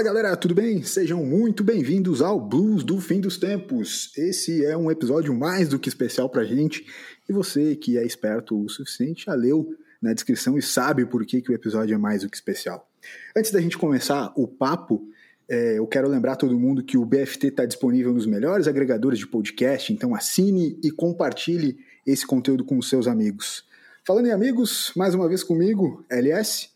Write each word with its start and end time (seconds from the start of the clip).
Fala 0.00 0.14
galera, 0.14 0.34
tudo 0.34 0.54
bem? 0.54 0.82
Sejam 0.82 1.22
muito 1.26 1.62
bem-vindos 1.62 2.22
ao 2.22 2.40
Blues 2.40 2.82
do 2.82 2.98
Fim 2.98 3.20
dos 3.20 3.36
Tempos. 3.36 4.10
Esse 4.16 4.64
é 4.64 4.74
um 4.74 4.90
episódio 4.90 5.34
mais 5.34 5.68
do 5.68 5.78
que 5.78 5.90
especial 5.90 6.26
pra 6.26 6.42
gente 6.42 6.86
e 7.28 7.32
você 7.34 7.76
que 7.76 7.98
é 7.98 8.06
esperto 8.06 8.58
o 8.58 8.66
suficiente 8.66 9.26
já 9.26 9.34
leu 9.34 9.76
na 10.00 10.14
descrição 10.14 10.56
e 10.56 10.62
sabe 10.62 11.04
por 11.04 11.26
que, 11.26 11.42
que 11.42 11.52
o 11.52 11.54
episódio 11.54 11.94
é 11.94 11.98
mais 11.98 12.22
do 12.22 12.30
que 12.30 12.36
especial. 12.36 12.88
Antes 13.36 13.50
da 13.50 13.60
gente 13.60 13.76
começar 13.76 14.32
o 14.36 14.48
papo, 14.48 15.06
é, 15.46 15.76
eu 15.76 15.86
quero 15.86 16.08
lembrar 16.08 16.36
todo 16.36 16.58
mundo 16.58 16.82
que 16.82 16.96
o 16.96 17.04
BFT 17.04 17.48
está 17.48 17.66
disponível 17.66 18.14
nos 18.14 18.24
melhores 18.24 18.66
agregadores 18.66 19.18
de 19.18 19.26
podcast, 19.26 19.92
então 19.92 20.14
assine 20.14 20.78
e 20.82 20.90
compartilhe 20.90 21.76
esse 22.06 22.26
conteúdo 22.26 22.64
com 22.64 22.78
os 22.78 22.88
seus 22.88 23.06
amigos. 23.06 23.66
Falando 24.06 24.28
em 24.28 24.32
amigos, 24.32 24.92
mais 24.96 25.14
uma 25.14 25.28
vez 25.28 25.44
comigo, 25.44 26.02
LS, 26.08 26.70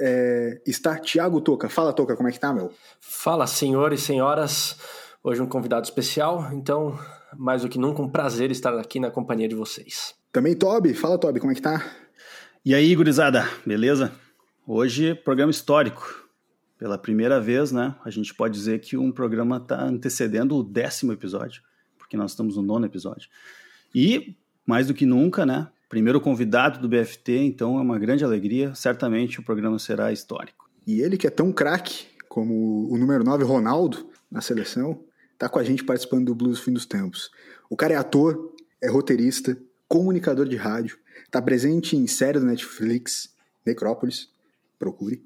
é, 0.00 0.60
está 0.66 0.98
Tiago 0.98 1.40
Toca. 1.40 1.68
Fala, 1.68 1.92
Toca, 1.92 2.16
como 2.16 2.28
é 2.28 2.32
que 2.32 2.40
tá, 2.40 2.52
meu? 2.52 2.72
Fala, 3.00 3.46
senhores 3.46 4.02
e 4.02 4.04
senhoras. 4.04 4.76
Hoje 5.22 5.42
um 5.42 5.46
convidado 5.46 5.84
especial, 5.84 6.50
então, 6.52 6.98
mais 7.36 7.62
do 7.62 7.68
que 7.68 7.78
nunca, 7.78 8.00
um 8.00 8.08
prazer 8.08 8.50
estar 8.50 8.78
aqui 8.78 9.00
na 9.00 9.10
companhia 9.10 9.48
de 9.48 9.54
vocês. 9.54 10.14
Também 10.32 10.54
Toby. 10.54 10.94
Fala, 10.94 11.18
Toby, 11.18 11.40
como 11.40 11.52
é 11.52 11.54
que 11.54 11.62
tá? 11.62 11.84
E 12.64 12.74
aí, 12.74 12.94
gurizada, 12.94 13.48
beleza? 13.66 14.12
Hoje, 14.66 15.14
programa 15.14 15.50
histórico. 15.50 16.26
Pela 16.78 16.96
primeira 16.96 17.40
vez, 17.40 17.72
né, 17.72 17.96
a 18.04 18.10
gente 18.10 18.32
pode 18.32 18.54
dizer 18.54 18.78
que 18.78 18.96
um 18.96 19.10
programa 19.10 19.56
está 19.56 19.82
antecedendo 19.82 20.56
o 20.56 20.62
décimo 20.62 21.12
episódio, 21.12 21.60
porque 21.98 22.16
nós 22.16 22.30
estamos 22.30 22.56
no 22.56 22.62
nono 22.62 22.86
episódio. 22.86 23.28
E, 23.92 24.36
mais 24.64 24.86
do 24.86 24.94
que 24.94 25.04
nunca, 25.04 25.44
né, 25.44 25.66
primeiro 25.88 26.20
convidado 26.20 26.78
do 26.78 26.88
BFT, 26.88 27.38
então 27.38 27.78
é 27.78 27.82
uma 27.82 27.98
grande 27.98 28.24
alegria. 28.24 28.74
Certamente 28.74 29.40
o 29.40 29.42
programa 29.42 29.78
será 29.78 30.12
histórico. 30.12 30.68
E 30.86 31.00
ele 31.00 31.16
que 31.16 31.26
é 31.26 31.30
tão 31.30 31.52
craque 31.52 32.06
como 32.28 32.88
o 32.92 32.96
número 32.96 33.24
9 33.24 33.44
Ronaldo 33.44 34.08
na 34.30 34.40
seleção, 34.40 35.02
tá 35.38 35.48
com 35.48 35.58
a 35.58 35.64
gente 35.64 35.84
participando 35.84 36.26
do 36.26 36.34
Blues 36.34 36.60
Fim 36.60 36.72
dos 36.72 36.86
Tempos. 36.86 37.30
O 37.70 37.76
cara 37.76 37.94
é 37.94 37.96
ator, 37.96 38.54
é 38.80 38.88
roteirista, 38.88 39.58
comunicador 39.88 40.46
de 40.46 40.56
rádio, 40.56 40.98
tá 41.30 41.40
presente 41.40 41.96
em 41.96 42.06
série 42.06 42.38
do 42.38 42.46
Netflix, 42.46 43.34
Necrópolis, 43.64 44.28
procure. 44.78 45.24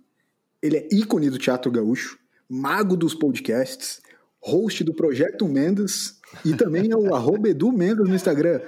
Ele 0.63 0.77
é 0.77 0.89
ícone 0.93 1.29
do 1.29 1.39
teatro 1.39 1.71
gaúcho, 1.71 2.19
mago 2.49 2.97
dos 2.97 3.15
podcasts, 3.15 4.01
host 4.41 4.83
do 4.85 4.95
Projeto 4.95 5.49
Mendes 5.49 6.21
e 6.45 6.55
também 6.55 6.91
é 6.91 6.97
o 6.97 7.15
arroba 7.15 7.49
Edu 7.49 7.73
Mendes 7.73 8.09
no 8.09 8.15
Instagram. 8.15 8.61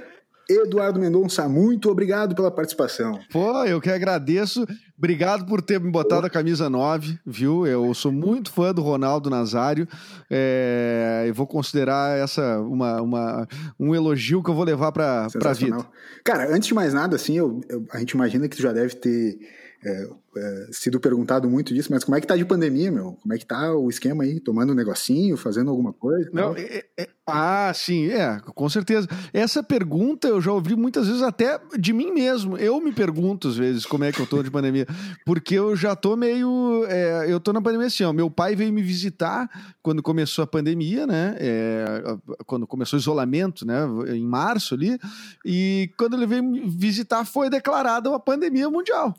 Eduardo 0.49 1.01
Mendonça, 1.01 1.49
muito 1.49 1.91
obrigado 1.91 2.35
pela 2.35 2.51
participação. 2.51 3.19
Pô, 3.31 3.65
eu 3.65 3.81
que 3.81 3.91
agradeço. 3.91 4.67
Obrigado 4.97 5.45
por 5.47 5.61
ter 5.61 5.81
me 5.81 5.91
botado 5.91 6.27
a 6.27 6.31
camisa 6.31 6.71
9, 6.71 7.19
viu? 7.27 7.67
Eu 7.67 7.93
sou 7.95 8.13
muito 8.13 8.53
fã 8.53 8.73
do 8.73 8.83
Ronaldo 8.83 9.29
Nazário. 9.29 9.89
É, 10.31 11.25
eu 11.27 11.35
vou 11.35 11.47
considerar 11.47 12.19
essa 12.19 12.61
uma, 12.61 13.01
uma, 13.03 13.49
um 13.79 13.95
elogio 13.95 14.43
que 14.43 14.51
eu 14.51 14.55
vou 14.55 14.65
levar 14.65 14.93
para 14.93 15.27
a 15.27 15.53
vida. 15.53 15.85
Cara, 16.23 16.55
antes 16.55 16.69
de 16.69 16.75
mais 16.75 16.95
nada, 16.95 17.17
assim, 17.17 17.37
eu, 17.37 17.61
eu, 17.69 17.85
a 17.91 17.99
gente 17.99 18.13
imagina 18.13 18.49
que 18.49 18.57
tu 18.57 18.63
já 18.63 18.73
deve 18.73 18.95
ter 18.95 19.39
é, 19.85 20.09
é, 20.37 20.69
sido 20.73 21.01
perguntado 21.01 21.49
muito 21.49 21.75
disso, 21.75 21.89
mas 21.91 22.05
como 22.05 22.17
é 22.17 22.21
que 22.21 22.27
tá 22.27 22.37
de 22.37 22.45
pandemia, 22.45 22.91
meu? 22.91 23.17
Como 23.23 23.35
é 23.35 23.39
que 23.39 23.47
tá 23.47 23.75
o 23.75 23.89
esquema 23.89 24.25
aí? 24.25 24.41
Tomando 24.41 24.73
um 24.73 24.77
negocinho, 24.77 25.37
fazendo 25.37 25.71
alguma 25.71 25.93
coisa? 25.93 26.31
Não, 26.33 26.57
é, 26.57 26.85
é, 26.97 27.09
ah, 27.27 27.73
sim, 27.75 28.09
é, 28.09 28.39
com 28.55 28.69
certeza. 28.69 29.09
Essa 29.33 29.63
pergunta 29.63 30.29
eu 30.29 30.41
já 30.43 30.53
ouvi 30.53 30.77
muitas 30.77 31.07
vezes 31.07 31.23
até 31.23 31.59
de 31.79 31.93
mim 31.93 32.13
mesmo. 32.13 32.59
Eu 32.59 32.79
me 32.81 32.93
pergunto 32.93 33.49
às 33.49 33.57
vezes 33.57 33.87
como 33.87 34.05
é 34.05 34.13
que 34.13 34.21
eu 34.21 34.27
tô 34.27 34.43
de 34.43 34.51
pandemia, 34.51 34.87
porque 35.25 35.55
eu 35.55 35.75
já 35.75 35.97
tô 35.97 36.17
meio, 36.17 36.85
é, 36.87 37.33
eu 37.33 37.41
tô 37.41 37.53
na 37.53 37.63
pandemia 37.63 37.87
assim, 37.87 38.05
ó, 38.05 38.13
meu 38.13 38.31
pai 38.31 38.55
veio 38.55 38.73
me 38.73 38.83
visitar 38.83 39.49
quando 39.83 40.03
começou 40.03 40.45
a 40.45 40.47
pandemia, 40.47 41.07
né, 41.07 41.35
é, 41.39 42.03
quando 42.47 42.67
começou 42.67 42.99
o 42.99 43.01
isolamento, 43.01 43.67
né, 43.67 43.81
em 44.09 44.27
março 44.27 44.75
ali, 44.75 44.99
e 45.45 45.91
quando 45.97 46.17
ele 46.17 46.27
veio 46.27 46.43
me 46.43 46.69
visitar 46.69 47.25
foi 47.25 47.49
declarada 47.49 48.11
uma 48.11 48.21
pandemia 48.21 48.69
mundial. 48.69 49.15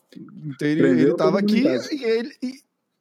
Então 0.46 0.68
ele, 0.68 1.05
ele 1.06 1.16
tava 1.16 1.40
aqui 1.40 1.64
e 1.64 2.04
ele, 2.04 2.32
e, 2.42 2.54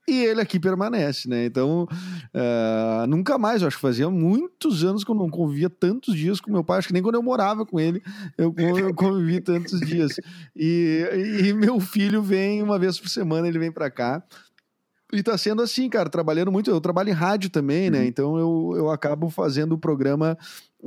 e 0.06 0.24
ele 0.24 0.40
aqui 0.40 0.60
permanece, 0.60 1.28
né? 1.28 1.46
Então, 1.46 1.84
uh, 1.84 3.06
nunca 3.08 3.38
mais, 3.38 3.62
eu 3.62 3.68
acho 3.68 3.76
que 3.76 3.82
fazia 3.82 4.10
muitos 4.10 4.84
anos 4.84 5.02
que 5.02 5.10
eu 5.10 5.14
não 5.14 5.30
convivia 5.30 5.70
tantos 5.70 6.14
dias 6.14 6.40
com 6.40 6.50
meu 6.50 6.62
pai, 6.62 6.78
acho 6.78 6.88
que 6.88 6.94
nem 6.94 7.02
quando 7.02 7.14
eu 7.14 7.22
morava 7.22 7.64
com 7.64 7.80
ele 7.80 8.02
eu, 8.36 8.54
eu 8.58 8.92
convivi 8.94 9.40
tantos 9.40 9.80
dias. 9.80 10.20
E, 10.54 11.08
e 11.46 11.52
meu 11.54 11.80
filho 11.80 12.22
vem 12.22 12.62
uma 12.62 12.78
vez 12.78 13.00
por 13.00 13.08
semana, 13.08 13.48
ele 13.48 13.58
vem 13.58 13.72
para 13.72 13.90
cá. 13.90 14.22
E 15.12 15.22
tá 15.22 15.38
sendo 15.38 15.62
assim, 15.62 15.88
cara, 15.88 16.10
trabalhando 16.10 16.50
muito. 16.50 16.70
Eu 16.70 16.80
trabalho 16.80 17.10
em 17.10 17.12
rádio 17.12 17.48
também, 17.48 17.88
né? 17.88 18.00
Uhum. 18.00 18.04
Então 18.04 18.36
eu, 18.36 18.72
eu 18.76 18.90
acabo 18.90 19.30
fazendo 19.30 19.72
o 19.72 19.78
programa 19.78 20.36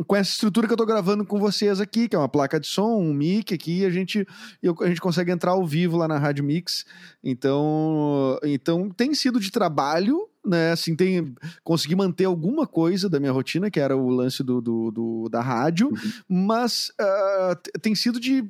com 0.06 0.16
essa 0.16 0.30
estrutura 0.30 0.68
que 0.68 0.74
eu 0.74 0.78
tô 0.78 0.86
gravando 0.86 1.26
com 1.26 1.40
vocês 1.40 1.80
aqui, 1.80 2.08
que 2.08 2.16
é 2.16 2.20
uma 2.20 2.30
placa 2.30 2.60
de 2.60 2.68
som, 2.68 2.98
um 2.98 3.14
mic 3.14 3.54
aqui, 3.54 3.80
e 3.80 3.86
a 3.86 3.90
gente, 3.90 4.28
eu, 4.62 4.76
a 4.82 4.88
gente 4.88 5.02
consegue 5.02 5.32
entrar 5.32 5.52
ao 5.52 5.66
vivo 5.66 5.98
lá 5.98 6.08
na 6.08 6.18
Rádio 6.18 6.44
Mix. 6.44 6.86
Então, 7.24 8.38
então 8.44 8.90
tem 8.90 9.14
sido 9.14 9.40
de 9.40 9.52
trabalho, 9.52 10.28
né? 10.46 10.72
Assim, 10.72 10.96
tem 10.96 11.36
consegui 11.64 11.96
manter 11.96 12.26
alguma 12.26 12.68
coisa 12.68 13.10
da 13.10 13.20
minha 13.20 13.32
rotina, 13.32 13.72
que 13.72 13.80
era 13.80 13.96
o 13.98 14.10
lance 14.10 14.44
do, 14.44 14.62
do, 14.62 14.92
do 14.92 15.30
da 15.30 15.42
rádio, 15.42 15.88
uhum. 15.88 16.46
mas 16.46 16.92
uh, 17.02 17.80
tem 17.82 17.96
sido 17.96 18.20
de 18.20 18.46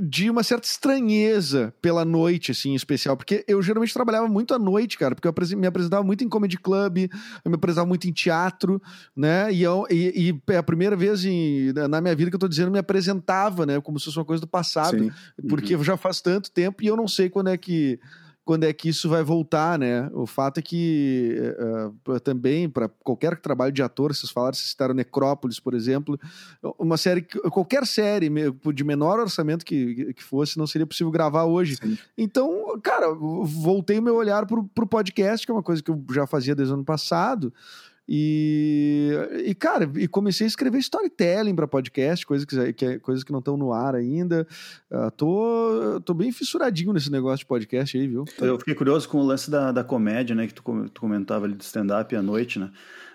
de 0.00 0.30
uma 0.30 0.42
certa 0.42 0.66
estranheza 0.66 1.74
pela 1.82 2.04
noite, 2.04 2.50
assim, 2.50 2.70
em 2.70 2.74
especial, 2.74 3.16
porque 3.16 3.44
eu 3.46 3.60
geralmente 3.60 3.92
trabalhava 3.92 4.26
muito 4.26 4.54
à 4.54 4.58
noite, 4.58 4.96
cara, 4.96 5.14
porque 5.14 5.28
eu 5.28 5.58
me 5.58 5.66
apresentava 5.66 6.02
muito 6.02 6.24
em 6.24 6.28
comedy 6.28 6.56
club, 6.56 7.10
eu 7.44 7.50
me 7.50 7.56
apresentava 7.56 7.86
muito 7.86 8.08
em 8.08 8.12
teatro, 8.12 8.80
né, 9.14 9.52
e, 9.52 9.62
eu, 9.62 9.86
e, 9.90 10.30
e 10.30 10.52
é 10.52 10.56
a 10.56 10.62
primeira 10.62 10.96
vez 10.96 11.24
em, 11.24 11.72
na 11.72 12.00
minha 12.00 12.14
vida 12.14 12.30
que 12.30 12.36
eu 12.36 12.40
tô 12.40 12.48
dizendo, 12.48 12.70
me 12.70 12.78
apresentava, 12.78 13.66
né, 13.66 13.80
como 13.80 13.98
se 13.98 14.06
fosse 14.06 14.18
uma 14.18 14.24
coisa 14.24 14.40
do 14.40 14.46
passado, 14.46 14.98
Sim. 14.98 15.10
porque 15.48 15.76
uhum. 15.76 15.84
já 15.84 15.96
faz 15.96 16.20
tanto 16.20 16.50
tempo 16.50 16.82
e 16.82 16.86
eu 16.86 16.96
não 16.96 17.06
sei 17.06 17.28
quando 17.28 17.48
é 17.48 17.56
que 17.56 18.00
quando 18.44 18.64
é 18.64 18.72
que 18.72 18.88
isso 18.88 19.08
vai 19.08 19.22
voltar, 19.22 19.78
né? 19.78 20.10
O 20.12 20.26
fato 20.26 20.58
é 20.58 20.62
que 20.62 21.36
uh, 22.08 22.20
também, 22.20 22.68
para 22.68 22.88
qualquer 22.88 23.38
trabalho 23.38 23.72
de 23.72 23.82
ator, 23.82 24.12
vocês 24.12 24.32
falaram, 24.32 24.54
vocês 24.54 24.70
citaram 24.70 24.94
Necrópolis, 24.94 25.60
por 25.60 25.74
exemplo, 25.74 26.18
uma 26.78 26.96
série, 26.96 27.22
qualquer 27.22 27.86
série 27.86 28.28
de 28.74 28.84
menor 28.84 29.20
orçamento 29.20 29.64
que, 29.64 30.12
que 30.14 30.22
fosse, 30.24 30.58
não 30.58 30.66
seria 30.66 30.86
possível 30.86 31.12
gravar 31.12 31.44
hoje. 31.44 31.76
Sim. 31.76 31.96
Então, 32.18 32.78
cara, 32.82 33.14
voltei 33.14 33.98
o 33.98 34.02
meu 34.02 34.16
olhar 34.16 34.44
para 34.44 34.58
o 34.58 34.86
podcast, 34.86 35.46
que 35.46 35.52
é 35.52 35.54
uma 35.54 35.62
coisa 35.62 35.82
que 35.82 35.90
eu 35.90 36.04
já 36.10 36.26
fazia 36.26 36.54
desde 36.54 36.72
o 36.72 36.76
ano 36.76 36.84
passado, 36.84 37.52
e, 38.08 39.10
e, 39.46 39.54
cara, 39.54 39.90
e 39.96 40.08
comecei 40.08 40.44
a 40.44 40.48
escrever 40.48 40.78
storytelling 40.78 41.54
para 41.54 41.68
podcast, 41.68 42.26
coisas 42.26 42.44
que, 42.44 42.72
que, 42.72 42.98
coisas 42.98 43.22
que 43.22 43.30
não 43.30 43.38
estão 43.38 43.56
no 43.56 43.72
ar 43.72 43.94
ainda. 43.94 44.46
Uh, 44.90 45.10
tô, 45.12 46.00
tô 46.04 46.12
bem 46.12 46.32
fissuradinho 46.32 46.92
nesse 46.92 47.10
negócio 47.10 47.38
de 47.38 47.46
podcast 47.46 47.96
aí, 47.96 48.08
viu? 48.08 48.24
Eu 48.40 48.58
fiquei 48.58 48.74
curioso 48.74 49.08
com 49.08 49.18
o 49.18 49.24
lance 49.24 49.50
da, 49.50 49.70
da 49.70 49.84
comédia, 49.84 50.34
né? 50.34 50.46
Que 50.46 50.54
tu, 50.54 50.62
tu 50.90 51.00
comentava 51.00 51.44
ali 51.44 51.54
do 51.54 51.62
stand-up 51.62 52.14
à 52.14 52.22
noite, 52.22 52.58
né? 52.58 52.70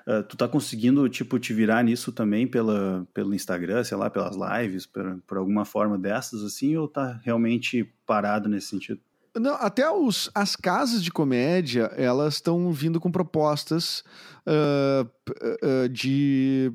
Uh, 0.08 0.24
tu 0.24 0.38
tá 0.38 0.48
conseguindo, 0.48 1.08
tipo, 1.10 1.38
te 1.38 1.54
virar 1.54 1.84
nisso 1.84 2.14
também 2.14 2.48
pela, 2.48 3.06
pelo 3.14 3.36
Instagram, 3.36 3.84
sei 3.84 3.98
lá, 3.98 4.10
pelas 4.10 4.38
lives, 4.38 4.86
por, 4.86 5.22
por 5.28 5.38
alguma 5.38 5.66
forma 5.66 5.98
dessas, 5.98 6.44
assim, 6.44 6.78
ou 6.78 6.88
tá 6.88 7.20
realmente 7.26 7.84
parado 8.06 8.48
nesse 8.48 8.68
sentido? 8.68 9.02
Não, 9.40 9.56
até 9.56 9.90
os, 9.90 10.30
as 10.34 10.56
casas 10.56 11.04
de 11.04 11.12
comédia, 11.12 11.92
elas 11.96 12.36
estão 12.36 12.72
vindo 12.72 13.00
com 13.00 13.12
propostas 13.12 14.04
uh, 14.48 15.04
uh, 15.04 15.90
de, 15.90 16.72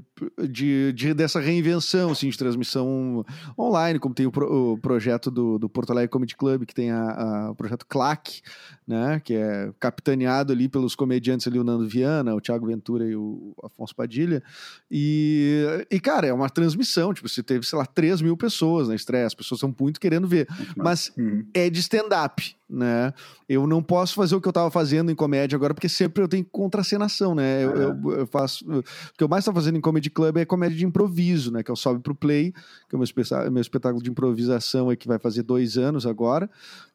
de, 0.48 0.92
de, 0.92 1.14
dessa 1.14 1.40
reinvenção 1.40 2.10
assim, 2.10 2.28
de 2.28 2.36
transmissão 2.36 3.24
online, 3.58 3.98
como 3.98 4.14
tem 4.14 4.26
o, 4.26 4.30
pro, 4.30 4.72
o 4.72 4.78
projeto 4.78 5.30
do, 5.30 5.58
do 5.58 5.68
Porto 5.68 5.90
Alegre 5.90 6.10
Comedy 6.10 6.36
Club, 6.36 6.66
que 6.66 6.74
tem 6.74 6.90
a, 6.90 7.00
a, 7.00 7.50
o 7.50 7.54
projeto 7.54 7.86
CLAC, 7.86 8.42
né, 8.86 9.20
que 9.24 9.34
é 9.34 9.72
capitaneado 9.80 10.52
ali 10.52 10.68
pelos 10.68 10.94
comediantes 10.94 11.46
ali, 11.46 11.58
o 11.58 11.64
Nando 11.64 11.88
Viana, 11.88 12.34
o 12.34 12.40
Thiago 12.40 12.66
Ventura 12.66 13.06
e 13.08 13.16
o 13.16 13.54
Afonso 13.62 13.94
Padilha. 13.94 14.42
E, 14.90 15.86
e 15.90 15.98
cara, 15.98 16.26
é 16.26 16.32
uma 16.32 16.50
transmissão, 16.50 17.14
tipo, 17.14 17.28
você 17.28 17.42
teve, 17.42 17.64
sei 17.66 17.78
lá, 17.78 17.86
3 17.86 18.20
mil 18.20 18.36
pessoas 18.36 18.88
na 18.88 18.94
estreia, 18.94 19.26
as 19.26 19.34
pessoas 19.34 19.58
estão 19.58 19.74
muito 19.78 19.98
querendo 19.98 20.28
ver, 20.28 20.46
mas 20.76 21.10
uhum. 21.16 21.46
é 21.54 21.70
de 21.70 21.80
stand-up, 21.80 22.54
né? 22.72 23.12
Eu 23.48 23.66
não 23.66 23.82
posso 23.82 24.14
fazer 24.14 24.34
o 24.34 24.40
que 24.40 24.48
eu 24.48 24.50
estava 24.50 24.70
fazendo 24.70 25.12
em 25.12 25.14
comédia 25.14 25.56
agora, 25.56 25.74
porque 25.74 25.88
sempre 25.88 26.22
eu 26.22 26.28
tenho 26.28 26.44
contracenação, 26.44 27.34
né? 27.34 27.64
eu, 27.64 27.70
eu, 27.76 28.12
eu, 28.12 28.26
faço. 28.26 28.64
O 28.66 28.82
que 29.16 29.22
eu 29.22 29.28
mais 29.28 29.42
estou 29.42 29.52
fazendo 29.52 29.76
em 29.76 29.80
Comedy 29.80 30.08
Club 30.08 30.38
é 30.38 30.44
comédia 30.44 30.78
de 30.78 30.86
improviso, 30.86 31.52
né? 31.52 31.62
Que 31.62 31.70
é 31.70 31.74
o 31.74 31.76
Sobe 31.76 32.00
pro 32.00 32.14
Play, 32.14 32.52
que 32.88 32.94
é 32.94 32.96
o 32.96 32.98
meu, 32.98 33.04
espetáculo, 33.04 33.52
meu 33.52 33.60
espetáculo 33.60 34.02
de 34.02 34.10
improvisação 34.10 34.88
aí 34.88 34.96
que 34.96 35.06
vai 35.06 35.18
fazer 35.18 35.42
dois 35.42 35.76
anos 35.76 36.06
agora. 36.06 36.48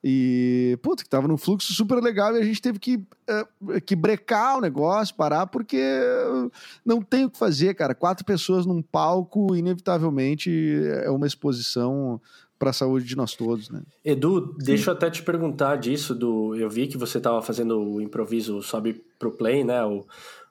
E, 0.03 0.77
puta, 0.81 1.03
que 1.03 1.09
tava 1.09 1.27
num 1.27 1.38
fluxo 1.38 1.74
super 1.74 2.01
legal 2.01 2.35
e 2.35 2.39
a 2.39 2.44
gente 2.44 2.62
teve 2.62 2.80
que, 2.80 2.95
uh, 2.95 3.81
que 3.85 3.95
brecar 3.95 4.57
o 4.57 4.62
negócio, 4.62 5.15
parar, 5.15 5.47
porque 5.47 5.81
não 6.83 7.01
tem 7.01 7.25
o 7.25 7.30
que 7.30 7.38
fazer, 7.38 7.73
cara. 7.75 7.94
Quatro 7.94 8.25
pessoas 8.25 8.65
num 8.65 8.81
palco, 8.81 9.56
inevitavelmente, 9.56 10.50
é 11.03 11.09
uma 11.12 11.27
exposição 11.27 12.19
para 12.57 12.71
a 12.71 12.74
saúde 12.74 13.06
de 13.06 13.15
nós 13.15 13.36
todos, 13.36 13.69
né? 13.69 13.81
Edu, 14.04 14.56
Sim. 14.59 14.65
deixa 14.65 14.89
eu 14.89 14.95
até 14.95 15.09
te 15.09 15.21
perguntar 15.21 15.75
disso 15.77 16.15
do, 16.15 16.56
eu 16.56 16.69
vi 16.69 16.88
que 16.88 16.98
você 16.98 17.18
estava 17.18 17.42
fazendo 17.42 17.80
o 17.80 18.01
improviso 18.01 18.62
sobe 18.62 19.01
pro 19.19 19.31
play, 19.31 19.63
né? 19.63 19.83
O, 19.86 20.06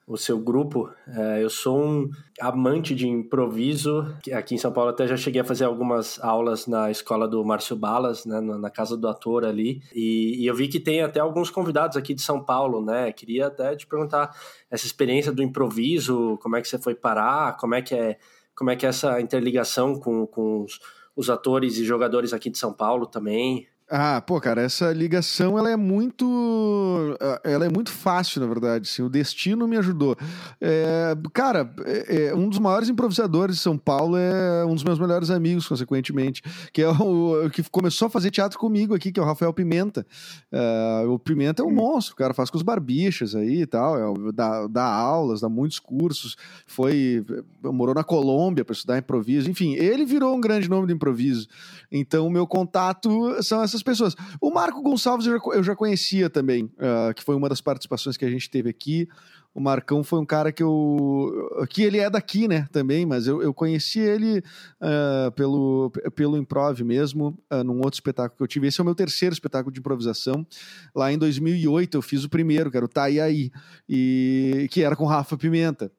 o 0.07 0.17
seu 0.17 0.39
grupo. 0.39 0.89
É, 1.09 1.43
eu 1.43 1.51
sou 1.51 1.83
um 1.83 2.11
amante 2.41 2.95
de 2.95 3.09
improviso. 3.09 4.07
Aqui 4.33 4.55
em 4.55 4.59
São 4.59 4.73
Paulo 4.73 4.91
até 4.91 5.07
já 5.07 5.17
cheguei 5.17 5.41
a 5.41 5.45
fazer 5.45 5.65
algumas 5.65 6.23
aulas 6.23 6.67
na 6.67 6.91
escola 6.91 7.27
do 7.27 7.45
Márcio 7.45 7.75
Balas, 7.75 8.25
né, 8.25 8.41
na 8.41 8.71
casa 8.71 8.97
do 8.97 9.09
ator 9.09 9.45
ali. 9.45 9.83
E, 9.93 10.43
e, 10.43 10.47
eu 10.47 10.55
vi 10.55 10.69
que 10.69 10.79
tem 10.79 11.03
até 11.03 11.19
alguns 11.19 11.51
convidados 11.51 11.97
aqui 11.97 12.15
de 12.15 12.23
São 12.23 12.43
Paulo, 12.43 12.85
né? 12.85 13.11
Queria 13.11 13.49
até 13.49 13.75
te 13.75 13.87
perguntar 13.87 14.31
essa 14.71 14.87
experiência 14.87 15.33
do 15.33 15.43
improviso, 15.43 16.39
como 16.41 16.55
é 16.57 16.63
que 16.63 16.69
você 16.69 16.79
foi 16.79 16.95
parar, 16.95 17.57
como 17.57 17.75
é 17.75 17.83
que 17.83 17.95
é, 17.95 18.17
como 18.55 18.71
é 18.71 18.77
que 18.77 18.87
é 18.87 18.91
essa 18.91 19.21
interligação 19.21 19.99
com, 19.99 20.25
com 20.27 20.63
os, 20.63 20.79
os 21.17 21.31
atores 21.31 21.79
e 21.79 21.85
jogadores 21.85 22.33
aqui 22.35 22.51
de 22.51 22.59
São 22.59 22.73
Paulo 22.73 23.07
também. 23.07 23.67
Ah, 23.89 24.21
pô, 24.21 24.41
cara, 24.41 24.63
essa 24.63 24.93
ligação 24.93 25.57
ela 25.57 25.71
é 25.71 25.77
muito, 25.77 27.17
ela 27.45 27.67
é 27.67 27.69
muito 27.69 27.93
fácil, 27.93 28.41
na 28.41 28.47
verdade. 28.49 28.89
Sim, 28.89 29.03
o 29.03 29.09
destino 29.09 29.69
me 29.69 29.77
ajudou. 29.77 30.17
É, 30.61 31.17
cara, 31.33 31.73
é, 31.85 32.27
é, 32.27 32.35
um 32.35 32.49
dos 32.49 32.59
maiores 32.59 32.89
improvisadores 32.89 33.57
de 33.57 33.63
São 33.63 33.79
Paulo 33.79 34.17
é 34.17 34.65
um 34.65 34.75
dos 34.75 34.83
meus 34.83 34.99
melhores 34.99 35.31
amigos, 35.31 35.69
consequentemente, 35.69 36.43
que 36.73 36.83
é 36.83 36.89
o 36.89 37.49
que 37.49 37.63
começou 37.71 38.07
a 38.07 38.11
fazer 38.11 38.33
teatro 38.33 38.59
comigo 38.59 38.93
aqui, 38.93 39.13
que 39.13 39.21
é 39.21 39.23
o 39.23 39.27
Rafael 39.27 39.53
Pimenta. 39.53 40.05
É, 40.51 41.05
o 41.07 41.17
Pimenta 41.17 41.63
é 41.63 41.65
um 41.65 41.69
hum. 41.69 41.75
monstro, 41.75 42.15
o 42.15 42.17
cara 42.17 42.35
faz 42.35 42.51
com 42.51 42.57
os 42.57 42.65
barbichas 42.65 43.37
aí 43.37 43.63
e 43.63 43.67
tal, 43.67 43.97
é, 43.97 44.33
dá, 44.33 44.67
dá 44.67 44.85
aulas, 44.85 45.41
dá 45.41 45.49
muitos 45.49 45.79
cursos, 45.79 46.37
foi 46.67 47.25
morou 47.63 47.95
na 47.95 48.03
Colômbia 48.03 48.65
para 48.65 48.73
estudar 48.73 48.99
improviso, 48.99 49.49
enfim, 49.49 49.75
ele 49.75 50.05
virou 50.05 50.35
um 50.35 50.41
grande 50.41 50.69
nome 50.69 50.89
do 50.89 50.93
improviso. 50.93 51.47
Então, 51.91 52.27
o 52.27 52.31
meu 52.31 52.47
contato 52.49 53.41
são 53.43 53.63
essas 53.63 53.76
pessoas. 53.83 54.15
O 54.41 54.51
Marco 54.51 54.83
Gonçalves 54.83 55.27
eu 55.27 55.39
já, 55.39 55.57
eu 55.57 55.63
já 55.63 55.77
conhecia 55.77 56.29
também, 56.31 56.65
uh, 56.65 57.15
que 57.15 57.23
foi 57.23 57.35
uma 57.35 57.49
das 57.49 57.61
participações 57.61 58.17
que 58.17 58.25
a 58.25 58.31
gente 58.31 58.51
teve 58.51 58.69
aqui. 58.69 59.09
O 59.57 59.61
Marcão 59.61 60.05
foi 60.05 60.19
um 60.19 60.27
cara 60.27 60.53
que 60.53 60.63
eu. 60.63 61.67
que 61.71 61.83
ele 61.83 61.99
é 61.99 62.11
daqui, 62.11 62.47
né, 62.47 62.69
também, 62.71 63.07
mas 63.07 63.27
eu, 63.27 63.43
eu 63.43 63.55
conheci 63.55 63.99
ele 63.99 64.41
uh, 64.83 65.33
pelo, 65.33 65.91
pelo 66.15 66.37
improv 66.37 66.83
mesmo, 66.83 67.39
uh, 67.51 67.65
num 67.65 67.79
outro 67.79 67.95
espetáculo 67.95 68.37
que 68.37 68.43
eu 68.43 68.47
tive. 68.47 68.67
Esse 68.67 68.81
é 68.81 68.83
o 68.83 68.85
meu 68.85 68.95
terceiro 68.95 69.33
espetáculo 69.33 69.73
de 69.73 69.81
improvisação. 69.81 70.47
Lá 70.95 71.11
em 71.11 71.17
2008 71.17 71.97
eu 71.97 72.03
fiz 72.03 72.23
o 72.23 72.29
primeiro, 72.29 72.71
que 72.71 72.77
era 72.77 72.85
o 72.85 72.89
Tá 72.89 73.09
e 73.09 73.19
Aí, 73.19 73.51
e, 73.89 74.69
que 74.71 74.83
era 74.83 74.95
com 74.95 75.07
Rafa 75.07 75.39
Pimenta. 75.39 75.91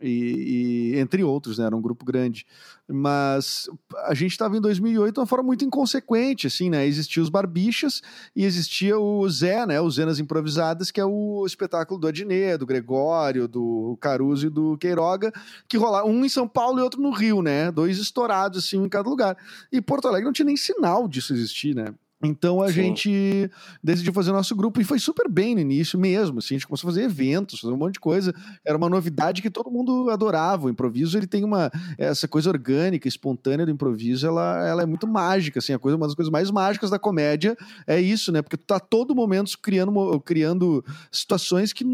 E, 0.00 0.92
e, 0.94 0.98
entre 0.98 1.24
outros, 1.24 1.58
né? 1.58 1.64
Era 1.66 1.76
um 1.76 1.80
grupo 1.80 2.04
grande. 2.04 2.46
Mas 2.86 3.68
a 4.04 4.12
gente 4.12 4.32
estava 4.32 4.56
em 4.56 4.60
2008 4.60 5.14
de 5.14 5.20
uma 5.20 5.26
forma 5.26 5.44
muito 5.44 5.64
inconsequente, 5.64 6.46
assim, 6.46 6.68
né? 6.68 6.86
Existia 6.86 7.22
os 7.22 7.30
Barbichas 7.30 8.02
e 8.34 8.44
existia 8.44 8.98
o 8.98 9.26
Zé, 9.28 9.66
né? 9.66 9.80
Os 9.80 9.94
Zenas 9.94 10.18
Improvisadas, 10.18 10.90
que 10.90 11.00
é 11.00 11.04
o 11.04 11.44
espetáculo 11.46 11.98
do 11.98 12.06
Adnet, 12.06 12.58
do 12.58 12.66
Gregório, 12.66 13.48
do 13.48 13.96
Caruso 14.00 14.48
e 14.48 14.50
do 14.50 14.76
Queiroga, 14.76 15.32
que 15.66 15.78
rolava 15.78 16.06
um 16.06 16.24
em 16.24 16.28
São 16.28 16.46
Paulo 16.46 16.78
e 16.78 16.82
outro 16.82 17.00
no 17.00 17.10
Rio, 17.10 17.40
né? 17.40 17.72
Dois 17.72 17.98
estourados, 17.98 18.64
assim, 18.64 18.82
em 18.82 18.88
cada 18.88 19.08
lugar. 19.08 19.36
E 19.72 19.80
Porto 19.80 20.08
Alegre 20.08 20.26
não 20.26 20.32
tinha 20.32 20.46
nem 20.46 20.56
sinal 20.56 21.08
disso 21.08 21.32
existir, 21.32 21.74
né? 21.74 21.94
Então 22.22 22.62
a 22.62 22.68
Sim. 22.68 22.74
gente 22.74 23.50
decidiu 23.82 24.12
fazer 24.12 24.30
o 24.30 24.34
nosso 24.34 24.56
grupo 24.56 24.80
e 24.80 24.84
foi 24.84 24.98
super 24.98 25.28
bem 25.28 25.54
no 25.54 25.60
início 25.60 25.98
mesmo. 25.98 26.38
Assim, 26.38 26.54
a 26.54 26.58
gente 26.58 26.66
começou 26.66 26.88
a 26.88 26.92
fazer 26.92 27.04
eventos, 27.04 27.60
fazer 27.60 27.74
um 27.74 27.76
monte 27.76 27.94
de 27.94 28.00
coisa. 28.00 28.34
Era 28.64 28.76
uma 28.76 28.88
novidade 28.88 29.42
que 29.42 29.50
todo 29.50 29.70
mundo 29.70 30.08
adorava. 30.08 30.66
O 30.66 30.70
improviso 30.70 31.18
ele 31.18 31.26
tem 31.26 31.44
uma 31.44 31.70
essa 31.98 32.26
coisa 32.26 32.48
orgânica, 32.48 33.06
espontânea 33.06 33.66
do 33.66 33.72
improviso. 33.72 34.26
Ela, 34.26 34.66
ela 34.66 34.82
é 34.82 34.86
muito 34.86 35.06
mágica, 35.06 35.58
assim. 35.58 35.74
A 35.74 35.78
coisa, 35.78 35.96
uma 35.96 36.06
das 36.06 36.14
coisas 36.14 36.32
mais 36.32 36.50
mágicas 36.50 36.88
da 36.88 36.98
comédia 36.98 37.54
é 37.86 38.00
isso, 38.00 38.32
né? 38.32 38.40
Porque 38.40 38.56
tu 38.56 38.64
tá 38.64 38.80
todo 38.80 39.14
momento 39.14 39.52
criando, 39.60 40.20
criando 40.20 40.82
situações 41.12 41.74
que, 41.74 41.84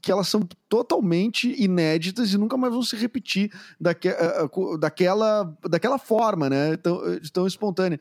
que 0.00 0.10
elas 0.10 0.26
são 0.26 0.40
totalmente 0.70 1.54
inéditas 1.62 2.32
e 2.32 2.38
nunca 2.38 2.56
mais 2.56 2.72
vão 2.72 2.82
se 2.82 2.96
repetir 2.96 3.52
daque, 3.78 4.08
daquela, 4.80 5.54
daquela 5.68 5.98
forma, 5.98 6.48
né? 6.48 6.78
Tão, 6.78 6.98
tão 7.30 7.46
espontânea. 7.46 8.00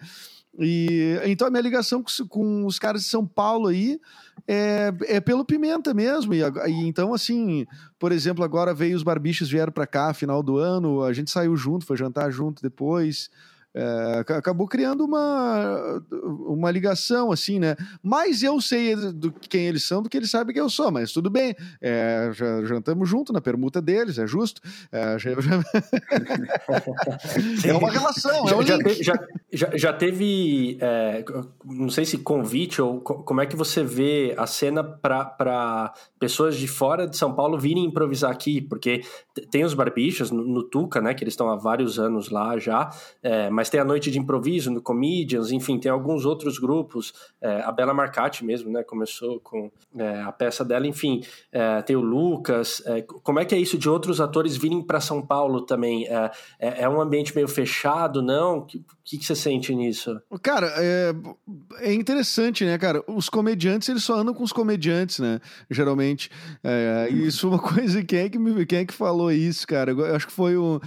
E 0.59 1.19
então 1.25 1.47
a 1.47 1.49
minha 1.49 1.63
ligação 1.63 2.03
com, 2.03 2.27
com, 2.27 2.65
os 2.65 2.77
caras 2.77 3.01
de 3.01 3.07
São 3.07 3.25
Paulo 3.25 3.69
aí 3.69 3.99
é, 4.47 4.93
é 5.07 5.19
pelo 5.19 5.43
Pimenta 5.43 5.93
mesmo. 5.93 6.33
E, 6.33 6.41
e, 6.41 6.87
então, 6.87 7.13
assim, 7.13 7.65
por 7.97 8.11
exemplo, 8.11 8.43
agora 8.43 8.73
veio 8.73 8.95
os 8.95 9.03
barbichos 9.03 9.49
vieram 9.49 9.71
para 9.71 9.87
cá, 9.87 10.13
final 10.13 10.43
do 10.43 10.57
ano, 10.57 11.01
a 11.01 11.11
gente 11.11 11.31
saiu 11.31 11.55
junto, 11.55 11.85
foi 11.85 11.97
jantar 11.97 12.31
junto 12.31 12.61
depois 12.61 13.29
é, 13.75 14.19
acabou 14.35 14.67
criando 14.67 15.03
uma, 15.03 16.03
uma 16.47 16.69
ligação, 16.69 17.31
assim, 17.31 17.59
né? 17.59 17.75
Mais 18.01 18.43
eu 18.43 18.61
sei 18.61 18.95
do 18.95 19.31
quem 19.31 19.65
eles 19.65 19.85
são 19.85 20.01
do 20.01 20.09
que 20.09 20.17
eles 20.17 20.29
sabem 20.29 20.53
quem 20.53 20.61
eu 20.61 20.69
sou, 20.69 20.91
mas 20.91 21.11
tudo 21.11 21.29
bem, 21.29 21.55
é, 21.81 22.29
já 22.33 22.63
jantamos 22.63 23.09
junto 23.09 23.33
na 23.33 23.41
permuta 23.41 23.81
deles, 23.81 24.17
é 24.17 24.27
justo. 24.27 24.61
É, 24.91 25.17
já, 25.17 25.31
já... 25.39 25.63
é 27.67 27.73
uma 27.73 27.91
relação, 27.91 28.47
é 28.47 28.55
um 28.55 28.61
já, 28.61 28.77
link. 28.77 29.03
Já, 29.03 29.13
já, 29.51 29.69
já 29.75 29.93
teve, 29.93 30.77
é, 30.79 31.23
não 31.65 31.89
sei 31.89 32.05
se 32.05 32.17
convite 32.17 32.81
ou 32.81 33.01
como 33.01 33.41
é 33.41 33.45
que 33.45 33.55
você 33.55 33.83
vê 33.83 34.33
a 34.37 34.45
cena 34.45 34.83
para 34.83 35.93
pessoas 36.19 36.55
de 36.55 36.67
fora 36.67 37.07
de 37.07 37.17
São 37.17 37.33
Paulo 37.33 37.57
virem 37.59 37.85
improvisar 37.85 38.31
aqui, 38.31 38.61
porque 38.61 39.01
tem 39.51 39.63
os 39.63 39.73
barbichos 39.73 40.31
no, 40.31 40.43
no 40.43 40.63
Tuca, 40.63 41.01
né, 41.01 41.13
que 41.13 41.23
eles 41.23 41.33
estão 41.33 41.49
há 41.49 41.55
vários 41.55 41.99
anos 41.99 42.29
lá 42.29 42.57
já, 42.57 42.89
é, 43.21 43.49
mas 43.49 43.62
mas 43.63 43.69
tem 43.69 43.79
a 43.79 43.85
noite 43.85 44.11
de 44.11 44.19
improviso 44.19 44.69
no 44.69 44.81
Comedians, 44.81 45.49
enfim, 45.49 45.79
tem 45.79 45.89
alguns 45.89 46.25
outros 46.25 46.59
grupos, 46.59 47.13
é, 47.39 47.61
a 47.61 47.71
Bela 47.71 47.93
Marcati 47.93 48.43
mesmo, 48.43 48.69
né, 48.69 48.83
começou 48.83 49.39
com 49.39 49.71
é, 49.97 50.21
a 50.21 50.33
peça 50.33 50.65
dela, 50.65 50.85
enfim, 50.85 51.23
é, 51.49 51.81
tem 51.81 51.95
o 51.95 52.01
Lucas, 52.01 52.83
é, 52.85 53.01
como 53.01 53.39
é 53.39 53.45
que 53.45 53.55
é 53.55 53.57
isso 53.57 53.77
de 53.77 53.87
outros 53.87 54.19
atores 54.19 54.57
virem 54.57 54.81
para 54.81 54.99
São 54.99 55.21
Paulo 55.21 55.61
também? 55.61 56.05
É, 56.09 56.31
é, 56.59 56.81
é, 56.81 56.89
um 56.89 56.99
ambiente 56.99 57.33
meio 57.33 57.47
fechado, 57.47 58.21
não? 58.21 58.57
O 58.57 58.65
que, 58.65 58.83
que, 59.01 59.17
que, 59.17 59.25
você 59.25 59.33
sente 59.33 59.73
nisso? 59.73 60.19
Cara, 60.41 60.69
é, 60.75 61.93
interessante, 61.93 62.65
né, 62.65 62.77
cara? 62.77 63.01
Os 63.07 63.29
comediantes, 63.29 63.87
eles 63.87 64.03
só 64.03 64.15
andam 64.15 64.33
com 64.33 64.43
os 64.43 64.51
comediantes, 64.51 65.19
né, 65.19 65.39
geralmente, 65.71 66.29
isso 67.11 67.47
é 67.47 67.49
uma 67.51 67.59
coisa, 67.63 68.03
quem 68.03 68.19
é 68.19 68.29
que, 68.29 68.37
me, 68.37 68.65
quem 68.65 68.79
é 68.79 68.85
que 68.85 68.93
falou 68.93 69.31
isso, 69.31 69.65
cara? 69.65 69.91
Eu 69.91 70.15
acho 70.17 70.27
que 70.27 70.33
foi 70.33 70.57
o, 70.57 70.81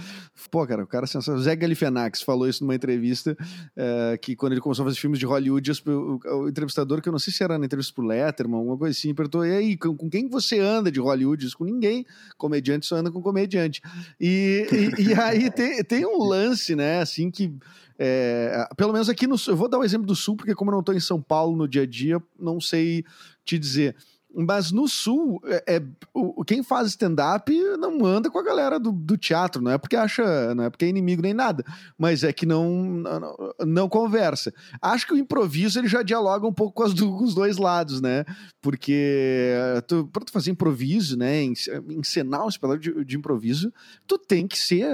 pô, 0.49 0.65
cara, 0.65 0.83
o 0.83 0.87
cara 0.87 1.05
sensacional, 1.05 1.41
Zé 1.41 1.55
Galifianax 1.55 2.21
falou 2.21 2.47
isso 2.47 2.63
numa 2.63 2.75
entrevista 2.75 3.37
é, 3.75 4.17
que 4.17 4.35
quando 4.35 4.53
ele 4.53 4.61
começou 4.61 4.83
a 4.83 4.87
fazer 4.87 4.99
filmes 4.99 5.19
de 5.19 5.25
Hollywood, 5.25 5.71
o, 5.85 6.19
o, 6.25 6.49
entrevistador, 6.49 7.01
que 7.01 7.09
eu 7.09 7.11
não 7.11 7.19
sei 7.19 7.33
se 7.33 7.43
era 7.43 7.57
na 7.57 7.65
entrevista 7.65 7.93
pro 7.93 8.05
Letterman, 8.05 8.57
alguma 8.57 8.77
coisa 8.77 8.97
assim, 8.97 9.13
perguntou: 9.13 9.45
e 9.45 9.51
aí, 9.51 9.77
com, 9.77 9.95
com 9.95 10.09
quem 10.09 10.27
você 10.27 10.59
anda 10.59 10.91
de 10.91 10.99
Hollywood? 10.99 11.47
com 11.55 11.65
ninguém. 11.65 12.05
Comediante 12.37 12.85
só 12.85 12.95
anda 12.95 13.11
com 13.11 13.21
comediante. 13.21 13.81
E, 14.19 14.67
e, 14.99 15.09
e 15.09 15.13
aí 15.13 15.49
tem, 15.51 15.83
tem 15.83 16.05
um 16.05 16.23
lance, 16.23 16.75
né, 16.75 17.01
assim, 17.01 17.29
que. 17.29 17.53
É, 17.99 18.69
pelo 18.77 18.93
menos 18.93 19.09
aqui 19.09 19.25
no 19.25 19.35
eu 19.47 19.55
vou 19.55 19.67
dar 19.67 19.79
o 19.79 19.81
um 19.81 19.83
exemplo 19.83 20.05
do 20.05 20.15
sul, 20.15 20.35
porque 20.35 20.53
como 20.53 20.69
eu 20.69 20.73
não 20.73 20.81
estou 20.81 20.93
em 20.93 20.99
São 20.99 21.19
Paulo 21.19 21.57
no 21.57 21.67
dia 21.67 21.81
a 21.81 21.85
dia, 21.85 22.21
não 22.39 22.61
sei 22.61 23.03
te 23.43 23.57
dizer. 23.57 23.95
Mas 24.39 24.71
no 24.71 24.87
sul, 24.87 25.41
é, 25.45 25.77
é 25.77 25.83
o, 26.13 26.45
quem 26.45 26.61
faz 26.61 26.89
stand-up 26.89 27.51
não 27.79 28.05
anda 28.05 28.29
com 28.29 28.37
a 28.37 28.43
galera 28.43 28.79
do, 28.79 28.91
do, 28.91 29.17
teatro, 29.17 29.63
não 29.63 29.71
é 29.71 29.79
porque 29.79 29.95
acha, 29.95 30.53
não 30.53 30.65
é 30.65 30.69
porque 30.69 30.85
é 30.85 30.89
inimigo 30.89 31.23
nem 31.23 31.33
nada, 31.33 31.65
mas 31.97 32.23
é 32.23 32.31
que 32.31 32.45
não, 32.45 32.83
não, 32.83 33.53
não 33.65 33.89
conversa. 33.89 34.53
Acho 34.79 35.07
que 35.07 35.13
o 35.13 35.17
improviso 35.17 35.79
ele 35.79 35.87
já 35.87 36.03
dialoga 36.03 36.45
um 36.45 36.53
pouco 36.53 36.83
com, 36.83 36.83
com 37.17 37.23
os 37.23 37.33
dois 37.33 37.57
lados, 37.57 37.99
né? 37.99 38.25
Porque 38.61 39.55
tu, 39.87 40.07
pra 40.13 40.23
tu 40.23 40.31
fazer 40.31 40.51
improviso, 40.51 41.17
né? 41.17 41.41
Encenar 41.89 42.45
um 42.45 42.49
espetáculo 42.49 42.79
de, 42.79 43.05
de 43.05 43.17
improviso, 43.17 43.73
tu 44.05 44.19
tem 44.19 44.47
que 44.47 44.59
ser 44.59 44.87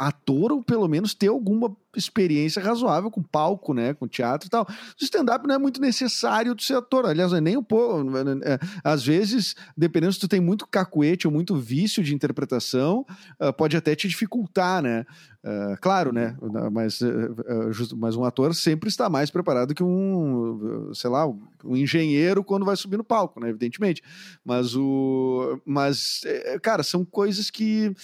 ator 0.00 0.50
ou 0.50 0.62
pelo 0.62 0.88
menos 0.88 1.12
ter 1.12 1.28
alguma 1.28 1.76
experiência 1.94 2.62
razoável 2.62 3.10
com 3.10 3.22
palco, 3.22 3.74
né, 3.74 3.92
com 3.92 4.08
teatro 4.08 4.46
e 4.46 4.50
tal. 4.50 4.62
O 4.62 5.04
stand-up 5.04 5.46
não 5.46 5.56
é 5.56 5.58
muito 5.58 5.78
necessário 5.78 6.54
de 6.54 6.64
ser 6.64 6.74
ator, 6.74 7.04
aliás, 7.04 7.34
é 7.34 7.40
nem 7.40 7.58
um 7.58 7.62
pouco. 7.62 8.08
É, 8.16 8.58
às 8.82 9.04
vezes, 9.04 9.54
dependendo 9.76 10.14
se 10.14 10.20
tu 10.20 10.28
tem 10.28 10.40
muito 10.40 10.66
cacuete 10.66 11.26
ou 11.26 11.32
muito 11.32 11.54
vício 11.54 12.02
de 12.02 12.14
interpretação, 12.14 13.04
uh, 13.38 13.52
pode 13.52 13.76
até 13.76 13.94
te 13.94 14.08
dificultar, 14.08 14.82
né? 14.82 15.04
Uh, 15.44 15.76
claro, 15.82 16.12
né? 16.12 16.34
Mas, 16.72 17.02
uh, 17.02 17.96
mas 17.96 18.16
um 18.16 18.24
ator 18.24 18.54
sempre 18.54 18.88
está 18.88 19.10
mais 19.10 19.30
preparado 19.30 19.74
que 19.74 19.82
um, 19.82 20.90
sei 20.94 21.10
lá, 21.10 21.26
um 21.26 21.76
engenheiro 21.76 22.42
quando 22.42 22.64
vai 22.64 22.76
subir 22.76 22.96
no 22.96 23.04
palco, 23.04 23.38
né? 23.38 23.50
Evidentemente. 23.50 24.02
Mas 24.42 24.74
o, 24.74 25.60
mas, 25.66 26.20
é, 26.24 26.58
cara, 26.58 26.82
são 26.82 27.04
coisas 27.04 27.50
que 27.50 27.94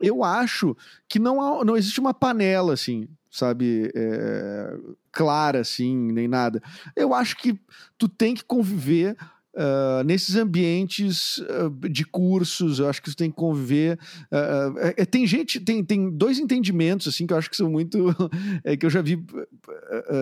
eu 0.00 0.22
acho 0.24 0.76
que 1.08 1.18
não, 1.18 1.40
há, 1.40 1.64
não 1.64 1.76
existe 1.76 2.00
uma 2.00 2.14
panela, 2.14 2.72
assim, 2.74 3.08
sabe, 3.30 3.90
é, 3.94 4.76
clara, 5.10 5.60
assim, 5.60 6.12
nem 6.12 6.28
nada. 6.28 6.62
Eu 6.94 7.14
acho 7.14 7.36
que 7.36 7.58
tu 7.98 8.08
tem 8.08 8.34
que 8.34 8.44
conviver 8.44 9.16
Uh, 9.54 10.02
nesses 10.04 10.34
ambientes 10.34 11.38
uh, 11.38 11.88
de 11.88 12.04
cursos, 12.04 12.80
eu 12.80 12.88
acho 12.88 13.00
que 13.00 13.06
isso 13.06 13.16
tem 13.16 13.30
que 13.30 13.36
conviver. 13.36 13.96
Uh, 14.24 15.06
tem 15.06 15.24
gente, 15.28 15.60
tem, 15.60 15.84
tem 15.84 16.10
dois 16.10 16.40
entendimentos 16.40 17.06
assim 17.06 17.24
que 17.24 17.32
eu 17.32 17.36
acho 17.36 17.48
que 17.48 17.56
são 17.56 17.70
muito 17.70 18.08
é, 18.64 18.76
que 18.76 18.84
eu 18.84 18.90
já 18.90 19.00
vi 19.00 19.24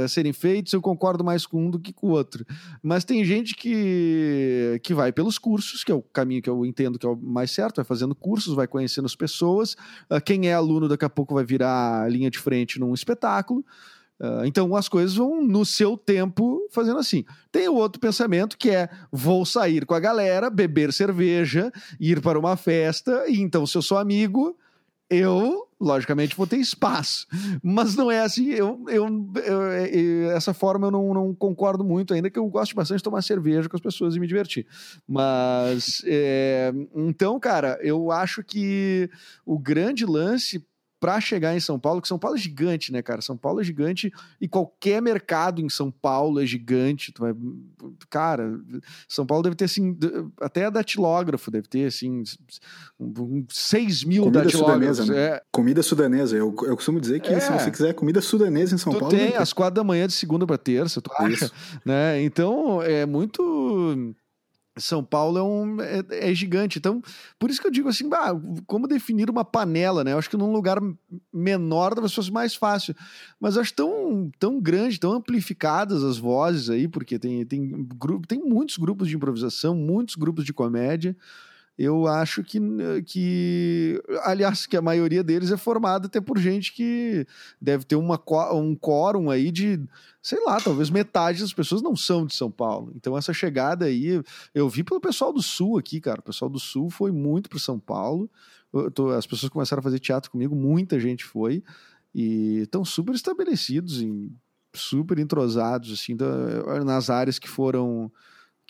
serem 0.09 0.35
feitos. 0.35 0.73
Eu 0.75 0.83
concordo 0.83 1.25
mais 1.25 1.47
com 1.47 1.67
um 1.67 1.71
do 1.71 1.79
que 1.79 1.95
com 1.95 2.09
o 2.09 2.11
outro. 2.11 2.45
Mas 2.83 3.05
tem 3.05 3.25
gente 3.25 3.55
que, 3.55 4.79
que 4.83 4.93
vai 4.93 5.11
pelos 5.13 5.39
cursos, 5.39 5.83
que 5.83 5.91
é 5.91 5.95
o 5.95 6.03
caminho 6.03 6.43
que 6.43 6.51
eu 6.51 6.67
entendo 6.67 6.99
que 6.99 7.07
é 7.07 7.09
o 7.09 7.17
mais 7.17 7.51
certo, 7.51 7.77
vai 7.77 7.85
fazendo 7.87 8.15
cursos, 8.15 8.55
vai 8.55 8.67
conhecendo 8.67 9.07
as 9.07 9.17
pessoas. 9.17 9.77
quem 10.27 10.49
é 10.49 10.55
aluno 10.55 10.89
daqui 10.89 11.07
a 11.07 11.11
pouco 11.11 11.35
vai 11.35 11.45
virar 11.45 12.11
linha 12.11 12.31
de 12.31 12.39
frente 12.39 12.79
num 12.79 12.93
espetáculo. 12.93 13.65
Uh, 14.23 14.45
então 14.45 14.77
as 14.77 14.89
coisas 14.89 15.17
vão 15.17 15.43
no 15.43 15.67
seu 15.67 15.97
tempo 15.97 16.69
fazendo 16.71 17.01
assim. 17.01 17.25
Tem 17.51 17.69
o 17.69 17.75
outro 17.75 18.01
pensamento 18.01 18.57
que 18.57 18.71
é: 18.71 18.89
vou 19.11 19.45
sair 19.45 19.85
com 19.85 19.95
a 19.95 20.01
galera, 20.01 20.49
beber 20.49 20.93
cerveja, 20.93 21.73
ir 21.99 22.21
para 22.21 22.39
uma 22.39 22.57
festa, 22.57 23.25
e 23.29 23.41
então, 23.41 23.67
se 23.67 23.77
eu 23.77 23.83
sou 23.83 23.99
amigo, 23.99 24.57
eu, 25.11 25.69
logicamente, 25.79 26.37
vou 26.37 26.47
ter 26.47 26.57
espaço. 26.57 27.27
Mas 27.63 27.97
não 27.97 28.11
é 28.11 28.21
assim, 28.21 28.49
eu, 28.51 28.83
eu, 28.89 29.07
eu, 29.45 29.63
eu 29.63 30.31
essa 30.31 30.55
forma 30.55 30.87
eu 30.87 30.91
não, 30.91 31.13
não, 31.13 31.35
concordo 31.35 31.85
muito, 31.85 32.15
ainda 32.15 32.31
que 32.31 32.39
eu 32.39 32.47
gosto 32.47 32.75
bastante 32.77 32.99
de 32.99 33.05
tomar 33.05 33.23
cerveja 33.23 33.69
com 33.69 33.77
as 33.77 33.83
pessoas 33.83 34.15
e 34.15 34.21
me 34.21 34.27
divertir. 34.27 34.67
Mas, 35.07 36.03
é, 36.07 36.73
então, 36.95 37.39
cara, 37.41 37.79
eu 37.83 38.11
acho 38.11 38.43
que 38.43 39.11
o 39.45 39.59
grande 39.59 40.07
lance 40.07 40.65
para 41.03 41.21
chegar 41.21 41.57
em 41.57 41.59
São 41.59 41.81
Paulo, 41.81 42.01
que 42.01 42.07
São 42.07 42.17
Paulo 42.17 42.37
é 42.37 42.41
gigante, 42.41 42.93
né, 42.93 43.03
cara? 43.03 43.21
São 43.21 43.37
Paulo 43.37 43.61
é 43.61 43.65
gigante 43.65 44.13
e 44.41 44.47
qualquer 44.47 45.03
mercado 45.03 45.61
em 45.61 45.69
São 45.69 45.91
Paulo 45.91 46.41
é 46.41 46.47
gigante. 46.47 47.11
Tu 47.11 47.21
vai... 47.21 47.35
Cara, 48.09 48.49
São 49.09 49.27
Paulo 49.27 49.43
deve 49.43 49.57
ter, 49.57 49.65
assim, 49.65 49.99
até 50.41 50.71
datilógrafo 50.71 51.51
deve 51.51 51.67
ter, 51.67 51.87
assim, 51.87 52.23
6 53.49 54.05
mil 54.05 54.23
comida 54.23 54.45
datilógrafos. 54.45 54.99
Sudanesa, 54.99 55.13
né? 55.13 55.37
é. 55.39 55.43
Comida 55.51 55.83
sudanesa. 55.83 56.37
Eu, 56.37 56.55
eu 56.63 56.77
costumo 56.77 57.01
dizer 57.01 57.19
que 57.19 57.35
é. 57.35 57.41
se 57.41 57.51
você 57.51 57.69
quiser 57.69 57.95
comida 57.95 58.21
sudanesa 58.21 58.73
em 58.73 58.79
São 58.79 58.93
tu 58.93 59.01
Paulo... 59.01 59.13
tem, 59.13 59.35
às 59.35 59.53
quatro 59.53 59.75
da 59.75 59.83
manhã 59.83 60.07
de 60.07 60.13
segunda 60.13 60.47
para 60.47 60.57
terça, 60.57 61.01
tu 61.01 61.11
acha? 61.19 61.51
Né? 61.85 62.23
Então, 62.23 62.81
é 62.81 63.05
muito 63.05 64.15
são 64.77 65.05
Paulo 65.05 65.39
é, 65.39 65.43
um, 65.43 65.81
é, 65.81 66.31
é, 66.31 66.35
gigante. 66.35 66.79
Então, 66.79 67.03
por 67.39 67.51
isso 67.51 67.61
que 67.61 67.67
eu 67.67 67.71
digo 67.71 67.89
assim, 67.89 68.09
bah, 68.09 68.33
como 68.67 68.89
definir 68.89 69.29
uma 69.29 69.45
panela, 69.45 70.03
né? 70.03 70.13
Eu 70.13 70.19
acho 70.19 70.31
que 70.31 70.37
num 70.37 70.53
lugar 70.53 70.79
menor 71.33 71.95
talvez 71.95 72.15
fosse 72.15 72.33
mais 72.33 72.55
fácil. 72.55 72.95
Mas 73.39 73.59
acho 73.59 73.75
tão, 73.75 74.31
tão 74.39 74.61
grande, 74.61 74.99
tão 74.99 75.13
amplificadas 75.13 76.03
as 76.03 76.17
vozes 76.17 76.71
aí, 76.71 76.89
porque 76.89 77.19
tem, 77.19 77.45
tem, 77.45 77.87
tem 78.27 78.41
muitos 78.41 78.79
grupos 78.79 79.09
de 79.09 79.17
improvisação, 79.17 79.75
muitos 79.75 80.15
grupos 80.15 80.45
de 80.45 80.53
comédia. 80.53 81.17
Eu 81.83 82.07
acho 82.07 82.45
que, 82.45 82.61
que, 83.05 84.01
aliás, 84.23 84.67
que 84.67 84.77
a 84.77 84.81
maioria 84.81 85.25
deles 85.25 85.51
é 85.51 85.57
formada 85.57 86.07
até 86.07 86.21
por 86.21 86.39
gente 86.39 86.73
que 86.73 87.27
deve 87.61 87.85
ter 87.85 87.97
uma, 87.97 88.23
um 88.53 88.77
quórum 88.77 89.29
aí 89.29 89.51
de 89.51 89.81
sei 90.23 90.41
lá, 90.45 90.61
talvez 90.61 90.89
metade 90.89 91.41
das 91.41 91.53
pessoas 91.53 91.83
não 91.83 91.97
são 91.97 92.25
de 92.25 92.37
São 92.37 92.49
Paulo. 92.49 92.93
Então 92.95 93.19
essa 93.19 93.33
chegada 93.33 93.87
aí, 93.87 94.23
eu 94.55 94.69
vi 94.69 94.85
pelo 94.85 95.01
pessoal 95.01 95.33
do 95.33 95.43
Sul 95.43 95.77
aqui, 95.77 96.01
cara. 96.01 96.21
O 96.21 96.23
pessoal 96.23 96.49
do 96.49 96.61
Sul 96.61 96.89
foi 96.89 97.11
muito 97.11 97.51
para 97.51 97.59
São 97.59 97.81
Paulo. 97.81 98.31
Tô, 98.95 99.11
as 99.11 99.27
pessoas 99.27 99.51
começaram 99.51 99.81
a 99.81 99.83
fazer 99.83 99.99
teatro 99.99 100.31
comigo, 100.31 100.55
muita 100.55 101.01
gente 101.01 101.25
foi 101.25 101.65
e 102.15 102.61
estão 102.61 102.85
super 102.85 103.15
estabelecidos, 103.15 104.01
em, 104.01 104.33
super 104.73 105.19
entrosados 105.19 105.93
assim 105.93 106.15
da, 106.15 106.85
nas 106.85 107.11
áreas 107.11 107.41
que 107.41 107.49
foram 107.49 108.11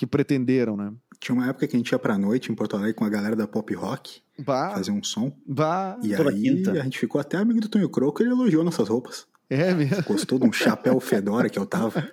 que 0.02 0.06
pretenderam, 0.06 0.76
né? 0.76 0.92
Tinha 1.20 1.32
uma 1.32 1.48
época 1.48 1.64
que 1.68 1.76
a 1.76 1.78
gente 1.78 1.88
ia 1.92 1.98
pra 1.98 2.18
noite 2.18 2.50
em 2.50 2.56
Porto 2.56 2.74
Alegre 2.74 2.94
com 2.94 3.04
a 3.04 3.08
galera 3.08 3.36
da 3.36 3.46
pop 3.46 3.72
rock. 3.72 4.20
Bah. 4.36 4.70
Fazer 4.70 4.90
um 4.90 5.00
som. 5.00 5.32
Bah. 5.46 5.96
E 6.02 6.16
Toda 6.16 6.30
aí 6.30 6.42
quinta. 6.42 6.72
a 6.72 6.82
gente 6.82 6.98
ficou 6.98 7.20
até 7.20 7.36
amigo 7.36 7.60
do 7.60 7.68
Tonho 7.68 7.88
Croco 7.88 8.20
e 8.20 8.24
ele 8.24 8.32
elogiou 8.32 8.64
nossas 8.64 8.88
roupas. 8.88 9.28
É 9.48 9.72
mesmo. 9.72 10.02
Gostou 10.02 10.40
de 10.40 10.46
um 10.48 10.52
chapéu 10.52 10.98
fedora 10.98 11.48
que 11.48 11.56
eu 11.56 11.64
tava. 11.64 12.10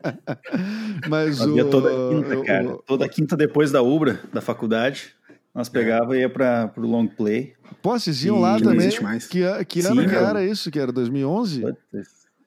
Mas 1.06 1.38
o... 1.42 1.68
toda 1.68 1.90
quinta, 1.90 2.44
cara. 2.44 2.68
O... 2.68 2.78
Toda 2.78 3.08
quinta 3.10 3.36
depois 3.36 3.70
da 3.70 3.82
Ubra, 3.82 4.18
da 4.32 4.40
faculdade, 4.40 5.14
nós 5.54 5.68
pegava 5.68 6.14
é. 6.14 6.20
e 6.20 6.20
ia 6.22 6.30
para 6.30 6.68
pro 6.68 6.86
long 6.86 7.06
play. 7.06 7.52
Pô, 7.82 7.90
vocês 7.90 8.24
iam 8.24 8.40
lá 8.40 8.58
também? 8.58 8.88
Que, 9.28 9.64
que 9.66 9.82
Sim, 9.82 9.88
ano 9.88 10.08
que 10.08 10.14
era 10.14 10.42
isso? 10.42 10.70
Que 10.70 10.78
era 10.78 10.90
2011? 10.90 11.62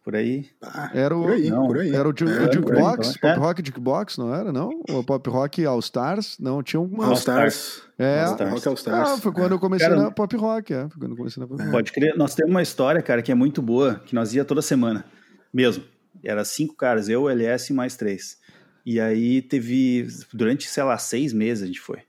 Por 0.06 0.16
aí. 0.16 0.48
Ah, 0.62 0.92
era 0.94 1.18
o, 1.18 1.24
por 1.24 1.32
aí, 1.32 1.50
não, 1.50 1.66
por 1.66 1.80
aí. 1.80 1.92
Era 1.92 2.08
o, 2.08 2.14
ju, 2.16 2.30
é, 2.30 2.54
Jukebox, 2.54 3.16
então, 3.18 3.32
Pop 3.32 3.40
Rock 3.40 3.66
Jukebox, 3.66 4.18
não 4.20 4.36
era, 4.36 4.52
não? 4.54 4.70
O 4.88 5.04
Pop 5.04 5.28
Rock 5.32 5.66
All 5.66 5.80
Stars? 5.80 6.38
Não, 6.40 6.62
tinha 6.62 6.80
uma... 6.80 7.08
All 7.08 7.14
Stars. 7.14 7.82
É, 7.98 8.20
All 8.22 8.32
Stars. 8.34 8.54
Rock 8.54 8.68
All 8.68 8.74
Stars. 8.76 9.10
Ah, 9.10 9.18
foi 9.18 9.32
quando 9.32 9.54
eu 9.54 9.60
comecei 9.60 9.90
cara, 9.90 10.00
na 10.00 10.12
Pop 10.12 10.36
Rock, 10.38 10.72
é. 10.76 10.88
Foi 10.90 11.00
quando 11.00 11.14
eu 11.14 11.18
comecei 11.18 11.42
na 11.42 11.48
Pop 11.48 11.60
Rock. 11.60 11.72
Pode 11.72 11.92
crer. 11.92 12.16
Nós 12.16 12.36
temos 12.36 12.52
uma 12.52 12.62
história, 12.62 13.02
cara, 13.02 13.24
que 13.24 13.32
é 13.32 13.36
muito 13.36 13.64
boa, 13.64 13.96
que 14.06 14.14
nós 14.14 14.32
ia 14.36 14.46
toda 14.46 14.62
semana. 14.62 15.04
Mesmo. 15.52 15.84
Era 16.24 16.46
cinco 16.46 16.76
caras, 16.76 17.10
eu, 17.10 17.24
o 17.24 17.30
LS 17.30 17.74
e 17.74 17.76
mais 17.76 17.98
três. 17.98 18.38
E 18.86 19.00
aí 19.00 19.42
teve, 19.42 20.08
durante, 20.32 20.70
sei 20.70 20.84
lá, 20.84 21.00
seis 21.00 21.34
meses 21.34 21.64
a 21.64 21.66
gente 21.66 21.82
foi. 21.82 22.04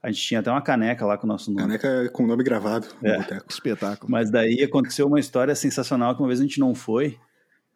A 0.00 0.08
gente 0.12 0.22
tinha 0.22 0.38
até 0.38 0.52
uma 0.52 0.62
caneca 0.62 1.04
lá 1.04 1.18
com 1.18 1.26
o 1.26 1.28
nosso 1.28 1.50
nome. 1.50 1.62
Caneca 1.62 2.08
com 2.12 2.22
o 2.22 2.26
nome 2.28 2.44
gravado 2.44 2.86
é. 3.02 3.40
Espetáculo. 3.48 4.08
Mas 4.08 4.30
daí 4.30 4.62
aconteceu 4.62 5.08
uma 5.08 5.18
história 5.18 5.54
sensacional 5.56 6.14
que 6.14 6.22
uma 6.22 6.28
vez 6.28 6.38
a 6.38 6.44
gente 6.44 6.60
não 6.60 6.76
foi. 6.76 7.18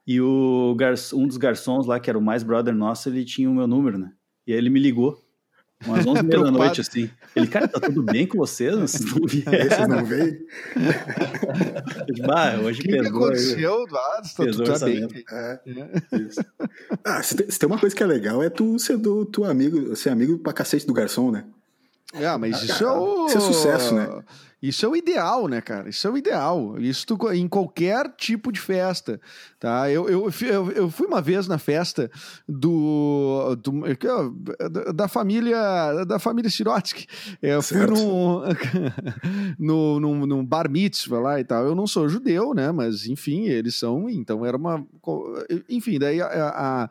E 0.07 0.21
o 0.21 0.77
um 1.15 1.27
dos 1.27 1.37
garçons 1.37 1.87
lá, 1.87 1.99
que 1.99 2.11
era 2.11 2.19
o 2.19 2.23
mais 2.23 2.43
brother 2.43 2.75
nosso, 2.75 3.09
ele 3.09 3.25
tinha 3.25 3.51
o 3.51 3.55
meu 3.55 3.67
número, 3.67 3.99
né? 3.99 4.13
E 4.47 4.53
aí 4.53 4.59
ele 4.59 4.69
me 4.69 4.79
ligou, 4.79 5.25
umas 5.87 6.05
11 6.07 6.23
da 6.23 6.51
noite, 6.51 6.81
assim. 6.81 7.11
Ele, 7.35 7.47
cara, 7.47 7.69
tá 7.69 7.81
tudo 7.81 8.03
bem 8.03 8.27
com 8.27 8.39
vocês? 8.39 8.75
Vocês 8.75 9.05
não 9.05 9.25
vieram? 9.27 9.69
Vocês 9.69 9.89
não 9.89 10.05
veio? 10.05 10.47
bah, 12.27 12.59
hoje 12.63 12.83
que 12.83 12.89
pesou. 12.89 13.03
O 13.03 13.13
que 13.13 13.17
aconteceu? 13.17 13.87
Ah, 13.95 14.23
tá, 14.37 14.45
tu 14.47 14.65
tá 14.65 14.87
bem. 14.87 15.09
É, 15.31 15.61
é. 15.67 16.29
Ah, 17.05 17.23
se 17.23 17.37
tem, 17.37 17.51
se 17.51 17.59
tem, 17.59 17.67
uma 17.67 17.79
coisa 17.79 17.95
que 17.95 18.03
é 18.03 18.07
legal, 18.07 18.43
é 18.43 18.51
tu 18.51 18.79
ser 18.79 18.97
do 18.97 19.25
tu 19.25 19.45
amigo, 19.45 19.95
ser 19.97 20.11
amigo 20.11 20.39
pra 20.39 20.53
cacete 20.53 20.87
do 20.87 20.93
garçom, 20.93 21.31
né? 21.31 21.45
Ah, 22.15 22.39
mas 22.39 22.61
ah, 22.61 22.65
isso 22.65 22.85
é 22.85 22.93
o... 22.93 23.27
Isso 23.27 23.39
é 23.39 23.41
sucesso, 23.41 23.95
né? 23.95 24.09
Isso 24.65 24.87
é 24.87 24.89
o 24.89 24.97
ideal, 24.97 25.47
né, 25.47 25.61
cara? 25.61 25.91
Isso 25.91 26.09
é 26.09 26.11
o 26.11 26.17
ideal. 26.17 26.77
Isso 26.79 27.07
tu, 27.07 27.31
em 27.33 27.47
qualquer 27.47 28.11
tipo 28.17 28.51
de 28.51 28.59
festa, 28.59 29.21
tá? 29.61 29.91
Eu, 29.91 30.09
eu, 30.09 30.31
eu, 30.75 30.91
fui 30.91 31.07
uma 31.07 31.21
vez 31.21 31.47
na 31.47 31.59
festa 31.59 32.11
do, 32.49 33.55
do 33.57 33.83
da 34.95 35.07
família 35.07 36.07
da 36.07 36.19
família 36.19 36.51
Sirotsky. 36.51 37.07
Eu 37.43 37.61
fui 37.63 37.85
num, 37.85 38.41
no, 39.61 40.01
num, 40.01 40.27
num 40.27 40.43
bar 40.43 40.71
mitzvah 40.71 41.21
lá 41.21 41.39
e 41.39 41.45
tal. 41.45 41.67
Eu 41.67 41.75
não 41.75 41.87
sou 41.87 42.09
judeu, 42.09 42.55
né? 42.55 42.73
Mas 42.73 43.07
enfim, 43.07 43.43
eles 43.43 43.75
são. 43.75 44.09
Então 44.09 44.47
era 44.47 44.57
uma, 44.57 44.83
enfim, 45.69 45.99
daí 45.99 46.23
a, 46.23 46.27
a 46.27 46.91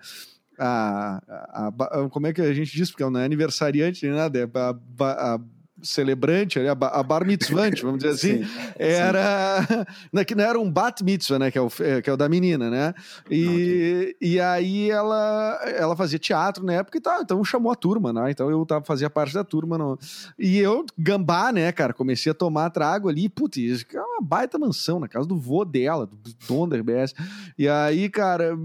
a, 0.59 1.19
a, 1.27 1.67
a, 1.67 2.09
como 2.09 2.27
é 2.27 2.33
que 2.33 2.39
a 2.39 2.53
gente 2.53 2.71
diz? 2.71 2.91
Porque 2.91 3.03
não 3.03 3.19
é 3.19 3.25
aniversariante 3.25 4.05
nem 4.05 4.15
nada, 4.15 4.37
é 4.37 4.43
a, 4.43 5.35
a 5.35 5.39
celebrante, 5.83 6.59
a 6.59 7.03
bar 7.03 7.25
mitzvante, 7.25 7.81
vamos 7.83 8.01
dizer 8.01 8.13
assim, 8.13 8.43
sim, 8.43 8.49
era 8.77 9.61
sim. 9.63 10.23
que 10.25 10.35
não 10.35 10.43
era 10.43 10.59
um 10.59 10.71
bat 10.71 11.03
mitzvah, 11.03 11.37
né, 11.37 11.51
que 11.51 11.57
é 11.57 11.61
o, 11.61 11.69
é, 11.79 12.01
que 12.01 12.09
é 12.09 12.13
o 12.13 12.17
da 12.17 12.29
menina, 12.29 12.69
né? 12.69 12.93
E, 13.29 13.45
okay. 13.45 14.15
e 14.21 14.39
aí 14.39 14.89
ela 14.89 15.59
ela 15.75 15.95
fazia 15.95 16.17
teatro 16.17 16.65
na 16.65 16.73
época 16.73 16.97
e 16.97 17.01
tal, 17.01 17.21
então 17.21 17.43
chamou 17.43 17.71
a 17.71 17.75
turma, 17.75 18.13
né? 18.13 18.31
Então 18.31 18.49
eu 18.49 18.65
tava 18.65 18.85
fazia 18.85 19.09
parte 19.09 19.33
da 19.33 19.43
turma, 19.43 19.77
não. 19.77 19.97
E 20.39 20.57
eu 20.57 20.85
gambá, 20.97 21.51
né, 21.51 21.71
cara, 21.71 21.93
comecei 21.93 22.31
a 22.31 22.35
tomar 22.35 22.69
trago 22.69 23.09
ali, 23.09 23.27
putz, 23.29 23.85
é 23.93 23.99
uma 23.99 24.21
baita 24.21 24.57
mansão 24.57 24.99
na 24.99 25.07
casa 25.07 25.27
do 25.27 25.37
vô 25.37 25.65
dela, 25.65 26.05
do 26.05 26.33
dono 26.47 26.67
da 26.67 26.77
RBS. 26.77 27.13
E 27.57 27.67
aí, 27.67 28.09
cara, 28.09 28.57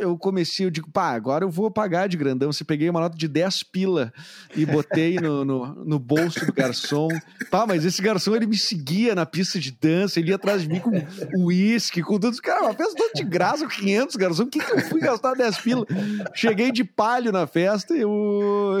eu 0.00 0.16
comecei, 0.16 0.66
eu 0.66 0.70
digo, 0.70 0.90
pá, 0.90 1.10
agora 1.10 1.44
eu 1.44 1.50
vou 1.50 1.70
pagar 1.70 2.08
de 2.08 2.16
grandão. 2.16 2.52
Você 2.52 2.64
peguei 2.64 2.88
uma 2.88 3.00
nota 3.00 3.16
de 3.16 3.28
10 3.28 3.62
pila 3.64 4.12
e 4.54 4.64
botei 4.64 5.16
no, 5.16 5.44
no, 5.44 5.84
no 5.84 5.98
bolso 5.98 6.44
do 6.44 6.52
garçom. 6.60 7.08
Pá, 7.50 7.66
mas 7.66 7.84
esse 7.84 8.00
garçom, 8.00 8.34
ele 8.34 8.46
me 8.46 8.56
seguia 8.56 9.14
na 9.14 9.26
pista 9.26 9.58
de 9.58 9.70
dança, 9.70 10.18
ele 10.18 10.30
ia 10.30 10.36
atrás 10.36 10.62
de 10.62 10.68
mim 10.68 10.80
com 10.80 10.92
uísque, 11.44 12.02
com 12.02 12.18
tudo. 12.18 12.40
Cara, 12.40 12.62
uma 12.62 12.74
festa 12.74 13.10
de 13.14 13.22
graça, 13.24 13.66
500 13.66 14.16
garçom. 14.16 14.42
O 14.44 14.46
que, 14.46 14.60
que 14.60 14.72
eu 14.72 14.80
fui 14.80 15.00
gastar 15.00 15.34
10 15.34 15.58
pila? 15.58 15.86
Cheguei 16.34 16.72
de 16.72 16.84
palho 16.84 17.32
na 17.32 17.46
festa 17.46 17.96
e 17.96 18.00
eu... 18.00 18.78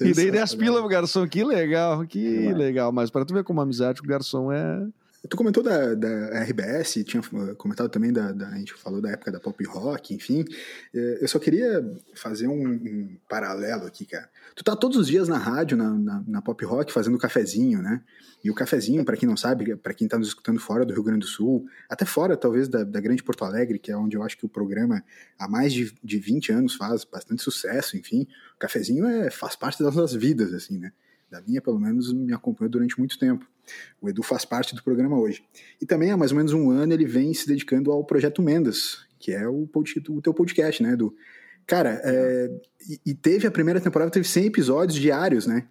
e 0.00 0.12
dei 0.12 0.30
10 0.30 0.54
pila 0.54 0.80
pro 0.80 0.88
garçom. 0.88 1.26
Que 1.26 1.42
legal, 1.44 2.06
que 2.06 2.52
legal. 2.52 2.92
Mas 2.92 3.10
para 3.10 3.24
tu 3.24 3.34
ver 3.34 3.44
como 3.44 3.60
amizade 3.60 4.00
com 4.00 4.06
o 4.06 4.10
garçom 4.10 4.52
é 4.52 4.86
Tu 5.28 5.36
comentou 5.38 5.62
da, 5.62 5.94
da 5.94 6.42
RBS, 6.42 7.02
tinha 7.04 7.22
comentado 7.56 7.88
também 7.88 8.12
da, 8.12 8.30
da, 8.30 8.48
A 8.48 8.58
gente 8.58 8.74
falou 8.74 9.00
da 9.00 9.10
época 9.10 9.32
da 9.32 9.40
pop 9.40 9.64
rock, 9.64 10.12
enfim. 10.14 10.44
É, 10.94 11.18
eu 11.22 11.28
só 11.28 11.38
queria 11.38 11.82
fazer 12.14 12.46
um, 12.46 12.72
um 12.72 13.16
paralelo 13.26 13.86
aqui, 13.86 14.04
cara. 14.04 14.28
Tu 14.54 14.62
tá 14.62 14.76
todos 14.76 14.98
os 14.98 15.06
dias 15.06 15.26
na 15.26 15.38
rádio, 15.38 15.78
na, 15.78 15.90
na, 15.90 16.24
na 16.26 16.42
pop 16.42 16.62
rock, 16.66 16.92
fazendo 16.92 17.16
cafezinho, 17.16 17.80
né? 17.80 18.02
E 18.44 18.50
o 18.50 18.54
cafezinho, 18.54 19.02
para 19.02 19.16
quem 19.16 19.26
não 19.26 19.38
sabe, 19.38 19.74
para 19.76 19.94
quem 19.94 20.06
tá 20.06 20.18
nos 20.18 20.28
escutando 20.28 20.60
fora 20.60 20.84
do 20.84 20.92
Rio 20.92 21.02
Grande 21.02 21.20
do 21.20 21.26
Sul, 21.26 21.64
até 21.88 22.04
fora, 22.04 22.36
talvez, 22.36 22.68
da, 22.68 22.84
da 22.84 23.00
grande 23.00 23.22
Porto 23.22 23.46
Alegre, 23.46 23.78
que 23.78 23.90
é 23.90 23.96
onde 23.96 24.18
eu 24.18 24.22
acho 24.22 24.36
que 24.36 24.44
o 24.44 24.48
programa 24.48 25.02
há 25.38 25.48
mais 25.48 25.72
de, 25.72 25.94
de 26.04 26.18
20 26.18 26.52
anos 26.52 26.74
faz 26.74 27.02
bastante 27.02 27.42
sucesso, 27.42 27.96
enfim. 27.96 28.26
O 28.56 28.58
cafezinho 28.58 29.06
é, 29.06 29.30
faz 29.30 29.56
parte 29.56 29.82
das 29.82 29.94
nossas 29.94 30.14
vidas, 30.14 30.52
assim, 30.52 30.78
né? 30.78 30.92
Da 31.30 31.40
minha, 31.40 31.62
pelo 31.62 31.80
menos, 31.80 32.12
me 32.12 32.34
acompanhou 32.34 32.70
durante 32.70 32.98
muito 32.98 33.18
tempo. 33.18 33.46
O 34.00 34.08
Edu 34.08 34.22
faz 34.22 34.44
parte 34.44 34.74
do 34.74 34.82
programa 34.82 35.18
hoje. 35.18 35.42
E 35.80 35.86
também 35.86 36.10
há 36.10 36.16
mais 36.16 36.30
ou 36.30 36.36
menos 36.36 36.52
um 36.52 36.70
ano 36.70 36.92
ele 36.92 37.06
vem 37.06 37.32
se 37.34 37.46
dedicando 37.46 37.90
ao 37.90 38.04
Projeto 38.04 38.42
Mendas, 38.42 39.04
que 39.18 39.32
é 39.32 39.48
o, 39.48 39.68
o 40.08 40.22
teu 40.22 40.34
podcast, 40.34 40.82
né, 40.82 40.92
Edu? 40.92 41.14
Cara, 41.66 42.00
é, 42.04 42.50
e, 43.06 43.14
teve 43.14 43.46
a 43.46 43.50
primeira 43.50 43.80
temporada, 43.80 44.10
teve 44.10 44.28
100 44.28 44.46
episódios 44.46 44.98
diários, 44.98 45.46
né? 45.46 45.66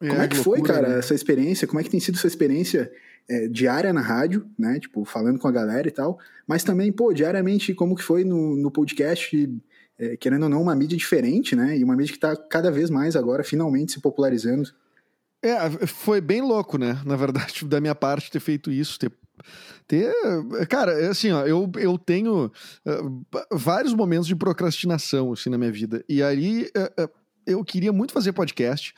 É, 0.00 0.08
Como 0.08 0.20
é 0.20 0.28
que 0.28 0.36
loucura, 0.36 0.58
foi, 0.58 0.66
cara, 0.66 0.88
né? 0.88 0.98
essa 0.98 1.14
experiência? 1.14 1.66
Como 1.66 1.80
é 1.80 1.82
que 1.82 1.90
tem 1.90 2.00
sido 2.00 2.16
essa 2.16 2.26
experiência 2.26 2.90
é, 3.28 3.48
diária 3.48 3.92
na 3.92 4.00
rádio, 4.00 4.46
né? 4.58 4.78
Tipo, 4.80 5.04
falando 5.04 5.38
com 5.38 5.48
a 5.48 5.52
galera 5.52 5.86
e 5.86 5.90
tal. 5.90 6.18
Mas 6.46 6.64
também, 6.64 6.90
pô, 6.90 7.12
diariamente, 7.12 7.74
como 7.74 7.94
que 7.94 8.02
foi 8.02 8.24
no, 8.24 8.56
no 8.56 8.70
podcast, 8.70 9.60
é, 9.98 10.16
querendo 10.16 10.44
ou 10.44 10.48
não, 10.48 10.62
uma 10.62 10.74
mídia 10.74 10.96
diferente, 10.96 11.54
né? 11.54 11.76
E 11.76 11.84
uma 11.84 11.96
mídia 11.96 12.14
que 12.14 12.20
tá 12.20 12.34
cada 12.34 12.70
vez 12.70 12.88
mais 12.88 13.16
agora, 13.16 13.44
finalmente, 13.44 13.92
se 13.92 14.00
popularizando. 14.00 14.70
É, 15.46 15.86
foi 15.86 16.20
bem 16.20 16.40
louco, 16.40 16.78
né? 16.78 17.00
Na 17.04 17.16
verdade, 17.16 17.64
da 17.66 17.80
minha 17.80 17.94
parte, 17.94 18.30
ter 18.30 18.40
feito 18.40 18.70
isso, 18.70 18.98
ter. 18.98 19.12
ter 19.86 20.12
cara, 20.68 20.92
é 20.92 21.08
assim, 21.08 21.30
ó, 21.30 21.44
eu, 21.44 21.70
eu 21.76 21.98
tenho 21.98 22.46
uh, 22.86 23.26
vários 23.52 23.94
momentos 23.94 24.26
de 24.26 24.34
procrastinação, 24.34 25.32
assim, 25.32 25.50
na 25.50 25.58
minha 25.58 25.72
vida. 25.72 26.04
E 26.08 26.22
aí, 26.22 26.70
uh, 26.76 27.04
uh, 27.04 27.10
eu 27.46 27.64
queria 27.64 27.92
muito 27.92 28.12
fazer 28.12 28.32
podcast. 28.32 28.94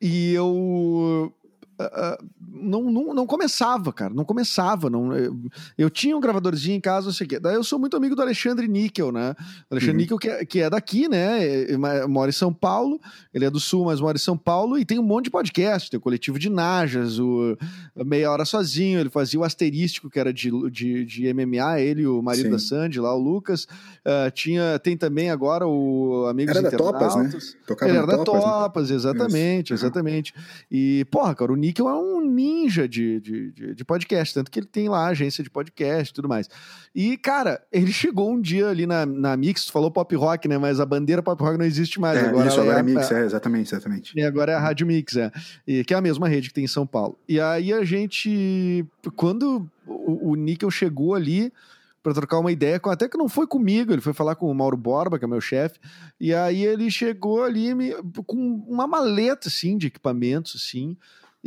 E 0.00 0.32
eu 0.34 1.34
Uh, 1.78 2.24
não, 2.40 2.90
não, 2.90 3.14
não 3.14 3.26
começava, 3.26 3.92
cara. 3.92 4.12
Não 4.14 4.24
começava. 4.24 4.88
Não, 4.88 5.14
eu, 5.14 5.36
eu, 5.76 5.90
tinha 5.90 6.16
um 6.16 6.20
gravadorzinho 6.20 6.76
em 6.76 6.80
casa, 6.80 7.06
não 7.06 7.12
sei 7.12 7.26
o 7.26 7.28
quê. 7.28 7.38
Daí 7.38 7.54
eu 7.54 7.62
sou 7.62 7.78
muito 7.78 7.96
amigo 7.96 8.16
do 8.16 8.22
Alexandre 8.22 8.66
Níquel, 8.66 9.12
né? 9.12 9.34
O 9.70 9.74
Alexandre 9.74 9.94
uhum. 9.94 10.00
Níquel, 10.00 10.18
que 10.18 10.28
é, 10.28 10.44
que 10.44 10.60
é 10.60 10.70
daqui, 10.70 11.08
né? 11.08 11.76
Mora 12.08 12.30
em 12.30 12.32
São 12.32 12.52
Paulo. 12.52 12.98
Ele 13.32 13.44
é 13.44 13.50
do 13.50 13.60
Sul, 13.60 13.84
mas 13.84 14.00
mora 14.00 14.16
em 14.16 14.20
São 14.20 14.38
Paulo. 14.38 14.78
E 14.78 14.84
tem 14.84 14.98
um 14.98 15.02
monte 15.02 15.24
de 15.24 15.30
podcast. 15.30 15.90
Tem 15.90 15.98
o 15.98 16.00
Coletivo 16.00 16.38
de 16.38 16.48
Najas, 16.48 17.18
o 17.18 17.56
Meia 17.94 18.30
Hora 18.30 18.46
Sozinho. 18.46 18.98
Ele 18.98 19.10
fazia 19.10 19.38
o 19.38 19.44
Asterístico, 19.44 20.08
que 20.08 20.18
era 20.18 20.32
de, 20.32 20.50
de, 20.70 21.04
de 21.04 21.34
MMA. 21.34 21.80
Ele, 21.80 22.06
o 22.06 22.22
marido 22.22 22.46
Sim. 22.46 22.50
da 22.50 22.58
Sandy, 22.58 23.00
lá, 23.00 23.14
o 23.14 23.18
Lucas. 23.18 23.64
Uh, 24.04 24.30
tinha, 24.32 24.78
tem 24.78 24.96
também 24.96 25.30
agora 25.30 25.66
o 25.66 26.26
Amigos 26.26 26.56
Era 26.56 26.70
da 26.70 26.76
Topas, 26.76 27.16
né? 27.16 27.30
Tocava 27.66 27.90
Ele 27.90 27.98
era 27.98 28.06
da 28.06 28.24
Topas, 28.24 28.42
Topas 28.42 28.90
né? 28.90 28.96
exatamente, 28.96 29.74
Isso. 29.74 29.84
exatamente. 29.84 30.34
E, 30.70 31.04
porra, 31.10 31.34
cara, 31.34 31.52
o 31.52 31.56
Níquel 31.66 31.88
é 31.88 31.94
um 31.94 32.20
ninja 32.20 32.88
de, 32.88 33.18
de, 33.20 33.50
de, 33.50 33.74
de, 33.74 33.84
podcast, 33.84 34.32
tanto 34.32 34.50
que 34.50 34.60
ele 34.60 34.66
tem 34.66 34.88
lá 34.88 35.06
agência 35.06 35.42
de 35.42 35.50
podcast 35.50 36.12
e 36.12 36.14
tudo 36.14 36.28
mais. 36.28 36.48
E, 36.94 37.16
cara, 37.16 37.60
ele 37.72 37.90
chegou 37.92 38.30
um 38.30 38.40
dia 38.40 38.68
ali 38.68 38.86
na, 38.86 39.04
na 39.04 39.36
Mix, 39.36 39.64
tu 39.64 39.72
falou 39.72 39.90
pop 39.90 40.14
rock, 40.14 40.46
né? 40.46 40.58
Mas 40.58 40.78
a 40.78 40.86
bandeira 40.86 41.22
pop 41.22 41.42
rock 41.42 41.58
não 41.58 41.64
existe 41.64 42.00
mais. 42.00 42.18
É, 42.18 42.28
agora 42.28 42.48
isso, 42.48 42.60
agora 42.60 42.76
é, 42.76 42.80
é 42.80 42.82
Mix, 42.84 43.10
é, 43.10 43.24
exatamente, 43.24 43.74
exatamente. 43.74 44.12
E 44.16 44.22
agora 44.22 44.52
é 44.52 44.54
a 44.54 44.60
Rádio 44.60 44.86
Mix, 44.86 45.16
é. 45.16 45.32
E, 45.66 45.82
que 45.82 45.92
é 45.92 45.96
a 45.96 46.00
mesma 46.00 46.28
rede 46.28 46.48
que 46.48 46.54
tem 46.54 46.64
em 46.64 46.68
São 46.68 46.86
Paulo. 46.86 47.18
E 47.28 47.40
aí 47.40 47.72
a 47.72 47.84
gente, 47.84 48.86
quando 49.16 49.68
o, 49.86 50.30
o 50.30 50.34
Níquel 50.36 50.70
chegou 50.70 51.14
ali 51.14 51.52
para 52.00 52.14
trocar 52.14 52.38
uma 52.38 52.52
ideia, 52.52 52.80
até 52.84 53.08
que 53.08 53.18
não 53.18 53.28
foi 53.28 53.48
comigo, 53.48 53.92
ele 53.92 54.00
foi 54.00 54.12
falar 54.12 54.36
com 54.36 54.48
o 54.48 54.54
Mauro 54.54 54.76
Borba, 54.76 55.18
que 55.18 55.24
é 55.24 55.28
meu 55.28 55.40
chefe, 55.40 55.80
e 56.20 56.32
aí 56.32 56.64
ele 56.64 56.88
chegou 56.88 57.42
ali 57.42 57.74
me, 57.74 57.92
com 58.24 58.64
uma 58.68 58.86
maleta, 58.86 59.48
assim, 59.48 59.76
de 59.76 59.88
equipamentos, 59.88 60.54
assim, 60.54 60.96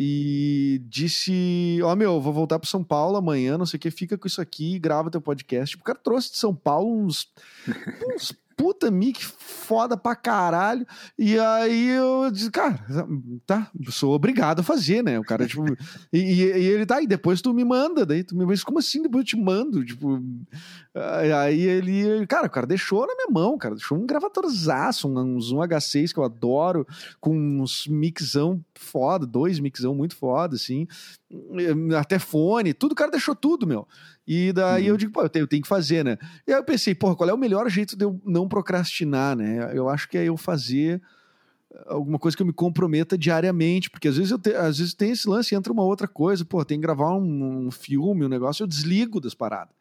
e 0.01 0.81
disse: 0.87 1.77
Ó, 1.83 1.91
oh, 1.91 1.95
meu, 1.97 2.21
vou 2.21 2.31
voltar 2.31 2.57
para 2.57 2.69
São 2.69 2.81
Paulo 2.81 3.17
amanhã, 3.17 3.57
não 3.57 3.65
sei 3.65 3.75
o 3.75 3.81
que, 3.81 3.91
fica 3.91 4.17
com 4.17 4.27
isso 4.27 4.39
aqui, 4.39 4.79
grava 4.79 5.11
teu 5.11 5.19
podcast. 5.19 5.71
Tipo, 5.71 5.81
o 5.81 5.85
cara 5.85 5.99
trouxe 6.01 6.31
de 6.31 6.37
São 6.37 6.55
Paulo 6.55 7.03
uns, 7.03 7.27
uns 8.15 8.31
puta 8.59 8.91
mic 8.91 9.23
foda 9.23 9.95
pra 9.95 10.17
caralho. 10.17 10.85
E 11.17 11.39
aí 11.39 11.87
eu 11.87 12.29
disse, 12.29 12.51
cara, 12.51 12.77
tá, 13.45 13.71
sou 13.89 14.13
obrigado 14.13 14.59
a 14.59 14.63
fazer, 14.63 15.01
né? 15.01 15.17
O 15.17 15.23
cara, 15.23 15.47
tipo. 15.47 15.63
e, 16.11 16.19
e, 16.19 16.41
ele 16.43 16.85
tá, 16.85 17.01
e 17.01 17.07
depois 17.07 17.41
tu 17.41 17.53
me 17.53 17.63
manda, 17.63 18.05
daí 18.05 18.21
tu 18.21 18.35
me 18.35 18.45
mas 18.45 18.61
como 18.61 18.79
assim? 18.79 19.01
Depois 19.01 19.21
eu 19.21 19.27
te 19.27 19.37
mando, 19.37 19.85
tipo. 19.85 20.21
Aí 20.93 21.61
ele, 21.61 22.27
cara, 22.27 22.47
o 22.47 22.49
cara 22.49 22.67
deixou 22.67 23.07
na 23.07 23.15
minha 23.15 23.29
mão, 23.31 23.57
cara, 23.57 23.75
deixou 23.75 23.97
um 23.97 24.05
gravadorzaço, 24.05 25.07
um, 25.07 25.17
um 25.17 25.39
Zoom 25.39 25.59
H6 25.59 26.11
que 26.11 26.19
eu 26.19 26.25
adoro, 26.25 26.85
com 27.21 27.33
uns 27.33 27.87
mixão 27.87 28.61
foda, 28.75 29.25
dois 29.25 29.59
mixão 29.59 29.95
muito 29.95 30.17
foda, 30.17 30.55
assim, 30.55 30.85
até 31.97 32.19
fone, 32.19 32.73
tudo, 32.73 32.91
o 32.91 32.95
cara 32.95 33.11
deixou 33.11 33.35
tudo, 33.35 33.65
meu. 33.65 33.87
E 34.31 34.53
daí 34.53 34.83
uhum. 34.83 34.89
eu 34.89 34.97
digo, 34.97 35.11
pô, 35.11 35.23
eu 35.23 35.29
tenho, 35.29 35.41
eu 35.41 35.47
tenho, 35.47 35.63
que 35.63 35.67
fazer, 35.67 36.05
né? 36.05 36.15
E 36.47 36.53
aí 36.53 36.59
eu 36.59 36.63
pensei, 36.63 36.93
porra, 36.93 37.15
qual 37.15 37.27
é 37.27 37.33
o 37.33 37.37
melhor 37.37 37.67
jeito 37.67 37.97
de 37.97 38.05
eu 38.05 38.21
não 38.23 38.47
procrastinar, 38.47 39.35
né? 39.35 39.71
Eu 39.73 39.89
acho 39.89 40.07
que 40.07 40.19
é 40.19 40.25
eu 40.25 40.37
fazer 40.37 41.01
alguma 41.87 42.19
coisa 42.19 42.37
que 42.37 42.43
eu 42.43 42.45
me 42.45 42.53
comprometa 42.53 43.17
diariamente, 43.17 43.89
porque 43.89 44.07
às 44.07 44.17
vezes 44.17 44.29
eu 44.29 44.37
te, 44.37 44.53
às 44.53 44.77
vezes 44.77 44.93
tem 44.93 45.09
esse 45.09 45.27
lance, 45.27 45.55
entra 45.55 45.73
uma 45.73 45.81
outra 45.81 46.07
coisa, 46.07 46.45
pô, 46.45 46.63
tem 46.63 46.77
que 46.77 46.83
gravar 46.83 47.15
um, 47.15 47.65
um 47.65 47.71
filme, 47.71 48.23
um 48.23 48.29
negócio, 48.29 48.61
eu 48.61 48.67
desligo 48.67 49.19
das 49.19 49.33
paradas. 49.33 49.73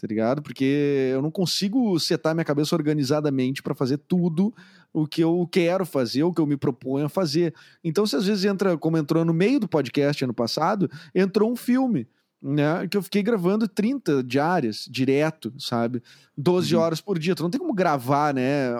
Tá 0.00 0.06
ligado? 0.06 0.40
Porque 0.40 1.10
eu 1.12 1.20
não 1.20 1.30
consigo 1.30 2.00
setar 2.00 2.34
minha 2.34 2.44
cabeça 2.44 2.74
organizadamente 2.74 3.62
para 3.62 3.74
fazer 3.74 3.98
tudo 3.98 4.54
o 4.94 5.06
que 5.06 5.22
eu 5.22 5.46
quero 5.52 5.84
fazer, 5.84 6.22
o 6.22 6.32
que 6.32 6.40
eu 6.40 6.46
me 6.46 6.56
proponho 6.56 7.04
a 7.04 7.08
fazer. 7.10 7.54
Então, 7.84 8.06
se 8.06 8.16
às 8.16 8.24
vezes 8.24 8.46
entra, 8.46 8.78
como 8.78 8.96
entrou 8.96 9.26
no 9.26 9.34
meio 9.34 9.60
do 9.60 9.68
podcast 9.68 10.24
ano 10.24 10.32
passado, 10.32 10.90
entrou 11.14 11.52
um 11.52 11.56
filme 11.56 12.08
né? 12.42 12.86
Que 12.88 12.96
eu 12.96 13.02
fiquei 13.02 13.22
gravando 13.22 13.68
30 13.68 14.22
diárias, 14.22 14.86
direto, 14.90 15.52
sabe? 15.58 16.02
12 16.36 16.74
uhum. 16.74 16.82
horas 16.82 17.00
por 17.00 17.18
dia. 17.18 17.34
Tu 17.34 17.42
não 17.42 17.50
tem 17.50 17.60
como 17.60 17.74
gravar, 17.74 18.32
né? 18.32 18.70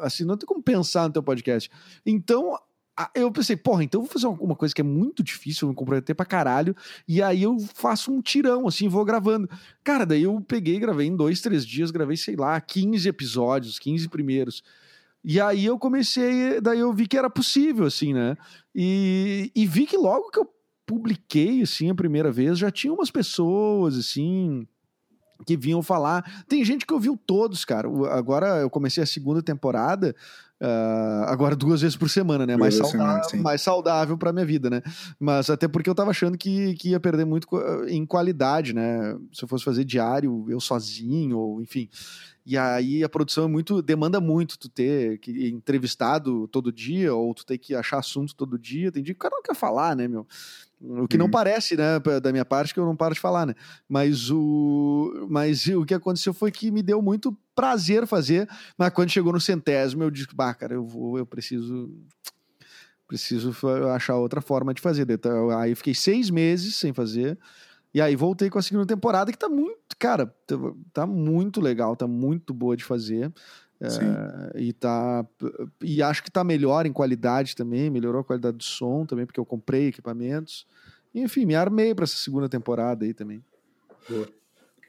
Assim, 0.00 0.24
não 0.24 0.36
tem 0.36 0.46
como 0.46 0.62
pensar 0.62 1.06
no 1.06 1.12
teu 1.12 1.22
podcast. 1.22 1.70
Então, 2.04 2.58
eu 3.14 3.30
pensei, 3.30 3.56
porra, 3.56 3.82
então 3.82 4.00
eu 4.00 4.04
vou 4.04 4.12
fazer 4.12 4.26
uma 4.26 4.54
coisa 4.54 4.74
que 4.74 4.80
é 4.80 4.84
muito 4.84 5.22
difícil, 5.22 5.66
eu 5.66 5.70
me 5.70 5.74
comprometer 5.74 6.14
pra 6.14 6.24
caralho, 6.24 6.76
e 7.08 7.20
aí 7.20 7.42
eu 7.42 7.58
faço 7.74 8.12
um 8.12 8.22
tirão, 8.22 8.68
assim, 8.68 8.88
vou 8.88 9.04
gravando. 9.04 9.48
Cara, 9.82 10.06
daí 10.06 10.22
eu 10.22 10.40
peguei, 10.40 10.78
gravei 10.78 11.08
em 11.08 11.16
dois, 11.16 11.40
três 11.40 11.66
dias, 11.66 11.90
gravei, 11.90 12.16
sei 12.16 12.36
lá, 12.36 12.60
15 12.60 13.08
episódios, 13.08 13.78
15 13.78 14.08
primeiros. 14.08 14.62
E 15.24 15.40
aí 15.40 15.64
eu 15.64 15.78
comecei, 15.78 16.60
daí 16.60 16.80
eu 16.80 16.92
vi 16.92 17.08
que 17.08 17.16
era 17.16 17.30
possível, 17.30 17.86
assim, 17.86 18.12
né? 18.12 18.36
E, 18.74 19.50
e 19.54 19.66
vi 19.66 19.86
que 19.86 19.96
logo 19.96 20.30
que 20.30 20.38
eu 20.38 20.53
publiquei, 20.86 21.62
assim, 21.62 21.90
a 21.90 21.94
primeira 21.94 22.30
vez, 22.30 22.58
já 22.58 22.70
tinha 22.70 22.92
umas 22.92 23.10
pessoas, 23.10 23.96
assim, 23.96 24.66
que 25.46 25.56
vinham 25.56 25.82
falar. 25.82 26.44
Tem 26.48 26.64
gente 26.64 26.86
que 26.86 26.94
ouviu 26.94 27.16
todos, 27.16 27.64
cara. 27.64 27.88
Agora 28.10 28.60
eu 28.60 28.70
comecei 28.70 29.02
a 29.02 29.06
segunda 29.06 29.42
temporada, 29.42 30.14
uh, 30.64 31.24
agora 31.26 31.54
duas 31.54 31.82
vezes 31.82 31.96
por 31.96 32.08
semana, 32.08 32.46
né? 32.46 32.56
Mais 32.56 32.74
saudável, 32.74 33.24
semana, 33.24 33.42
mais 33.42 33.60
saudável 33.62 34.16
pra 34.16 34.32
minha 34.32 34.46
vida, 34.46 34.70
né? 34.70 34.82
Mas 35.20 35.50
até 35.50 35.68
porque 35.68 35.88
eu 35.90 35.94
tava 35.94 36.10
achando 36.10 36.38
que, 36.38 36.74
que 36.74 36.90
ia 36.90 37.00
perder 37.00 37.24
muito 37.24 37.48
em 37.88 38.06
qualidade, 38.06 38.72
né? 38.72 39.16
Se 39.32 39.44
eu 39.44 39.48
fosse 39.48 39.64
fazer 39.64 39.84
diário, 39.84 40.46
eu 40.48 40.60
sozinho, 40.60 41.38
ou 41.38 41.60
enfim. 41.60 41.88
E 42.46 42.58
aí 42.58 43.02
a 43.02 43.08
produção 43.08 43.44
é 43.44 43.48
muito 43.48 43.80
demanda 43.80 44.20
muito 44.20 44.58
tu 44.58 44.68
ter 44.68 45.18
que 45.18 45.48
entrevistado 45.48 46.46
todo 46.48 46.70
dia 46.70 47.14
ou 47.14 47.34
tu 47.34 47.44
ter 47.44 47.56
que 47.56 47.74
achar 47.74 47.98
assunto 47.98 48.34
todo 48.34 48.58
dia. 48.58 48.92
Tem 48.92 49.02
dia 49.02 49.14
que 49.14 49.18
o 49.18 49.22
cara 49.22 49.36
não 49.36 49.42
quer 49.42 49.54
falar, 49.54 49.96
né, 49.96 50.06
meu? 50.06 50.26
O 50.80 51.08
que 51.08 51.16
uhum. 51.16 51.22
não 51.22 51.30
parece, 51.30 51.76
né, 51.76 51.98
da 52.22 52.30
minha 52.30 52.44
parte, 52.44 52.74
que 52.74 52.80
eu 52.80 52.84
não 52.84 52.94
paro 52.94 53.14
de 53.14 53.20
falar, 53.20 53.46
né? 53.46 53.54
Mas 53.88 54.30
o, 54.30 55.26
mas 55.30 55.66
o 55.66 55.84
que 55.86 55.94
aconteceu 55.94 56.34
foi 56.34 56.52
que 56.52 56.70
me 56.70 56.82
deu 56.82 57.00
muito 57.00 57.34
prazer 57.54 58.06
fazer, 58.06 58.48
mas 58.76 58.90
quando 58.90 59.10
chegou 59.10 59.32
no 59.32 59.40
centésimo, 59.40 60.02
eu 60.02 60.10
disse, 60.10 60.34
bah, 60.34 60.54
cara, 60.54 60.74
eu 60.74 60.84
vou, 60.84 61.18
eu 61.18 61.26
preciso 61.26 61.90
preciso 63.06 63.54
achar 63.94 64.16
outra 64.16 64.40
forma 64.40 64.72
de 64.72 64.80
fazer. 64.80 65.08
Então, 65.08 65.50
aí 65.50 65.74
fiquei 65.74 65.94
seis 65.94 66.30
meses 66.30 66.76
sem 66.76 66.92
fazer. 66.92 67.38
E 67.92 68.00
aí 68.00 68.16
voltei 68.16 68.50
com 68.50 68.58
a 68.58 68.62
segunda 68.62 68.86
temporada, 68.86 69.30
que 69.30 69.38
tá 69.38 69.48
muito, 69.48 69.78
cara, 69.98 70.26
tá, 70.46 70.56
tá 70.92 71.06
muito 71.06 71.60
legal, 71.60 71.94
tá 71.94 72.08
muito 72.08 72.52
boa 72.52 72.76
de 72.76 72.82
fazer. 72.82 73.32
É, 73.80 74.60
e 74.60 74.72
tá 74.72 75.26
e 75.82 76.02
acho 76.02 76.22
que 76.22 76.30
tá 76.30 76.42
melhor 76.42 76.86
em 76.86 76.92
qualidade 76.92 77.54
também, 77.54 77.90
melhorou 77.90 78.22
a 78.22 78.24
qualidade 78.24 78.56
do 78.56 78.64
som 78.64 79.04
também, 79.04 79.26
porque 79.26 79.38
eu 79.38 79.44
comprei 79.44 79.88
equipamentos. 79.88 80.66
enfim, 81.14 81.44
me 81.44 81.54
armei 81.54 81.94
para 81.94 82.04
essa 82.04 82.16
segunda 82.16 82.48
temporada 82.48 83.04
aí 83.04 83.12
também. 83.12 83.44
Boa. 84.08 84.28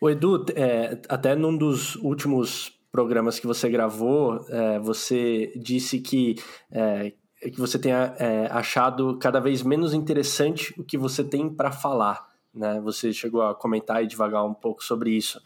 O 0.01 0.09
Edu, 0.09 0.45
é, 0.55 0.99
até 1.09 1.35
num 1.35 1.55
dos 1.55 1.95
últimos 1.95 2.71
programas 2.91 3.39
que 3.39 3.47
você 3.47 3.69
gravou, 3.69 4.45
é, 4.49 4.79
você 4.79 5.51
disse 5.55 5.99
que, 5.99 6.35
é, 6.71 7.11
que 7.41 7.59
você 7.59 7.77
tenha 7.77 8.15
é, 8.17 8.47
achado 8.51 9.17
cada 9.19 9.39
vez 9.39 9.61
menos 9.63 9.93
interessante 9.93 10.73
o 10.79 10.83
que 10.83 10.97
você 10.97 11.23
tem 11.23 11.49
para 11.49 11.71
falar. 11.71 12.27
né? 12.53 12.79
Você 12.81 13.11
chegou 13.11 13.41
a 13.41 13.53
comentar 13.53 14.03
e 14.03 14.07
devagar 14.07 14.45
um 14.45 14.53
pouco 14.53 14.83
sobre 14.83 15.11
isso. 15.11 15.41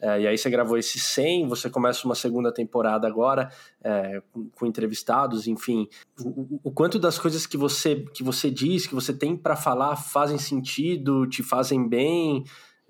É, 0.00 0.20
e 0.20 0.26
aí 0.26 0.36
você 0.36 0.50
gravou 0.50 0.76
esse 0.76 0.98
100, 0.98 1.48
você 1.48 1.70
começa 1.70 2.04
uma 2.04 2.14
segunda 2.14 2.52
temporada 2.52 3.06
agora 3.06 3.50
é, 3.82 4.20
com, 4.32 4.50
com, 4.50 4.66
entrevistados, 4.66 5.46
enfim. 5.46 5.88
O, 6.20 6.60
o, 6.64 6.70
quanto 6.70 6.98
das 6.98 7.18
coisas 7.18 7.46
que 7.46 7.56
você, 7.56 7.96
que 8.12 8.22
você 8.22 8.50
diz, 8.50 8.86
que 8.86 8.94
você 8.94 9.14
tem 9.14 9.36
para 9.36 9.56
falar, 9.56 9.96
fazem 9.96 10.36
sentido, 10.36 11.26
te 11.26 11.42
fazem 11.42 11.88
bem? 11.88 12.44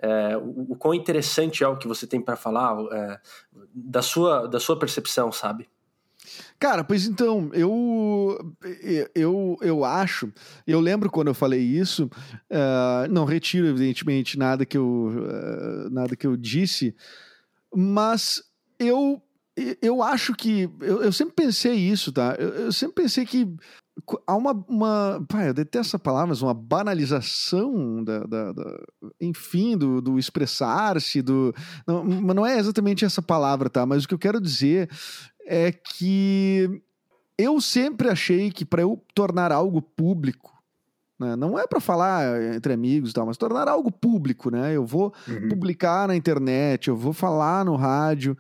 É, 0.05 0.37
o, 0.37 0.73
o 0.73 0.77
quão 0.77 0.93
interessante 0.93 1.65
é 1.65 1.69
o 1.69 1.79
que 1.79 1.89
você 1.89 2.07
tem 2.07 2.21
para 2.21 2.37
falar 2.37 2.77
é, 2.93 3.19
da, 3.75 4.03
sua, 4.03 4.47
da 4.47 4.61
sua 4.61 4.79
percepção, 4.79 5.33
sabe? 5.33 5.67
Cara, 6.59 6.85
pois 6.85 7.07
então, 7.07 7.51
eu, 7.53 8.39
eu, 9.15 9.57
eu 9.61 9.85
acho, 9.85 10.33
eu 10.67 10.81
lembro 10.81 11.11
quando 11.11 11.29
eu 11.29 11.35
falei 11.35 11.61
isso, 11.61 12.05
uh, 12.51 13.11
não 13.11 13.25
retiro 13.25 13.67
evidentemente 13.67 14.39
nada 14.39 14.65
que 14.65 14.77
eu, 14.77 14.87
uh, 14.87 15.91
nada 15.91 16.17
que 16.17 16.27
eu 16.27 16.37
disse, 16.37 16.95
mas 17.75 18.43
eu, 18.79 19.23
eu 19.81 20.03
acho 20.03 20.35
que, 20.35 20.69
eu, 20.81 21.03
eu 21.03 21.13
sempre 21.13 21.35
pensei 21.35 21.75
isso, 21.75 22.13
tá? 22.13 22.35
Eu, 22.39 22.49
eu, 22.49 22.73
sempre 22.73 23.03
pensei 23.03 23.25
que 23.25 23.49
há 24.27 24.35
uma, 24.35 24.53
uma 24.69 25.25
pai, 25.29 25.49
eu 25.49 25.55
detesto 25.55 25.91
essa 25.91 25.99
palavra, 25.99 26.29
mas 26.29 26.43
uma 26.43 26.55
banalização 26.55 28.03
da, 28.03 28.21
da, 28.25 28.53
da 28.53 28.81
enfim, 29.21 29.77
do, 29.77 30.01
do 30.01 30.19
expressar-se, 30.19 31.23
do, 31.23 31.55
não, 31.87 32.05
mas 32.05 32.37
não 32.37 32.45
é 32.45 32.59
exatamente 32.59 33.05
essa 33.05 33.23
palavra, 33.23 33.71
tá? 33.71 33.87
Mas 33.87 34.05
o 34.05 34.09
que 34.09 34.15
eu 34.15 34.19
quero 34.19 34.41
dizer 34.41 34.91
é 35.47 35.71
que 35.71 36.83
eu 37.39 37.61
sempre 37.61 38.09
achei 38.09 38.51
que 38.51 38.65
para 38.65 38.83
eu 38.83 39.01
tornar 39.15 39.53
algo 39.53 39.81
público, 39.81 40.53
né, 41.19 41.37
não 41.37 41.57
é 41.57 41.65
para 41.65 41.79
falar 41.79 42.43
entre 42.55 42.73
amigos 42.73 43.13
e 43.13 43.15
tal, 43.15 43.27
mas 43.27 43.37
tornar 43.37 43.69
algo 43.69 43.91
público, 43.93 44.51
né? 44.51 44.75
Eu 44.75 44.85
vou 44.85 45.15
uhum. 45.29 45.49
publicar 45.49 46.09
na 46.09 46.17
internet, 46.17 46.89
eu 46.89 46.97
vou 46.97 47.13
falar 47.13 47.65
no 47.65 47.77
rádio. 47.77 48.37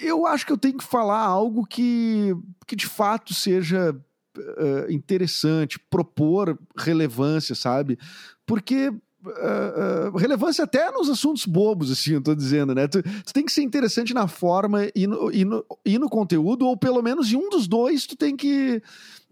Eu 0.00 0.26
acho 0.26 0.44
que 0.44 0.52
eu 0.52 0.58
tenho 0.58 0.76
que 0.76 0.84
falar 0.84 1.20
algo 1.20 1.66
que, 1.66 2.34
que 2.66 2.76
de 2.76 2.86
fato 2.86 3.32
seja 3.32 3.94
uh, 4.36 4.90
interessante, 4.92 5.78
propor 5.90 6.58
relevância, 6.76 7.54
sabe? 7.54 7.98
Porque 8.46 8.92
Uh, 9.20 10.14
uh, 10.14 10.16
relevância 10.16 10.62
até 10.62 10.92
nos 10.92 11.10
assuntos 11.10 11.44
bobos, 11.44 11.90
assim, 11.90 12.12
eu 12.12 12.22
tô 12.22 12.36
dizendo, 12.36 12.72
né? 12.72 12.86
Tu, 12.86 13.02
tu, 13.02 13.32
tem 13.32 13.44
que 13.44 13.50
ser 13.50 13.62
interessante 13.62 14.14
na 14.14 14.28
forma 14.28 14.88
e 14.94 15.08
no, 15.08 15.32
e, 15.32 15.44
no, 15.44 15.64
e 15.84 15.98
no 15.98 16.08
conteúdo, 16.08 16.64
ou 16.64 16.76
pelo 16.76 17.02
menos 17.02 17.30
em 17.32 17.36
um 17.36 17.50
dos 17.50 17.66
dois 17.66 18.06
tu 18.06 18.16
tem 18.16 18.36
que 18.36 18.80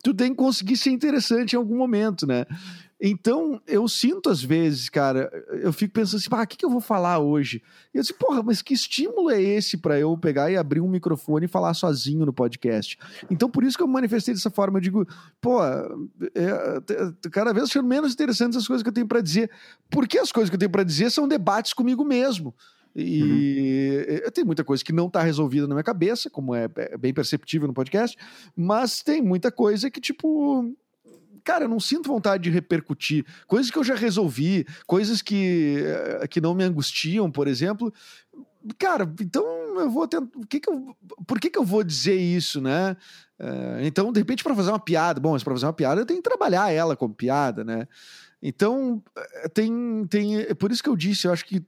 tu 0.02 0.12
tem 0.12 0.30
que 0.30 0.36
conseguir 0.36 0.76
ser 0.76 0.90
interessante 0.90 1.52
em 1.52 1.56
algum 1.56 1.76
momento, 1.78 2.26
né? 2.26 2.46
Então, 3.00 3.60
eu 3.66 3.86
sinto 3.88 4.30
às 4.30 4.42
vezes, 4.42 4.88
cara, 4.88 5.30
eu 5.60 5.70
fico 5.72 5.92
pensando 5.92 6.16
assim, 6.16 6.28
ah, 6.30 6.42
o 6.42 6.46
que, 6.46 6.56
que 6.56 6.64
eu 6.64 6.70
vou 6.70 6.80
falar 6.80 7.18
hoje? 7.18 7.62
E 7.92 7.98
eu 7.98 8.02
disse, 8.02 8.14
porra, 8.14 8.42
mas 8.42 8.62
que 8.62 8.72
estímulo 8.72 9.30
é 9.30 9.40
esse 9.40 9.76
para 9.76 9.98
eu 9.98 10.16
pegar 10.16 10.50
e 10.50 10.56
abrir 10.56 10.80
um 10.80 10.88
microfone 10.88 11.44
e 11.44 11.48
falar 11.48 11.74
sozinho 11.74 12.24
no 12.24 12.32
podcast? 12.32 12.98
Então, 13.30 13.50
por 13.50 13.64
isso 13.64 13.76
que 13.76 13.82
eu 13.82 13.88
manifestei 13.88 14.32
dessa 14.32 14.50
forma, 14.50 14.78
eu 14.78 14.82
digo, 14.82 15.06
pô, 15.42 15.62
é, 15.62 15.88
é, 16.34 17.30
cada 17.30 17.52
vez 17.52 17.66
achando 17.66 17.86
menos 17.86 18.14
interessantes 18.14 18.56
as 18.56 18.66
coisas 18.66 18.82
que 18.82 18.88
eu 18.88 18.94
tenho 18.94 19.06
para 19.06 19.20
dizer, 19.20 19.50
porque 19.90 20.18
as 20.18 20.32
coisas 20.32 20.48
que 20.48 20.56
eu 20.56 20.60
tenho 20.60 20.72
para 20.72 20.82
dizer 20.82 21.10
são 21.10 21.28
debates 21.28 21.74
comigo 21.74 22.02
mesmo. 22.02 22.54
E 22.98 24.22
uhum. 24.24 24.30
tem 24.30 24.42
muita 24.42 24.64
coisa 24.64 24.82
que 24.82 24.92
não 24.92 25.06
está 25.06 25.20
resolvida 25.20 25.66
na 25.66 25.74
minha 25.74 25.84
cabeça, 25.84 26.30
como 26.30 26.54
é, 26.54 26.66
é 26.76 26.96
bem 26.96 27.12
perceptível 27.12 27.68
no 27.68 27.74
podcast, 27.74 28.16
mas 28.56 29.02
tem 29.02 29.20
muita 29.20 29.52
coisa 29.52 29.90
que, 29.90 30.00
tipo, 30.00 30.74
cara, 31.46 31.64
eu 31.64 31.68
não 31.68 31.78
sinto 31.78 32.08
vontade 32.08 32.42
de 32.42 32.50
repercutir. 32.50 33.24
Coisas 33.46 33.70
que 33.70 33.78
eu 33.78 33.84
já 33.84 33.94
resolvi, 33.94 34.66
coisas 34.84 35.22
que, 35.22 35.76
eh, 35.78 36.26
que 36.26 36.40
não 36.40 36.56
me 36.56 36.64
angustiam, 36.64 37.30
por 37.30 37.46
exemplo. 37.46 37.94
Cara, 38.76 39.08
então 39.20 39.44
eu 39.78 39.88
vou 39.88 40.08
tentar. 40.08 40.26
Que 40.48 40.58
que 40.58 40.68
eu, 40.68 40.96
por 41.24 41.38
que, 41.38 41.48
que 41.48 41.58
eu 41.58 41.64
vou 41.64 41.84
dizer 41.84 42.16
isso, 42.16 42.60
né? 42.60 42.96
Uh, 43.38 43.80
então, 43.82 44.10
de 44.10 44.18
repente, 44.18 44.42
para 44.42 44.56
fazer 44.56 44.70
uma 44.70 44.80
piada, 44.80 45.20
bom, 45.20 45.32
mas 45.32 45.44
para 45.44 45.54
fazer 45.54 45.66
uma 45.66 45.72
piada 45.72 46.00
eu 46.00 46.06
tenho 46.06 46.20
que 46.20 46.28
trabalhar 46.28 46.72
ela 46.72 46.96
como 46.96 47.14
piada, 47.14 47.62
né? 47.62 47.86
Então, 48.42 49.00
eh, 49.16 49.48
tem, 49.48 50.04
tem. 50.10 50.40
É 50.40 50.54
por 50.54 50.72
isso 50.72 50.82
que 50.82 50.88
eu 50.88 50.96
disse, 50.96 51.28
eu 51.28 51.32
acho 51.32 51.44
que 51.44 51.64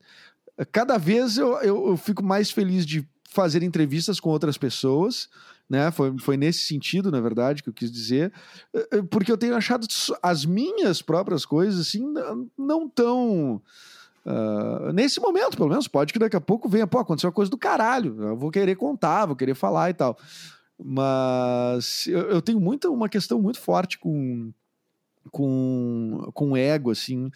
cada 0.72 0.98
vez 0.98 1.38
eu, 1.38 1.52
eu, 1.58 1.90
eu 1.90 1.96
fico 1.96 2.24
mais 2.24 2.50
feliz 2.50 2.84
de 2.84 3.06
fazer 3.30 3.62
entrevistas 3.62 4.18
com 4.18 4.30
outras 4.30 4.58
pessoas 4.58 5.28
né? 5.68 5.90
Foi, 5.90 6.16
foi 6.18 6.36
nesse 6.36 6.60
sentido, 6.60 7.10
na 7.10 7.20
verdade, 7.20 7.62
que 7.62 7.68
eu 7.68 7.74
quis 7.74 7.90
dizer, 7.90 8.32
eh, 8.74 8.88
eh, 8.92 9.02
porque 9.02 9.30
eu 9.30 9.36
tenho 9.36 9.54
achado 9.54 9.86
as 10.22 10.44
minhas 10.44 11.02
próprias 11.02 11.44
coisas 11.44 11.86
assim 11.86 12.04
não 12.56 12.88
tão 12.88 13.60
uh, 14.24 14.92
nesse 14.92 15.20
momento, 15.20 15.56
pelo 15.56 15.68
menos, 15.68 15.86
pode 15.86 16.12
que 16.12 16.18
daqui 16.18 16.36
a 16.36 16.40
pouco 16.40 16.68
venha, 16.68 16.86
pô, 16.86 16.98
aconteceu 16.98 17.28
uma 17.28 17.34
coisa 17.34 17.50
do 17.50 17.58
caralho, 17.58 18.22
eu 18.22 18.36
vou 18.36 18.50
querer 18.50 18.76
contar, 18.76 19.26
vou 19.26 19.36
querer 19.36 19.54
falar 19.54 19.90
e 19.90 19.94
tal. 19.94 20.18
Mas 20.82 22.06
eu, 22.06 22.30
eu 22.30 22.40
tenho 22.40 22.60
muita 22.60 22.88
uma 22.88 23.08
questão 23.08 23.40
muito 23.40 23.60
forte 23.60 23.98
com 23.98 24.52
com, 25.30 26.30
com 26.32 26.56
ego, 26.56 26.90
assim, 26.90 27.30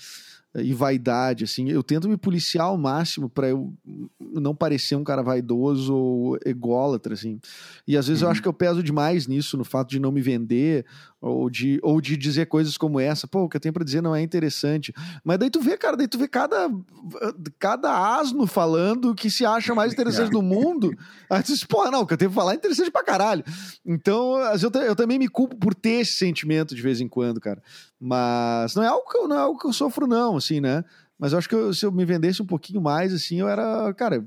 e 0.54 0.74
vaidade, 0.74 1.44
assim. 1.44 1.70
Eu 1.70 1.82
tento 1.82 2.08
me 2.08 2.16
policiar 2.16 2.66
ao 2.66 2.76
máximo 2.76 3.28
para 3.28 3.48
eu 3.48 3.72
não 4.18 4.54
parecer 4.54 4.96
um 4.96 5.04
cara 5.04 5.22
vaidoso 5.22 5.94
ou 5.94 6.38
ególatra, 6.44 7.14
assim. 7.14 7.40
E 7.86 7.96
às 7.96 8.06
vezes 8.06 8.22
uhum. 8.22 8.28
eu 8.28 8.32
acho 8.32 8.42
que 8.42 8.48
eu 8.48 8.52
peso 8.52 8.82
demais 8.82 9.26
nisso, 9.26 9.56
no 9.56 9.64
fato 9.64 9.90
de 9.90 9.98
não 9.98 10.12
me 10.12 10.20
vender 10.20 10.84
ou 11.22 11.48
de, 11.48 11.78
ou 11.82 12.00
de 12.00 12.16
dizer 12.16 12.46
coisas 12.46 12.76
como 12.76 13.00
essa. 13.00 13.26
Pô, 13.26 13.44
o 13.44 13.48
que 13.48 13.56
eu 13.56 13.60
tenho 13.60 13.72
para 13.72 13.84
dizer 13.84 14.02
não 14.02 14.14
é 14.14 14.20
interessante. 14.20 14.92
Mas 15.24 15.38
daí 15.38 15.48
tu 15.48 15.60
vê, 15.60 15.78
cara, 15.78 15.96
daí 15.96 16.08
tu 16.08 16.18
vê 16.18 16.28
cada, 16.28 16.68
cada 17.58 18.18
asno 18.18 18.46
falando 18.46 19.14
que 19.14 19.30
se 19.30 19.46
acha 19.46 19.74
mais 19.74 19.92
interessante 19.92 20.30
do 20.32 20.42
mundo. 20.42 20.92
Aí 21.30 21.42
tu 21.42 21.52
diz, 21.52 21.64
pô, 21.64 21.88
não, 21.90 22.02
o 22.02 22.06
que 22.06 22.12
eu 22.12 22.18
tenho 22.18 22.30
pra 22.30 22.42
falar 22.42 22.52
é 22.52 22.56
interessante 22.56 22.90
pra 22.90 23.04
caralho. 23.04 23.44
Então, 23.86 24.36
eu, 24.38 24.82
eu 24.82 24.96
também 24.96 25.18
me 25.18 25.28
culpo 25.28 25.56
por 25.56 25.74
ter 25.74 26.00
esse 26.00 26.14
sentimento 26.14 26.74
de 26.74 26.82
vez 26.82 27.00
em 27.00 27.08
quando, 27.08 27.40
cara. 27.40 27.62
Mas 28.04 28.74
não 28.74 28.82
é 28.82 28.88
algo 28.88 29.08
que 29.08 29.16
eu, 29.16 29.28
não 29.28 29.36
é 29.36 29.38
algo 29.38 29.60
que 29.60 29.66
eu 29.66 29.72
sofro, 29.72 30.08
não, 30.08 30.36
assim, 30.36 30.60
né? 30.60 30.84
Mas 31.16 31.30
eu 31.30 31.38
acho 31.38 31.48
que 31.48 31.54
eu, 31.54 31.72
se 31.72 31.86
eu 31.86 31.92
me 31.92 32.04
vendesse 32.04 32.42
um 32.42 32.46
pouquinho 32.46 32.82
mais, 32.82 33.14
assim, 33.14 33.38
eu 33.38 33.48
era, 33.48 33.94
cara, 33.94 34.26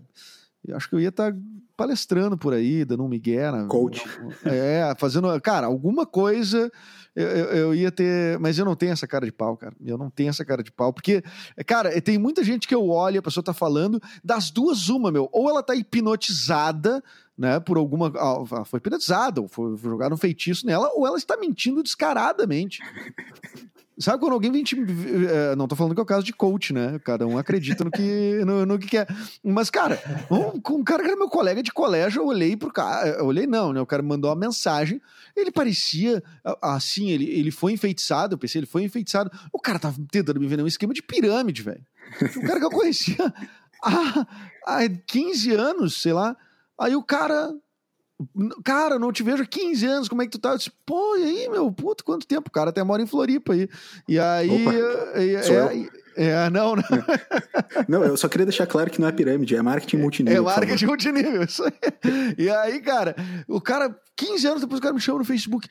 eu 0.66 0.78
acho 0.78 0.88
que 0.88 0.96
eu 0.96 1.00
ia 1.02 1.10
estar 1.10 1.34
tá 1.34 1.38
palestrando 1.76 2.38
por 2.38 2.54
aí, 2.54 2.86
dando 2.86 3.04
um 3.04 3.10
migué. 3.10 3.52
Na, 3.52 3.66
Coach. 3.66 4.02
É, 4.46 4.94
fazendo, 4.98 5.28
cara, 5.42 5.68
alguma 5.68 6.06
coisa 6.06 6.72
eu, 7.14 7.28
eu, 7.28 7.46
eu, 7.46 7.76
ia 7.76 7.92
ter. 7.92 8.40
Mas 8.40 8.58
eu 8.58 8.66
não 8.66 8.76
tenho 8.76 8.94
essa 8.94 9.08
cara 9.08 9.26
de 9.26 9.32
pau, 9.32 9.56
cara. 9.56 9.74
Eu 9.84 9.98
não 9.98 10.10
tenho 10.10 10.30
essa 10.30 10.44
cara 10.44 10.62
de 10.64 10.72
pau. 10.72 10.94
Porque, 10.94 11.22
cara, 11.66 12.02
tem 12.02 12.18
muita 12.18 12.44
gente 12.44 12.68
que 12.68 12.76
eu 12.76 12.88
olho, 12.88 13.20
a 13.20 13.24
pessoa 13.24 13.44
tá 13.44 13.54
falando, 13.54 14.02
das 14.24 14.52
duas, 14.52 14.90
uma, 14.90 15.12
meu. 15.12 15.30
Ou 15.32 15.50
ela 15.50 15.64
tá 15.64 15.76
hipnotizada, 15.76 17.04
né, 17.38 17.60
por 17.60 17.78
alguma. 17.78 18.12
Ah, 18.16 18.66
foi 18.66 18.78
hipnotizada, 18.78 19.42
ou 19.42 19.48
foi 19.48 19.76
jogar 19.78 20.12
um 20.12 20.18
feitiço 20.18 20.66
nela, 20.66 20.90
ou 20.94 21.06
ela 21.06 21.18
está 21.18 21.38
mentindo 21.38 21.84
descaradamente. 21.84 22.82
Sabe 23.98 24.20
quando 24.20 24.34
alguém 24.34 24.52
vem 24.52 24.64
te. 24.64 24.76
Eh, 24.78 25.56
não 25.56 25.70
tô 25.70 25.76
falando 25.76 25.94
que 25.94 26.00
é 26.02 26.04
o 26.04 26.06
caso 26.06 26.26
de 26.26 26.34
coach, 26.34 26.74
né? 26.74 27.00
Cada 27.00 27.26
um 27.26 27.38
acredita 27.38 27.82
no 27.86 27.90
que, 27.90 28.42
no, 28.46 28.66
no 28.66 28.78
que 28.78 28.88
quer. 28.88 29.08
Mas, 29.42 29.70
cara, 29.70 29.98
um, 30.30 30.76
um, 30.76 30.84
cara 30.84 31.02
que 31.02 31.08
era 31.08 31.18
meu 31.18 31.30
colega 31.30 31.64
de 31.64 31.72
colégio, 31.72 32.22
eu 32.22 32.28
olhei 32.28 32.58
pro 32.58 32.74
cara. 32.74 33.08
Eu 33.08 33.26
olhei, 33.26 33.48
não, 33.48 33.72
né? 33.72 33.80
O 33.80 33.86
cara 33.86 34.04
mandou 34.04 34.30
uma 34.30 34.36
mensagem. 34.36 35.02
Ele 35.34 35.50
parecia 35.50 36.22
assim, 36.62 37.10
ele, 37.10 37.24
ele 37.24 37.52
foi 37.52 37.72
enfeitiçado. 37.72 38.34
Eu 38.34 38.38
pensei, 38.38 38.60
ele 38.60 38.66
foi 38.68 38.84
enfeitiçado. 38.84 39.32
O 39.52 39.60
cara 39.60 39.80
tava 39.80 39.96
tentando 40.12 40.42
me 40.42 40.48
vender 40.48 40.64
um 40.64 40.68
esquema 40.68 40.94
de 40.94 41.02
pirâmide, 41.02 41.62
velho. 41.62 41.86
O 42.36 42.42
cara 42.42 42.60
que 42.60 42.66
eu 42.66 42.72
conhecia 42.72 43.34
há, 43.82 44.28
há 44.66 44.90
15 45.08 45.54
anos, 45.54 46.02
sei 46.02 46.12
lá. 46.12 46.36
Aí 46.80 46.96
o 46.96 47.04
cara 47.04 47.54
Cara, 48.64 48.98
não 48.98 49.12
te 49.12 49.24
vejo 49.24 49.44
há 49.44 49.46
15 49.46 49.86
anos, 49.86 50.08
como 50.08 50.22
é 50.22 50.26
que 50.26 50.32
tu 50.32 50.40
tá? 50.40 50.52
Eu 50.52 50.58
disse, 50.58 50.72
pô, 50.86 51.18
e 51.18 51.24
aí, 51.24 51.50
meu, 51.50 51.70
puto, 51.70 52.04
quanto 52.04 52.26
tempo? 52.26 52.48
O 52.48 52.52
cara 52.52 52.70
até 52.70 52.82
mora 52.82 53.02
em 53.02 53.08
Floripa 53.08 53.52
aí. 53.52 53.68
E 54.08 54.18
aí. 54.18 54.50
E, 54.50 55.36
é, 55.36 56.46
é, 56.46 56.50
não, 56.50 56.78
não. 56.78 56.84
Não, 57.90 58.04
eu 58.06 58.16
só 58.16 58.30
queria 58.30 58.46
deixar 58.46 58.66
claro 58.66 58.90
que 58.90 59.02
não 59.02 59.08
é 59.08 59.12
pirâmide, 59.12 59.56
é 59.56 59.62
marketing 59.62 59.98
multinível. 59.98 60.44
É 60.44 60.46
marketing 60.46 60.86
multinível, 60.86 61.44
isso 61.44 61.64
aí. 61.64 61.74
E 62.38 62.50
aí, 62.50 62.80
cara, 62.80 63.16
o 63.50 63.60
cara, 63.60 63.94
15 64.16 64.48
anos 64.48 64.62
depois 64.62 64.80
o 64.80 64.82
cara 64.82 64.94
me 64.94 65.02
chama 65.02 65.20
no 65.20 65.26
Facebook. 65.26 65.68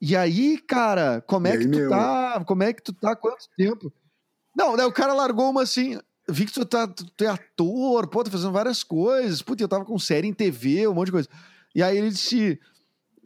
E 0.00 0.16
aí, 0.16 0.58
cara, 0.66 1.22
como 1.26 1.46
é 1.46 1.58
que 1.58 1.68
tu 1.68 1.78
meu? 1.78 1.90
tá? 1.90 2.42
Como 2.46 2.62
é 2.62 2.72
que 2.72 2.82
tu 2.82 2.94
tá? 2.94 3.14
Quanto 3.14 3.44
tempo? 3.56 3.92
Não, 4.56 4.76
daí 4.76 4.86
o 4.86 4.92
cara 4.92 5.12
largou 5.12 5.50
uma 5.50 5.62
assim. 5.62 5.98
Vi 6.28 6.46
que 6.46 6.52
tu, 6.52 6.64
tá, 6.64 6.86
tu 6.86 7.24
é 7.24 7.26
ator, 7.26 8.06
pô, 8.06 8.22
tá 8.22 8.30
fazendo 8.30 8.52
várias 8.52 8.82
coisas. 8.84 9.42
Putz, 9.42 9.60
eu 9.60 9.68
tava 9.68 9.84
com 9.84 9.98
série 9.98 10.28
em 10.28 10.32
TV, 10.32 10.86
um 10.86 10.94
monte 10.94 11.06
de 11.06 11.12
coisa. 11.12 11.28
E 11.74 11.82
aí 11.82 11.96
ele 11.96 12.10
disse: 12.10 12.58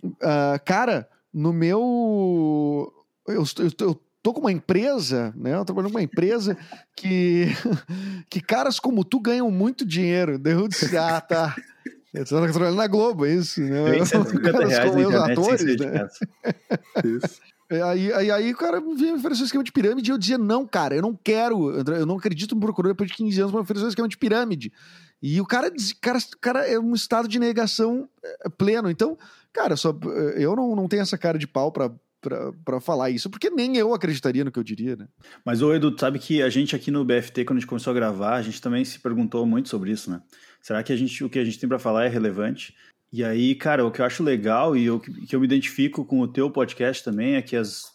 uh, 0.05 0.65
Cara, 0.65 1.09
no 1.33 1.53
meu. 1.53 2.93
Eu, 3.29 3.45
eu, 3.59 3.71
eu 3.81 4.01
tô 4.23 4.33
com 4.33 4.41
uma 4.41 4.53
empresa, 4.53 5.33
né? 5.37 5.53
Eu 5.55 5.59
tô 5.59 5.67
trabalhando 5.67 5.93
com 5.93 5.99
uma 5.99 6.03
empresa 6.03 6.57
que, 6.97 7.47
que 8.31 8.41
caras 8.41 8.81
como 8.81 9.05
tu 9.05 9.21
ganham 9.21 9.51
muito 9.51 9.85
dinheiro. 9.85 10.39
Daí 10.39 10.55
eu 10.55 10.67
disse: 10.67 10.97
Ah, 10.97 11.21
tá. 11.21 11.55
Você 12.13 12.35
tá 12.35 12.41
trabalhando 12.41 12.77
na 12.77 12.87
Globo, 12.87 13.27
é 13.27 13.35
isso, 13.35 13.61
né? 13.61 14.05
150 14.05 14.65
reais 14.67 14.95
na 14.95 15.03
internet, 15.03 15.33
atores, 15.33 15.77
né? 15.77 16.09
Isso. 17.05 17.41
Aí, 17.69 18.13
aí, 18.13 18.31
aí 18.31 18.53
o 18.53 18.57
cara 18.57 18.81
me 18.81 19.13
oferecer 19.13 19.43
um 19.43 19.47
esquema 19.47 19.65
de 19.65 19.73
pirâmide 19.73 20.11
e 20.11 20.13
eu 20.13 20.19
dizia, 20.19 20.39
não, 20.39 20.65
cara, 20.67 20.95
eu 20.95 21.03
não 21.03 21.15
quero, 21.15 21.71
eu 21.71 22.07
não 22.07 22.17
acredito 22.17 22.55
no 22.55 22.61
procurador 22.61 22.95
depois 22.95 23.11
de 23.11 23.17
15 23.17 23.41
anos 23.41 23.53
para 23.53 23.61
oferecer 23.61 23.87
um 23.87 23.89
esquema 23.89 24.09
de 24.09 24.17
pirâmide. 24.17 24.73
E 25.21 25.41
o 25.41 25.47
cara, 25.47 25.73
cara, 26.01 26.19
cara 26.41 26.67
é 26.67 26.79
um 26.79 26.95
estado 26.95 27.27
de 27.27 27.39
negação 27.39 28.09
é, 28.23 28.49
pleno. 28.51 28.89
Então, 28.89 29.19
cara, 29.53 29.77
só, 29.77 29.97
eu 30.37 30.55
não, 30.55 30.77
não 30.77 30.87
tenho 30.87 31.03
essa 31.03 31.19
cara 31.19 31.39
de 31.39 31.47
pau 31.47 31.73
para 31.73 31.91
para 32.65 32.81
falar 32.81 33.11
isso, 33.11 33.31
porque 33.31 33.51
nem 33.51 33.77
eu 33.77 33.95
acreditaria 33.95 34.45
no 34.45 34.51
que 34.51 34.59
eu 34.59 34.65
diria, 34.65 34.97
né? 34.97 35.07
Mas, 35.45 35.63
ô 35.63 35.73
Edu, 35.73 35.95
sabe 35.97 36.19
que 36.19 36.43
a 36.43 36.49
gente 36.49 36.75
aqui 36.75 36.91
no 36.91 37.05
BFT, 37.05 37.45
quando 37.45 37.59
a 37.59 37.61
gente 37.61 37.69
começou 37.69 37.93
a 37.93 37.95
gravar, 37.95 38.35
a 38.35 38.43
gente 38.43 38.61
também 38.61 38.85
se 38.85 38.99
perguntou 38.99 39.47
muito 39.47 39.69
sobre 39.69 39.93
isso, 39.93 40.11
né? 40.11 40.21
Será 40.61 40.83
que 40.83 40.93
a 40.93 40.97
gente, 40.97 41.23
o 41.23 41.31
que 41.31 41.39
a 41.39 41.45
gente 41.45 41.59
tem 41.59 41.69
para 41.69 41.79
falar 41.79 42.07
é 42.07 42.09
relevante? 42.09 42.75
E 43.13 43.25
aí, 43.25 43.55
cara, 43.55 43.85
o 43.87 43.91
que 43.91 44.01
eu 44.01 44.05
acho 44.05 44.23
legal 44.23 44.77
e 44.77 44.91
o 44.91 44.99
que 44.99 45.35
eu 45.35 45.41
me 45.41 45.47
identifico 45.47 46.05
com 46.05 46.21
o 46.21 46.29
teu 46.29 46.51
podcast 46.51 47.05
também 47.05 47.35
é 47.35 47.43
que 47.43 47.57
as. 47.57 47.95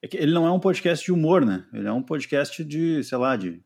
É 0.00 0.08
que 0.08 0.16
ele 0.16 0.32
não 0.32 0.46
é 0.46 0.52
um 0.52 0.60
podcast 0.60 1.04
de 1.04 1.12
humor, 1.12 1.44
né? 1.44 1.64
Ele 1.72 1.86
é 1.86 1.92
um 1.92 2.02
podcast 2.02 2.64
de, 2.64 3.02
sei 3.02 3.18
lá, 3.18 3.36
de, 3.36 3.60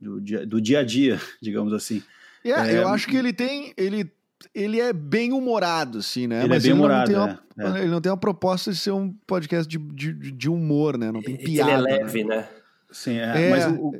do, 0.00 0.20
dia, 0.20 0.46
do 0.46 0.60
dia 0.60 0.80
a 0.80 0.84
dia, 0.84 1.20
digamos 1.42 1.72
assim. 1.72 2.02
É, 2.44 2.50
é, 2.50 2.78
eu 2.78 2.88
acho 2.88 3.08
que 3.08 3.16
ele 3.16 3.32
tem. 3.32 3.74
Ele, 3.76 4.10
ele 4.54 4.80
é 4.80 4.92
bem 4.92 5.32
humorado, 5.32 5.98
assim, 5.98 6.26
né? 6.26 6.36
Ele 6.36 6.46
é 6.46 6.48
Mas 6.48 6.64
é 6.64 6.68
bem 6.68 6.70
ele 6.70 6.78
humorado. 6.78 7.12
Não 7.12 7.24
uma, 7.24 7.42
é, 7.58 7.80
é. 7.80 7.82
Ele 7.82 7.90
não 7.90 8.00
tem 8.00 8.10
uma 8.10 8.18
proposta 8.18 8.72
de 8.72 8.78
ser 8.78 8.92
um 8.92 9.12
podcast 9.26 9.68
de, 9.68 9.78
de, 9.78 10.32
de 10.32 10.48
humor, 10.48 10.96
né? 10.96 11.10
Não 11.10 11.20
tem 11.20 11.36
piada. 11.36 11.72
Ele 11.72 11.90
é 11.92 11.98
leve, 11.98 12.24
né? 12.24 12.48
Sim, 12.90 13.18
é. 13.18 13.50
Mas 13.50 13.66
o, 13.66 13.94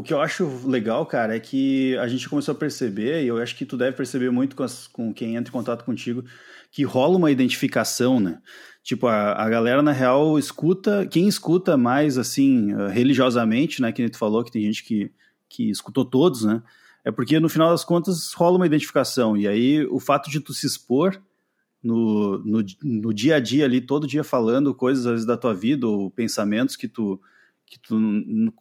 o 0.00 0.02
que 0.02 0.14
eu 0.14 0.20
acho 0.20 0.66
legal, 0.66 1.04
cara, 1.04 1.36
é 1.36 1.40
que 1.40 1.94
a 1.98 2.08
gente 2.08 2.26
começou 2.26 2.52
a 2.52 2.58
perceber, 2.58 3.22
e 3.22 3.28
eu 3.28 3.36
acho 3.36 3.54
que 3.54 3.66
tu 3.66 3.76
deve 3.76 3.94
perceber 3.94 4.30
muito 4.30 4.56
com, 4.56 4.62
as, 4.62 4.86
com 4.86 5.12
quem 5.12 5.36
entra 5.36 5.50
em 5.50 5.52
contato 5.52 5.84
contigo, 5.84 6.24
que 6.72 6.84
rola 6.84 7.18
uma 7.18 7.30
identificação, 7.30 8.18
né? 8.18 8.40
Tipo, 8.82 9.08
a, 9.08 9.32
a 9.32 9.48
galera, 9.50 9.82
na 9.82 9.92
real, 9.92 10.38
escuta, 10.38 11.06
quem 11.06 11.28
escuta 11.28 11.76
mais, 11.76 12.16
assim, 12.16 12.72
uh, 12.72 12.88
religiosamente, 12.88 13.82
né, 13.82 13.92
que 13.92 14.08
tu 14.08 14.16
falou, 14.16 14.42
que 14.42 14.50
tem 14.50 14.62
gente 14.62 14.82
que, 14.82 15.12
que 15.46 15.68
escutou 15.68 16.06
todos, 16.06 16.44
né? 16.44 16.62
É 17.04 17.10
porque, 17.10 17.38
no 17.38 17.50
final 17.50 17.68
das 17.70 17.84
contas, 17.84 18.32
rola 18.32 18.56
uma 18.56 18.66
identificação, 18.66 19.36
e 19.36 19.46
aí 19.46 19.84
o 19.84 20.00
fato 20.00 20.30
de 20.30 20.40
tu 20.40 20.54
se 20.54 20.66
expor 20.66 21.20
no, 21.82 22.38
no, 22.38 22.64
no 22.82 23.12
dia 23.12 23.36
a 23.36 23.40
dia 23.40 23.66
ali, 23.66 23.82
todo 23.82 24.06
dia 24.06 24.24
falando 24.24 24.74
coisas, 24.74 25.04
às 25.04 25.12
vezes, 25.12 25.26
da 25.26 25.36
tua 25.36 25.52
vida, 25.52 25.86
ou 25.86 26.10
pensamentos 26.10 26.74
que 26.74 26.88
tu 26.88 27.20
que 27.70 27.78
tu 27.78 27.96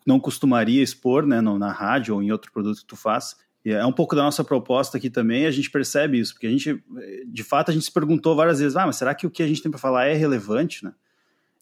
não 0.06 0.20
costumaria 0.20 0.84
expor 0.84 1.26
né, 1.26 1.42
na 1.42 1.72
rádio 1.72 2.14
ou 2.14 2.22
em 2.22 2.32
outro 2.32 2.52
produto 2.52 2.82
que 2.82 2.86
tu 2.86 2.96
faz. 2.96 3.36
E 3.66 3.72
é 3.72 3.84
um 3.84 3.92
pouco 3.92 4.16
da 4.16 4.22
nossa 4.22 4.44
proposta 4.44 4.98
aqui 4.98 5.10
também, 5.10 5.48
a 5.48 5.52
gente 5.52 5.70
percebe 5.70 6.20
isso, 6.20 6.34
porque 6.34 6.46
a 6.46 6.50
gente, 6.50 6.82
de 7.28 7.44
fato, 7.44 7.72
a 7.72 7.74
gente 7.74 7.86
se 7.86 7.92
perguntou 7.92 8.36
várias 8.36 8.60
vezes, 8.60 8.78
ah, 8.78 8.86
mas 8.86 8.98
será 8.98 9.16
que 9.16 9.26
o 9.26 9.32
que 9.32 9.42
a 9.42 9.48
gente 9.48 9.64
tem 9.64 9.72
para 9.72 9.80
falar 9.80 10.06
é 10.06 10.14
relevante, 10.14 10.86
né? 10.86 10.94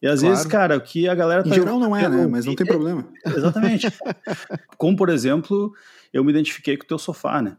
E 0.00 0.06
às 0.06 0.20
claro. 0.20 0.34
vezes, 0.34 0.46
cara, 0.48 0.76
o 0.76 0.80
que 0.80 1.08
a 1.08 1.14
galera 1.14 1.42
tá... 1.42 1.48
Em 1.48 1.54
geral 1.54 1.80
não 1.80 1.96
é, 1.96 2.08
né? 2.08 2.26
Mas 2.26 2.44
não 2.44 2.54
tem 2.54 2.66
problema. 2.66 3.08
Exatamente. 3.26 3.88
como, 4.76 4.96
por 4.96 5.08
exemplo, 5.08 5.72
eu 6.12 6.22
me 6.22 6.30
identifiquei 6.30 6.76
com 6.76 6.84
o 6.84 6.86
teu 6.86 6.98
sofá, 6.98 7.42
né? 7.42 7.56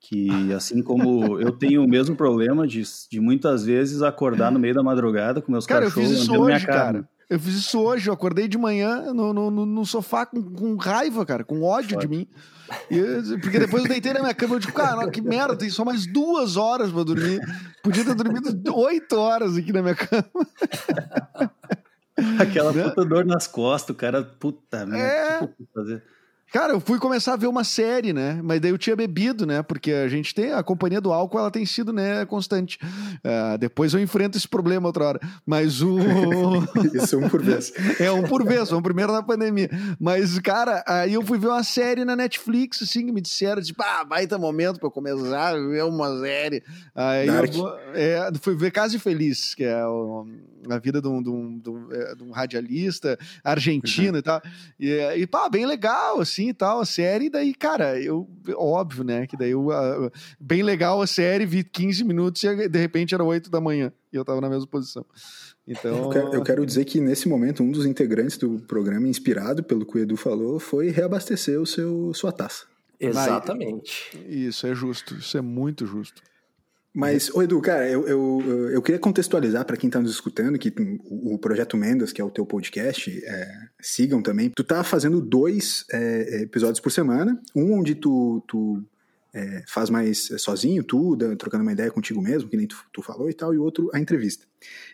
Que 0.00 0.52
assim 0.54 0.80
como 0.80 1.40
eu 1.40 1.50
tenho 1.50 1.84
o 1.84 1.88
mesmo 1.88 2.14
problema 2.14 2.66
de, 2.66 2.82
de 3.10 3.20
muitas 3.20 3.64
vezes 3.64 4.00
acordar 4.00 4.52
no 4.52 4.58
meio 4.58 4.72
da 4.72 4.82
madrugada 4.82 5.42
com 5.42 5.50
meus 5.50 5.66
cara, 5.66 5.86
cachorros 5.86 6.28
hoje, 6.28 6.40
minha 6.40 6.60
cara. 6.60 6.78
cara. 6.78 7.08
Eu 7.30 7.38
fiz 7.38 7.54
isso 7.54 7.80
hoje, 7.80 8.08
eu 8.08 8.14
acordei 8.14 8.48
de 8.48 8.56
manhã 8.56 9.12
no, 9.12 9.34
no, 9.34 9.50
no 9.50 9.84
sofá 9.84 10.24
com, 10.24 10.42
com, 10.42 10.76
raiva, 10.76 11.26
cara, 11.26 11.44
com 11.44 11.62
ódio 11.62 11.98
de 11.98 12.08
mim. 12.08 12.26
Eu, 12.90 13.38
porque 13.40 13.58
depois 13.58 13.82
eu 13.82 13.88
deitei 13.88 14.14
na 14.14 14.20
minha 14.20 14.34
cama 14.34 14.54
e 14.54 14.56
eu 14.56 14.60
digo, 14.60 14.72
cara, 14.72 15.10
que 15.10 15.20
merda, 15.20 15.54
tem 15.54 15.68
só 15.68 15.84
mais 15.84 16.06
duas 16.06 16.56
horas 16.56 16.90
pra 16.90 17.02
dormir. 17.02 17.40
Podia 17.82 18.04
ter 18.04 18.14
dormido 18.14 18.74
oito 18.76 19.16
horas 19.16 19.56
aqui 19.56 19.72
na 19.72 19.82
minha 19.82 19.94
cama. 19.94 20.46
Aquela 22.40 22.72
né? 22.72 22.84
puta 22.84 23.04
dor 23.04 23.24
nas 23.24 23.46
costas, 23.46 23.94
o 23.94 23.98
cara, 23.98 24.22
puta, 24.22 24.86
né? 24.86 24.98
É... 24.98 25.46
Que 25.46 25.68
fazer? 25.72 26.02
Cara, 26.50 26.72
eu 26.72 26.80
fui 26.80 26.98
começar 26.98 27.34
a 27.34 27.36
ver 27.36 27.46
uma 27.46 27.62
série, 27.62 28.14
né? 28.14 28.40
Mas 28.42 28.58
daí 28.58 28.70
eu 28.70 28.78
tinha 28.78 28.96
bebido, 28.96 29.44
né? 29.44 29.62
Porque 29.62 29.92
a 29.92 30.08
gente 30.08 30.34
tem 30.34 30.52
a 30.52 30.62
companhia 30.62 30.98
do 30.98 31.12
álcool, 31.12 31.38
ela 31.38 31.50
tem 31.50 31.66
sido, 31.66 31.92
né, 31.92 32.24
constante. 32.24 32.78
Uh, 32.82 33.58
depois 33.58 33.92
eu 33.92 34.00
enfrento 34.00 34.38
esse 34.38 34.48
problema 34.48 34.86
outra 34.86 35.04
hora. 35.04 35.20
Mas 35.44 35.82
o. 35.82 35.98
Isso 36.94 37.16
é 37.16 37.18
um 37.18 37.28
por 37.28 37.42
vez. 37.42 37.70
é 38.00 38.10
um 38.10 38.22
por 38.22 38.46
vez, 38.46 38.72
um 38.72 38.80
primeiro 38.80 39.12
na 39.12 39.22
pandemia. 39.22 39.68
Mas, 40.00 40.38
cara, 40.38 40.82
aí 40.86 41.12
eu 41.12 41.22
fui 41.22 41.38
ver 41.38 41.48
uma 41.48 41.62
série 41.62 42.02
na 42.02 42.16
Netflix, 42.16 42.82
assim, 42.82 43.04
que 43.04 43.12
me 43.12 43.20
disseram, 43.20 43.60
tipo, 43.60 43.82
ah, 43.82 44.04
baita 44.04 44.38
momento 44.38 44.78
pra 44.78 44.86
eu 44.86 44.92
começar 44.92 45.48
a 45.50 45.58
ver 45.58 45.84
uma 45.84 46.18
série. 46.20 46.62
Aí 46.94 47.26
Dark. 47.26 47.54
eu 47.54 47.68
é, 47.92 48.30
fui 48.40 48.56
ver 48.56 48.70
Casa 48.70 48.98
Feliz, 48.98 49.54
que 49.54 49.64
é 49.64 49.86
o, 49.86 50.26
a 50.70 50.78
vida 50.78 51.02
de 51.02 51.08
um, 51.08 51.22
de 51.22 51.28
um, 51.28 51.58
de 51.58 51.68
um, 51.68 51.92
é, 51.92 52.14
de 52.14 52.22
um 52.22 52.30
radialista 52.30 53.18
argentino 53.44 54.14
uhum. 54.14 54.18
e 54.18 54.22
tal. 54.22 54.42
E, 54.80 54.90
e, 55.18 55.26
pá, 55.26 55.46
bem 55.50 55.66
legal, 55.66 56.20
assim 56.20 56.37
assim 56.38 56.48
e 56.48 56.54
tal, 56.54 56.80
a 56.80 56.84
série, 56.84 57.26
e 57.26 57.30
daí, 57.30 57.52
cara, 57.52 58.00
eu, 58.00 58.28
óbvio, 58.54 59.02
né, 59.02 59.26
que 59.26 59.36
daí 59.36 59.50
eu, 59.50 59.66
uh, 59.66 60.10
bem 60.38 60.62
legal 60.62 61.02
a 61.02 61.06
série, 61.06 61.44
vi 61.44 61.64
15 61.64 62.04
minutos 62.04 62.42
e 62.44 62.68
de 62.68 62.78
repente 62.78 63.14
era 63.14 63.24
8 63.24 63.50
da 63.50 63.60
manhã 63.60 63.92
e 64.12 64.16
eu 64.16 64.24
tava 64.24 64.40
na 64.40 64.48
mesma 64.48 64.66
posição. 64.66 65.04
Então... 65.66 66.04
Eu 66.04 66.10
quero, 66.10 66.34
eu 66.34 66.42
quero 66.42 66.66
dizer 66.66 66.84
que 66.84 67.00
nesse 67.00 67.28
momento 67.28 67.62
um 67.62 67.70
dos 67.70 67.84
integrantes 67.84 68.38
do 68.38 68.60
programa, 68.60 69.08
inspirado 69.08 69.62
pelo 69.62 69.84
que 69.84 69.98
o 69.98 70.00
Edu 70.00 70.16
falou, 70.16 70.60
foi 70.60 70.90
reabastecer 70.90 71.60
o 71.60 71.66
seu, 71.66 72.14
sua 72.14 72.32
taça. 72.32 72.64
Exatamente. 73.00 74.18
Isso 74.28 74.66
é 74.66 74.74
justo, 74.74 75.14
isso 75.14 75.36
é 75.36 75.40
muito 75.40 75.86
justo. 75.86 76.22
Mas, 76.98 77.32
ô 77.32 77.40
Edu, 77.40 77.60
cara, 77.60 77.88
eu, 77.88 78.08
eu, 78.08 78.70
eu 78.72 78.82
queria 78.82 78.98
contextualizar 78.98 79.64
para 79.64 79.76
quem 79.76 79.86
está 79.86 80.00
nos 80.00 80.10
escutando 80.10 80.58
que 80.58 80.74
o, 81.08 81.38
Projeto 81.38 81.76
Mendas, 81.76 82.12
que 82.12 82.20
é 82.20 82.24
o 82.24 82.30
teu 82.30 82.44
podcast, 82.44 83.24
é, 83.24 83.68
sigam 83.80 84.20
também. 84.20 84.50
Tu 84.50 84.64
tá 84.64 84.82
fazendo 84.82 85.20
dois 85.20 85.84
é, 85.92 86.42
episódios 86.42 86.80
por 86.80 86.90
semana, 86.90 87.40
um 87.54 87.78
onde 87.78 87.94
tu, 87.94 88.42
tu 88.48 88.82
é, 89.32 89.62
faz 89.68 89.90
mais 89.90 90.28
sozinho, 90.38 90.82
tu, 90.82 91.16
trocando 91.38 91.62
uma 91.62 91.70
ideia 91.70 91.88
contigo 91.88 92.20
mesmo, 92.20 92.50
que 92.50 92.56
nem 92.56 92.66
tu, 92.66 92.76
tu 92.92 93.00
falou 93.00 93.30
e 93.30 93.32
tal, 93.32 93.54
e 93.54 93.58
outro 93.58 93.88
a 93.94 94.00
entrevista. 94.00 94.44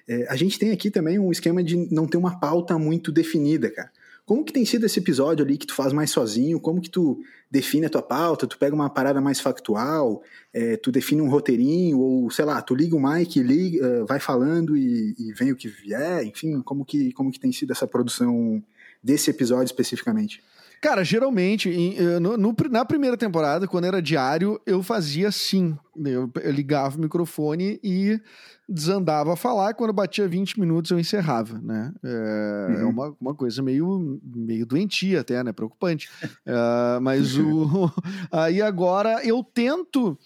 É, 0.07 0.27
a 0.29 0.37
gente 0.37 0.59
tem 0.59 0.73
aqui 0.73 0.90
também 0.90 1.19
um 1.19 1.33
esquema 1.33 1.64
de 1.64 1.90
não 1.90 2.07
ter 2.07 2.19
uma 2.19 2.38
pauta 2.38 2.79
muito 2.79 3.11
definida, 3.11 3.71
cara. 3.71 3.90
Como 4.27 4.43
que 4.43 4.53
tem 4.55 4.65
sido 4.65 4.87
esse 4.87 4.99
episódio 4.99 5.45
ali 5.45 5.59
que 5.59 5.67
tu 5.67 5.75
faz 5.75 5.93
mais 5.93 6.11
sozinho? 6.11 6.59
Como 6.59 6.81
que 6.81 6.89
tu 6.89 7.21
define 7.51 7.87
a 7.87 7.91
tua 7.91 8.01
pauta? 8.01 8.47
Tu 8.47 8.59
pega 8.59 8.75
uma 8.75 8.89
parada 8.89 9.21
mais 9.21 9.39
factual, 9.39 10.23
é, 10.53 10.79
tu 10.79 10.91
define 10.91 11.21
um 11.21 11.29
roteirinho, 11.29 11.99
ou 11.99 12.31
sei 12.31 12.47
lá, 12.47 12.63
tu 12.63 12.75
liga 12.75 12.97
o 12.97 13.01
mic, 13.01 13.39
liga, 13.41 14.03
uh, 14.03 14.07
vai 14.07 14.19
falando 14.19 14.77
e, 14.77 15.15
e, 15.19 15.33
vem 15.35 15.53
o 15.53 15.57
que 15.57 15.69
vier, 15.69 16.25
enfim, 16.25 16.63
como 16.63 16.87
que, 16.87 17.13
como 17.13 17.31
que 17.31 17.39
tem 17.39 17.53
sido 17.53 17.73
essa 17.73 17.87
produção 17.87 18.63
desse 19.03 19.29
episódio 19.29 19.67
especificamente? 19.67 20.43
Cara, 20.85 21.03
geralmente, 21.03 21.70
eh, 21.97 22.20
no, 22.20 22.37
no, 22.37 22.55
na 22.70 22.85
primeira 22.85 23.16
temporada, 23.16 23.66
quando 23.66 23.87
era 23.87 24.03
diário, 24.03 24.61
eu 24.66 24.83
fazia 24.83 25.29
assim. 25.29 25.75
Eu, 25.97 26.31
eu 26.42 26.53
ligava 26.53 26.99
o 26.99 27.01
microfone 27.01 27.81
e 27.83 28.20
desandava 28.68 29.33
a 29.33 29.37
falar, 29.37 29.73
quando 29.73 29.94
batia 29.94 30.29
20 30.29 30.61
minutos 30.61 30.90
eu 30.90 30.99
encerrava, 30.99 31.59
né? 31.59 31.90
É, 32.05 32.09
é 32.09 32.75
uhum. 32.75 32.81
é 32.81 32.85
uma, 32.85 33.16
uma 33.18 33.35
coisa 33.35 33.62
meio, 33.62 34.20
meio 34.23 34.66
doentia 34.66 35.23
até, 35.23 35.42
né? 35.42 35.53
Preocupante. 35.53 36.11
É, 36.47 37.01
mas 37.01 37.38
o... 37.38 37.90
aí 38.31 38.61
agora 38.61 39.25
eu 39.25 39.42
tento 39.42 40.18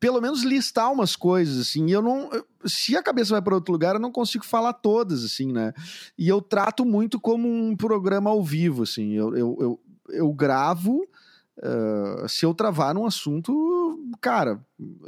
pelo 0.00 0.20
menos 0.20 0.42
listar 0.42 0.92
umas 0.92 1.14
coisas, 1.14 1.60
assim, 1.60 1.88
eu 1.90 2.02
não... 2.02 2.30
Se 2.64 2.96
a 2.96 3.02
cabeça 3.02 3.32
vai 3.32 3.42
para 3.42 3.54
outro 3.54 3.72
lugar, 3.72 3.94
eu 3.94 4.00
não 4.00 4.10
consigo 4.10 4.44
falar 4.44 4.72
todas, 4.72 5.24
assim, 5.24 5.52
né? 5.52 5.72
E 6.18 6.28
eu 6.28 6.40
trato 6.40 6.84
muito 6.84 7.20
como 7.20 7.48
um 7.48 7.76
programa 7.76 8.30
ao 8.30 8.42
vivo, 8.42 8.82
assim, 8.82 9.12
eu, 9.12 9.36
eu, 9.36 9.56
eu, 9.60 9.80
eu 10.12 10.32
gravo 10.32 11.06
Uh, 11.62 12.26
se 12.26 12.46
eu 12.46 12.54
travar 12.54 12.94
num 12.94 13.04
assunto, 13.04 13.52
cara, 14.18 14.58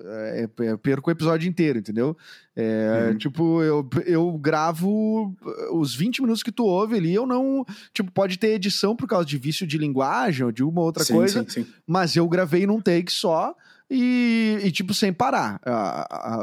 é, 0.04 0.48
é, 0.60 0.76
perco 0.76 1.08
o 1.08 1.10
episódio 1.10 1.48
inteiro, 1.48 1.78
entendeu? 1.78 2.14
É, 2.54 3.08
uhum. 3.08 3.16
Tipo, 3.16 3.62
eu, 3.62 3.88
eu 4.04 4.32
gravo 4.38 5.34
os 5.72 5.94
20 5.94 6.20
minutos 6.20 6.42
que 6.42 6.52
tu 6.52 6.64
ouve 6.64 6.96
ali, 6.96 7.14
eu 7.14 7.26
não. 7.26 7.64
Tipo, 7.94 8.12
pode 8.12 8.38
ter 8.38 8.48
edição 8.48 8.94
por 8.94 9.08
causa 9.08 9.24
de 9.24 9.38
vício 9.38 9.66
de 9.66 9.78
linguagem 9.78 10.44
ou 10.44 10.52
de 10.52 10.62
uma 10.62 10.82
outra 10.82 11.04
sim, 11.04 11.14
coisa, 11.14 11.42
sim, 11.48 11.62
sim. 11.62 11.72
mas 11.86 12.16
eu 12.16 12.28
gravei 12.28 12.66
num 12.66 12.82
take 12.82 13.10
só. 13.10 13.54
E, 13.90 14.58
e 14.62 14.70
tipo, 14.70 14.92
sem 14.92 15.12
parar. 15.12 15.60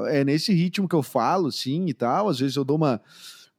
É 0.08 0.24
nesse 0.24 0.54
ritmo 0.54 0.88
que 0.88 0.96
eu 0.96 1.04
falo, 1.04 1.52
sim, 1.52 1.86
e 1.88 1.94
tal. 1.94 2.30
Às 2.30 2.40
vezes 2.40 2.56
eu 2.56 2.64
dou 2.64 2.78
uma, 2.78 3.00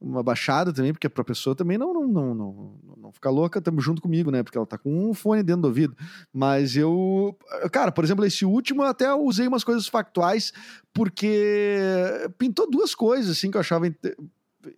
uma 0.00 0.22
baixada 0.22 0.72
também, 0.72 0.92
porque 0.92 1.08
pra 1.08 1.22
pessoa 1.22 1.54
também 1.54 1.76
não, 1.76 1.92
não, 1.92 2.06
não, 2.06 2.34
não, 2.34 2.80
não 2.96 3.12
ficar 3.12 3.30
louca 3.30 3.60
tamo 3.60 3.80
junto 3.80 4.00
comigo, 4.00 4.30
né? 4.30 4.42
Porque 4.42 4.56
ela 4.56 4.66
tá 4.66 4.78
com 4.78 5.10
um 5.10 5.12
fone 5.12 5.42
dentro 5.42 5.62
do 5.62 5.68
ouvido. 5.68 5.96
Mas 6.32 6.76
eu. 6.76 7.36
Cara, 7.70 7.92
por 7.92 8.02
exemplo, 8.02 8.24
esse 8.24 8.44
último 8.44 8.82
eu 8.82 8.88
até 8.88 9.12
usei 9.12 9.46
umas 9.46 9.62
coisas 9.62 9.86
factuais, 9.86 10.52
porque 10.94 11.36
pintou 12.38 12.70
duas 12.70 12.94
coisas, 12.94 13.36
assim, 13.36 13.50
que 13.50 13.56
eu 13.56 13.60
achava 13.60 13.86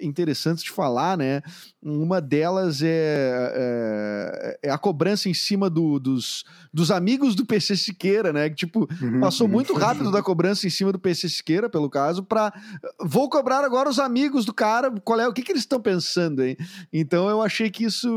interessantes 0.01 0.63
de 0.63 0.71
falar, 0.71 1.17
né? 1.17 1.43
Uma 1.83 2.21
delas 2.21 2.83
é, 2.83 3.53
é, 3.55 4.69
é 4.69 4.71
a 4.71 4.79
cobrança 4.79 5.29
em 5.29 5.35
cima 5.35 5.69
do, 5.69 5.99
dos, 5.99 6.45
dos 6.73 6.91
amigos 6.91 7.35
do 7.35 7.45
PC 7.45 7.77
Siqueira, 7.77 8.33
né? 8.33 8.49
Que, 8.49 8.55
tipo, 8.57 8.89
Uhum, 9.01 9.21
passou 9.21 9.47
uhum. 9.47 9.53
muito 9.53 9.73
rápido 9.75 10.11
da 10.11 10.23
cobrança 10.23 10.67
em 10.67 10.71
cima 10.71 10.93
do 10.93 10.99
PC 10.99 11.29
Siqueira, 11.29 11.69
pelo 11.69 11.89
caso, 11.91 12.23
para 12.23 12.53
vou 13.01 13.29
cobrar 13.29 13.65
agora 13.65 13.89
os 13.89 13.99
amigos 13.99 14.45
do 14.45 14.53
cara, 14.53 14.91
qual 15.05 15.19
é 15.21 15.27
o 15.27 15.33
que, 15.33 15.43
que 15.43 15.51
eles 15.53 15.63
estão 15.63 15.81
pensando, 15.81 16.43
hein? 16.43 16.57
Então 16.93 17.29
eu 17.29 17.41
achei 17.43 17.71
que 17.71 17.85
isso 17.85 18.09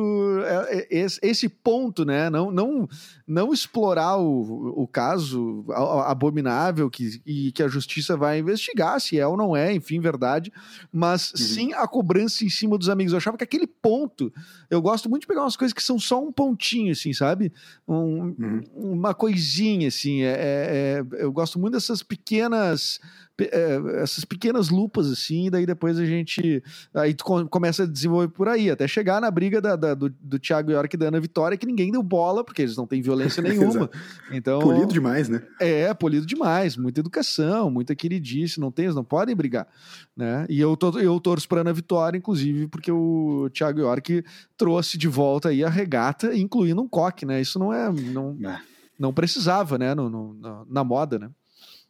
é- 0.70 0.88
é- 0.92 1.08
esse- 1.22 1.50
ponto, 1.50 2.06
né? 2.06 2.30
Não, 2.30 2.52
não, 2.52 2.88
não 3.28 3.54
explorar 3.54 4.18
o, 4.18 4.74
o 4.84 4.88
caso 4.88 5.66
abominável 6.06 6.90
que, 6.90 7.22
e 7.26 7.52
que 7.52 7.64
a 7.64 7.68
justiça 7.68 8.16
vai 8.18 8.40
investigar 8.40 9.00
se 9.00 9.20
é 9.20 9.26
ou 9.26 9.36
não 9.38 9.56
é, 9.56 9.74
enfim, 9.74 10.00
verdade, 10.00 10.52
mas 10.92 11.32
sim 11.56 11.74
a 11.74 11.88
cobrança 11.88 12.44
em 12.46 12.50
cima 12.50 12.78
dos 12.78 12.90
amigos. 12.90 13.14
Eu 13.14 13.18
achava 13.18 13.38
que 13.38 13.44
aquele 13.44 13.68
ponto, 13.68 14.32
eu 14.70 14.82
gosto 14.82 15.10
muito 15.10 15.22
de 15.22 15.28
pegar 15.28 15.42
umas 15.42 15.56
coisas 15.58 15.74
que 15.74 15.82
são 15.84 15.98
só 16.00 16.24
um 16.24 16.32
pontinho, 16.32 16.92
assim, 16.92 17.14
sabe? 17.14 17.52
Um, 17.88 18.36
Uhum. 18.38 18.62
uma 18.76 19.14
coisinha, 19.14 19.88
assim. 19.88 20.22
É, 20.24 20.28
é- 20.30 21.04
é- 21.18 21.24
eu 21.24 21.32
gosto 21.32 21.58
muito 21.60 21.74
dessas 21.74 22.04
pequenas. 22.04 23.00
É, 23.42 24.02
essas 24.02 24.24
pequenas 24.24 24.70
lupas, 24.70 25.12
assim, 25.12 25.48
e 25.48 25.50
daí 25.50 25.66
depois 25.66 26.00
a 26.00 26.06
gente. 26.06 26.64
Aí 26.94 27.14
tu 27.14 27.26
com- 27.26 27.48
começa 27.48 27.84
a 27.84 27.86
desenvolver 27.86 28.30
por 28.30 28.48
aí, 28.48 28.70
até 28.72 28.88
chegar 28.88 29.20
na 29.20 29.30
briga 29.30 29.60
da- 29.60 29.76
da- 29.76 29.94
do, 29.94 30.10
do 30.22 30.40
Thiago 30.40 30.72
York 30.72 30.96
e 30.96 30.98
da 31.00 31.08
Ana 31.08 31.20
Vitória, 31.20 31.58
que 31.58 31.66
ninguém 31.66 31.92
deu 31.92 32.02
bola, 32.02 32.44
porque 32.44 32.62
eles 32.62 32.78
não 32.78 32.88
têm 32.88 33.02
violência 33.02 33.42
nenhuma. 33.44 33.90
então. 34.32 34.60
Polido 34.60 34.94
demais, 34.94 35.28
né? 35.28 35.42
É, 35.60 35.94
polido 35.94 36.26
demais, 36.26 36.78
muita 36.78 37.00
educação, 37.02 37.70
muita 37.70 37.96
queridice, 37.96 38.60
não 38.60 38.72
tem, 38.72 38.86
eles 38.86 38.96
não 38.96 39.04
podem 39.04 39.36
brigar, 39.36 39.68
né? 40.16 40.46
E 40.50 40.60
eu, 40.60 40.76
to, 40.78 40.98
eu 41.00 41.20
torço 41.20 41.48
para 41.48 41.62
Ana 41.62 41.74
Vitória, 41.74 42.18
inclusive, 42.18 42.68
porque 42.68 42.92
o 42.92 43.50
Thiago 43.54 43.80
York 43.80 44.24
trouxe 44.58 44.98
de 44.98 45.08
volta 45.08 45.50
aí 45.50 45.64
a 45.64 45.70
regata, 45.70 46.36
incluindo 46.36 46.82
um 46.82 46.88
coque, 46.88 47.26
né? 47.26 47.42
Isso 47.42 47.60
não 47.60 47.74
é, 47.74 47.92
não, 47.92 48.38
Ah, 48.46 48.62
não 48.98 49.14
precisava, 49.14 49.78
né? 49.78 49.94
No, 49.94 50.10
no- 50.10 50.34
na, 50.36 50.64
na 50.70 50.84
moda, 50.84 51.20
né? 51.20 51.30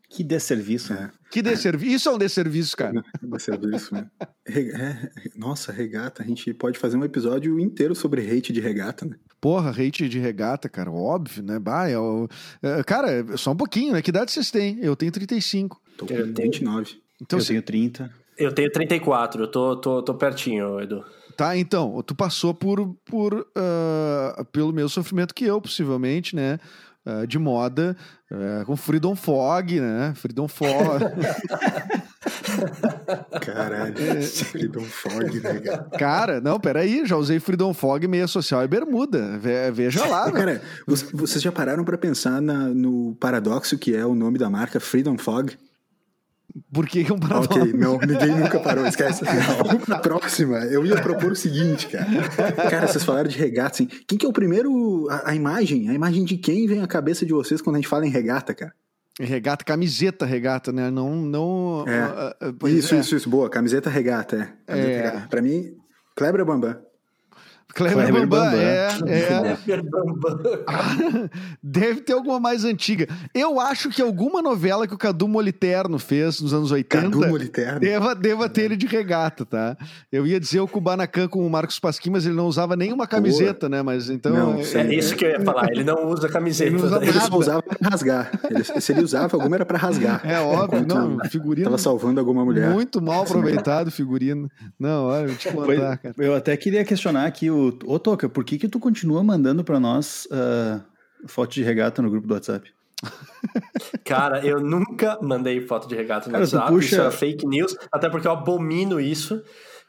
Que 0.09 0.23
desserviço, 0.23 0.93
né? 0.93 1.11
Que 1.31 1.41
desserviço, 1.41 1.95
isso 1.95 2.09
é 2.09 2.11
um 2.13 2.17
desserviço, 2.17 2.77
cara. 2.77 3.03
Isso, 3.75 3.93
né? 3.93 4.07
Re- 4.47 4.71
é, 4.71 5.11
nossa, 5.35 5.71
regata. 5.71 6.23
A 6.23 6.25
gente 6.25 6.53
pode 6.53 6.77
fazer 6.79 6.95
um 6.97 7.03
episódio 7.03 7.59
inteiro 7.59 7.93
sobre 7.95 8.21
hate 8.21 8.53
de 8.53 8.61
regata, 8.61 9.05
né? 9.05 9.15
Porra, 9.41 9.71
hate 9.71 10.07
de 10.07 10.19
regata, 10.19 10.69
cara, 10.69 10.89
óbvio, 10.91 11.43
né? 11.43 11.59
Bah, 11.59 11.89
é 11.89 11.95
é, 12.63 12.83
cara, 12.83 13.11
é 13.11 13.37
só 13.37 13.51
um 13.51 13.55
pouquinho, 13.57 13.93
né? 13.93 14.01
Que 14.01 14.09
idade 14.11 14.31
vocês 14.31 14.49
têm? 14.51 14.79
Eu 14.81 14.95
tenho 14.95 15.11
35. 15.11 15.81
Tô 15.97 16.05
com 16.05 16.13
Eu 16.13 16.33
tenho- 16.33 16.51
29. 16.51 16.97
Então, 17.21 17.39
eu 17.39 17.45
tenho 17.45 17.61
30. 17.61 18.13
Eu 18.37 18.53
tenho 18.53 18.71
34, 18.71 19.43
eu 19.43 19.47
tô, 19.47 19.75
tô, 19.77 20.03
tô 20.03 20.13
pertinho, 20.15 20.79
Edu. 20.79 21.03
Tá, 21.37 21.57
então, 21.57 22.01
tu 22.03 22.15
passou 22.15 22.53
por, 22.53 22.95
por 23.05 23.45
ah, 23.55 24.45
pelo 24.51 24.71
meu 24.73 24.87
sofrimento 24.87 25.33
que 25.35 25.43
eu, 25.45 25.59
possivelmente, 25.61 26.35
né? 26.35 26.59
Ah, 27.05 27.25
de 27.25 27.39
moda, 27.39 27.95
ah, 28.31 28.63
com 28.65 28.75
Freedom 28.75 29.15
Fog, 29.15 29.79
né? 29.79 30.13
Freedom 30.15 30.47
Fog. 30.47 31.03
Caralho. 33.41 34.21
Freedom 34.23 34.81
Fog, 34.81 35.39
né, 35.41 35.59
cara? 35.59 35.83
Cara, 35.97 36.41
não, 36.41 36.59
peraí, 36.59 37.05
já 37.05 37.15
usei 37.17 37.39
Freedom 37.39 37.73
Fog, 37.73 38.07
meia 38.07 38.27
social 38.27 38.63
e 38.63 38.67
bermuda. 38.67 39.37
Ve- 39.37 39.71
Veja 39.71 40.05
lá, 40.05 40.27
né? 40.27 40.31
Cara, 40.39 40.61
vo- 40.87 40.95
vocês 41.17 41.41
já 41.41 41.51
pararam 41.51 41.83
pra 41.83 41.97
pensar 41.97 42.41
na- 42.41 42.69
no 42.69 43.15
paradoxo 43.19 43.77
que 43.77 43.95
é 43.95 44.05
o 44.05 44.15
nome 44.15 44.37
da 44.37 44.49
marca 44.49 44.79
Freedom 44.79 45.17
Fog? 45.17 45.57
Por 46.71 46.87
que 46.87 47.03
que 47.03 47.11
é 47.11 47.13
um 47.13 47.19
paradoxo? 47.19 47.59
Ok, 47.59 47.73
não, 47.73 47.97
ninguém 47.99 48.29
nunca 48.29 48.59
parou, 48.59 48.85
esquece. 48.87 49.23
Vamos 49.65 49.83
pra 49.85 49.99
próxima. 49.99 50.59
Eu 50.59 50.85
ia 50.85 50.95
propor 51.01 51.33
o 51.33 51.35
seguinte, 51.35 51.87
cara. 51.87 52.05
Cara, 52.69 52.87
vocês 52.87 53.03
falaram 53.03 53.27
de 53.29 53.37
regata, 53.37 53.71
assim. 53.75 53.87
Quem 54.07 54.17
que 54.17 54.25
é 54.25 54.29
o 54.29 54.33
primeiro. 54.33 55.07
A, 55.09 55.31
a 55.31 55.35
imagem? 55.35 55.89
A 55.89 55.93
imagem 55.93 56.23
de 56.23 56.37
quem 56.37 56.65
vem 56.65 56.81
à 56.81 56.87
cabeça 56.87 57.25
de 57.25 57.33
vocês 57.33 57.61
quando 57.61 57.75
a 57.75 57.79
gente 57.79 57.89
fala 57.89 58.05
em 58.05 58.09
regata, 58.09 58.53
cara? 58.53 58.73
Regata, 59.19 59.63
camiseta 59.65 60.25
regata, 60.25 60.71
né? 60.71 60.89
Não. 60.89 61.15
não 61.15 61.83
É. 61.87 61.99
ah, 61.99 62.35
pois 62.59 62.73
Isso, 62.73 62.95
é. 62.95 62.99
isso, 62.99 63.15
isso. 63.15 63.29
Boa. 63.29 63.49
Camiseta 63.49 63.89
regata, 63.89 64.35
é. 64.35 64.49
Camiseta 64.65 64.91
É. 64.91 64.95
regata. 65.05 65.27
Pra 65.27 65.41
mim, 65.41 65.73
Kleber 66.15 66.45
Bambam. 66.45 66.77
Kleber, 67.75 68.07
Kleber 68.07 68.25
Bambam, 68.27 68.45
Bambam. 68.51 68.59
é, 68.59 68.87
é. 69.09 69.57
Deve 71.61 72.01
ter 72.01 72.13
alguma 72.13 72.39
mais 72.39 72.63
antiga. 72.63 73.07
Eu 73.33 73.59
acho 73.59 73.89
que 73.89 74.01
alguma 74.01 74.41
novela 74.41 74.87
que 74.87 74.93
o 74.93 74.97
Cadu 74.97 75.27
Moliterno 75.27 75.99
fez 75.99 76.39
nos 76.39 76.53
anos 76.53 76.71
80 76.71 77.03
Cadu 77.03 77.27
Moliterno. 77.27 77.79
deva, 77.79 78.15
deva 78.15 78.47
ter 78.49 78.63
ele 78.63 78.77
de 78.77 78.85
regata, 78.87 79.45
tá? 79.45 79.77
Eu 80.11 80.25
ia 80.25 80.39
dizer 80.39 80.59
o 80.61 80.67
Kubanacan 80.67 81.27
com 81.27 81.45
o 81.45 81.49
Marcos 81.49 81.79
Pasquim, 81.79 82.09
mas 82.11 82.25
ele 82.25 82.35
não 82.35 82.47
usava 82.47 82.75
nenhuma 82.75 83.05
camiseta, 83.07 83.67
né? 83.67 83.81
Mas 83.81 84.09
então. 84.09 84.33
Não, 84.33 84.59
é- 84.59 84.63
sim. 84.63 84.77
É 84.77 84.93
isso 84.95 85.15
que 85.15 85.25
eu 85.25 85.31
ia 85.31 85.41
falar, 85.41 85.69
ele 85.71 85.83
não 85.83 86.07
usa 86.09 86.29
camiseta. 86.29 86.69
Ele 86.69 86.77
não 86.77 86.85
usa 86.85 86.99
né? 86.99 87.07
Ele 87.07 87.19
só 87.19 87.37
usava 87.37 87.61
pra 87.61 87.89
rasgar. 87.89 88.31
Ele- 88.49 88.63
se 88.63 88.91
ele 88.91 89.01
usava 89.03 89.35
alguma, 89.35 89.55
era 89.55 89.65
pra 89.65 89.77
rasgar. 89.77 90.21
É 90.23 90.39
óbvio, 90.39 90.79
Enquanto 90.79 90.95
não, 90.95 91.29
figurino 91.29 91.65
Tava 91.65 91.77
salvando 91.77 92.19
alguma 92.19 92.45
mulher. 92.45 92.69
muito 92.69 93.01
mal 93.01 93.23
aproveitado, 93.23 93.91
figurino. 93.91 94.49
Não, 94.79 95.05
olha, 95.07 95.23
eu 95.23 95.27
vou 95.29 95.37
te 95.37 95.49
contar, 95.51 95.97
cara. 95.97 96.15
eu 96.17 96.33
até 96.35 96.55
queria 96.55 96.85
questionar 96.85 97.25
aqui 97.25 97.49
o. 97.49 97.64
Ô, 97.85 97.99
Toca, 97.99 98.27
por 98.29 98.43
que 98.43 98.57
que 98.57 98.67
tu 98.67 98.79
continua 98.79 99.23
mandando 99.23 99.63
pra 99.63 99.79
nós 99.79 100.27
ah, 100.31 100.81
foto 101.27 101.53
de 101.53 101.63
regata 101.63 102.01
no 102.01 102.09
grupo 102.09 102.27
do 102.27 102.33
WhatsApp? 102.33 102.71
Cara, 104.03 104.45
eu 104.45 104.59
nunca 104.59 105.17
mandei 105.21 105.61
foto 105.61 105.87
de 105.87 105.95
regata 105.95 106.27
no 106.27 106.31
Cara, 106.33 106.43
WhatsApp, 106.43 106.71
puxa- 106.71 106.85
isso 106.95 107.01
é 107.01 107.11
fake 107.11 107.45
news, 107.47 107.75
até 107.91 108.09
porque 108.09 108.27
eu 108.27 108.31
abomino 108.31 108.99
isso. 108.99 109.41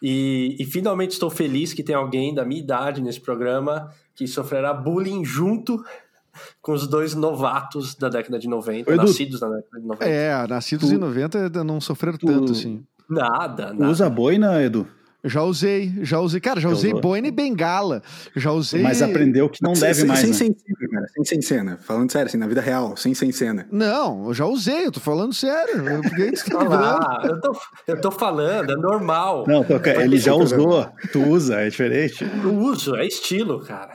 E, 0.03 0.57
e 0.61 0.65
finalmente 0.67 1.13
estou 1.13 1.31
feliz 1.31 1.73
que 1.73 1.83
tem 1.83 1.95
alguém 1.95 2.35
da 2.35 2.45
minha 2.45 2.61
idade 2.61 3.01
nesse 3.01 3.21
programa 3.21 3.91
que 4.15 4.27
sofrerá 4.27 4.75
bullying 4.75 5.25
junto 5.25 5.83
com 6.61 6.73
os 6.73 6.87
dois 6.87 7.15
novatos 7.15 7.95
da 7.95 8.11
década 8.11 8.39
de 8.39 8.47
90, 8.47 8.91
Ô, 8.91 8.95
Edu. 8.95 9.03
nascidos 9.07 9.41
na 9.41 9.49
década 9.49 9.81
de 9.81 9.87
90. 9.87 10.05
É, 10.05 10.47
nascidos 10.47 10.89
Tu- 10.91 10.95
em 10.95 10.99
90 10.99 11.65
não 11.65 11.81
sofreram 11.81 12.19
tu- 12.19 12.27
tanto 12.27 12.53
assim. 12.53 12.85
Nada, 13.09 13.73
nada. 13.73 13.89
Usa 13.89 14.11
boina, 14.11 14.63
Edu? 14.63 14.87
Já 15.27 15.43
usei, 15.43 15.93
já 16.03 16.21
usei. 16.21 16.41
Cara, 16.41 16.61
já 16.61 16.69
Já 16.69 16.75
usei 16.75 16.91
usou? 16.91 17.01
boina 17.03 17.27
e 17.29 17.31
bengala. 17.31 18.03
Já 18.35 18.53
usei. 18.53 18.81
Mas 18.83 19.03
aprendeu 19.03 19.49
que 19.49 19.63
não 19.63 19.75
Sem- 19.75 19.89
deve 19.89 19.95
sem, 20.01 20.07
mais. 20.07 20.21
Sem, 20.21 20.29
né? 20.31 20.35
sem 20.35 20.55
cena, 20.55 20.89
cara. 20.91 21.07
Sem, 21.09 21.25
sem 21.25 21.43
cena. 21.43 21.79
Falando 21.83 22.13
sério, 22.13 22.27
assim, 22.29 22.39
na 22.39 22.47
vida 22.47 22.61
real. 22.61 22.97
Sem, 22.97 23.15
sem 23.15 23.33
cena. 23.33 23.67
Não, 23.71 24.27
eu 24.27 24.35
já 24.35 24.47
usei, 24.47 24.87
eu 24.87 24.93
tô 24.93 25.01
falando 25.01 25.33
sério. 25.35 25.87
Eu- 25.87 26.01
Por 26.03 26.11
que 26.15 26.31
que 26.33 26.51
tá 26.51 27.21
eu 27.25 27.41
tô, 27.41 27.57
eu 27.89 28.01
tô 28.01 28.11
falando, 28.11 28.71
é 28.73 28.77
normal. 28.77 29.45
Não, 29.47 29.63
Toca, 29.65 29.91
ele 30.03 30.19
já 30.19 30.35
usou. 30.35 30.87
Tu 31.13 31.21
usa, 31.23 31.57
é 31.61 31.69
diferente. 31.69 32.25
Eu 32.43 32.55
uso, 32.55 32.95
é 32.97 33.07
estilo, 33.07 33.61
cara. 33.65 33.91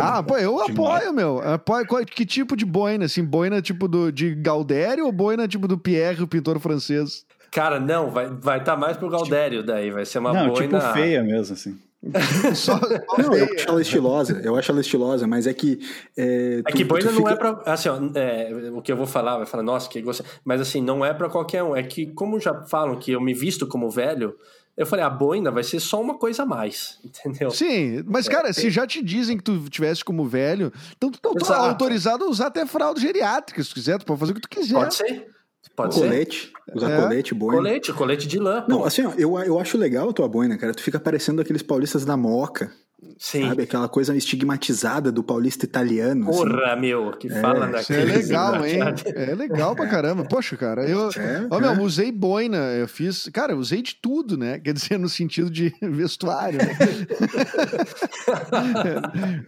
Ah, 0.00 0.22
pô, 0.22 0.36
eu 0.38 0.52
Demais. 0.66 0.70
apoio, 0.70 1.12
meu. 1.12 1.38
Apoio. 1.40 1.86
Qual- 1.86 2.04
Que 2.04 2.24
tipo 2.24 2.56
de 2.56 2.64
boina? 2.64 3.04
Assim, 3.06 3.24
boina 3.24 3.60
tipo 3.60 3.88
do, 3.88 4.10
de 4.12 4.34
Galdério 4.34 5.04
ou 5.06 5.12
boina 5.12 5.48
tipo 5.48 5.66
do 5.66 5.76
Pierre, 5.78 6.22
o 6.22 6.26
pintor 6.28 6.58
francês? 6.60 7.24
Cara, 7.56 7.80
não, 7.80 8.10
vai 8.10 8.26
estar 8.26 8.38
vai 8.38 8.62
tá 8.62 8.76
mais 8.76 8.98
pro 8.98 9.08
Galdério 9.08 9.62
daí, 9.62 9.90
vai 9.90 10.04
ser 10.04 10.18
uma 10.18 10.30
não, 10.30 10.50
boina... 10.50 10.78
tipo 10.78 10.92
feia 10.92 11.22
mesmo, 11.22 11.54
assim. 11.54 11.78
Só, 12.54 12.78
Não, 13.16 13.34
eu 13.34 13.46
acho 13.46 13.66
ela 13.66 13.80
estilosa. 13.80 14.40
Eu 14.44 14.56
acho 14.56 14.70
ela 14.70 14.80
estilosa, 14.82 15.26
mas 15.26 15.46
é 15.46 15.54
que. 15.54 15.80
É, 16.14 16.60
É 16.66 16.70
que 16.70 16.84
boina 16.84 17.10
não 17.10 17.26
é 17.26 17.34
pra. 17.34 17.62
Assim, 17.64 17.88
ó, 17.88 17.96
é, 18.14 18.50
o 18.74 18.82
que 18.82 18.92
eu 18.92 18.96
vou 18.98 19.06
falar, 19.06 19.38
vai 19.38 19.46
falar, 19.46 19.62
nossa, 19.62 19.88
que 19.88 20.02
gostoso. 20.02 20.28
Mas 20.44 20.60
assim, 20.60 20.82
não 20.82 21.02
é 21.02 21.14
pra 21.14 21.30
qualquer 21.30 21.62
um. 21.62 21.74
É 21.74 21.82
que, 21.82 22.08
como 22.08 22.38
já 22.38 22.62
falam 22.64 22.98
que 22.98 23.12
eu 23.12 23.22
me 23.22 23.32
visto 23.32 23.66
como 23.66 23.88
velho, 23.88 24.36
eu 24.76 24.84
falei, 24.84 25.06
a 25.06 25.10
boina 25.10 25.50
vai 25.50 25.64
ser 25.64 25.80
só 25.80 25.98
uma 25.98 26.18
coisa 26.18 26.42
a 26.42 26.46
mais, 26.46 26.98
entendeu? 27.02 27.50
Sim, 27.50 28.04
mas 28.06 28.28
cara, 28.28 28.52
se 28.52 28.68
já 28.68 28.86
te 28.86 29.02
dizem 29.02 29.38
que 29.38 29.42
tu 29.42 29.66
tivesse 29.70 30.04
como 30.04 30.26
velho, 30.26 30.70
então 30.94 31.10
tu 31.10 31.18
tá 31.20 31.56
autorizado 31.56 32.22
a 32.22 32.28
usar 32.28 32.48
até 32.48 32.66
fralda 32.66 33.00
geriátrica, 33.00 33.62
se 33.62 33.70
tu 33.70 33.76
quiser, 33.76 33.98
tu 33.98 34.04
pode 34.04 34.20
fazer 34.20 34.32
o 34.32 34.34
que 34.34 34.42
tu 34.42 34.50
quiser. 34.50 34.74
Pode 34.74 34.94
ser. 34.94 35.35
Pode 35.76 35.94
ser. 35.94 36.00
colete. 36.00 36.52
Usar 36.74 36.90
É. 36.90 37.00
colete, 37.02 37.34
boina. 37.34 37.56
Colete, 37.58 37.92
colete 37.92 38.26
de 38.26 38.38
lã. 38.38 38.64
Não, 38.68 38.78
pô. 38.78 38.84
assim, 38.84 39.04
ó, 39.06 39.12
eu, 39.16 39.38
eu 39.40 39.58
acho 39.60 39.76
legal 39.78 40.08
a 40.08 40.12
tua 40.12 40.26
boina, 40.28 40.56
cara. 40.56 40.72
Tu 40.74 40.82
fica 40.82 40.98
parecendo 40.98 41.40
aqueles 41.42 41.62
paulistas 41.62 42.04
da 42.04 42.16
moca, 42.16 42.72
Sim. 43.18 43.48
sabe? 43.48 43.62
Aquela 43.62 43.88
coisa 43.88 44.14
estigmatizada 44.16 45.10
do 45.10 45.22
paulista 45.22 45.64
italiano. 45.64 46.28
assim. 46.28 46.38
Porra, 46.38 46.76
meu, 46.76 47.12
que 47.12 47.28
fala 47.30 47.80
Isso 47.80 47.92
é 47.92 48.04
legal, 48.04 48.64
hein? 48.66 48.80
É 49.14 49.34
legal 49.34 49.74
pra 49.74 49.86
caramba. 49.86 50.24
Poxa, 50.24 50.56
cara, 50.56 50.84
eu. 50.88 51.08
É, 51.10 51.46
Ó, 51.50 51.58
meu, 51.58 51.70
é. 51.70 51.80
usei 51.80 52.12
boina, 52.12 52.56
eu 52.74 52.86
fiz. 52.86 53.28
Cara, 53.32 53.52
eu 53.52 53.58
usei 53.58 53.80
de 53.82 53.94
tudo, 53.94 54.36
né? 54.36 54.58
Quer 54.58 54.72
dizer, 54.74 54.98
no 54.98 55.08
sentido 55.08 55.48
de 55.50 55.74
vestuário. 55.80 56.58
Né? 56.58 56.76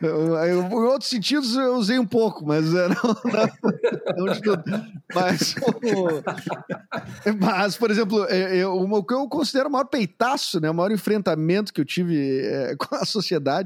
Eu- 0.02 0.34
eu- 0.46 0.62
em 0.62 0.72
outros 0.74 1.10
sentidos 1.10 1.54
eu 1.56 1.74
usei 1.76 1.98
um 1.98 2.06
pouco, 2.06 2.46
mas 2.46 2.72
é, 2.74 2.88
não, 2.88 2.96
não, 3.24 4.26
não 4.26 4.32
de 4.32 4.40
tudo. 4.42 4.62
Mas, 5.14 5.54
mas 7.40 7.76
por 7.76 7.90
exemplo, 7.90 8.24
é, 8.28 8.56
eu, 8.56 8.72
o 8.74 9.04
que 9.04 9.14
eu 9.14 9.28
considero 9.28 9.68
o 9.68 9.72
maior 9.72 9.84
peitaço, 9.84 10.60
né? 10.60 10.70
O 10.70 10.74
maior 10.74 10.90
enfrentamento 10.92 11.72
que 11.72 11.80
eu 11.80 11.84
tive 11.84 12.40
é, 12.44 12.74
com 12.76 12.94
a 12.94 13.04
sociedade 13.04 13.57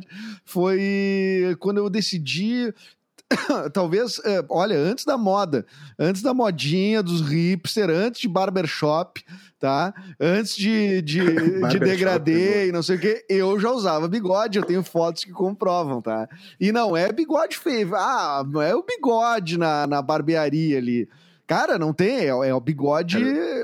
foi 0.45 1.57
quando 1.59 1.79
eu 1.79 1.91
decidi 1.91 2.73
talvez, 3.73 4.21
é, 4.25 4.45
olha, 4.49 4.77
antes 4.77 5.05
da 5.05 5.17
moda, 5.17 5.67
antes 5.99 6.23
da 6.23 6.35
modinha 6.35 7.03
dos 7.03 7.21
hipster, 7.21 7.89
antes 7.91 8.21
de 8.21 8.29
barbershop, 8.29 9.25
tá? 9.59 9.93
Antes 10.21 10.57
de, 10.57 11.03
de, 11.03 11.21
de 11.71 11.79
degradê 11.79 12.69
e 12.69 12.73
não 12.73 12.83
sei 12.83 12.97
o 12.97 13.01
que, 13.01 13.25
eu 13.29 13.59
já 13.59 13.71
usava 13.71 14.09
bigode, 14.09 14.59
eu 14.59 14.65
tenho 14.65 14.83
fotos 14.83 15.25
que 15.25 15.33
comprovam, 15.33 16.01
tá? 16.01 16.29
E 16.61 16.73
não 16.73 16.97
é 16.97 17.13
bigode 17.13 17.59
feio, 17.59 17.95
ah, 17.95 18.45
não 18.49 18.61
é 18.61 18.75
o 18.75 18.83
bigode 18.83 19.59
na, 19.59 19.87
na 19.87 20.03
barbearia 20.03 20.79
ali. 20.79 21.09
Cara, 21.47 21.79
não 21.79 21.93
tem, 21.93 22.17
é, 22.17 22.29
é 22.29 22.55
o 22.55 22.61
bigode, 22.61 23.19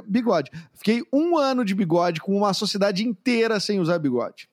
bigode. 0.06 0.50
Fiquei 0.74 1.02
um 1.12 1.38
ano 1.38 1.64
de 1.64 1.74
bigode 1.74 2.20
com 2.20 2.36
uma 2.36 2.52
sociedade 2.52 3.06
inteira 3.06 3.58
sem 3.60 3.80
usar 3.80 3.98
bigode. 3.98 4.48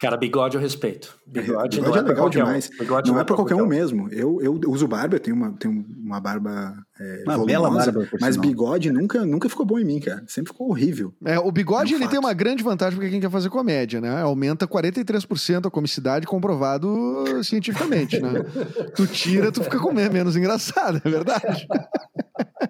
Cara, 0.00 0.16
bigode 0.16 0.56
eu 0.56 0.62
respeito. 0.62 1.14
Bigode, 1.26 1.78
bigode 1.78 1.98
é, 1.98 2.00
é 2.00 2.04
legal 2.04 2.30
demais. 2.30 2.70
Um. 2.72 2.78
Bigode 2.78 3.08
não, 3.08 3.14
não 3.14 3.20
é, 3.20 3.22
é 3.22 3.24
pra 3.26 3.36
qualquer 3.36 3.54
um 3.54 3.66
mesmo. 3.66 4.08
Eu, 4.08 4.40
eu 4.40 4.58
uso 4.68 4.88
barba, 4.88 5.16
eu 5.16 5.20
tenho 5.20 5.36
uma, 5.36 5.52
tenho 5.52 5.84
uma 6.02 6.18
barba 6.18 6.74
é, 6.98 7.22
uma 7.26 7.36
volumosa, 7.36 7.46
bela 7.46 7.70
barba, 7.70 8.08
mas 8.18 8.34
sinal. 8.36 8.48
bigode 8.48 8.90
nunca, 8.90 9.26
nunca 9.26 9.46
ficou 9.50 9.66
bom 9.66 9.78
em 9.78 9.84
mim, 9.84 10.00
cara. 10.00 10.24
Sempre 10.26 10.52
ficou 10.52 10.70
horrível. 10.70 11.12
É, 11.22 11.38
o 11.38 11.52
bigode 11.52 11.92
é 11.92 11.98
um 11.98 12.00
ele 12.00 12.08
tem 12.08 12.18
uma 12.18 12.32
grande 12.32 12.62
vantagem 12.62 12.98
para 12.98 13.10
quem 13.10 13.20
quer 13.20 13.30
fazer 13.30 13.50
comédia, 13.50 14.00
né? 14.00 14.22
Aumenta 14.22 14.66
43% 14.66 15.66
a 15.66 15.70
comicidade 15.70 16.26
comprovado 16.26 17.44
cientificamente, 17.44 18.18
né? 18.18 18.42
tu 18.96 19.06
tira, 19.06 19.52
tu 19.52 19.62
fica 19.62 19.78
com 19.78 19.92
menos 19.92 20.34
engraçado, 20.34 21.02
é 21.04 21.10
verdade. 21.10 21.68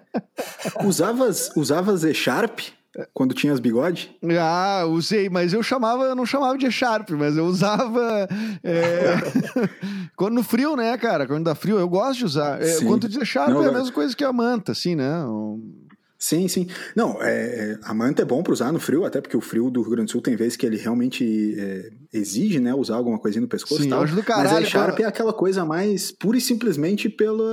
usavas, 0.83 1.49
usavas 1.55 2.03
E-Sharp? 2.03 2.59
Quando 3.13 3.33
tinha 3.33 3.53
as 3.53 3.59
bigode? 3.59 4.13
Ah, 4.37 4.83
usei, 4.85 5.29
mas 5.29 5.53
eu 5.53 5.63
chamava, 5.63 6.03
eu 6.03 6.15
não 6.15 6.25
chamava 6.25 6.57
de 6.57 6.69
Sharp, 6.69 7.11
mas 7.11 7.37
eu 7.37 7.45
usava 7.45 8.27
é... 8.61 9.15
quando 10.17 10.35
no 10.35 10.43
frio, 10.43 10.75
né, 10.75 10.97
cara? 10.97 11.25
Quando 11.25 11.45
dá 11.45 11.55
frio, 11.55 11.79
eu 11.79 11.87
gosto 11.87 12.19
de 12.19 12.25
usar. 12.25 12.61
É, 12.61 12.83
quando 12.83 13.07
diz 13.07 13.25
Sharp 13.25 13.49
não, 13.49 13.63
é 13.63 13.69
a 13.69 13.71
mesma 13.71 13.91
coisa 13.93 14.15
que 14.15 14.23
a 14.25 14.33
manta, 14.33 14.73
assim, 14.73 14.95
né? 14.95 15.23
Sim, 16.21 16.47
sim. 16.47 16.67
Não, 16.95 17.17
é, 17.19 17.79
a 17.81 17.95
manta 17.95 18.21
é 18.21 18.25
bom 18.25 18.43
para 18.43 18.53
usar 18.53 18.71
no 18.71 18.79
frio, 18.79 19.05
até 19.05 19.19
porque 19.19 19.35
o 19.35 19.41
frio 19.41 19.71
do 19.71 19.81
Rio 19.81 19.89
Grande 19.89 20.05
do 20.05 20.11
Sul 20.11 20.21
tem 20.21 20.35
vezes 20.35 20.55
que 20.55 20.63
ele 20.67 20.77
realmente 20.77 21.55
é, 21.57 21.89
exige, 22.13 22.59
né, 22.59 22.75
usar 22.75 22.95
alguma 22.95 23.17
coisinha 23.17 23.41
no 23.41 23.47
pescoço 23.47 23.81
sim, 23.81 23.87
e 23.87 23.89
tal. 23.89 24.05
Do 24.05 24.21
caralho, 24.21 24.53
mas 24.53 24.67
a 24.67 24.69
Sharp 24.69 24.99
é 24.99 25.05
aquela 25.05 25.33
coisa 25.33 25.65
mais 25.65 26.11
pura 26.11 26.37
e 26.37 26.41
simplesmente 26.41 27.09
pelo 27.09 27.43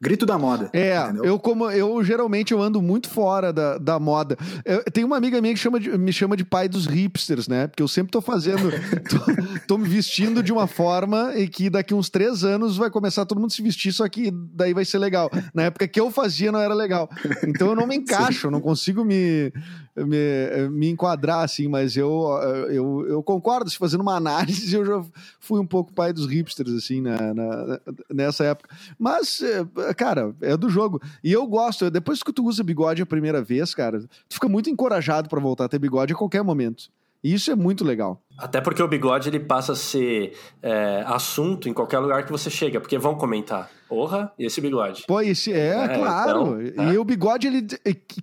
grito 0.00 0.24
da 0.24 0.38
moda. 0.38 0.70
É, 0.72 0.96
entendeu? 0.96 1.24
eu 1.26 1.38
como 1.38 1.70
eu 1.70 2.02
geralmente 2.02 2.52
eu 2.52 2.62
ando 2.62 2.80
muito 2.80 3.10
fora 3.10 3.52
da, 3.52 3.76
da 3.76 3.98
moda. 3.98 4.34
Eu, 4.64 4.82
tem 4.84 5.04
uma 5.04 5.18
amiga 5.18 5.38
minha 5.42 5.52
que 5.52 5.60
chama 5.60 5.78
de, 5.78 5.90
me 5.98 6.10
chama 6.12 6.38
de 6.38 6.44
pai 6.44 6.70
dos 6.70 6.86
hipsters, 6.86 7.48
né? 7.48 7.66
Porque 7.66 7.82
eu 7.82 7.88
sempre 7.88 8.12
tô 8.12 8.22
fazendo, 8.22 8.70
tô, 9.10 9.66
tô, 9.66 9.78
me 9.78 9.86
vestindo 9.86 10.42
de 10.42 10.52
uma 10.54 10.66
forma 10.66 11.34
e 11.36 11.46
que 11.46 11.68
daqui 11.68 11.92
uns 11.92 12.08
três 12.08 12.44
anos 12.44 12.78
vai 12.78 12.88
começar 12.88 13.26
todo 13.26 13.38
mundo 13.38 13.52
se 13.52 13.60
vestir, 13.60 13.92
só 13.92 14.08
que 14.08 14.30
daí 14.54 14.72
vai 14.72 14.86
ser 14.86 14.96
legal. 14.96 15.30
Na 15.52 15.64
época 15.64 15.86
que 15.86 16.00
eu 16.00 16.10
fazia 16.10 16.50
não 16.50 16.60
era 16.60 16.72
legal. 16.72 17.10
Então 17.46 17.68
eu 17.68 17.74
não 17.74 17.89
me 17.90 17.96
encaixo, 17.96 18.46
eu 18.46 18.50
não 18.50 18.60
consigo 18.60 19.04
me, 19.04 19.52
me, 19.96 20.68
me 20.70 20.88
enquadrar 20.88 21.44
assim, 21.44 21.68
mas 21.68 21.96
eu, 21.96 22.28
eu, 22.70 23.06
eu 23.08 23.22
concordo, 23.22 23.68
se 23.68 23.76
fazendo 23.76 24.00
uma 24.00 24.16
análise, 24.16 24.74
eu 24.74 24.84
já 24.84 25.04
fui 25.38 25.60
um 25.60 25.66
pouco 25.66 25.92
pai 25.92 26.12
dos 26.12 26.26
hipsters, 26.26 26.72
assim, 26.72 27.00
na, 27.00 27.34
na, 27.34 27.80
nessa 28.08 28.44
época. 28.44 28.74
Mas, 28.98 29.42
é, 29.42 29.94
cara, 29.94 30.34
é 30.40 30.56
do 30.56 30.68
jogo. 30.68 31.00
E 31.22 31.32
eu 31.32 31.46
gosto, 31.46 31.90
depois 31.90 32.22
que 32.22 32.32
tu 32.32 32.44
usa 32.44 32.62
bigode 32.62 33.02
a 33.02 33.06
primeira 33.06 33.42
vez, 33.42 33.74
cara, 33.74 34.00
tu 34.00 34.34
fica 34.34 34.48
muito 34.48 34.70
encorajado 34.70 35.28
para 35.28 35.40
voltar 35.40 35.64
a 35.64 35.68
ter 35.68 35.78
bigode 35.78 36.12
a 36.12 36.16
qualquer 36.16 36.42
momento. 36.42 36.90
E 37.22 37.34
isso 37.34 37.50
é 37.50 37.54
muito 37.54 37.84
legal. 37.84 38.22
Até 38.38 38.60
porque 38.60 38.82
o 38.82 38.88
bigode 38.88 39.28
ele 39.28 39.40
passa 39.40 39.72
a 39.72 39.76
ser 39.76 40.34
é, 40.62 41.04
assunto 41.06 41.68
em 41.68 41.74
qualquer 41.74 41.98
lugar 41.98 42.24
que 42.24 42.32
você 42.32 42.48
chega, 42.48 42.80
porque 42.80 42.96
vão 42.96 43.14
comentar. 43.14 43.70
Porra, 43.86 44.32
e 44.38 44.46
esse 44.46 44.60
bigode? 44.60 45.04
Pô, 45.06 45.20
esse 45.20 45.52
é, 45.52 45.76
é 45.76 45.88
claro. 45.88 46.62
Então, 46.62 46.86
é. 46.86 46.92
E 46.94 46.98
o 46.98 47.04
bigode, 47.04 47.46
ele. 47.46 47.66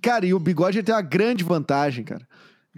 Cara, 0.02 0.26
e 0.26 0.34
o 0.34 0.38
bigode 0.38 0.78
ele 0.78 0.84
tem 0.84 0.94
uma 0.94 1.02
grande 1.02 1.44
vantagem, 1.44 2.04
cara. 2.04 2.26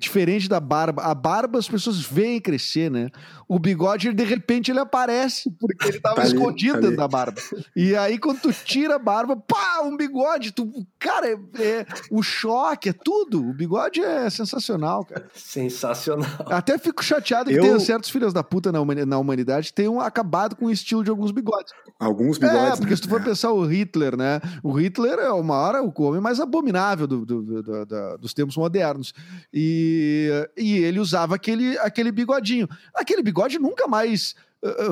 Diferente 0.00 0.48
da 0.48 0.58
barba. 0.58 1.02
A 1.02 1.14
barba 1.14 1.58
as 1.58 1.68
pessoas 1.68 2.00
veem 2.00 2.40
crescer, 2.40 2.90
né? 2.90 3.08
O 3.46 3.58
bigode, 3.58 4.12
de 4.12 4.24
repente, 4.24 4.70
ele 4.70 4.80
aparece, 4.80 5.50
porque 5.58 5.88
ele 5.88 6.00
tava 6.00 6.16
tá 6.16 6.24
escondido 6.24 6.74
ali, 6.74 6.82
tá 6.82 6.88
dentro 6.88 6.96
da 6.96 7.08
barba. 7.08 7.40
E 7.76 7.94
aí, 7.96 8.18
quando 8.18 8.40
tu 8.40 8.52
tira 8.52 8.96
a 8.96 8.98
barba, 8.98 9.36
pá, 9.36 9.82
um 9.82 9.96
bigode. 9.96 10.52
Tu, 10.52 10.86
cara, 10.98 11.28
é, 11.28 11.62
é, 11.62 11.86
o 12.10 12.22
choque, 12.22 12.88
é 12.88 12.92
tudo. 12.92 13.46
O 13.46 13.52
bigode 13.52 14.00
é 14.00 14.28
sensacional, 14.30 15.04
cara. 15.04 15.28
Sensacional. 15.34 16.30
Até 16.46 16.78
fico 16.78 17.04
chateado 17.04 17.50
que 17.50 17.56
Eu... 17.56 17.62
tenha 17.62 17.80
certos 17.80 18.10
filhos 18.10 18.32
da 18.32 18.42
puta 18.42 18.72
na 18.72 19.18
humanidade 19.18 19.68
que 19.68 19.74
tenham 19.74 20.00
acabado 20.00 20.56
com 20.56 20.66
o 20.66 20.70
estilo 20.70 21.04
de 21.04 21.10
alguns 21.10 21.30
bigodes. 21.30 21.72
Alguns 22.00 22.38
bigodes. 22.38 22.72
É, 22.72 22.76
porque 22.76 22.90
né? 22.90 22.96
se 22.96 23.02
tu 23.02 23.08
for 23.10 23.22
pensar 23.22 23.52
o 23.52 23.66
Hitler, 23.66 24.16
né? 24.16 24.40
O 24.62 24.72
Hitler 24.72 25.18
é 25.18 25.30
uma 25.30 25.54
hora 25.54 25.82
o 25.82 25.92
homem 26.02 26.20
mais 26.20 26.40
abominável 26.40 27.06
do, 27.06 27.26
do, 27.26 27.42
do, 27.42 27.62
do 27.62 28.18
dos 28.18 28.32
tempos 28.32 28.56
modernos. 28.56 29.12
E 29.52 30.30
e, 30.56 30.78
ele 30.78 30.98
usava 30.98 31.34
aquele, 31.34 31.78
aquele 31.78 32.10
bigodinho. 32.10 32.68
Aquele 32.94 33.22
bigode 33.22 33.58
nunca 33.58 33.86
mais 33.86 34.34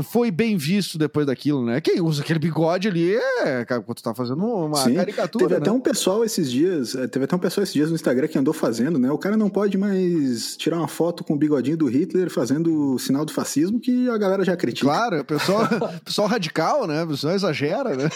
foi 0.05 0.31
bem 0.31 0.57
visto 0.57 0.97
depois 0.97 1.27
daquilo, 1.27 1.65
né? 1.65 1.81
Quem 1.81 2.01
usa 2.01 2.23
aquele 2.23 2.39
bigode 2.39 2.89
ali 2.89 3.15
é 3.15 3.65
quando 3.67 3.95
tu 3.95 4.03
tá 4.03 4.15
fazendo 4.15 4.43
uma 4.43 4.79
Sim, 4.79 4.95
caricatura. 4.95 5.45
Teve 5.45 5.61
né? 5.61 5.61
até 5.61 5.71
um 5.71 5.81
pessoal 5.81 6.25
esses 6.25 6.51
dias, 6.51 6.95
eh, 6.95 7.07
teve 7.07 7.27
até 7.27 7.37
um 7.37 7.39
pessoal 7.39 7.63
esses 7.63 7.75
dias 7.75 7.91
no 7.91 7.95
Instagram 7.95 8.29
que 8.29 8.39
andou 8.39 8.55
fazendo, 8.55 8.99
né? 8.99 9.11
O 9.11 9.19
cara 9.19 9.37
não 9.37 9.51
pode 9.51 9.77
mais 9.77 10.57
tirar 10.57 10.79
uma 10.79 10.89
foto 10.89 11.23
com 11.23 11.35
o 11.35 11.37
bigodinho 11.37 11.77
do 11.77 11.87
Hitler 11.87 12.31
fazendo 12.31 12.95
o 12.95 12.99
sinal 12.99 13.27
do 13.27 13.33
fascismo 13.33 13.79
que 13.79 14.09
a 14.09 14.17
galera 14.17 14.43
já 14.43 14.57
critica. 14.57 14.87
Claro, 14.87 15.21
o 15.21 15.25
pessoal, 15.25 15.67
pessoal 16.03 16.29
radical, 16.29 16.87
né? 16.87 17.03
O 17.05 17.09
pessoal 17.09 17.35
exagera, 17.35 17.95
né? 17.95 18.09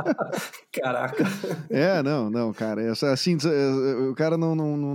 Caraca. 0.72 1.24
É, 1.68 2.02
não, 2.02 2.30
não, 2.30 2.52
cara. 2.54 2.90
Assim, 2.90 3.36
o 4.08 4.14
cara 4.14 4.38
não, 4.38 4.54
não, 4.54 4.76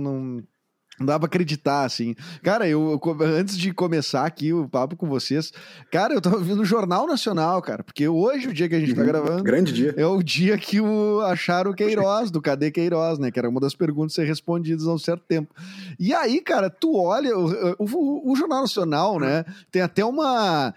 não 0.98 1.06
dá 1.06 1.18
pra 1.18 1.26
acreditar, 1.26 1.84
assim. 1.84 2.14
Cara, 2.42 2.68
eu, 2.68 3.00
eu, 3.04 3.16
antes 3.22 3.56
de 3.56 3.72
começar 3.72 4.24
aqui 4.24 4.52
o 4.52 4.68
papo 4.68 4.96
com 4.96 5.06
vocês, 5.08 5.52
cara, 5.90 6.14
eu 6.14 6.20
tava 6.20 6.38
vendo 6.38 6.62
o 6.62 6.64
Jornal 6.64 7.06
Nacional, 7.06 7.60
cara, 7.60 7.82
porque 7.84 8.08
hoje, 8.08 8.48
o 8.48 8.54
dia 8.54 8.68
que 8.68 8.74
a 8.74 8.80
gente 8.80 8.94
tá 8.94 9.00
uhum, 9.00 9.06
tá 9.06 9.12
gravando. 9.12 9.42
Grande 9.42 9.72
dia. 9.72 9.94
É 9.96 10.06
o 10.06 10.22
dia 10.22 10.56
que 10.56 10.80
o, 10.80 11.20
acharam 11.22 11.70
o 11.70 11.74
Queiroz, 11.74 12.30
do 12.30 12.40
Cadê 12.40 12.70
Queiroz, 12.70 13.18
né? 13.18 13.30
Que 13.30 13.38
era 13.38 13.48
uma 13.48 13.60
das 13.60 13.74
perguntas 13.74 14.12
a 14.12 14.16
ser 14.16 14.26
respondidas 14.26 14.86
há 14.86 14.92
um 14.92 14.98
certo 14.98 15.22
tempo. 15.28 15.54
E 15.98 16.14
aí, 16.14 16.40
cara, 16.40 16.70
tu 16.70 16.96
olha, 16.96 17.36
o, 17.36 17.74
o, 17.78 18.32
o 18.32 18.36
Jornal 18.36 18.62
Nacional, 18.62 19.20
né? 19.20 19.44
Tem 19.70 19.82
até 19.82 20.04
uma. 20.04 20.74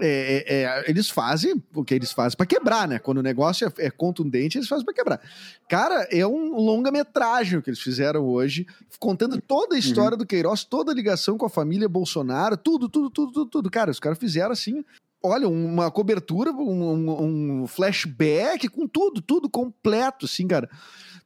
É, 0.00 0.44
é, 0.46 0.62
é, 0.62 0.90
eles 0.90 1.10
fazem 1.10 1.62
o 1.74 1.84
que 1.84 1.94
eles 1.94 2.12
fazem 2.12 2.36
para 2.36 2.46
quebrar, 2.46 2.88
né? 2.88 2.98
Quando 2.98 3.18
o 3.18 3.22
negócio 3.22 3.66
é, 3.66 3.86
é 3.86 3.90
contundente, 3.90 4.58
eles 4.58 4.68
fazem 4.68 4.84
para 4.84 4.94
quebrar. 4.94 5.20
Cara, 5.68 6.06
é 6.10 6.26
um 6.26 6.54
longa-metragem 6.56 7.58
o 7.58 7.62
que 7.62 7.70
eles 7.70 7.80
fizeram 7.80 8.24
hoje, 8.24 8.66
contando 8.98 9.40
toda 9.40 9.76
a 9.76 9.78
história 9.78 10.12
uhum. 10.12 10.18
do 10.18 10.26
Queiroz, 10.26 10.64
toda 10.64 10.92
a 10.92 10.94
ligação 10.94 11.36
com 11.36 11.46
a 11.46 11.50
família 11.50 11.88
Bolsonaro, 11.88 12.56
tudo, 12.56 12.88
tudo, 12.88 13.10
tudo, 13.10 13.32
tudo, 13.32 13.50
tudo. 13.50 13.70
Cara, 13.70 13.90
os 13.90 14.00
caras 14.00 14.18
fizeram 14.18 14.52
assim. 14.52 14.84
Olha, 15.24 15.48
uma 15.48 15.88
cobertura, 15.88 16.50
um, 16.50 17.62
um 17.62 17.66
flashback 17.68 18.66
com 18.68 18.88
tudo, 18.88 19.22
tudo 19.22 19.48
completo, 19.48 20.26
assim, 20.26 20.48
cara 20.48 20.68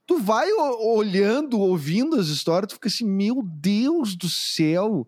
tu 0.07 0.19
vai 0.19 0.49
olhando, 0.53 1.59
ouvindo 1.59 2.15
as 2.17 2.29
histórias, 2.29 2.69
tu 2.69 2.75
fica 2.75 2.89
assim, 2.89 3.05
meu 3.05 3.43
Deus 3.43 4.15
do 4.15 4.29
céu, 4.29 5.07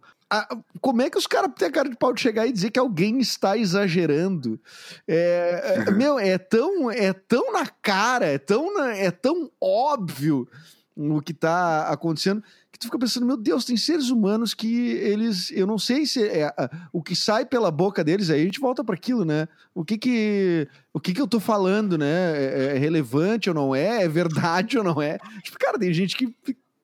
como 0.80 1.02
é 1.02 1.10
que 1.10 1.18
os 1.18 1.26
caras 1.26 1.50
têm 1.56 1.68
a 1.68 1.72
cara 1.72 1.88
de 1.88 1.96
pau 1.96 2.12
de 2.12 2.20
chegar 2.20 2.46
e 2.46 2.52
dizer 2.52 2.70
que 2.70 2.78
alguém 2.78 3.18
está 3.18 3.56
exagerando? 3.56 4.60
É, 5.06 5.84
é, 5.86 5.90
meu, 5.90 6.18
é 6.18 6.36
tão, 6.38 6.90
é 6.90 7.12
tão 7.12 7.52
na 7.52 7.66
cara, 7.66 8.26
é 8.26 8.38
tão, 8.38 8.78
é 8.90 9.10
tão 9.10 9.50
óbvio 9.60 10.48
o 10.96 11.22
que 11.22 11.32
está 11.32 11.88
acontecendo 11.88 12.42
que 12.78 12.82
tu 12.82 12.86
fica 12.86 12.98
pensando, 12.98 13.26
meu 13.26 13.36
Deus, 13.36 13.64
tem 13.64 13.76
seres 13.76 14.08
humanos 14.08 14.54
que 14.54 14.92
eles, 14.92 15.50
eu 15.50 15.66
não 15.66 15.78
sei 15.78 16.06
se 16.06 16.22
é 16.22 16.54
o 16.92 17.02
que 17.02 17.16
sai 17.16 17.44
pela 17.44 17.72
boca 17.72 18.04
deles, 18.04 18.30
aí 18.30 18.40
a 18.40 18.44
gente 18.44 18.60
volta 18.60 18.84
para 18.84 18.94
aquilo, 18.94 19.24
né? 19.24 19.48
O 19.74 19.84
que 19.84 19.98
que, 19.98 20.68
o 20.94 21.00
que 21.00 21.12
que 21.12 21.20
eu 21.20 21.26
tô 21.26 21.40
falando, 21.40 21.98
né? 21.98 22.36
É, 22.36 22.76
é 22.76 22.78
relevante 22.78 23.48
ou 23.48 23.54
não 23.54 23.74
é? 23.74 24.04
É 24.04 24.08
verdade 24.08 24.78
ou 24.78 24.84
não 24.84 25.02
é? 25.02 25.18
Tipo, 25.42 25.58
cara, 25.58 25.76
tem 25.76 25.92
gente 25.92 26.16
que 26.16 26.32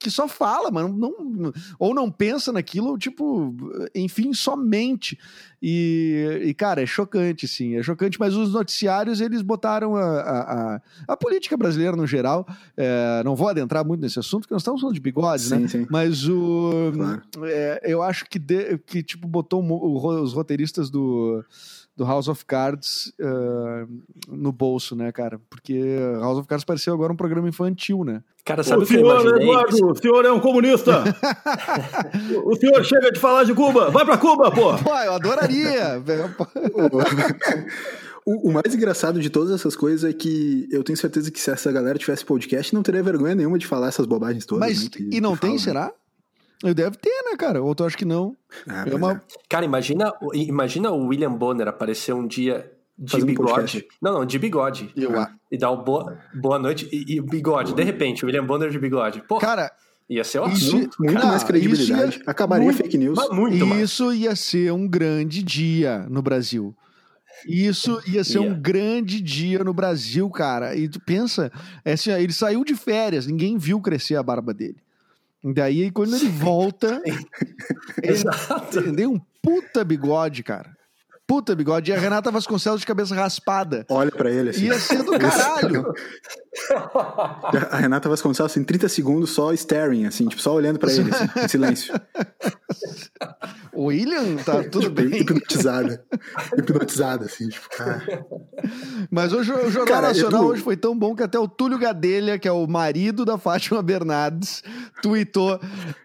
que 0.05 0.11
só 0.11 0.29
fala, 0.29 0.71
mas 0.71 0.85
não, 0.95 1.15
ou 1.79 1.95
não 1.95 2.11
pensa 2.11 2.53
naquilo, 2.53 2.99
tipo, 2.99 3.57
enfim, 3.95 4.35
somente. 4.35 5.19
E, 5.63 6.43
e, 6.45 6.53
cara, 6.53 6.83
é 6.83 6.87
chocante, 6.87 7.49
sim, 7.49 7.75
é 7.77 7.83
chocante, 7.83 8.21
mas 8.21 8.35
os 8.35 8.53
noticiários, 8.53 9.19
eles 9.23 9.41
botaram 9.41 9.97
a, 9.97 10.05
a, 10.05 10.75
a, 10.75 10.81
a 11.09 11.17
política 11.17 11.57
brasileira 11.57 11.97
no 11.97 12.07
geral, 12.07 12.47
é, 12.77 13.23
não 13.25 13.35
vou 13.35 13.49
adentrar 13.49 13.83
muito 13.83 14.03
nesse 14.03 14.19
assunto, 14.19 14.43
porque 14.43 14.53
nós 14.53 14.61
estamos 14.61 14.83
falando 14.83 14.95
de 14.95 15.01
bigodes, 15.01 15.47
sim, 15.47 15.57
né? 15.57 15.69
Sim. 15.69 15.87
Mas 15.89 16.29
o, 16.29 16.93
claro. 16.95 17.23
é, 17.45 17.81
eu 17.85 18.03
acho 18.03 18.27
que, 18.27 18.39
de, 18.39 18.77
que 18.77 19.03
tipo, 19.03 19.27
botou 19.27 19.65
os 20.23 20.35
roteiristas 20.35 20.91
do 20.91 21.43
do 21.97 22.05
House 22.05 22.29
of 22.29 22.45
Cards 22.45 23.13
uh, 23.21 23.89
no 24.29 24.51
bolso, 24.51 24.97
né, 24.97 25.13
cara? 25.13 25.41
Porque 25.49 25.81
House 26.21 26.39
of 26.39 26.49
Cards 26.49 26.65
pareceu 26.65 26.93
agora 26.93 27.13
um 27.13 27.17
programa 27.17 27.49
infantil, 27.49 28.05
né? 28.05 28.23
Cara, 28.45 28.63
sabe 28.63 28.83
o 28.83 28.87
senhor, 28.87 29.41
Eduardo, 29.41 29.91
o 29.91 29.95
senhor 29.95 30.25
é 30.25 30.33
um 30.33 30.41
comunista. 30.41 31.03
o 32.45 32.57
senhor 32.57 32.85
chega 32.85 33.11
de 33.11 33.19
falar 33.19 33.45
de 33.45 33.55
Cuba. 33.55 33.91
Vai 33.91 34.05
pra 34.05 34.19
Cuba, 34.19 34.51
pô. 34.51 34.77
Pô, 34.77 34.95
eu 34.97 35.15
adoraria. 35.15 36.03
O, 38.27 38.49
o, 38.49 38.53
mais 38.53 38.75
engraçado 38.75 39.21
de 39.21 39.29
todas 39.29 39.51
essas 39.51 39.77
coisas 39.77 40.09
é 40.09 40.13
que 40.13 40.67
eu 40.71 40.83
tenho 40.83 40.97
certeza 40.97 41.31
que 41.31 41.39
se 41.39 41.51
essa 41.51 41.71
galera 41.71 41.99
tivesse 41.99 42.25
podcast, 42.25 42.75
não 42.75 42.83
teria 42.83 43.03
vergonha 43.03 43.35
nenhuma 43.35 43.59
de 43.59 43.67
falar 43.67 43.89
essas 43.89 44.07
bobagens 44.07 44.47
todas. 44.47 44.67
Mas, 44.67 44.85
né, 44.85 44.91
que, 44.91 45.11
e 45.13 45.21
não 45.21 45.37
tem, 45.37 45.51
falam, 45.51 45.55
né? 45.57 45.59
será? 45.59 45.93
Eu 46.65 46.75
deve 46.75 46.97
ter, 46.97 47.11
né, 47.31 47.37
cara? 47.37 47.63
Ou 47.63 47.75
tu 47.75 47.85
acha 47.85 47.97
que 47.97 48.05
não? 48.05 48.37
Ah, 48.69 48.85
é 48.89 48.95
uma... 48.95 49.13
é. 49.13 49.21
Cara, 49.49 49.65
imagina, 49.65 50.13
imagina 50.33 50.91
o 50.91 51.07
William 51.09 51.33
Bonner 51.33 51.69
aparecer 51.69 52.15
um 52.15 52.27
dia 52.27 52.71
de 52.99 53.13
Fazendo 53.13 53.27
bigode. 53.29 53.51
podcast. 53.53 53.87
Não, 54.01 54.13
não, 54.15 54.25
de 54.25 54.39
bigode. 54.39 54.91
Eu, 54.97 55.19
a- 55.21 55.31
E 55.51 55.59
dar 55.59 55.71
um 55.73 55.83
boa, 55.85 56.19
boa 56.35 56.59
noite 56.59 56.89
e, 56.93 57.17
e 57.17 57.21
bigode. 57.21 57.75
De 57.75 57.83
repente, 57.83 58.25
o 58.25 58.27
William 58.27 58.45
Bonner 58.47 58.71
de 58.71 58.79
bigode. 58.79 59.23
Pô, 59.29 59.39
Cara, 59.39 59.71
ia 60.09 60.23
ser 60.25 60.39
ótimo. 60.39 60.57
isso- 60.57 60.77
Muito, 60.77 60.97
muito 61.01 61.15
Cara, 61.15 61.27
mais 61.27 61.45
credibilidade. 61.45 62.17
ia- 62.19 62.23
Acabaria 62.27 62.65
muito- 62.65 62.77
fake 62.79 62.97
news. 62.97 63.19
Muito 63.33 63.67
mais. 63.67 63.83
isso 63.83 64.13
ia 64.13 64.35
ser 64.37 64.73
um 64.73 64.87
grande 64.89 65.43
dia 65.43 66.07
no 66.09 66.23
Brasil. 66.23 66.75
Isso 67.47 68.01
ia 68.07 68.25
ser 68.25 68.39
um 68.39 68.45
Ia. 68.53 68.55
grande 68.55 69.21
dia 69.21 69.63
no 69.63 69.75
Brasil, 69.75 70.31
cara. 70.31 70.75
E 70.77 70.89
tu 70.89 70.99
pensa, 71.01 71.53
é 71.85 71.93
assim, 71.93 72.11
ele 72.13 72.33
saiu 72.33 72.65
de 72.65 72.75
férias, 72.75 73.27
ninguém 73.27 73.59
viu 73.59 73.81
crescer 73.81 74.17
a 74.17 74.23
barba 74.23 74.55
dele. 74.55 74.77
E 75.45 75.53
daí, 75.53 75.91
quando 75.91 76.17
ele 76.17 76.29
volta, 76.29 77.03
ele 78.03 78.13
Exato. 78.13 78.95
tem 78.95 79.07
um 79.07 79.21
puta 79.43 79.85
bigode, 79.85 80.43
cara. 80.43 80.71
Puta 81.27 81.55
bigode. 81.55 81.91
E 81.91 81.95
a 81.95 81.99
Renata 81.99 82.31
Vasconcelos 82.31 82.81
de 82.81 82.87
cabeça 82.87 83.15
raspada. 83.15 83.85
Olha 83.89 84.11
pra 84.11 84.31
ele 84.31 84.51
assim. 84.51 84.67
Ia 84.67 84.79
ser 84.79 85.03
do 85.03 85.19
caralho. 85.19 85.93
A 87.71 87.77
Renata 87.77 88.09
Vasconcelos, 88.09 88.57
em 88.57 88.65
30 88.65 88.89
segundos, 88.89 89.31
só 89.31 89.53
staring, 89.53 90.07
assim, 90.07 90.27
tipo, 90.29 90.41
só 90.41 90.55
olhando 90.55 90.79
pra 90.79 90.93
ele, 90.93 91.11
assim, 91.11 91.29
em 91.45 91.49
silêncio. 91.49 91.95
O 93.73 93.87
William, 93.87 94.37
tá 94.37 94.63
tudo 94.63 94.83
Tipo, 94.83 94.95
bem. 94.95 95.21
Hipnotizada. 95.21 96.05
Hipnotizada, 96.57 97.25
assim, 97.25 97.49
tipo, 97.49 97.69
cara. 97.71 98.25
Mas 99.11 99.33
hoje, 99.33 99.51
o 99.53 99.69
Jornal 99.69 99.85
Cara, 99.87 100.09
Nacional 100.09 100.43
Edu- 100.43 100.51
hoje 100.53 100.63
foi 100.63 100.77
tão 100.77 100.97
bom 100.97 101.13
que 101.15 101.25
até 101.25 101.37
o 101.41 101.49
Túlio 101.49 101.77
Gadelha, 101.77 102.39
que 102.39 102.47
é 102.47 102.53
o 102.53 102.69
marido 102.69 103.25
da 103.25 103.37
Fátima 103.37 103.83
Bernardes, 103.83 104.63
tweetou: 105.03 105.59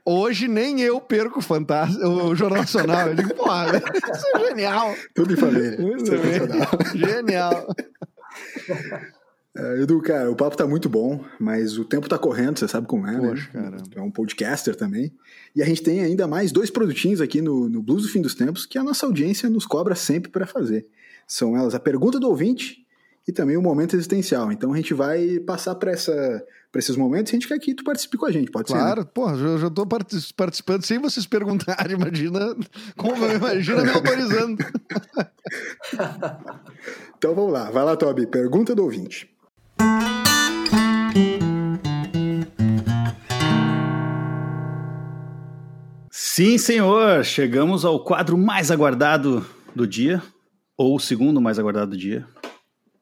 Hoje 0.03 0.47
nem 0.47 0.81
eu 0.81 0.99
perco 0.99 1.37
o, 1.39 1.43
fantasma, 1.43 2.03
o 2.07 2.33
Jornal 2.35 2.61
Nacional. 2.61 3.09
Eu 3.09 3.15
digo, 3.15 3.35
porra, 3.35 3.67
isso 4.15 4.25
é 4.35 4.47
genial. 4.47 4.95
Tudo 5.13 5.33
em 5.33 5.37
família. 5.37 5.77
Bem. 5.77 6.99
Genial. 7.07 7.67
É, 9.57 9.81
Edu, 9.81 9.99
cara, 10.01 10.29
o 10.29 10.35
papo 10.35 10.55
tá 10.55 10.67
muito 10.67 10.87
bom, 10.87 11.23
mas 11.39 11.77
o 11.77 11.83
tempo 11.83 12.07
tá 12.07 12.17
correndo, 12.19 12.59
você 12.59 12.67
sabe 12.67 12.85
como 12.87 13.07
é, 13.07 13.19
né? 13.19 13.29
Poxa, 13.29 13.49
cara. 13.51 13.77
Tu 13.77 13.97
É 13.97 14.01
um 14.01 14.11
podcaster 14.11 14.75
também. 14.75 15.11
E 15.55 15.63
a 15.63 15.65
gente 15.65 15.81
tem 15.81 16.01
ainda 16.01 16.27
mais 16.27 16.51
dois 16.51 16.69
produtinhos 16.69 17.19
aqui 17.19 17.41
no, 17.41 17.67
no 17.67 17.81
Blues 17.81 18.03
do 18.03 18.09
Fim 18.09 18.21
dos 18.21 18.35
Tempos 18.35 18.65
que 18.65 18.77
a 18.77 18.83
nossa 18.83 19.05
audiência 19.07 19.49
nos 19.49 19.65
cobra 19.65 19.95
sempre 19.95 20.29
para 20.31 20.45
fazer. 20.45 20.85
São 21.27 21.57
elas 21.57 21.73
a 21.73 21.79
pergunta 21.79 22.19
do 22.19 22.27
ouvinte 22.29 22.85
e 23.27 23.31
também 23.31 23.57
o 23.57 23.61
momento 23.61 23.95
existencial. 23.95 24.51
Então 24.51 24.71
a 24.71 24.75
gente 24.75 24.93
vai 24.93 25.39
passar 25.39 25.73
para 25.75 25.91
esses 25.93 26.95
momentos 26.95 27.31
e 27.31 27.35
a 27.35 27.39
gente 27.39 27.47
quer 27.47 27.57
que 27.59 27.73
tu 27.73 27.83
participe 27.83 28.17
com 28.17 28.27
a 28.27 28.31
gente, 28.31 28.51
pode 28.51 28.69
ser? 28.69 28.75
né? 28.75 28.81
Claro, 28.81 29.05
porra, 29.07 29.35
eu 29.35 29.57
já 29.57 29.69
tô 29.69 29.85
partic- 29.85 30.31
participando 30.37 30.85
sem 30.85 30.99
vocês 30.99 31.25
perguntarem. 31.25 31.95
Imagina, 31.97 32.55
como, 32.95 33.25
imagina 33.25 33.83
me 33.83 33.89
autorizando. 33.89 34.63
Então 37.17 37.35
vamos 37.35 37.51
lá, 37.51 37.69
vai 37.69 37.83
lá, 37.83 37.97
Toby. 37.97 38.25
Pergunta 38.27 38.73
do 38.73 38.83
ouvinte. 38.83 39.29
Sim, 46.11 46.57
senhor! 46.57 47.23
Chegamos 47.23 47.85
ao 47.85 48.03
quadro 48.03 48.37
mais 48.37 48.71
aguardado 48.71 49.45
do 49.75 49.85
dia, 49.85 50.21
ou 50.77 50.95
o 50.95 50.99
segundo 50.99 51.39
mais 51.41 51.59
aguardado 51.59 51.91
do 51.91 51.97
dia. 51.97 52.25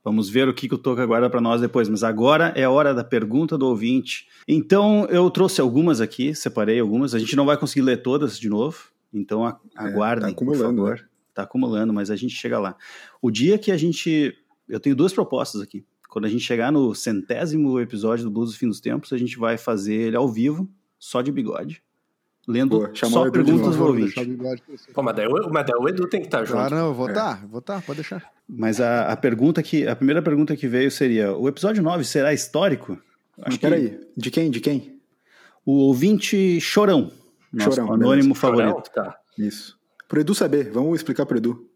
Vamos 0.04 0.30
ver 0.30 0.48
o 0.48 0.54
que, 0.54 0.68
que 0.70 0.76
o 0.76 0.78
Toca 0.78 1.04
aguarda 1.04 1.30
para 1.30 1.42
nós 1.42 1.60
depois, 1.60 1.90
mas 1.90 2.04
agora 2.04 2.54
é 2.56 2.64
a 2.64 2.70
hora 2.70 2.94
da 2.94 3.04
pergunta 3.04 3.58
do 3.58 3.68
ouvinte. 3.68 4.28
Então, 4.48 5.06
eu 5.10 5.30
trouxe 5.30 5.60
algumas 5.60 6.00
aqui, 6.00 6.34
separei 6.34 6.80
algumas. 6.80 7.14
A 7.14 7.20
gente 7.20 7.36
não 7.36 7.46
vai 7.46 7.58
conseguir 7.58 7.82
ler 7.82 8.02
todas 8.02 8.40
de 8.40 8.48
novo, 8.50 8.86
então 9.14 9.46
a- 9.46 9.60
aguardem, 9.76 10.34
por 10.34 10.44
acumulando, 10.44 10.82
favor. 10.82 11.10
Tá 11.34 11.44
acumulando, 11.44 11.94
mas 11.94 12.10
a 12.10 12.16
gente 12.16 12.34
chega 12.36 12.58
lá. 12.58 12.76
O 13.22 13.30
dia 13.30 13.58
que 13.58 13.72
a 13.72 13.78
gente. 13.78 14.34
Eu 14.68 14.80
tenho 14.80 14.96
duas 14.96 15.14
propostas 15.14 15.62
aqui. 15.62 15.86
Quando 16.18 16.26
a 16.26 16.30
gente 16.30 16.42
chegar 16.44 16.72
no 16.72 16.96
centésimo 16.96 17.80
episódio 17.80 18.24
do 18.26 18.32
Blues 18.32 18.52
do 18.52 18.58
Fim 18.58 18.68
dos 18.68 18.80
Tempos, 18.82 19.14
a 19.14 19.18
gente 19.20 19.38
vai 19.38 19.56
fazer 19.56 19.94
ele 19.94 20.16
ao 20.18 20.28
vivo, 20.28 20.68
só 20.98 21.22
de 21.22 21.32
bigode, 21.32 21.84
lendo 22.48 22.80
o 22.80 22.96
só 22.96 23.30
perguntas 23.30 23.76
do 23.76 23.78
vou 23.78 23.90
ouvinte. 23.90 24.16
Pô, 24.96 25.04
mas 25.04 25.16
daí, 25.16 25.28
o- 25.28 25.48
mas 25.54 25.64
daí 25.68 25.80
o 25.80 25.88
Edu 25.88 26.08
tem 26.10 26.22
que 26.22 26.26
estar 26.26 26.40
junto. 26.44 26.54
Claro, 26.58 26.76
não, 26.76 26.86
eu 26.88 26.92
É. 26.92 26.96
vou 26.96 27.14
tá, 27.14 27.36
vou 27.48 27.62
tá, 27.62 27.80
pode 27.82 27.98
deixar. 27.98 28.24
Mas 28.50 28.82
a, 28.82 29.12
a 29.12 29.16
pergunta 29.16 29.62
que. 29.62 29.88
A 29.88 29.96
primeira 29.96 30.20
pergunta 30.20 30.56
que 30.56 30.68
veio 30.68 30.90
seria: 30.90 31.36
o 31.38 31.48
episódio 31.48 31.84
9 31.84 32.04
será 32.04 32.34
histórico? 32.34 32.98
Mas 33.38 33.56
peraí, 33.58 34.00
de 34.18 34.32
quem? 34.32 34.50
De 34.50 34.60
quem? 34.60 35.00
O 35.64 35.74
ouvinte 35.74 36.60
Chorão, 36.60 37.12
nosso 37.54 37.76
Chorão, 37.76 37.94
anônimo 37.94 38.34
Chorão? 38.36 38.58
favorito. 38.58 38.90
Tá. 38.92 39.16
Isso. 39.38 39.78
Pro 40.08 40.20
Edu 40.20 40.34
saber, 40.34 40.72
vamos 40.72 40.96
explicar 40.96 41.28
pro 41.28 41.38
Edu. 41.38 41.70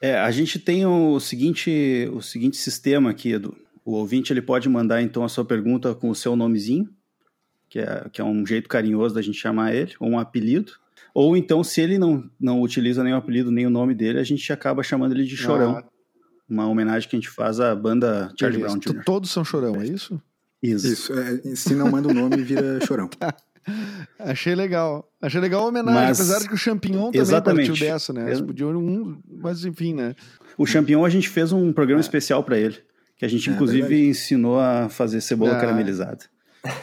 É, 0.00 0.16
a 0.18 0.30
gente 0.30 0.60
tem 0.60 0.86
o 0.86 1.18
seguinte, 1.18 2.08
o 2.12 2.20
seguinte 2.22 2.56
sistema 2.56 3.10
aqui, 3.10 3.32
Edu. 3.32 3.56
O 3.84 3.92
ouvinte 3.92 4.32
ele 4.32 4.40
pode 4.42 4.68
mandar 4.68 5.02
então 5.02 5.24
a 5.24 5.28
sua 5.28 5.44
pergunta 5.44 5.94
com 5.94 6.08
o 6.08 6.14
seu 6.14 6.34
nomezinho, 6.34 6.88
que 7.68 7.78
é, 7.78 8.08
que 8.12 8.20
é 8.20 8.24
um 8.24 8.46
jeito 8.46 8.68
carinhoso 8.68 9.14
da 9.14 9.20
gente 9.22 9.38
chamar 9.38 9.74
ele, 9.74 9.92
ou 10.00 10.10
um 10.10 10.18
apelido. 10.18 10.72
Ou 11.12 11.36
então, 11.36 11.62
se 11.62 11.80
ele 11.80 11.98
não, 11.98 12.28
não 12.40 12.60
utiliza 12.60 13.04
nem 13.04 13.12
o 13.12 13.16
apelido 13.16 13.50
nem 13.50 13.66
o 13.66 13.70
nome 13.70 13.94
dele, 13.94 14.18
a 14.18 14.24
gente 14.24 14.52
acaba 14.52 14.82
chamando 14.82 15.12
ele 15.12 15.24
de 15.24 15.36
Chorão. 15.36 15.76
Ah. 15.78 15.84
Uma 16.48 16.66
homenagem 16.66 17.08
que 17.08 17.16
a 17.16 17.18
gente 17.18 17.30
faz 17.30 17.58
à 17.60 17.74
banda 17.74 18.32
Charlie 18.38 18.60
Beleza. 18.60 18.78
Brown 18.78 18.94
Jr. 18.94 19.04
Todos 19.04 19.30
são 19.30 19.44
chorão, 19.44 19.80
é 19.80 19.86
isso? 19.86 20.20
Isso. 20.62 20.86
Isso, 20.86 21.12
é, 21.12 21.54
se 21.54 21.74
não 21.74 21.90
manda 21.90 22.08
o 22.08 22.14
nome, 22.14 22.36
vira 22.42 22.84
chorão. 22.86 23.08
Achei 24.18 24.54
legal. 24.54 25.10
Achei 25.20 25.40
legal 25.40 25.62
a 25.64 25.68
homenagem, 25.68 26.00
Mas- 26.00 26.20
apesar 26.20 26.40
de 26.40 26.48
que 26.48 26.54
o 26.54 26.58
Champignon 26.58 27.06
também 27.06 27.20
Exatamente. 27.20 27.68
partiu 27.68 27.86
dessa, 27.86 28.12
né? 28.12 28.26
Eles 28.26 28.40
podiam 28.40 28.70
um, 28.76 29.18
mas 29.26 29.64
enfim, 29.64 29.94
né? 29.94 30.14
O 30.58 30.66
Champignon 30.66 31.04
a 31.04 31.08
gente 31.10 31.28
fez 31.28 31.52
um 31.52 31.72
programa 31.72 32.00
especial 32.00 32.44
pra 32.44 32.58
ele, 32.58 32.78
que 33.28 33.34
a 33.34 33.38
gente 33.38 33.48
É, 33.50 33.52
inclusive 33.52 33.80
verdade. 33.82 34.06
ensinou 34.08 34.58
a 34.60 34.88
fazer 34.88 35.20
cebola 35.20 35.56
Ah. 35.56 35.60
caramelizada. 35.60 36.18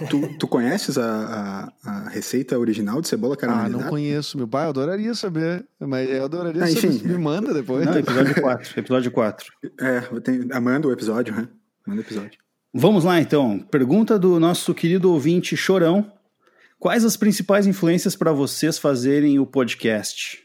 Tu, 0.10 0.38
tu 0.38 0.48
conheces 0.48 0.96
a, 0.98 1.72
a, 1.84 1.90
a 2.06 2.10
receita 2.10 2.58
original 2.60 3.02
de 3.02 3.08
cebola 3.08 3.34
Ah, 3.34 3.38
caramelizada? 3.38 3.84
não 3.84 3.90
conheço, 3.90 4.38
meu 4.38 4.48
pai. 4.48 4.66
Eu 4.66 4.70
adoraria 4.70 5.14
saber, 5.16 5.66
mas 5.80 6.08
eu 6.10 6.24
adoraria 6.24 6.64
Ah, 6.64 6.68
saber. 6.68 6.88
enfim. 6.88 7.08
Me 7.08 7.18
manda 7.18 7.52
depois. 7.54 7.86
Não, 7.86 7.98
episódio 7.98 8.36
4, 8.42 8.80
episódio 8.80 9.12
4. 9.12 9.54
É, 9.80 10.02
tem, 10.22 10.40
manda 10.62 10.88
o 10.88 10.92
episódio, 10.92 11.36
né? 11.36 11.48
Manda 11.86 12.00
o 12.02 12.04
episódio. 12.04 12.40
Vamos 12.74 13.04
lá 13.04 13.20
então. 13.20 13.58
Pergunta 13.72 14.20
do 14.20 14.40
nosso 14.40 14.74
querido 14.74 15.12
ouvinte 15.12 15.58
Chorão. 15.58 16.12
Quais 16.80 17.04
as 17.04 17.18
principais 17.18 17.66
influências 17.68 18.16
para 18.16 18.32
vocês 18.32 18.78
fazerem 18.78 19.40
o 19.40 19.46
podcast? 19.48 20.40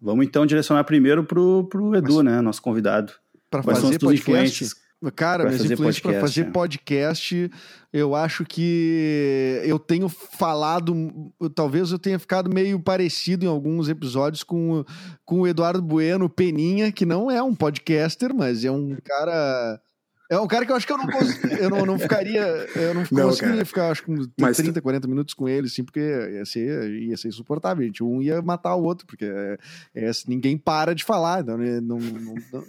Vamos 0.00 0.24
então 0.26 0.46
direcionar 0.46 0.84
primeiro 0.84 1.22
pro, 1.24 1.64
pro 1.68 1.94
Edu, 1.94 2.22
né, 2.22 2.40
nosso 2.40 2.62
convidado. 2.62 3.12
As 3.52 3.64
fazer 3.64 3.98
podcast. 3.98 4.70
Cara, 5.16 5.44
pra 5.44 5.50
minhas 5.50 5.62
fazer 5.62 5.74
influências 5.74 6.02
para 6.02 6.20
fazer 6.20 6.40
é. 6.42 6.50
podcast, 6.50 7.50
eu 7.90 8.14
acho 8.14 8.44
que 8.44 9.58
eu 9.64 9.78
tenho 9.78 10.10
falado, 10.10 11.32
talvez 11.54 11.90
eu 11.90 11.98
tenha 11.98 12.18
ficado 12.18 12.52
meio 12.52 12.78
parecido 12.78 13.46
em 13.46 13.48
alguns 13.48 13.88
episódios 13.88 14.42
com, 14.42 14.84
com 15.24 15.40
o 15.40 15.46
Eduardo 15.46 15.80
Bueno 15.80 16.28
Peninha, 16.28 16.92
que 16.92 17.06
não 17.06 17.30
é 17.30 17.42
um 17.42 17.54
podcaster, 17.54 18.34
mas 18.34 18.62
é 18.62 18.70
um 18.70 18.94
cara. 19.02 19.80
É 20.30 20.38
um 20.38 20.46
cara 20.46 20.64
que 20.64 20.70
eu 20.70 20.76
acho 20.76 20.86
que 20.86 20.92
eu 20.92 20.96
não, 20.98 21.06
eu 21.58 21.68
não, 21.70 21.84
não 21.84 21.98
ficaria. 21.98 22.40
Eu 22.76 22.94
não, 22.94 23.02
Não, 23.10 23.28
conseguiria 23.28 23.54
cara. 23.56 23.64
ficar, 23.66 23.90
acho 23.90 24.04
que 24.04 24.12
uns 24.12 24.28
Mas 24.40 24.56
tu- 24.56 24.62
30, 24.62 24.80
40 24.80 25.08
minutos 25.08 25.34
com 25.34 25.48
ele, 25.48 25.66
assim, 25.66 25.82
porque 25.82 25.98
ia 26.00 26.44
ser, 26.46 26.88
ia 26.92 27.16
ser 27.16 27.26
insuportável, 27.28 27.84
gente. 27.84 28.04
Um 28.04 28.22
ia 28.22 28.40
matar 28.40 28.76
o 28.76 28.84
outro, 28.84 29.06
porque 29.08 29.24
é, 29.24 29.58
é, 29.92 30.10
ninguém 30.28 30.56
para 30.56 30.94
de 30.94 31.02
falar. 31.02 31.40
Então, 31.40 31.58
né, 31.58 31.80
não, 31.80 31.98
não- 31.98 32.34
não- 32.52 32.64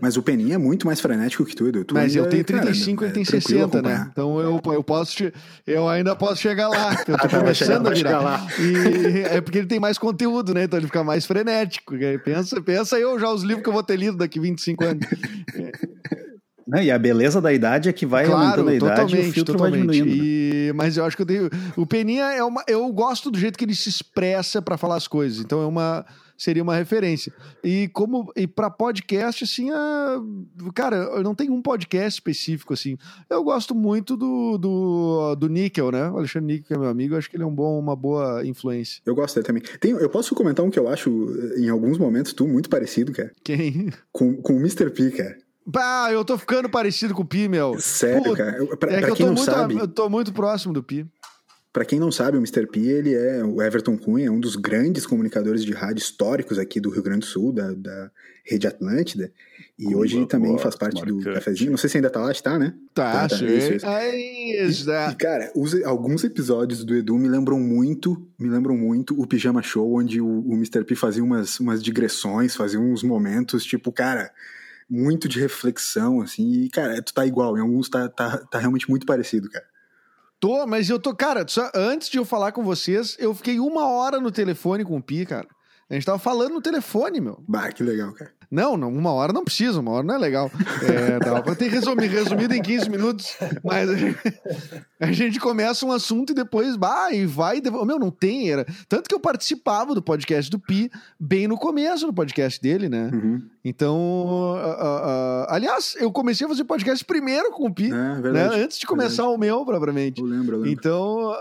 Mas 0.00 0.16
o 0.16 0.22
Peninha 0.22 0.54
é 0.54 0.58
muito 0.58 0.86
mais 0.86 1.00
frenético 1.00 1.44
que 1.44 1.54
tu, 1.54 1.68
Edu. 1.68 1.84
Tu 1.84 1.94
Mas 1.94 2.16
eu 2.16 2.26
tenho 2.28 2.44
cara, 2.44 2.62
35 2.62 3.02
e 3.02 3.04
é 3.04 3.08
ele 3.08 3.14
tem 3.14 3.24
tranquilo 3.24 3.60
60, 3.70 3.82
né? 3.82 4.08
Então 4.10 4.40
eu, 4.40 4.60
eu 4.72 4.82
posso 4.82 5.12
che- 5.14 5.32
eu 5.66 5.86
ainda 5.88 6.16
posso 6.16 6.36
chegar 6.40 6.68
lá. 6.68 6.92
Eu 7.06 7.18
tô 7.18 7.26
Ah, 7.26 7.28
tá, 7.28 7.38
começando 7.40 7.86
a 7.86 7.90
virar. 7.90 8.20
lá. 8.20 8.46
E 8.58 9.20
é 9.20 9.40
porque 9.42 9.58
ele 9.58 9.66
tem 9.66 9.78
mais 9.78 9.98
conteúdo, 9.98 10.54
né? 10.54 10.64
Então 10.64 10.78
ele 10.78 10.86
fica 10.86 11.04
mais 11.04 11.26
frenético. 11.26 11.94
Pensa, 12.24 12.60
pensa 12.62 12.98
eu 12.98 13.18
já 13.18 13.30
os 13.30 13.42
livros 13.42 13.62
que 13.62 13.68
eu 13.68 13.72
vou 13.72 13.82
ter 13.82 13.96
lido 13.96 14.16
daqui 14.16 14.40
25 14.40 14.84
anos. 14.84 15.06
Né? 16.72 16.86
E 16.86 16.90
a 16.90 16.98
beleza 16.98 17.38
da 17.40 17.52
idade 17.52 17.88
é 17.88 17.92
que 17.92 18.06
vai 18.06 18.24
Claro, 18.24 18.62
aumentando 18.62 18.68
a 18.70 18.74
idade 18.74 19.16
e 19.16 19.20
o 19.28 19.32
filtro 19.32 19.58
vai 19.58 19.70
totalmente. 19.70 19.92
diminuindo. 19.92 20.22
né? 20.22 20.28
E- 20.28 20.72
mas 20.74 20.96
eu 20.96 21.04
acho 21.04 21.14
que 21.16 21.22
eu 21.22 21.26
tenho. 21.26 21.50
O 21.76 21.84
Peninha 21.86 22.24
é 22.32 22.42
uma. 22.42 22.64
Eu 22.66 22.90
gosto 22.92 23.30
do 23.30 23.38
jeito 23.38 23.58
que 23.58 23.64
ele 23.64 23.74
se 23.74 23.90
expressa 23.90 24.62
pra 24.62 24.78
falar 24.78 24.96
as 24.96 25.06
coisas. 25.06 25.38
Então 25.44 25.60
é 25.62 25.66
uma. 25.66 26.04
Seria 26.38 26.62
uma 26.62 26.74
referência. 26.74 27.32
E 27.62 27.88
como. 27.92 28.32
E 28.34 28.46
pra 28.46 28.70
podcast, 28.70 29.44
assim, 29.44 29.70
a, 29.70 30.18
cara, 30.74 30.96
eu 30.96 31.22
não 31.22 31.34
tenho 31.34 31.52
um 31.52 31.60
podcast 31.62 32.18
específico, 32.18 32.72
assim. 32.72 32.96
Eu 33.30 33.44
gosto 33.44 33.74
muito 33.74 34.16
do, 34.16 34.56
do, 34.58 35.34
do 35.36 35.48
Níquel, 35.48 35.92
né? 35.92 36.08
O 36.08 36.16
Alexandre 36.18 36.54
Níquel, 36.54 36.66
que 36.68 36.74
é 36.74 36.78
meu 36.78 36.88
amigo, 36.88 37.14
eu 37.14 37.18
acho 37.18 37.28
que 37.30 37.36
ele 37.36 37.44
é 37.44 37.46
um 37.46 37.54
bom, 37.54 37.78
uma 37.78 37.94
boa 37.94 38.44
influência. 38.46 39.02
Eu 39.06 39.14
gosto 39.14 39.34
dele 39.36 39.46
também. 39.46 39.62
Tem, 39.78 39.92
eu 39.92 40.08
posso 40.08 40.34
comentar 40.34 40.64
um 40.64 40.70
que 40.70 40.78
eu 40.78 40.88
acho, 40.88 41.10
em 41.58 41.68
alguns 41.68 41.98
momentos, 41.98 42.32
tu 42.32 42.48
muito 42.48 42.68
parecido, 42.70 43.12
cara. 43.12 43.30
Quem? 43.44 43.90
Com, 44.10 44.34
com 44.36 44.54
o 44.54 44.58
Mr. 44.58 44.90
P, 44.90 45.10
cara. 45.10 45.36
Bah, 45.64 46.08
eu 46.12 46.24
tô 46.24 46.36
ficando 46.36 46.68
parecido 46.68 47.14
com 47.14 47.22
o 47.22 47.26
Pi, 47.26 47.48
meu. 47.48 47.78
Sério, 47.78 48.22
Puta, 48.22 48.36
cara. 48.36 48.76
Pra, 48.76 48.92
é 48.92 48.98
pra 48.98 49.06
que 49.06 49.10
eu 49.12 49.14
quem 49.16 49.26
tô, 49.26 49.32
não 49.32 49.36
muito, 49.36 49.44
sabe, 49.44 49.74
eu 49.78 49.88
tô 49.88 50.08
muito 50.08 50.32
próximo 50.32 50.72
do 50.74 50.82
Pi. 50.82 51.06
Pra 51.72 51.86
quem 51.86 51.98
não 51.98 52.12
sabe, 52.12 52.36
o 52.36 52.40
Mr. 52.40 52.66
P, 52.66 52.80
ele 52.80 53.14
é 53.14 53.42
o 53.42 53.62
Everton 53.62 53.96
Cunha, 53.96 54.26
é 54.26 54.30
um 54.30 54.38
dos 54.38 54.56
grandes 54.56 55.06
comunicadores 55.06 55.64
de 55.64 55.72
rádio 55.72 56.02
históricos 56.02 56.58
aqui 56.58 56.78
do 56.78 56.90
Rio 56.90 57.02
Grande 57.02 57.20
do 57.20 57.24
Sul, 57.26 57.50
da, 57.50 57.72
da 57.72 58.10
Rede 58.44 58.66
Atlântida. 58.66 59.32
E 59.78 59.94
hoje 59.94 60.26
também 60.26 60.58
faz 60.58 60.76
parte 60.76 61.02
do 61.02 61.14
marcante. 61.14 61.34
cafezinho. 61.34 61.70
Não 61.70 61.78
sei 61.78 61.88
se 61.88 61.96
ainda 61.96 62.10
tá 62.10 62.20
lá, 62.20 62.30
está, 62.30 62.58
né? 62.58 62.74
Tá, 62.92 63.26
tá, 63.26 63.38
sim. 63.38 63.46
isso, 63.46 63.72
isso. 63.72 63.86
É 63.86 64.16
isso, 64.66 64.90
E, 64.90 65.14
cara, 65.14 65.50
os- 65.56 65.82
alguns 65.84 66.22
episódios 66.24 66.84
do 66.84 66.94
Edu 66.94 67.16
me 67.16 67.26
lembram 67.28 67.58
muito, 67.58 68.22
me 68.38 68.50
lembram 68.50 68.76
muito 68.76 69.18
o 69.18 69.26
Pijama 69.26 69.62
Show, 69.62 69.94
onde 69.98 70.20
o, 70.20 70.26
o 70.26 70.52
Mr. 70.52 70.84
P 70.84 70.94
fazia 70.94 71.24
umas, 71.24 71.58
umas 71.58 71.82
digressões, 71.82 72.54
fazia 72.54 72.78
uns 72.78 73.02
momentos, 73.02 73.64
tipo, 73.64 73.90
cara, 73.90 74.30
muito 74.92 75.26
de 75.28 75.40
reflexão, 75.40 76.20
assim, 76.20 76.50
e, 76.64 76.68
cara, 76.68 77.00
tu 77.02 77.14
tá 77.14 77.24
igual, 77.24 77.56
em 77.56 77.60
alguns 77.62 77.88
tá, 77.88 78.08
tá, 78.08 78.36
tá 78.50 78.58
realmente 78.58 78.90
muito 78.90 79.06
parecido, 79.06 79.48
cara. 79.48 79.64
Tô, 80.38 80.66
mas 80.66 80.90
eu 80.90 80.98
tô. 80.98 81.14
Cara, 81.14 81.44
só 81.48 81.70
antes 81.74 82.08
de 82.10 82.18
eu 82.18 82.24
falar 82.24 82.52
com 82.52 82.62
vocês, 82.64 83.16
eu 83.18 83.32
fiquei 83.32 83.58
uma 83.60 83.88
hora 83.88 84.20
no 84.20 84.30
telefone 84.30 84.84
com 84.84 84.96
o 84.96 85.02
Pi, 85.02 85.24
cara. 85.24 85.46
A 85.88 85.94
gente 85.94 86.04
tava 86.04 86.18
falando 86.18 86.54
no 86.54 86.60
telefone, 86.60 87.20
meu. 87.20 87.42
Bah, 87.46 87.70
que 87.70 87.82
legal, 87.82 88.12
cara. 88.12 88.32
Não, 88.50 88.76
não, 88.76 88.92
uma 88.92 89.12
hora 89.12 89.32
não 89.32 89.44
precisa, 89.44 89.80
uma 89.80 89.92
hora 89.92 90.06
não 90.06 90.14
é 90.14 90.18
legal. 90.18 90.50
É, 90.82 91.18
dava 91.18 91.42
pra 91.42 91.54
ter 91.54 91.68
resumi- 91.70 92.06
resumido 92.06 92.52
em 92.54 92.60
15 92.60 92.90
minutos, 92.90 93.34
mas 93.64 93.88
a 95.00 95.10
gente 95.12 95.38
começa 95.40 95.86
um 95.86 95.92
assunto 95.92 96.32
e 96.32 96.34
depois 96.34 96.76
vai 96.76 97.20
e 97.20 97.26
vai. 97.26 97.60
devo- 97.60 97.84
Meu, 97.84 97.98
não 97.98 98.10
tem. 98.10 98.50
Era... 98.50 98.66
Tanto 98.88 99.08
que 99.08 99.14
eu 99.14 99.20
participava 99.20 99.94
do 99.94 100.02
podcast 100.02 100.50
do 100.50 100.58
Pi 100.58 100.90
bem 101.18 101.46
no 101.48 101.56
começo 101.56 102.06
do 102.06 102.12
podcast 102.12 102.60
dele, 102.60 102.88
né? 102.88 103.10
Uhum. 103.12 103.48
Então, 103.64 104.56
ah, 104.56 105.46
ah, 105.48 105.54
aliás, 105.54 105.94
eu 106.00 106.10
comecei 106.10 106.44
a 106.44 106.48
fazer 106.48 106.64
podcast 106.64 107.04
primeiro 107.04 107.52
com 107.52 107.66
o 107.68 107.72
Pi, 107.72 107.86
É, 107.86 107.90
né? 107.90 108.18
verdade. 108.20 108.60
Antes 108.60 108.76
de 108.78 108.86
começar 108.86 109.28
o 109.28 109.38
meu, 109.38 109.64
propriamente. 109.64 110.20
Eu 110.20 110.26
lembro, 110.26 110.56
eu 110.56 110.60
lembro. 110.62 110.68
Então, 110.72 111.32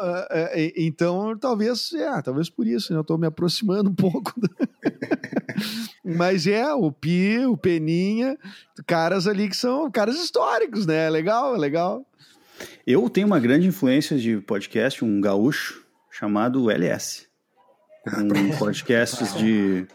e- 0.56 0.74
então 0.78 1.36
talvez, 1.40 1.92
é, 1.94 2.22
talvez 2.22 2.48
por 2.48 2.68
isso, 2.68 2.94
né? 2.94 3.00
Eu 3.00 3.04
tô 3.04 3.18
me 3.18 3.26
aproximando 3.26 3.90
um 3.90 3.96
pouco. 3.96 4.34
do- 4.40 4.48
Mas 6.06 6.46
é, 6.46 6.72
o 6.74 6.92
Pi, 6.92 7.46
o 7.46 7.58
Peninha, 7.58 8.38
caras 8.86 9.26
ali 9.28 9.50
que 9.50 9.58
são 9.58 9.90
caras 9.90 10.16
históricos, 10.16 10.86
né? 10.86 11.08
É 11.08 11.10
legal, 11.10 11.56
é 11.56 11.58
legal. 11.58 12.06
Eu 12.86 13.10
tenho 13.10 13.26
uma 13.28 13.40
grande 13.40 13.68
influência 13.68 14.18
de 14.18 14.38
podcast, 14.42 15.04
um 15.04 15.20
gaúcho 15.20 15.84
chamado 16.12 16.70
LS. 16.70 17.28
Um 18.08 18.52
podcasts 18.60 19.34
de 19.36 19.88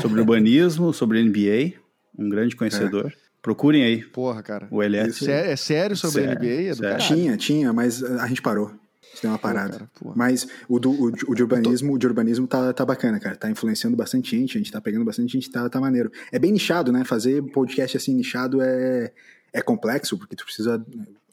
sobre 0.00 0.20
urbanismo, 0.20 0.92
sobre 0.92 1.22
NBA, 1.22 1.74
um 2.18 2.28
grande 2.28 2.54
conhecedor. 2.56 3.12
Procurem 3.42 3.84
aí 3.84 4.02
Porra, 4.02 4.42
cara. 4.42 4.66
o 4.70 4.82
LS. 4.82 5.24
Sé- 5.24 5.52
É 5.52 5.56
sério 5.56 5.94
sobre 5.96 6.22
Sério, 6.22 6.38
NBA? 6.38 6.62
É 6.62 6.70
do 6.70 6.76
sério. 6.76 6.98
Tinha, 7.06 7.36
tinha, 7.36 7.72
mas 7.72 8.02
a 8.02 8.26
gente 8.26 8.40
parou. 8.40 8.72
Isso 9.12 9.20
deu 9.22 9.30
uma 9.30 9.38
Pô, 9.38 9.42
parada. 9.42 9.72
cara, 9.72 9.90
porra. 10.00 10.14
Mas 10.16 10.48
o, 10.68 10.78
do, 10.80 10.90
o, 10.90 11.10
de- 11.12 11.24
o 11.28 11.34
de 11.34 11.42
urbanismo, 11.42 11.92
o 11.92 11.98
de 11.98 12.06
urbanismo 12.06 12.46
tá, 12.46 12.72
tá 12.72 12.84
bacana, 12.86 13.20
cara. 13.20 13.36
Tá 13.36 13.50
influenciando 13.50 13.96
bastante 13.96 14.30
gente, 14.36 14.56
a 14.56 14.58
gente 14.58 14.72
tá 14.72 14.80
pegando 14.80 15.04
bastante 15.04 15.32
gente, 15.34 15.50
tá, 15.50 15.68
tá 15.68 15.78
maneiro. 15.80 16.10
É 16.32 16.38
bem 16.38 16.50
nichado, 16.52 16.90
né? 16.90 17.04
Fazer 17.04 17.42
podcast 17.52 17.96
assim 17.98 18.14
nichado 18.14 18.60
é, 18.62 19.12
é 19.52 19.60
complexo, 19.62 20.16
porque 20.18 20.34
tu 20.34 20.44
precisa. 20.44 20.84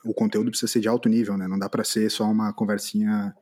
O 0.03 0.13
conteúdo 0.13 0.49
precisa 0.49 0.71
ser 0.71 0.79
de 0.81 0.87
alto 0.89 1.07
nível, 1.07 1.37
né? 1.37 1.47
Não 1.47 1.57
dá 1.57 1.69
pra 1.69 1.83
ser 1.83 2.09
só 2.11 2.25
uma 2.25 2.51
conversinha 2.51 3.33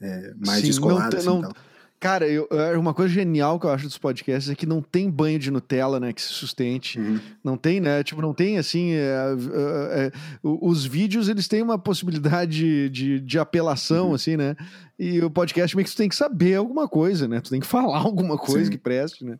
é, 0.00 0.32
mais 0.44 0.60
Sim, 0.60 0.66
descolada, 0.66 1.04
não 1.04 1.10
tem- 1.10 1.18
assim, 1.18 1.28
não- 1.28 1.40
tal. 1.42 1.56
Cara, 2.02 2.26
eu, 2.26 2.48
é 2.50 2.76
uma 2.76 2.92
coisa 2.92 3.14
genial 3.14 3.60
que 3.60 3.66
eu 3.66 3.70
acho 3.70 3.84
dos 3.84 3.96
podcasts 3.96 4.50
é 4.50 4.56
que 4.56 4.66
não 4.66 4.82
tem 4.82 5.08
banho 5.08 5.38
de 5.38 5.52
Nutella, 5.52 6.00
né? 6.00 6.12
Que 6.12 6.20
se 6.20 6.30
sustente. 6.30 6.98
Uhum. 6.98 7.20
Não 7.44 7.56
tem, 7.56 7.78
né? 7.80 8.02
Tipo, 8.02 8.20
não 8.20 8.34
tem 8.34 8.58
assim. 8.58 8.90
é, 8.90 8.96
é, 8.98 10.06
é, 10.06 10.12
os 10.42 10.84
vídeos, 10.84 11.28
eles 11.28 11.46
têm 11.46 11.62
uma 11.62 11.78
possibilidade 11.78 12.90
de, 12.90 13.20
de, 13.20 13.38
apelação, 13.38 14.08
Uhum. 14.08 14.14
assim, 14.14 14.36
né? 14.36 14.56
E 14.98 15.20
o 15.20 15.30
podcast 15.30 15.76
meio 15.76 15.86
que 15.86 15.92
tu 15.92 15.96
tem 15.96 16.08
que 16.08 16.16
saber 16.16 16.56
alguma 16.56 16.88
coisa, 16.88 17.28
né? 17.28 17.40
Tu 17.40 17.50
tem 17.50 17.60
que 17.60 17.68
falar 17.68 17.98
alguma 18.02 18.36
coisa 18.36 18.64
Sim. 18.64 18.72
que 18.72 18.78
preste, 18.78 19.24
né? 19.24 19.38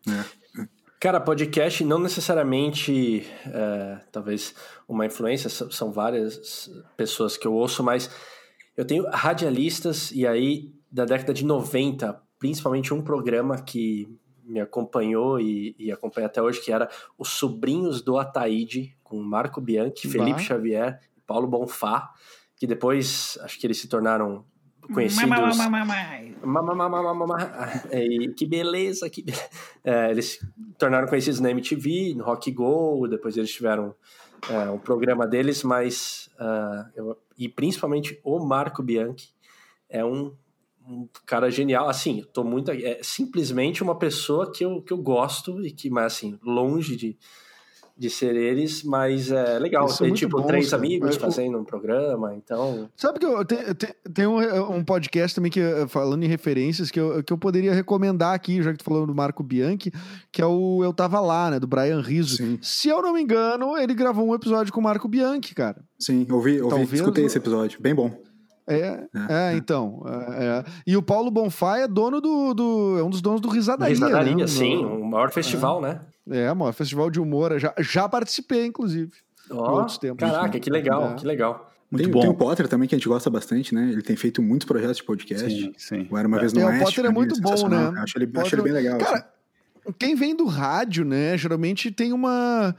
Cara, 1.00 1.18
podcast 1.18 1.82
não 1.84 1.98
necessariamente, 1.98 3.26
é, 3.44 3.98
talvez 4.12 4.54
uma 4.88 5.04
influência, 5.04 5.50
são 5.50 5.90
várias 5.90 6.70
pessoas 6.96 7.36
que 7.36 7.44
eu 7.44 7.54
ouço, 7.54 7.82
mas 7.82 8.08
eu 8.76 8.84
tenho 8.84 9.04
radialistas 9.10 10.12
e 10.12 10.24
aí 10.24 10.70
da 10.92 11.04
década 11.04 11.34
de 11.34 11.44
90, 11.44 12.22
principalmente 12.42 12.92
um 12.92 13.00
programa 13.00 13.56
que 13.62 14.08
me 14.44 14.58
acompanhou 14.58 15.38
e, 15.38 15.76
e 15.78 15.92
acompanha 15.92 16.26
até 16.26 16.42
hoje, 16.42 16.60
que 16.60 16.72
era 16.72 16.90
Os 17.16 17.28
Sobrinhos 17.28 18.02
do 18.02 18.18
Ataíde, 18.18 18.96
com 19.04 19.22
Marco 19.22 19.60
Bianchi, 19.60 20.08
Bah. 20.08 20.12
Felipe 20.12 20.42
Xavier 20.42 20.98
e 21.16 21.20
Paulo 21.20 21.46
Bonfá, 21.46 22.10
que 22.56 22.66
depois 22.66 23.38
acho 23.42 23.60
que 23.60 23.64
eles 23.68 23.78
se 23.80 23.86
tornaram 23.86 24.44
conhecidos. 24.92 25.22
Que 28.34 28.44
beleza, 28.44 29.08
que 29.08 29.22
be- 29.22 29.32
É, 29.84 30.10
eles 30.10 30.26
se 30.32 30.40
tornaram 30.76 31.06
conhecidos 31.06 31.38
na 31.38 31.48
MTV, 31.52 32.14
no 32.16 32.24
Rock 32.24 32.50
Go, 32.50 33.06
depois 33.08 33.36
eles 33.36 33.52
tiveram 33.52 33.94
é, 34.50 34.68
um 34.68 34.78
programa 34.78 35.28
deles, 35.28 35.62
mas 35.62 36.28
ah, 36.40 36.90
eu- 36.96 37.16
e 37.38 37.48
principalmente 37.48 38.20
o 38.24 38.44
Marco 38.44 38.82
Bianchi 38.82 39.28
é 39.88 40.04
um, 40.04 40.34
um 40.88 41.08
cara 41.26 41.50
genial. 41.50 41.88
Assim, 41.88 42.20
eu 42.20 42.26
tô 42.26 42.42
muito 42.44 42.70
é 42.70 42.98
simplesmente 43.02 43.82
uma 43.82 43.94
pessoa 43.98 44.50
que 44.52 44.64
eu, 44.64 44.82
que 44.82 44.92
eu 44.92 44.98
gosto 44.98 45.64
e 45.64 45.70
que, 45.70 45.88
mas 45.90 46.06
assim, 46.14 46.38
longe 46.44 46.96
de 46.96 47.16
de 47.94 48.08
ser 48.08 48.34
eles, 48.34 48.82
mas 48.82 49.30
é 49.30 49.58
legal 49.58 49.86
ter 49.86 50.04
muito 50.04 50.16
tipo 50.16 50.38
bons, 50.38 50.46
três 50.46 50.70
cara. 50.70 50.82
amigos 50.82 51.14
É, 51.14 51.18
o- 51.18 51.20
fazendo 51.20 51.58
um 51.58 51.62
programa, 51.62 52.34
então 52.34 52.88
Sabe 52.96 53.18
que 53.20 53.26
eu 53.26 53.44
te- 53.44 53.74
te- 53.74 53.94
tem 54.12 54.26
um, 54.26 54.38
um 54.76 54.82
podcast 54.82 55.34
também 55.34 55.52
que, 55.52 55.60
falando 55.88 56.24
em 56.24 56.26
referências, 56.26 56.90
que 56.90 56.98
eu, 56.98 57.22
que 57.22 57.30
eu 57.32 57.36
poderia 57.38 57.72
recomendar 57.72 58.34
aqui, 58.34 58.62
já 58.62 58.72
que 58.72 58.78
tu 58.78 58.84
falou 58.84 59.06
do 59.06 59.14
Marco 59.14 59.42
Bianchi, 59.42 59.92
que 60.32 60.40
é 60.40 60.46
o 60.46 60.82
Eu 60.82 60.92
Tava 60.94 61.20
Lá, 61.20 61.50
né? 61.50 61.60
Do 61.60 61.66
Brian 61.66 62.00
Rizzo. 62.00 62.38
Sim. 62.38 62.58
Se 62.62 62.88
eu 62.88 63.02
não 63.02 63.12
me 63.12 63.20
engano, 63.22 63.76
ele 63.76 63.94
gravou 63.94 64.26
um 64.26 64.34
episódio 64.34 64.72
com 64.72 64.80
o 64.80 64.82
Marco 64.82 65.06
Bianchi, 65.06 65.54
cara. 65.54 65.84
Sim, 66.00 66.26
ouvi, 66.30 66.60
ouvi 66.62 66.70
Talvez 66.74 66.92
escutei 66.94 67.24
o- 67.24 67.26
esse 67.26 67.36
episódio. 67.38 67.78
Bem 67.80 67.94
bom. 67.94 68.10
É, 68.66 69.04
é, 69.28 69.54
então. 69.56 70.02
é, 70.06 70.44
é. 70.44 70.64
E 70.86 70.96
o 70.96 71.02
Paulo 71.02 71.30
Bonfá 71.30 71.78
é 71.78 71.88
dono 71.88 72.20
do, 72.20 72.54
do- 72.54 72.96
É 72.98 73.02
um 73.02 73.10
dos 73.10 73.20
donos 73.20 73.40
do 73.40 73.48
Risadaria. 73.48 73.94
Risadaria, 73.94 74.36
né? 74.36 74.46
sim, 74.46 74.84
o 74.84 75.04
maior 75.04 75.30
festival, 75.30 75.80
né? 75.80 76.00
É, 76.30 76.52
maior 76.54 76.72
festival 76.72 77.10
de 77.10 77.20
humor. 77.20 77.58
Já, 77.58 77.74
já 77.78 78.08
participei, 78.08 78.64
inclusive. 78.66 79.10
Ó, 79.50 79.78
outros 79.78 79.98
tempos, 79.98 80.18
caraca, 80.20 80.54
né? 80.54 80.60
que 80.60 80.70
legal, 80.70 81.10
É. 81.10 81.14
que 81.14 81.26
legal. 81.26 81.68
Muito 81.90 82.04
tem, 82.04 82.12
bom. 82.12 82.20
tem 82.20 82.30
o 82.30 82.34
Potter 82.34 82.66
também, 82.68 82.88
que 82.88 82.94
a 82.94 82.98
gente 82.98 83.06
gosta 83.08 83.28
bastante, 83.28 83.74
né? 83.74 83.90
Ele 83.92 84.00
tem 84.00 84.16
feito 84.16 84.40
muitos 84.40 84.66
projetos 84.66 84.96
de 84.96 85.02
podcast. 85.04 85.50
Sim, 85.50 85.72
sim. 85.76 86.08
O 86.10 86.16
Era 86.16 86.26
Uma 86.26 86.38
Vez 86.38 86.52
no 86.54 86.60
É, 86.60 86.64
o 86.64 86.68
Oeste. 86.68 86.84
Potter 86.84 87.04
é 87.04 87.10
muito 87.10 87.38
bom, 87.38 87.68
né? 87.68 87.92
Acho 87.98 88.16
ele, 88.16 88.26
Potter- 88.28 88.42
acho 88.46 88.54
ele 88.54 88.62
bem 88.62 88.72
legal. 88.72 88.98
Cara, 88.98 89.16
assim. 89.18 89.24
Quem 89.98 90.14
vem 90.14 90.34
do 90.36 90.46
rádio, 90.46 91.04
né, 91.04 91.36
geralmente 91.36 91.90
tem 91.90 92.12
uma 92.12 92.74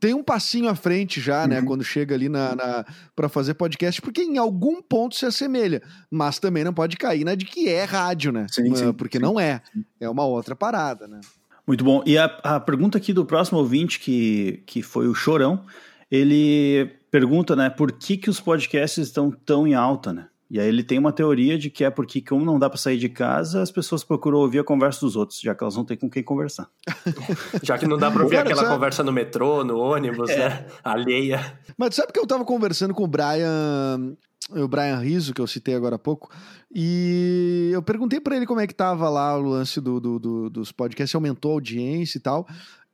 tem 0.00 0.14
um 0.14 0.22
passinho 0.22 0.68
à 0.68 0.74
frente 0.74 1.20
já, 1.20 1.46
né, 1.46 1.60
Uhum. 1.60 1.66
quando 1.66 1.84
chega 1.84 2.14
ali 2.14 2.28
na, 2.28 2.54
na 2.54 2.84
para 3.14 3.28
fazer 3.28 3.54
podcast, 3.54 4.00
porque 4.00 4.22
em 4.22 4.38
algum 4.38 4.80
ponto 4.80 5.14
se 5.14 5.26
assemelha, 5.26 5.82
mas 6.10 6.38
também 6.38 6.64
não 6.64 6.72
pode 6.72 6.96
cair 6.96 7.24
na 7.24 7.34
de 7.34 7.44
que 7.44 7.68
é 7.68 7.84
rádio, 7.84 8.32
né? 8.32 8.46
Sim, 8.50 8.74
sim, 8.74 8.92
porque 8.92 9.18
sim. 9.18 9.22
não 9.22 9.38
é. 9.38 9.60
É 10.00 10.08
uma 10.08 10.24
outra 10.24 10.56
parada, 10.56 11.06
né? 11.06 11.20
Muito 11.66 11.84
bom. 11.84 12.02
E 12.06 12.16
a, 12.18 12.24
a 12.42 12.60
pergunta 12.60 12.98
aqui 12.98 13.12
do 13.12 13.24
próximo 13.24 13.58
ouvinte, 13.58 13.98
que, 13.98 14.62
que 14.66 14.82
foi 14.82 15.08
o 15.08 15.14
Chorão, 15.14 15.64
ele 16.10 16.90
pergunta, 17.10 17.54
né, 17.56 17.70
por 17.70 17.92
que, 17.92 18.16
que 18.16 18.28
os 18.28 18.40
podcasts 18.40 19.06
estão 19.06 19.30
tão 19.30 19.66
em 19.66 19.74
alta, 19.74 20.12
né? 20.12 20.26
E 20.54 20.60
aí 20.60 20.68
ele 20.68 20.84
tem 20.84 21.00
uma 21.00 21.12
teoria 21.12 21.58
de 21.58 21.68
que 21.68 21.82
é 21.82 21.90
porque, 21.90 22.20
como 22.20 22.44
não 22.44 22.60
dá 22.60 22.70
para 22.70 22.78
sair 22.78 22.96
de 22.96 23.08
casa, 23.08 23.60
as 23.60 23.72
pessoas 23.72 24.04
procuram 24.04 24.38
ouvir 24.38 24.60
a 24.60 24.64
conversa 24.64 25.00
dos 25.00 25.16
outros, 25.16 25.40
já 25.40 25.52
que 25.52 25.64
elas 25.64 25.74
não 25.74 25.84
têm 25.84 25.96
com 25.96 26.08
quem 26.08 26.22
conversar. 26.22 26.70
Já 27.60 27.76
que 27.76 27.88
não 27.88 27.98
dá 27.98 28.08
pra 28.08 28.22
ouvir 28.22 28.36
Cara, 28.36 28.46
aquela 28.48 28.62
sabe- 28.62 28.74
conversa 28.74 29.02
no 29.02 29.10
metrô, 29.12 29.64
no 29.64 29.76
ônibus, 29.78 30.28
né? 30.28 30.64
Alheia. 30.84 31.58
Mas 31.76 31.96
sabe 31.96 32.12
que 32.12 32.20
eu 32.20 32.26
tava 32.26 32.44
conversando 32.44 32.94
com 32.94 33.02
o 33.02 33.08
Brian, 33.08 34.14
o 34.50 34.68
Brian 34.68 34.98
Rizzo, 35.00 35.34
que 35.34 35.40
eu 35.40 35.46
citei 35.48 35.74
agora 35.74 35.96
há 35.96 35.98
pouco, 35.98 36.30
e 36.72 37.70
eu 37.72 37.82
perguntei 37.82 38.20
pra 38.20 38.36
ele 38.36 38.46
como 38.46 38.60
é 38.60 38.66
que 38.68 38.74
tava 38.74 39.08
lá 39.10 39.36
o 39.36 39.42
lance 39.42 39.80
do, 39.80 39.98
do- 39.98 40.18
do- 40.20 40.50
dos 40.50 40.70
podcasts, 40.70 41.10
se 41.10 41.16
aumentou 41.16 41.50
a 41.50 41.54
audiência 41.54 42.16
e 42.16 42.20
tal. 42.20 42.46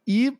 E 0.09 0.33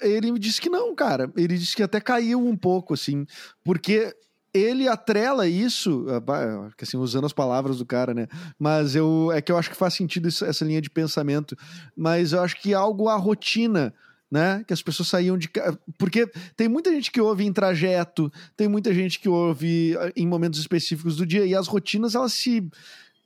ele 0.00 0.32
me 0.32 0.38
disse 0.38 0.62
que 0.62 0.70
não, 0.70 0.94
cara. 0.94 1.30
Ele 1.36 1.58
disse 1.58 1.76
que 1.76 1.82
até 1.82 2.00
caiu 2.00 2.40
um 2.42 2.56
pouco, 2.56 2.94
assim, 2.94 3.26
porque 3.62 4.14
ele 4.52 4.88
atrela 4.88 5.46
isso, 5.46 6.06
ah, 6.08 6.70
assim, 6.80 6.96
usando 6.96 7.26
as 7.26 7.32
palavras 7.32 7.78
do 7.78 7.86
cara, 7.86 8.14
né? 8.14 8.26
Mas 8.58 8.94
eu 8.94 9.30
é 9.32 9.40
que 9.40 9.52
eu 9.52 9.58
acho 9.58 9.70
que 9.70 9.76
faz 9.76 9.94
sentido 9.94 10.28
isso, 10.28 10.44
essa 10.44 10.64
linha 10.64 10.80
de 10.80 10.90
pensamento. 10.90 11.56
Mas 11.96 12.32
eu 12.32 12.40
acho 12.40 12.60
que 12.60 12.72
é 12.72 12.76
algo 12.76 13.08
à 13.08 13.16
rotina, 13.16 13.94
né? 14.30 14.64
Que 14.66 14.72
as 14.72 14.82
pessoas 14.82 15.08
saíam 15.08 15.36
de 15.36 15.50
porque 15.96 16.26
tem 16.56 16.68
muita 16.68 16.90
gente 16.92 17.10
que 17.10 17.20
ouve 17.20 17.44
em 17.44 17.52
trajeto, 17.52 18.32
tem 18.56 18.68
muita 18.68 18.92
gente 18.92 19.18
que 19.18 19.28
ouve 19.28 19.96
ah, 19.98 20.12
em 20.16 20.26
momentos 20.26 20.60
específicos 20.60 21.16
do 21.16 21.26
dia 21.26 21.44
e 21.44 21.54
as 21.54 21.66
rotinas 21.66 22.14
elas 22.14 22.32
se 22.32 22.60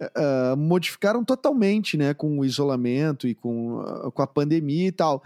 uh, 0.02 0.56
modificaram 0.56 1.24
totalmente, 1.24 1.96
né? 1.96 2.14
Com 2.14 2.38
o 2.38 2.44
isolamento 2.44 3.26
e 3.28 3.34
com, 3.34 3.80
uh, 3.80 4.10
com 4.10 4.22
a 4.22 4.26
pandemia 4.26 4.88
e 4.88 4.92
tal. 4.92 5.22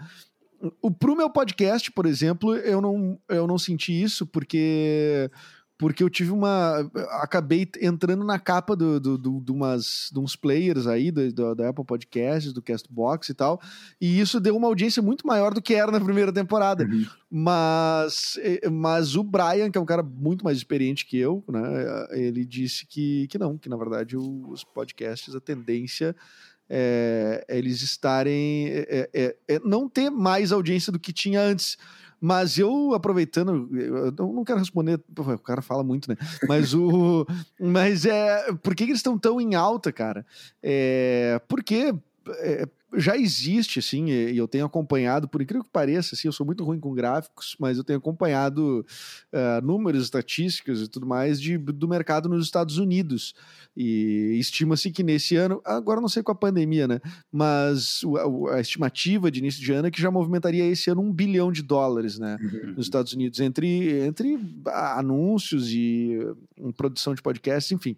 O, 0.81 0.89
pro 0.89 1.15
meu 1.15 1.29
podcast, 1.29 1.91
por 1.91 2.05
exemplo, 2.05 2.55
eu 2.55 2.81
não, 2.81 3.19
eu 3.29 3.45
não 3.45 3.59
senti 3.59 4.01
isso 4.01 4.25
porque 4.25 5.29
porque 5.77 6.03
eu 6.03 6.09
tive 6.09 6.31
uma. 6.31 6.89
Acabei 7.21 7.69
entrando 7.79 8.25
na 8.25 8.39
capa 8.39 8.75
do, 8.75 8.99
do, 8.99 9.17
do, 9.17 9.39
de, 9.39 9.51
umas, 9.51 10.09
de 10.11 10.19
uns 10.19 10.35
players 10.35 10.87
aí, 10.87 11.11
do, 11.11 11.31
do, 11.31 11.55
da 11.55 11.69
Apple 11.69 11.85
Podcasts, 11.85 12.51
do 12.51 12.61
Castbox 12.61 13.29
e 13.29 13.33
tal, 13.33 13.61
e 14.01 14.19
isso 14.19 14.39
deu 14.39 14.55
uma 14.55 14.67
audiência 14.67 15.01
muito 15.01 15.27
maior 15.27 15.53
do 15.53 15.61
que 15.61 15.75
era 15.75 15.91
na 15.91 15.99
primeira 15.99 16.33
temporada. 16.33 16.83
Uhum. 16.85 17.05
Mas, 17.29 18.39
mas 18.71 19.15
o 19.15 19.23
Brian, 19.23 19.69
que 19.69 19.77
é 19.77 19.81
um 19.81 19.85
cara 19.85 20.01
muito 20.01 20.43
mais 20.43 20.57
experiente 20.57 21.05
que 21.05 21.17
eu, 21.17 21.43
né, 21.47 22.07
ele 22.11 22.45
disse 22.45 22.85
que, 22.85 23.27
que 23.27 23.37
não, 23.37 23.57
que 23.57 23.69
na 23.69 23.77
verdade 23.77 24.17
os 24.17 24.63
podcasts, 24.63 25.35
a 25.35 25.41
tendência 25.41 26.15
é, 26.69 27.45
é 27.47 27.57
eles 27.57 27.81
estarem. 27.81 28.67
É, 28.69 29.09
é, 29.13 29.35
é 29.47 29.59
não 29.59 29.87
ter 29.87 30.09
mais 30.09 30.51
audiência 30.51 30.91
do 30.91 30.99
que 30.99 31.13
tinha 31.13 31.41
antes 31.41 31.77
mas 32.19 32.57
eu, 32.57 32.93
aproveitando, 32.93 33.69
eu 33.73 34.11
não 34.11 34.43
quero 34.43 34.59
responder, 34.59 34.99
o 35.17 35.37
cara 35.39 35.61
fala 35.61 35.83
muito, 35.83 36.09
né? 36.09 36.17
Mas 36.47 36.73
o. 36.73 37.25
mas 37.59 38.05
é. 38.05 38.51
Por 38.63 38.75
que, 38.75 38.83
eles 38.83 38.97
estão 38.97 39.17
tão 39.17 39.39
em 39.39 39.55
alta, 39.55 39.91
cara? 39.91 40.25
É, 40.61 41.39
porque 41.47 41.93
é, 42.39 42.67
já 42.95 43.17
existe, 43.17 43.79
assim, 43.79 44.09
e 44.09 44.37
eu 44.37 44.47
tenho 44.47 44.65
acompanhado, 44.65 45.27
por 45.27 45.41
incrível 45.41 45.63
que 45.63 45.69
pareça, 45.69 46.15
assim, 46.15 46.27
eu 46.27 46.31
sou 46.31 46.45
muito 46.45 46.63
ruim 46.63 46.79
com 46.79 46.93
gráficos, 46.93 47.55
mas 47.59 47.77
eu 47.77 47.83
tenho 47.83 47.99
acompanhado 47.99 48.85
uh, 49.33 49.65
números, 49.65 50.03
estatísticas 50.03 50.81
e 50.81 50.87
tudo 50.87 51.05
mais 51.05 51.39
de, 51.41 51.57
do 51.57 51.87
mercado 51.87 52.29
nos 52.29 52.45
Estados 52.45 52.77
Unidos. 52.77 53.35
E 53.75 54.37
estima-se 54.39 54.89
que 54.89 55.03
nesse 55.03 55.35
ano, 55.35 55.61
agora 55.65 55.99
não 55.99 56.07
sei 56.07 56.23
com 56.23 56.31
a 56.31 56.35
pandemia, 56.35 56.87
né? 56.87 57.01
Mas 57.31 58.01
a, 58.49 58.55
a, 58.55 58.61
estimativa 58.61 59.29
de 59.29 59.39
início 59.39 59.61
de 59.61 59.73
ano 59.73 59.89
é 59.89 59.91
que 59.91 60.01
já 60.01 60.09
movimentaria 60.09 60.65
esse 60.65 60.89
ano 60.89 61.01
um 61.01 61.11
bilhão 61.11 61.51
de 61.51 61.61
dólares, 61.61 62.17
né? 62.17 62.37
Uhum. 62.41 62.73
Nos 62.77 62.85
Estados 62.85 63.11
Unidos, 63.11 63.39
entre, 63.41 63.99
entre 64.05 64.39
anúncios 64.65 65.69
e 65.71 66.17
um, 66.57 66.71
produção 66.71 67.13
de 67.13 67.21
podcasts, 67.21 67.71
enfim. 67.71 67.97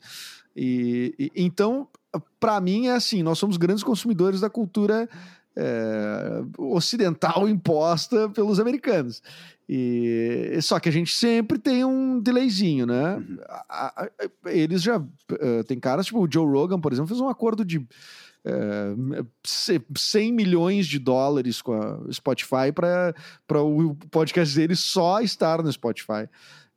E, 0.55 1.13
e, 1.17 1.31
então 1.35 1.87
para 2.39 2.60
mim 2.60 2.88
é 2.88 2.93
assim, 2.93 3.22
nós 3.24 3.38
somos 3.38 3.57
grandes 3.57 3.84
consumidores 3.84 4.41
da 4.41 4.49
cultura 4.49 5.07
é, 5.55 6.41
ocidental 6.57 7.47
imposta 7.49 8.30
pelos 8.30 8.60
americanos. 8.60 9.22
E 9.68 10.57
só 10.64 10.80
que 10.80 10.89
a 10.89 10.91
gente 10.91 11.14
sempre 11.14 11.60
tem 11.60 11.86
um 11.86 12.20
delayzinho, 12.20 12.88
né? 12.88 13.18
Uhum. 13.18 13.38
A, 13.70 14.03
a, 14.03 14.10
eles 14.51 14.82
já 14.82 14.97
uh, 14.97 15.64
tem 15.68 15.80
caras 15.80 16.07
tipo 16.07 16.26
o 16.26 16.28
Joe 16.32 16.47
Rogan, 16.47 16.80
por 16.80 16.91
exemplo, 16.91 17.10
fez 17.10 17.20
um 17.20 17.30
acordo 17.30 17.64
de 17.64 17.78
uh, 17.78 19.28
100 19.95 20.34
milhões 20.34 20.88
de 20.88 20.97
dólares 20.97 21.62
com 21.62 21.74
a 21.74 22.12
Spotify 22.12 22.72
para 22.74 23.62
o 23.62 23.95
podcast 24.10 24.55
dele 24.55 24.76
só 24.76 25.22
estar 25.22 25.62
no 25.62 25.72
Spotify. 25.72 26.28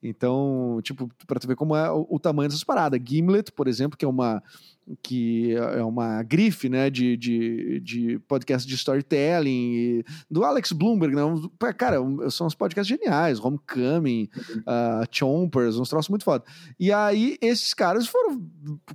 Então, 0.03 0.81
tipo, 0.83 1.09
para 1.27 1.39
tu 1.41 1.47
ver 1.47 1.57
como 1.57 1.77
é 1.77 1.91
o, 1.91 2.07
o 2.11 2.19
tamanho 2.19 2.49
dessas 2.49 2.65
paradas. 2.65 3.01
Gimlet, 3.03 3.53
por 3.53 3.69
exemplo, 3.69 3.97
que 3.97 4.05
é 4.05 4.09
uma 4.09 4.43
que 5.03 5.55
é 5.55 5.83
uma 5.83 6.23
grife 6.23 6.69
né, 6.69 6.91
de, 6.91 7.17
de, 7.17 7.81
de 7.81 8.19
podcast 8.21 8.69
de 8.69 8.75
storytelling, 8.75 10.03
do 10.31 10.45
Alex 10.45 10.73
Bloomberg. 10.73 11.15
Né? 11.15 11.23
Cara, 11.77 11.99
são 12.31 12.47
uns 12.47 12.55
podcasts 12.55 12.89
geniais, 12.89 13.39
Homecoming, 13.39 14.29
uh, 14.59 15.07
Chompers, 15.11 15.77
uns 15.77 15.89
troços 15.89 16.09
muito 16.09 16.25
foda. 16.25 16.45
E 16.79 16.93
aí, 16.93 17.37
esses 17.41 17.73
caras 17.73 18.07
foram 18.07 18.43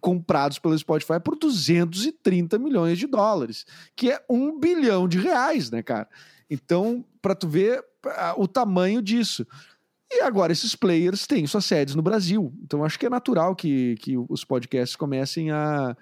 comprados 0.01 0.59
pelo 0.59 0.77
Spotify 0.77 1.19
por 1.23 1.37
230 1.37 2.59
milhões 2.59 2.97
de 2.97 3.07
dólares, 3.07 3.65
que 3.95 4.11
é 4.11 4.21
um 4.29 4.59
bilhão 4.59 5.07
de 5.07 5.17
reais, 5.17 5.71
né, 5.71 5.81
cara? 5.81 6.07
Então, 6.49 7.03
para 7.21 7.35
tu 7.35 7.47
ver 7.47 7.79
uh, 7.79 8.41
o 8.41 8.47
tamanho 8.47 9.01
disso. 9.01 9.45
E 10.09 10.21
agora 10.21 10.51
esses 10.51 10.75
players 10.75 11.27
têm 11.27 11.45
suas 11.45 11.65
sedes 11.65 11.95
no 11.95 12.01
Brasil. 12.01 12.53
Então 12.63 12.83
acho 12.83 12.97
que 12.97 13.05
é 13.05 13.09
natural 13.09 13.55
que, 13.55 13.95
que 13.97 14.17
os 14.17 14.43
podcasts 14.45 14.95
comecem 14.95 15.51
a, 15.51 15.95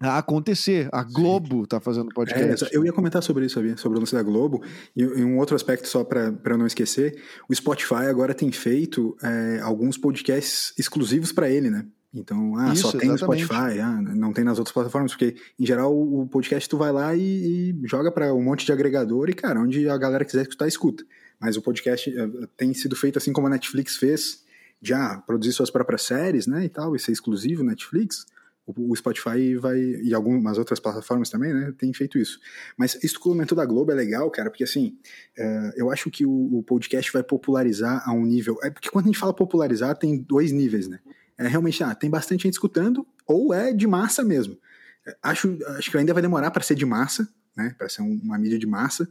a 0.00 0.18
acontecer. 0.18 0.88
A 0.92 1.02
Globo 1.02 1.64
está 1.64 1.80
fazendo 1.80 2.08
podcast. 2.12 2.64
É, 2.64 2.76
eu 2.76 2.84
ia 2.84 2.92
comentar 2.92 3.22
sobre 3.22 3.46
isso, 3.46 3.56
sabia? 3.56 3.76
Sobre 3.76 3.98
o 3.98 4.00
lance 4.00 4.14
da 4.14 4.22
Globo. 4.22 4.62
E, 4.96 5.02
e 5.02 5.24
um 5.24 5.38
outro 5.38 5.54
aspecto, 5.54 5.86
só 5.86 6.04
para 6.04 6.56
não 6.56 6.66
esquecer: 6.66 7.22
o 7.48 7.54
Spotify 7.54 8.06
agora 8.08 8.34
tem 8.34 8.50
feito 8.50 9.16
é, 9.22 9.60
alguns 9.60 9.98
podcasts 9.98 10.72
exclusivos 10.78 11.32
para 11.32 11.50
ele, 11.50 11.70
né? 11.70 11.86
Então, 12.14 12.56
ah, 12.58 12.74
Isso, 12.74 12.82
só 12.82 12.98
tem 12.98 13.10
exatamente. 13.10 13.40
no 13.40 13.46
Spotify, 13.46 13.80
ah, 13.80 14.02
não 14.14 14.34
tem 14.34 14.44
nas 14.44 14.58
outras 14.58 14.72
plataformas, 14.72 15.12
porque 15.12 15.34
em 15.58 15.64
geral 15.64 15.96
o 15.96 16.26
podcast 16.26 16.68
tu 16.68 16.76
vai 16.76 16.92
lá 16.92 17.14
e, 17.14 17.70
e 17.70 17.88
joga 17.88 18.12
para 18.12 18.34
um 18.34 18.42
monte 18.42 18.66
de 18.66 18.72
agregador 18.72 19.30
e, 19.30 19.32
cara, 19.32 19.58
onde 19.58 19.88
a 19.88 19.96
galera 19.96 20.24
quiser 20.24 20.42
escutar, 20.42 20.68
escuta. 20.68 21.02
Mas 21.42 21.56
o 21.56 21.62
podcast 21.62 22.08
eh, 22.08 22.28
tem 22.56 22.72
sido 22.72 22.94
feito 22.94 23.18
assim 23.18 23.32
como 23.32 23.48
a 23.48 23.50
Netflix 23.50 23.96
fez, 23.96 24.44
de 24.80 24.94
ah, 24.94 25.20
produzir 25.26 25.52
suas 25.52 25.72
próprias 25.72 26.02
séries, 26.02 26.46
né, 26.46 26.64
e 26.64 26.68
tal, 26.68 26.94
e 26.94 27.00
ser 27.00 27.10
exclusivo 27.10 27.64
Netflix. 27.64 28.24
O, 28.64 28.94
Spotify 28.94 29.56
vai, 29.56 29.76
e 29.76 30.14
algumas 30.14 30.56
outras 30.56 30.78
plataformas 30.78 31.28
também, 31.28 31.52
né, 31.52 31.74
tem 31.76 31.92
feito 31.92 32.16
isso. 32.16 32.38
Mas 32.76 32.94
isso 33.02 33.16
que 33.16 33.20
comentou 33.20 33.56
da 33.56 33.66
Globo 33.66 33.90
é 33.90 33.94
legal, 33.94 34.30
cara, 34.30 34.50
porque 34.50 34.62
assim, 34.62 34.96
uh, 35.36 35.72
eu 35.74 35.90
acho 35.90 36.08
que 36.12 36.24
o, 36.24 36.62
podcast 36.64 37.12
vai 37.12 37.24
popularizar 37.24 38.08
a 38.08 38.12
um 38.12 38.24
nível. 38.24 38.56
É 38.62 38.70
porque 38.70 38.88
quando 38.88 39.06
a 39.06 39.08
gente 39.08 39.18
fala 39.18 39.34
popularizar, 39.34 39.96
tem 39.96 40.16
dois 40.16 40.52
níveis, 40.52 40.86
né? 40.86 41.00
É 41.36 41.48
realmente, 41.48 41.82
ah, 41.82 41.92
tem 41.92 42.08
bastante 42.08 42.44
gente 42.44 42.52
escutando, 42.52 43.04
ou 43.26 43.52
é 43.52 43.72
de 43.72 43.86
massa 43.88 44.22
mesmo. 44.22 44.56
Acho, 45.20 45.58
acho 45.76 45.90
que 45.90 45.98
ainda 45.98 46.14
vai 46.14 46.22
demorar 46.22 46.52
para 46.52 46.62
ser 46.62 46.76
de 46.76 46.86
massa, 46.86 47.28
né, 47.56 47.74
para 47.76 47.88
ser 47.88 48.02
um, 48.02 48.20
uma 48.22 48.38
mídia 48.38 48.60
de 48.60 48.66
massa, 48.66 49.08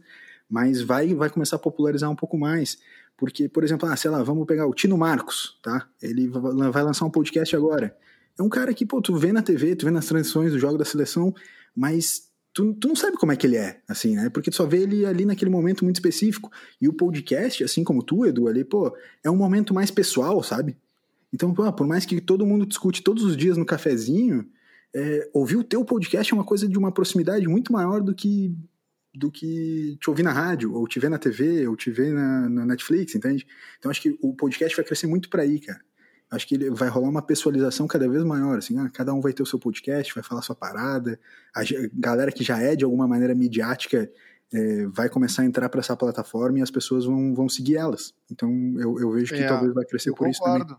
mas 0.52 0.82
vai, 0.82 1.14
vai 1.14 1.30
começar 1.30 1.56
a 1.56 1.58
popularizar 1.58 2.10
um 2.10 2.14
pouco 2.14 2.36
mais. 2.36 2.76
Porque, 3.16 3.48
por 3.48 3.64
exemplo, 3.64 3.88
ah, 3.88 3.96
sei 3.96 4.10
lá, 4.10 4.22
vamos 4.22 4.46
pegar 4.46 4.66
o 4.66 4.74
Tino 4.74 4.98
Marcos, 4.98 5.58
tá? 5.62 5.88
Ele 6.02 6.28
vai 6.28 6.82
lançar 6.82 7.06
um 7.06 7.10
podcast 7.10 7.56
agora. 7.56 7.96
É 8.38 8.42
um 8.42 8.50
cara 8.50 8.74
que, 8.74 8.84
pô, 8.84 9.00
tu 9.00 9.16
vê 9.16 9.32
na 9.32 9.40
TV, 9.40 9.74
tu 9.74 9.86
vê 9.86 9.90
nas 9.90 10.04
transições 10.04 10.52
do 10.52 10.58
jogo 10.58 10.76
da 10.76 10.84
seleção, 10.84 11.34
mas 11.74 12.28
tu, 12.52 12.74
tu 12.74 12.86
não 12.86 12.94
sabe 12.94 13.16
como 13.16 13.32
é 13.32 13.36
que 13.36 13.46
ele 13.46 13.56
é, 13.56 13.80
assim, 13.88 14.14
né? 14.14 14.28
Porque 14.28 14.50
tu 14.50 14.56
só 14.56 14.66
vê 14.66 14.82
ele 14.82 15.06
ali 15.06 15.24
naquele 15.24 15.50
momento 15.50 15.84
muito 15.84 15.96
específico. 15.96 16.52
E 16.78 16.86
o 16.86 16.92
podcast, 16.92 17.64
assim 17.64 17.82
como 17.82 18.02
tu, 18.02 18.26
Edu, 18.26 18.46
ali, 18.46 18.62
pô, 18.62 18.94
é 19.24 19.30
um 19.30 19.36
momento 19.36 19.72
mais 19.72 19.90
pessoal, 19.90 20.42
sabe? 20.42 20.76
Então, 21.32 21.54
pô, 21.54 21.72
por 21.72 21.86
mais 21.86 22.04
que 22.04 22.20
todo 22.20 22.44
mundo 22.44 22.66
discute 22.66 23.02
todos 23.02 23.24
os 23.24 23.38
dias 23.38 23.56
no 23.56 23.64
cafezinho, 23.64 24.46
é, 24.94 25.30
ouvir 25.32 25.56
o 25.56 25.64
teu 25.64 25.82
podcast 25.82 26.30
é 26.30 26.36
uma 26.36 26.44
coisa 26.44 26.68
de 26.68 26.76
uma 26.76 26.92
proximidade 26.92 27.48
muito 27.48 27.72
maior 27.72 28.02
do 28.02 28.14
que 28.14 28.54
do 29.14 29.30
que 29.30 29.96
te 30.00 30.08
ouvir 30.08 30.22
na 30.22 30.32
rádio, 30.32 30.74
ou 30.74 30.86
te 30.88 30.98
ver 30.98 31.10
na 31.10 31.18
TV, 31.18 31.66
ou 31.68 31.76
te 31.76 31.90
ver 31.90 32.12
na, 32.12 32.48
na 32.48 32.66
Netflix, 32.66 33.14
entende? 33.14 33.46
Então 33.78 33.90
acho 33.90 34.00
que 34.00 34.18
o 34.22 34.34
podcast 34.34 34.74
vai 34.76 34.84
crescer 34.84 35.06
muito 35.06 35.28
para 35.28 35.42
aí, 35.42 35.60
cara. 35.60 35.80
Acho 36.30 36.48
que 36.48 36.54
ele 36.54 36.70
vai 36.70 36.88
rolar 36.88 37.10
uma 37.10 37.20
pessoalização 37.20 37.86
cada 37.86 38.08
vez 38.08 38.24
maior, 38.24 38.56
assim, 38.56 38.78
ah, 38.78 38.88
cada 38.88 39.12
um 39.12 39.20
vai 39.20 39.34
ter 39.34 39.42
o 39.42 39.46
seu 39.46 39.58
podcast, 39.58 40.14
vai 40.14 40.24
falar 40.24 40.40
sua 40.40 40.56
parada, 40.56 41.20
a 41.54 41.60
galera 41.92 42.32
que 42.32 42.42
já 42.42 42.58
é 42.58 42.74
de 42.74 42.84
alguma 42.84 43.06
maneira 43.06 43.34
midiática 43.34 44.10
é, 44.50 44.86
vai 44.86 45.08
começar 45.10 45.42
a 45.42 45.44
entrar 45.44 45.68
para 45.68 45.80
essa 45.80 45.96
plataforma 45.96 46.58
e 46.58 46.62
as 46.62 46.70
pessoas 46.70 47.04
vão, 47.04 47.34
vão 47.34 47.48
seguir 47.48 47.76
elas. 47.76 48.14
Então 48.30 48.50
eu, 48.78 48.98
eu 48.98 49.10
vejo 49.10 49.34
que 49.34 49.42
é, 49.42 49.46
talvez 49.46 49.74
vai 49.74 49.84
crescer 49.84 50.10
por 50.10 50.26
concordo. 50.26 50.30
isso 50.30 50.42
também. 50.42 50.76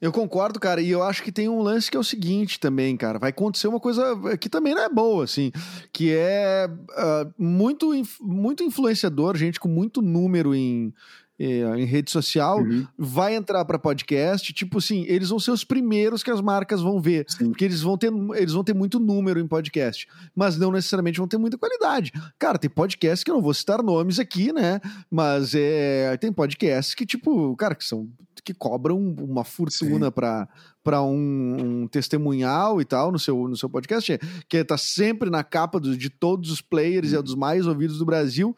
Eu 0.00 0.12
concordo, 0.12 0.60
cara, 0.60 0.80
e 0.80 0.90
eu 0.90 1.02
acho 1.02 1.22
que 1.22 1.32
tem 1.32 1.48
um 1.48 1.62
lance 1.62 1.90
que 1.90 1.96
é 1.96 2.00
o 2.00 2.04
seguinte 2.04 2.60
também, 2.60 2.96
cara. 2.96 3.18
Vai 3.18 3.30
acontecer 3.30 3.68
uma 3.68 3.80
coisa 3.80 4.36
que 4.38 4.48
também 4.48 4.74
não 4.74 4.82
é 4.82 4.88
boa, 4.88 5.24
assim, 5.24 5.50
que 5.92 6.12
é 6.12 6.68
uh, 6.68 7.32
muito, 7.38 7.90
muito 8.20 8.62
influenciador, 8.62 9.36
gente 9.36 9.60
com 9.60 9.68
muito 9.68 10.02
número 10.02 10.54
em, 10.54 10.92
em 11.40 11.84
rede 11.84 12.10
social, 12.10 12.58
uhum. 12.58 12.86
vai 12.98 13.34
entrar 13.34 13.64
para 13.64 13.78
podcast, 13.78 14.52
tipo 14.52 14.76
assim, 14.76 15.06
eles 15.08 15.30
vão 15.30 15.38
ser 15.38 15.50
os 15.50 15.64
primeiros 15.64 16.22
que 16.22 16.30
as 16.30 16.40
marcas 16.40 16.82
vão 16.82 17.00
ver, 17.00 17.24
Sim. 17.28 17.48
porque 17.48 17.64
eles 17.64 17.80
vão 17.80 17.96
ter 17.96 18.12
eles 18.34 18.52
vão 18.52 18.62
ter 18.62 18.74
muito 18.74 19.00
número 19.00 19.40
em 19.40 19.46
podcast, 19.46 20.06
mas 20.36 20.58
não 20.58 20.70
necessariamente 20.70 21.18
vão 21.18 21.26
ter 21.26 21.38
muita 21.38 21.56
qualidade. 21.56 22.12
Cara, 22.38 22.58
tem 22.58 22.68
podcast 22.68 23.24
que 23.24 23.30
eu 23.30 23.36
não 23.36 23.42
vou 23.42 23.54
citar 23.54 23.82
nomes 23.82 24.18
aqui, 24.18 24.52
né? 24.52 24.80
Mas 25.10 25.54
é, 25.54 26.14
tem 26.18 26.30
podcasts 26.30 26.94
que 26.94 27.06
tipo, 27.06 27.56
cara, 27.56 27.74
que 27.74 27.84
são 27.84 28.06
que 28.42 28.54
cobram 28.54 28.98
uma 28.98 29.44
fortuna 29.44 30.10
para 30.10 30.48
para 30.82 31.02
um, 31.02 31.82
um, 31.82 31.86
testemunhal 31.86 32.80
e 32.80 32.84
tal 32.86 33.12
no 33.12 33.18
seu, 33.18 33.46
no 33.46 33.56
seu 33.56 33.68
podcast, 33.68 34.18
que 34.48 34.56
está 34.56 34.78
sempre 34.78 35.28
na 35.28 35.44
capa 35.44 35.78
do, 35.78 35.94
de 35.96 36.08
todos 36.08 36.50
os 36.50 36.62
players 36.62 37.10
uhum. 37.10 37.16
e 37.16 37.18
é 37.18 37.22
dos 37.22 37.34
mais 37.34 37.66
ouvidos 37.66 37.98
do 37.98 38.06
Brasil. 38.06 38.56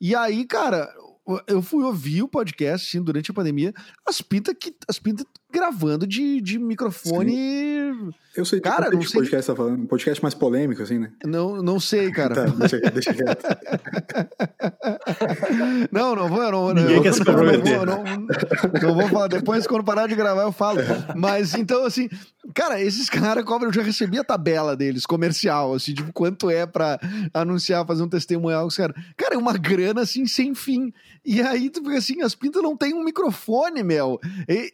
E 0.00 0.14
aí, 0.14 0.44
cara, 0.44 0.88
eu 1.46 1.62
fui 1.62 1.82
ouvir 1.82 2.22
o 2.22 2.28
podcast 2.28 2.86
assim, 2.86 3.02
durante 3.02 3.30
a 3.30 3.34
pandemia, 3.34 3.72
as 4.06 4.20
pintas 4.20 4.54
que 4.58 4.74
as 4.86 4.98
pintas 4.98 5.24
gravando 5.50 6.06
de, 6.06 6.40
de 6.40 6.58
microfone. 6.58 7.32
Sim. 7.32 8.10
Eu 8.36 8.44
sei 8.44 8.60
cara, 8.60 8.90
não 8.90 9.00
sei 9.00 9.20
podcast 9.20 9.46
tá 9.46 9.56
falando, 9.56 9.82
um 9.82 9.86
podcast 9.86 10.22
mais 10.22 10.34
polêmico 10.34 10.82
assim, 10.82 10.98
né? 10.98 11.12
Não, 11.24 11.62
não 11.62 11.78
sei, 11.78 12.10
cara. 12.12 12.34
tá, 12.34 12.46
deixa, 12.46 12.78
deixa 12.78 13.14
quieto. 13.14 13.42
não, 15.92 16.16
não 16.16 16.28
vou, 16.28 16.50
não, 16.50 16.74
Ninguém 16.74 16.96
não, 16.96 17.02
quer 17.02 17.14
se 17.14 17.24
comprometer. 17.24 17.86
Não, 17.86 17.86
não, 17.86 18.04
não, 18.82 18.94
vou 18.94 19.08
falar. 19.08 19.28
Depois 19.28 19.66
quando 19.66 19.84
parar 19.84 20.08
de 20.08 20.14
gravar 20.14 20.42
eu 20.42 20.52
falo. 20.52 20.80
Mas 21.16 21.54
então 21.54 21.86
assim, 21.86 22.08
cara, 22.54 22.80
esses 22.80 23.10
caras 23.10 23.44
cobram, 23.44 23.68
eu 23.68 23.74
já 23.74 23.82
recebi 23.82 24.18
a 24.18 24.24
tabela 24.24 24.76
deles 24.76 25.04
comercial, 25.04 25.74
assim, 25.74 25.92
tipo 25.92 26.12
quanto 26.12 26.48
é 26.48 26.64
para 26.64 26.98
anunciar, 27.32 27.86
fazer 27.86 28.02
um 28.02 28.08
testemunhal, 28.08 28.68
cara. 28.68 28.94
Cara, 29.16 29.34
é 29.34 29.38
uma 29.38 29.58
grana 29.58 30.02
assim 30.02 30.26
sem 30.26 30.54
fim. 30.54 30.92
E 31.24 31.42
aí 31.42 31.68
tu 31.68 31.82
fica 31.82 31.98
assim, 31.98 32.22
as 32.22 32.34
pintas 32.34 32.62
não 32.62 32.76
tem 32.76 32.94
um 32.94 33.02
microfone, 33.02 33.82
meu. 33.82 34.20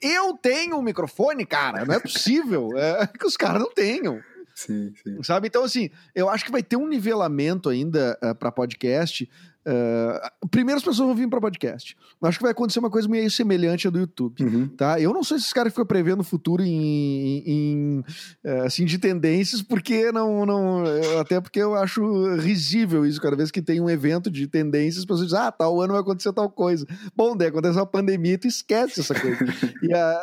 Eu 0.03 0.35
tenho 0.35 0.77
um 0.77 0.83
microfone, 0.83 1.47
cara. 1.47 1.85
Não 1.85 1.95
é 1.95 2.01
possível. 2.01 2.71
É 3.01 3.07
que 3.07 3.27
os 3.27 3.37
caras 3.37 3.61
não 3.61 3.73
tenham. 3.73 4.21
Sim, 4.55 4.93
sim. 5.03 5.23
Sabe? 5.23 5.49
Então, 5.49 5.65
assim, 5.65 5.91
eu 6.15 6.29
acho 6.29 6.45
que 6.45 6.51
vai 6.51 6.63
ter 6.63 6.77
um 6.77 6.87
nivelamento 6.87 7.69
ainda 7.69 8.19
uh, 8.23 8.35
para 8.35 8.53
podcast 8.53 9.29
Uh, 9.67 10.49
primeiro 10.49 10.79
as 10.79 10.85
pessoas 10.85 11.07
vão 11.07 11.15
vir 11.15 11.29
para 11.29 11.41
podcast. 11.41 11.95
Acho 12.23 12.39
que 12.39 12.43
vai 12.43 12.53
acontecer 12.53 12.79
uma 12.79 12.89
coisa 12.89 13.07
meio 13.07 13.31
semelhante 13.31 13.87
à 13.87 13.91
do 13.91 13.99
YouTube, 13.99 14.43
uhum. 14.43 14.69
tá? 14.69 14.99
Eu 14.99 15.13
não 15.13 15.23
sou 15.23 15.37
esses 15.37 15.53
caras 15.53 15.71
que 15.71 15.75
ficam 15.75 15.87
prevendo 15.87 16.21
o 16.21 16.25
futuro 16.25 16.63
em, 16.63 17.43
em 17.47 18.05
uh, 18.45 18.65
assim 18.65 18.87
de 18.87 18.99
tendências, 18.99 19.61
porque 19.61 20.11
não, 20.13 20.47
não, 20.47 20.85
até 21.21 21.41
porque 21.41 21.61
eu 21.61 21.75
acho 21.75 22.37
risível 22.37 23.05
isso. 23.05 23.21
Cada 23.21 23.37
vez 23.37 23.51
que 23.51 23.61
tem 23.61 23.81
um 23.81 23.91
evento 23.91 24.31
de 24.31 24.47
tendências, 24.47 24.99
as 24.99 25.05
pessoas 25.05 25.29
dizem, 25.29 25.39
ah, 25.39 25.53
tal 25.53 25.81
ano 25.81 25.93
vai 25.93 26.01
acontecer 26.01 26.33
tal 26.33 26.49
coisa. 26.49 26.87
Bom, 27.15 27.37
daí 27.37 27.49
acontece 27.49 27.79
uma 27.79 27.87
pandemia, 27.87 28.39
tu 28.39 28.49
esquece 28.49 29.01
essa 29.01 29.15
coisa. 29.15 29.39
e, 29.83 29.93
a... 29.93 30.23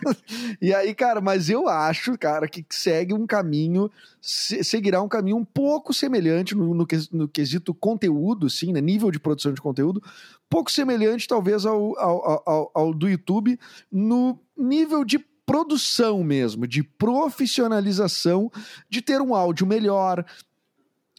e 0.60 0.74
aí, 0.74 0.94
cara, 0.94 1.20
mas 1.20 1.50
eu 1.50 1.68
acho, 1.68 2.16
cara, 2.16 2.48
que 2.48 2.64
segue 2.70 3.12
um 3.12 3.26
caminho, 3.26 3.90
seguirá 4.20 5.02
um 5.02 5.08
caminho 5.08 5.36
um 5.36 5.44
pouco 5.44 5.92
semelhante 5.92 6.54
no, 6.54 6.74
no, 6.74 6.86
no 7.12 7.28
quesito 7.28 7.74
conteúdo, 7.74 8.48
sim 8.48 8.69
assim, 8.70 8.72
né? 8.72 8.80
Nível 8.80 9.10
de 9.10 9.18
produção 9.18 9.52
de 9.52 9.60
conteúdo, 9.60 10.02
pouco 10.48 10.70
semelhante, 10.70 11.28
talvez, 11.28 11.66
ao, 11.66 11.98
ao, 11.98 12.42
ao, 12.46 12.70
ao 12.74 12.94
do 12.94 13.08
YouTube, 13.08 13.58
no 13.90 14.38
nível 14.56 15.04
de 15.04 15.18
produção 15.18 16.22
mesmo, 16.22 16.66
de 16.66 16.82
profissionalização, 16.82 18.50
de 18.88 19.02
ter 19.02 19.20
um 19.20 19.34
áudio 19.34 19.66
melhor, 19.66 20.24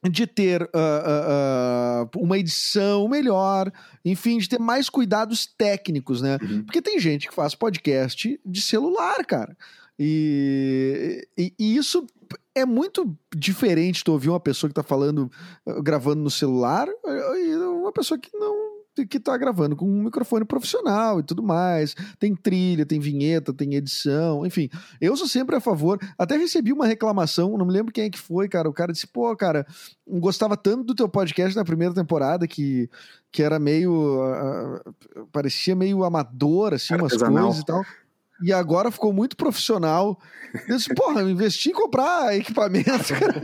de 0.09 0.25
ter 0.25 0.63
uh, 0.63 0.65
uh, 0.65 2.09
uh, 2.15 2.23
uma 2.23 2.37
edição 2.37 3.07
melhor, 3.07 3.71
enfim, 4.03 4.39
de 4.39 4.49
ter 4.49 4.59
mais 4.59 4.89
cuidados 4.89 5.45
técnicos, 5.45 6.21
né? 6.21 6.39
Uhum. 6.41 6.63
Porque 6.63 6.81
tem 6.81 6.99
gente 6.99 7.27
que 7.27 7.35
faz 7.35 7.53
podcast 7.53 8.39
de 8.43 8.61
celular, 8.61 9.23
cara. 9.25 9.55
E, 10.03 11.27
e, 11.37 11.53
e 11.59 11.77
isso 11.77 12.07
é 12.55 12.65
muito 12.65 13.15
diferente 13.35 14.03
tu 14.03 14.11
ouvir 14.11 14.29
uma 14.29 14.39
pessoa 14.39 14.67
que 14.67 14.73
tá 14.73 14.81
falando, 14.81 15.29
eh, 15.63 15.79
gravando 15.83 16.23
no 16.23 16.31
celular, 16.31 16.87
eh, 16.87 17.45
e 17.45 17.55
uma 17.55 17.91
pessoa 17.91 18.19
que 18.19 18.35
não 18.35 18.71
que 19.07 19.19
tá 19.19 19.37
gravando 19.37 19.75
com 19.75 19.85
um 19.85 20.03
microfone 20.03 20.43
profissional 20.43 21.19
e 21.19 21.23
tudo 21.23 21.41
mais. 21.41 21.95
Tem 22.19 22.35
trilha, 22.35 22.85
tem 22.85 22.99
vinheta, 22.99 23.53
tem 23.53 23.75
edição, 23.75 24.45
enfim. 24.45 24.69
Eu 24.99 25.15
sou 25.15 25.27
sempre 25.27 25.55
a 25.55 25.61
favor. 25.61 25.97
Até 26.17 26.35
recebi 26.35 26.73
uma 26.73 26.85
reclamação, 26.85 27.57
não 27.57 27.65
me 27.65 27.71
lembro 27.71 27.93
quem 27.93 28.05
é 28.05 28.09
que 28.09 28.19
foi, 28.19 28.49
cara. 28.49 28.67
O 28.67 28.73
cara 28.73 28.91
disse: 28.91 29.07
pô, 29.07 29.33
cara, 29.35 29.65
gostava 30.05 30.57
tanto 30.57 30.83
do 30.83 30.95
teu 30.95 31.07
podcast 31.07 31.55
na 31.55 31.63
primeira 31.63 31.93
temporada 31.93 32.47
que, 32.47 32.89
que 33.31 33.41
era 33.43 33.59
meio. 33.59 33.93
Uh, 33.93 35.25
parecia 35.31 35.75
meio 35.75 36.03
amador, 36.03 36.73
assim, 36.73 36.95
umas 36.95 37.15
coisas 37.15 37.59
e 37.59 37.65
tal 37.65 37.83
e 38.41 38.51
agora 38.51 38.91
ficou 38.91 39.13
muito 39.13 39.35
profissional. 39.35 40.19
Eu 40.67 40.75
disse, 40.75 40.93
porra, 40.93 41.21
investi 41.21 41.69
em 41.69 41.73
comprar 41.73 42.35
equipamento, 42.35 42.89
cara. 43.15 43.41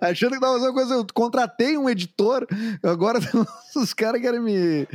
Achando 0.00 0.32
que 0.32 0.40
tava 0.40 0.54
fazendo 0.54 0.72
coisa. 0.72 0.94
Eu 0.94 1.06
contratei 1.12 1.76
um 1.76 1.88
editor, 1.88 2.46
agora 2.82 3.18
os 3.76 3.92
caras 3.92 4.20
querem 4.20 4.40
me, 4.40 4.88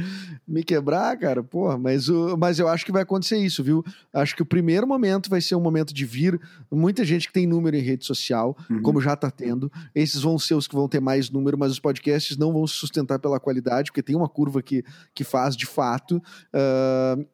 me 0.48 0.64
quebrar, 0.64 1.18
cara. 1.18 1.44
Porra, 1.44 1.78
mas, 1.78 2.10
o, 2.10 2.36
mas 2.38 2.58
eu 2.60 2.68
acho 2.68 2.86
que 2.86 2.92
vai 2.92 3.04
acontecer 3.04 3.38
isso, 3.38 3.64
viu? 3.64 3.84
Acho 4.14 4.36
que 4.36 4.42
o 4.42 4.46
primeiro 4.46 4.88
momento 4.88 5.30
vai 5.30 5.42
ser 5.42 5.56
um 5.56 5.62
momento 5.62 5.94
de 5.94 6.06
vir. 6.06 6.40
Muita 6.72 7.06
gente 7.06 7.28
que 7.28 7.34
tem 7.34 7.46
número 7.46 7.76
em 7.76 7.82
rede 7.82 8.06
social, 8.06 8.58
uhum. 8.70 8.82
como 8.82 9.02
já 9.02 9.16
tá 9.16 9.30
tendo. 9.30 9.72
Esses 9.94 10.22
vão 10.22 10.40
ser 10.40 10.56
os 10.56 10.68
que 10.68 10.76
vão 10.76 10.88
ter 10.88 11.00
mais 11.00 11.30
número, 11.30 11.58
mas 11.58 11.72
os 11.72 11.80
podcasts 11.80 12.38
não 12.38 12.54
vão 12.54 12.66
se 12.66 12.74
sustentar 12.74 13.20
pela 13.20 13.40
qualidade, 13.40 13.92
porque 13.92 14.04
tem 14.04 14.16
uma 14.16 14.30
curva 14.30 14.62
que, 14.62 14.84
que 15.14 15.24
faz 15.24 15.56
de 15.56 15.66
fato. 15.66 16.22
Uh, 16.54 17.26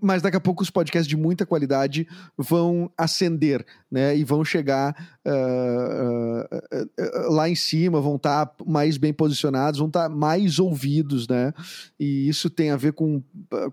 mas 0.00 0.22
daqui 0.22 0.36
a 0.36 0.40
pouco 0.40 0.62
os 0.62 0.70
podcasts 0.70 1.08
de 1.08 1.16
muita 1.16 1.46
qualidade 1.46 2.06
vão 2.36 2.90
ascender, 2.96 3.64
né? 3.90 4.16
E 4.16 4.24
vão 4.24 4.44
chegar 4.44 4.94
uh, 5.26 6.56
uh, 6.56 7.28
uh, 7.28 7.32
lá 7.32 7.48
em 7.48 7.54
cima, 7.54 8.00
vão 8.00 8.16
estar 8.16 8.46
tá 8.46 8.64
mais 8.64 8.96
bem 8.96 9.12
posicionados, 9.12 9.78
vão 9.78 9.88
estar 9.88 10.08
tá 10.08 10.14
mais 10.14 10.58
ouvidos, 10.58 11.26
né? 11.26 11.52
E 11.98 12.28
isso 12.28 12.50
tem 12.50 12.70
a 12.70 12.76
ver 12.76 12.92
com, 12.92 13.22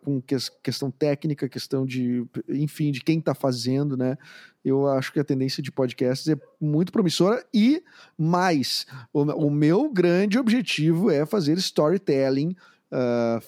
com 0.02 0.22
questão 0.64 0.90
técnica, 0.90 1.50
questão 1.50 1.86
de, 1.86 2.26
enfim, 2.50 2.92
de 2.92 3.02
quem 3.02 3.20
está 3.20 3.34
fazendo, 3.34 3.98
né? 3.98 4.18
Eu 4.64 4.88
acho 4.88 5.14
que 5.14 5.20
a 5.20 5.24
tendência 5.24 5.62
de 5.64 5.72
podcasts 5.72 6.28
é 6.28 6.38
muito 6.60 6.92
promissora 6.92 7.46
e 7.54 7.84
mais, 8.18 8.86
o, 9.14 9.22
o 9.22 9.50
meu 9.50 9.90
grande 9.92 10.38
objetivo 10.38 11.10
é 11.10 11.26
fazer 11.26 11.58
storytelling, 11.58 12.56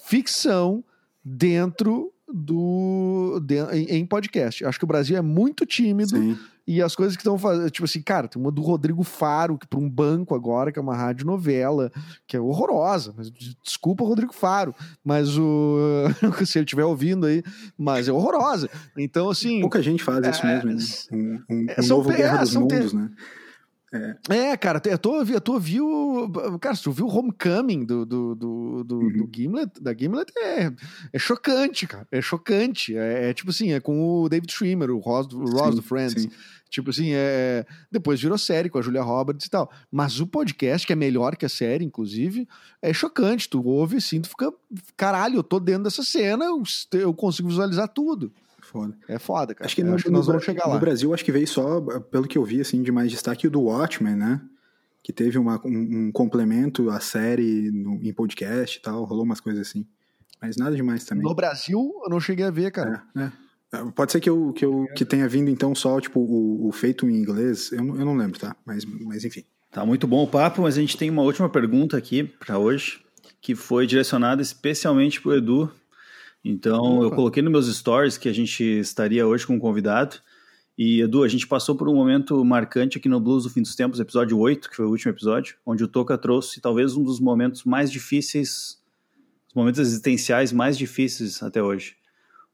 ficção 0.05 0.83
dentro 1.23 2.13
do 2.33 3.39
de, 3.43 3.57
em, 3.71 4.05
podcast. 4.05 4.63
Acho 4.65 4.77
que 4.77 4.85
o 4.85 4.87
Brasil 4.87 5.17
é 5.17 5.21
muito 5.21 5.65
tímido 5.65 6.17
Sim. 6.17 6.37
e 6.67 6.81
as 6.81 6.95
coisas 6.95 7.15
que 7.15 7.21
estão 7.21 7.37
fazendo, 7.37 7.69
tipo 7.69 7.85
assim, 7.85 8.01
cara, 8.01 8.27
tem 8.27 8.41
uma 8.41 8.51
do 8.51 8.61
Rodrigo 8.61 9.03
Faro, 9.03 9.57
que 9.57 9.67
para 9.67 9.79
um 9.79 9.89
banco 9.89 10.35
agora, 10.35 10.71
que 10.71 10.79
é 10.79 10.81
uma 10.81 10.95
rádio 10.95 11.25
novela, 11.25 11.91
que 12.27 12.37
é 12.37 12.39
horrorosa. 12.39 13.13
Mas, 13.17 13.31
desculpa, 13.63 14.03
Rodrigo 14.03 14.33
Faro, 14.33 14.73
mas 15.03 15.37
o 15.37 15.77
se 16.45 16.59
ele 16.59 16.65
estiver 16.65 16.85
ouvindo 16.85 17.25
aí, 17.25 17.43
mas 17.77 18.07
é 18.07 18.11
horrorosa. 18.11 18.69
Então, 18.97 19.29
assim, 19.29 19.61
pouca 19.61 19.81
gente 19.81 20.03
faz 20.03 20.25
isso 20.27 20.45
é, 20.45 20.63
mesmo, 20.63 20.69
né? 20.69 20.77
um, 21.11 21.55
um, 21.55 21.65
um 21.77 21.87
novo 21.87 22.11
Guerra 22.11 22.37
dos 22.39 22.55
Mundos, 22.55 22.93
né? 22.93 23.09
É. 23.91 24.35
é, 24.51 24.57
cara, 24.57 24.79
eu 24.85 24.97
tô, 24.99 25.23
eu 25.23 25.41
tô 25.41 25.53
ouviu. 25.53 26.31
Cara, 26.61 26.75
se 26.75 26.83
tu 26.83 26.91
viu 26.91 27.07
Homecoming 27.07 27.83
do, 27.83 28.05
do, 28.05 28.35
do, 28.35 28.83
do, 28.83 28.99
uhum. 28.99 29.11
do 29.11 29.29
Gimlet, 29.35 29.71
da 29.81 29.93
Gimlet, 29.95 30.31
é, 30.37 30.71
é 31.11 31.19
chocante, 31.19 31.87
cara. 31.87 32.07
É 32.11 32.21
chocante. 32.21 32.95
É, 32.95 33.29
é 33.29 33.33
tipo 33.33 33.49
assim, 33.49 33.73
é 33.73 33.79
com 33.79 34.21
o 34.21 34.29
David 34.29 34.51
Schwimmer, 34.51 34.91
o 34.91 34.99
Ross, 34.99 35.27
o 35.33 35.43
Ross 35.43 35.69
sim, 35.69 35.75
do 35.75 35.81
Friends. 35.81 36.23
Sim. 36.23 36.31
Tipo 36.69 36.91
assim, 36.91 37.13
é. 37.13 37.65
Depois 37.91 38.21
virou 38.21 38.37
série 38.37 38.69
com 38.69 38.77
a 38.77 38.81
Julia 38.81 39.01
Roberts 39.01 39.47
e 39.47 39.49
tal. 39.49 39.71
Mas 39.91 40.19
o 40.19 40.27
podcast, 40.27 40.85
que 40.85 40.93
é 40.93 40.95
melhor 40.95 41.35
que 41.35 41.45
a 41.45 41.49
série, 41.49 41.83
inclusive, 41.83 42.47
é 42.81 42.93
chocante. 42.93 43.49
Tu 43.49 43.59
ouve 43.65 43.97
assim, 43.97 44.21
tu 44.21 44.29
fica. 44.29 44.53
Caralho, 44.95 45.37
eu 45.37 45.43
tô 45.43 45.59
dentro 45.59 45.83
dessa 45.83 46.03
cena, 46.03 46.45
eu, 46.45 46.61
eu 46.93 47.11
consigo 47.11 47.49
visualizar 47.49 47.87
tudo. 47.87 48.31
Foda. 48.69 48.95
É 49.07 49.17
foda, 49.17 49.55
cara. 49.55 49.65
Acho 49.65 49.75
que, 49.75 49.83
no, 49.83 49.95
acho 49.95 50.03
que 50.03 50.11
nós 50.11 50.27
vamos 50.27 50.43
chegar 50.43 50.67
lá. 50.67 50.75
No 50.75 50.79
Brasil, 50.79 51.11
acho 51.11 51.25
que 51.25 51.31
veio 51.31 51.47
só, 51.47 51.81
pelo 51.81 52.27
que 52.27 52.37
eu 52.37 52.45
vi, 52.45 52.61
assim, 52.61 52.83
de 52.83 52.91
mais 52.91 53.09
destaque, 53.09 53.47
o 53.47 53.51
do 53.51 53.61
Watchmen, 53.61 54.15
né? 54.15 54.39
Que 55.01 55.11
teve 55.11 55.39
uma, 55.39 55.59
um, 55.65 56.07
um 56.07 56.11
complemento 56.11 56.87
à 56.91 56.99
série 56.99 57.71
no, 57.71 57.95
em 57.95 58.13
podcast 58.13 58.77
e 58.77 58.81
tal, 58.81 59.03
rolou 59.05 59.23
umas 59.23 59.39
coisas 59.39 59.67
assim. 59.67 59.87
Mas 60.39 60.55
nada 60.55 60.75
demais 60.75 61.03
também. 61.03 61.23
No 61.23 61.33
Brasil, 61.33 61.79
eu 62.03 62.09
não 62.11 62.19
cheguei 62.19 62.45
a 62.45 62.51
ver, 62.51 62.71
cara. 62.71 63.01
É, 63.17 63.21
é. 63.21 63.31
é 63.73 63.91
pode 63.91 64.11
ser 64.11 64.19
que 64.19 64.29
eu, 64.29 64.53
que 64.53 64.63
eu 64.63 64.85
que 64.95 65.03
tenha 65.03 65.27
vindo 65.27 65.49
então 65.49 65.73
só 65.73 65.99
tipo 65.99 66.19
o, 66.19 66.67
o 66.67 66.71
feito 66.71 67.09
em 67.09 67.15
inglês, 67.15 67.71
eu, 67.71 67.79
eu 67.79 68.05
não 68.05 68.15
lembro, 68.15 68.39
tá? 68.39 68.55
Mas, 68.63 68.85
mas 68.85 69.25
enfim. 69.25 69.43
Tá 69.71 69.83
muito 69.83 70.05
bom 70.05 70.23
o 70.23 70.27
papo, 70.27 70.61
mas 70.61 70.77
a 70.77 70.81
gente 70.81 70.95
tem 70.95 71.09
uma 71.09 71.23
última 71.23 71.49
pergunta 71.49 71.97
aqui 71.97 72.23
para 72.23 72.59
hoje, 72.59 73.03
que 73.41 73.55
foi 73.55 73.87
direcionada 73.87 74.43
especialmente 74.43 75.19
pro 75.19 75.35
Edu, 75.35 75.71
então, 76.43 76.97
Opa. 76.97 77.05
eu 77.05 77.11
coloquei 77.11 77.43
nos 77.43 77.51
meus 77.51 77.75
stories 77.75 78.17
que 78.17 78.29
a 78.29 78.33
gente 78.33 78.63
estaria 78.63 79.27
hoje 79.27 79.45
com 79.45 79.55
um 79.55 79.59
convidado. 79.59 80.17
E, 80.77 81.01
Edu, 81.01 81.23
a 81.23 81.27
gente 81.27 81.45
passou 81.45 81.75
por 81.75 81.89
um 81.89 81.93
momento 81.93 82.43
marcante 82.45 82.97
aqui 82.97 83.09
no 83.09 83.19
Blues 83.19 83.43
do 83.43 83.49
Fim 83.49 83.61
dos 83.61 83.75
Tempos, 83.75 83.99
episódio 83.99 84.37
8, 84.37 84.69
que 84.69 84.75
foi 84.77 84.85
o 84.85 84.89
último 84.89 85.11
episódio, 85.11 85.57
onde 85.65 85.83
o 85.83 85.87
Toca 85.87 86.17
trouxe 86.17 86.61
talvez 86.61 86.95
um 86.95 87.03
dos 87.03 87.19
momentos 87.19 87.65
mais 87.65 87.91
difíceis, 87.91 88.81
os 89.49 89.53
momentos 89.53 89.81
existenciais 89.81 90.53
mais 90.53 90.77
difíceis 90.77 91.43
até 91.43 91.61
hoje. 91.61 91.97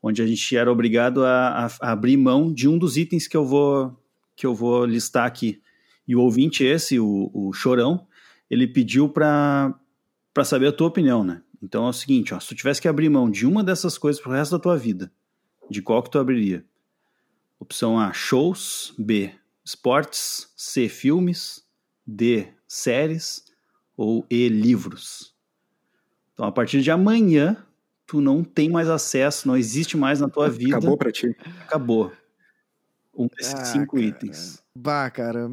Onde 0.01 0.23
a 0.23 0.25
gente 0.25 0.57
era 0.57 0.71
obrigado 0.71 1.23
a, 1.23 1.67
a, 1.67 1.91
abrir 1.91 2.17
mão 2.17 2.51
de 2.51 2.67
um 2.67 2.79
dos 2.79 2.97
itens 2.97 3.27
que 3.27 3.38
eu 3.38 3.45
vou, 3.45 3.95
que 4.36 4.45
eu 4.47 4.55
vou 4.55 4.86
listar 4.86 5.27
aqui. 5.27 5.61
E 6.07 6.15
o 6.15 6.21
ouvinte 6.21 6.63
esse, 6.63 6.99
o, 6.99 7.29
o 7.31 7.53
Chorão, 7.53 8.07
ele 8.49 8.65
pediu 8.65 9.07
para 9.07 9.75
saber 10.43 10.67
a 10.67 10.71
tua 10.71 10.88
opinião, 10.88 11.23
né? 11.23 11.43
Então 11.66 11.88
é 11.88 11.89
o 11.89 11.93
seguinte, 11.93 12.32
ó, 12.32 12.39
se 12.39 12.49
tu 12.49 12.55
tivesse 12.55 12.80
que 12.80 12.88
abrir 12.88 13.09
mão 13.09 13.28
de 13.30 13.47
uma 13.47 13.63
dessas 13.63 13.97
coisas 13.97 14.22
pro 14.22 14.32
resto 14.32 14.51
da 14.51 14.59
tua 14.59 14.78
vida, 14.78 15.11
de 15.68 15.82
qual 15.82 16.03
que 16.03 16.11
tu 16.11 16.20
abriria? 16.20 16.63
Opção 17.59 17.99
A, 17.99 18.13
shows, 18.13 18.93
B, 18.99 19.34
esportes, 19.63 20.53
C, 20.55 20.88
filmes, 20.88 21.66
D, 22.05 22.49
séries, 22.68 23.45
ou 23.97 24.28
e-livros. 24.30 25.34
Então, 26.34 26.45
a 26.45 26.51
partir 26.51 26.82
de 26.84 26.91
amanhã, 26.91 27.66
tu 28.05 28.22
não 28.22 28.43
tem 28.43 28.70
mais 28.70 28.88
acesso, 28.88 29.47
não 29.47 29.57
existe 29.57 29.97
mais 29.97 30.20
na 30.20 30.30
tua 30.30 30.47
vida. 30.47 30.78
Acabou 30.78 30.95
pra 30.95 31.11
ti. 31.11 31.36
Acabou. 31.61 32.11
Um 33.18 33.28
desses 33.36 33.55
Ah, 33.57 33.66
cinco 33.66 33.95
cara. 33.95 34.07
itens. 34.07 34.61
Bah, 34.76 35.09
cara. 35.09 35.49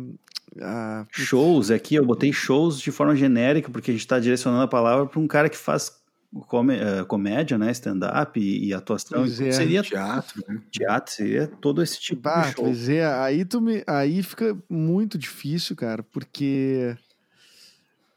Ah, 0.61 1.07
Shows, 1.11 1.71
aqui 1.71 1.95
eu 1.95 2.05
botei 2.05 2.35
shows 2.35 2.79
de 2.79 2.91
forma 2.91 3.17
genérica, 3.17 3.71
porque 3.71 3.91
a 3.91 3.95
gente 3.95 4.03
está 4.03 4.19
direcionando 4.19 4.65
a 4.65 4.69
palavra 4.69 5.07
para 5.07 5.19
um 5.19 5.27
cara 5.27 5.49
que 5.49 5.57
faz 5.57 6.02
come- 6.49 6.77
eh, 6.79 7.05
comédia, 7.05 7.59
né? 7.59 7.71
Stand-up 7.73 8.39
e, 8.41 8.67
e 8.69 8.75
atuação. 8.75 9.27
Então, 9.27 9.47
é. 9.47 9.53
Seria 9.53 9.83
Teatro, 9.83 10.43
né? 10.49 10.61
teatro, 10.71 11.13
seria 11.13 11.47
todo 11.47 11.83
esse 11.83 12.01
tipo 12.01 12.21
Bah, 12.23 12.43
de 12.43 12.53
show. 12.55 12.65
pois 12.65 12.89
é, 12.89 13.05
aí, 13.07 13.45
tu 13.45 13.61
me, 13.61 13.83
aí 13.87 14.23
fica 14.23 14.57
muito 14.69 15.17
difícil, 15.19 15.75
cara, 15.77 16.03
porque. 16.03 16.97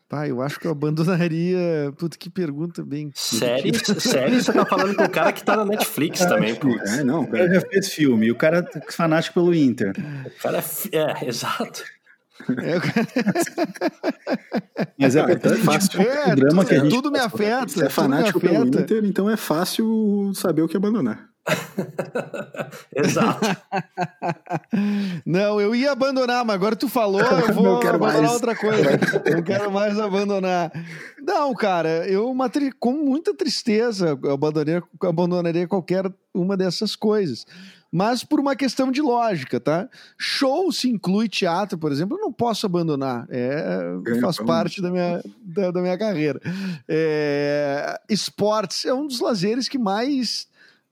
Pá, 0.08 0.28
eu 0.28 0.40
acho 0.40 0.60
que 0.60 0.68
eu 0.68 0.72
abandonaria. 0.72 1.92
Puta, 1.98 2.16
que 2.16 2.30
pergunta 2.30 2.84
bem. 2.86 3.12
Série, 3.16 3.72
série, 4.00 4.40
você 4.42 4.54
tá 4.54 4.64
falando 4.64 4.96
com 4.96 5.04
o 5.04 5.10
cara 5.10 5.34
que 5.34 5.44
tá 5.44 5.58
na 5.58 5.66
Netflix 5.66 6.20
também, 6.26 6.54
pô. 6.56 6.70
É, 6.70 7.04
não, 7.04 7.22
O 7.24 7.28
cara 7.28 7.52
já 7.52 7.62
fez 7.62 7.92
filme, 7.92 8.28
e 8.28 8.32
o 8.32 8.36
cara 8.36 8.60
é 8.76 8.92
fanático 8.92 9.34
pelo 9.34 9.54
Inter. 9.54 9.94
O 10.26 10.42
cara 10.42 10.60
é, 10.92 11.24
é 11.26 11.26
exato. 11.28 11.84
É, 12.50 12.76
Mas 15.00 15.16
é, 15.16 15.20
é 15.32 15.58
fácil. 15.58 16.02
é, 16.02 16.34
o 16.34 16.36
drama 16.36 16.64
tudo, 16.64 16.68
que 16.68 16.76
a 16.76 16.80
gente 16.80 16.94
tudo 16.94 17.12
me 17.12 17.20
afeta. 17.20 17.68
Se 17.70 17.84
é 17.84 17.90
fanático 17.90 18.40
pelo. 18.40 18.66
Inter, 18.66 19.06
então 19.06 19.30
é 19.30 19.38
fácil 19.38 20.32
saber 20.36 20.62
o 20.62 20.68
que 20.68 20.78
abandonar. 20.78 21.30
Exato. 22.96 23.46
Não, 25.26 25.62
eu 25.62 25.76
ia 25.76 25.92
abandonar, 25.92 26.44
mas 26.44 26.56
agora 26.56 26.76
tu 26.76 26.90
falou, 26.90 27.22
eu 27.22 27.54
vou 27.54 27.64
Não 27.64 27.80
quero 27.80 27.96
abandonar 27.96 28.22
mais. 28.24 28.34
outra 28.34 28.56
coisa. 28.56 28.90
Não 29.32 29.44
quero 29.44 29.72
mais 29.72 30.00
abandonar. 30.00 30.72
Não, 31.22 31.54
cara, 31.54 32.08
eu 32.08 32.34
com 32.80 32.94
muita 32.94 33.36
tristeza 33.36 34.18
eu 34.24 34.34
abandonaria, 34.34 34.84
abandonaria 35.04 35.68
qualquer 35.68 36.12
uma 36.34 36.58
dessas 36.58 36.96
coisas. 36.96 37.46
Mas 37.96 38.26
por 38.26 38.42
uma 38.42 38.58
questão 38.58 38.92
de 38.92 39.02
lógica, 39.02 39.58
tá? 39.58 39.88
Show 40.18 40.70
se 40.70 40.90
inclui 40.90 41.30
teatro, 41.30 41.78
por 41.78 41.94
exemplo, 41.94 42.18
eu 42.18 42.22
não 42.22 42.34
posso 42.34 42.66
abandonar. 42.66 43.26
É, 43.30 43.96
Ganha 44.02 44.20
faz 44.20 44.38
parte 44.38 44.82
da 44.82 44.92
minha, 44.92 45.24
da, 45.42 45.72
da 45.72 45.82
minha 45.82 45.98
carreira. 45.98 46.42
É, 46.90 47.98
esportes 48.10 48.84
é 48.84 48.94
um 48.94 49.08
dos 49.08 49.22
lazeres 49.22 49.70
que 49.70 49.78
mais 49.78 50.46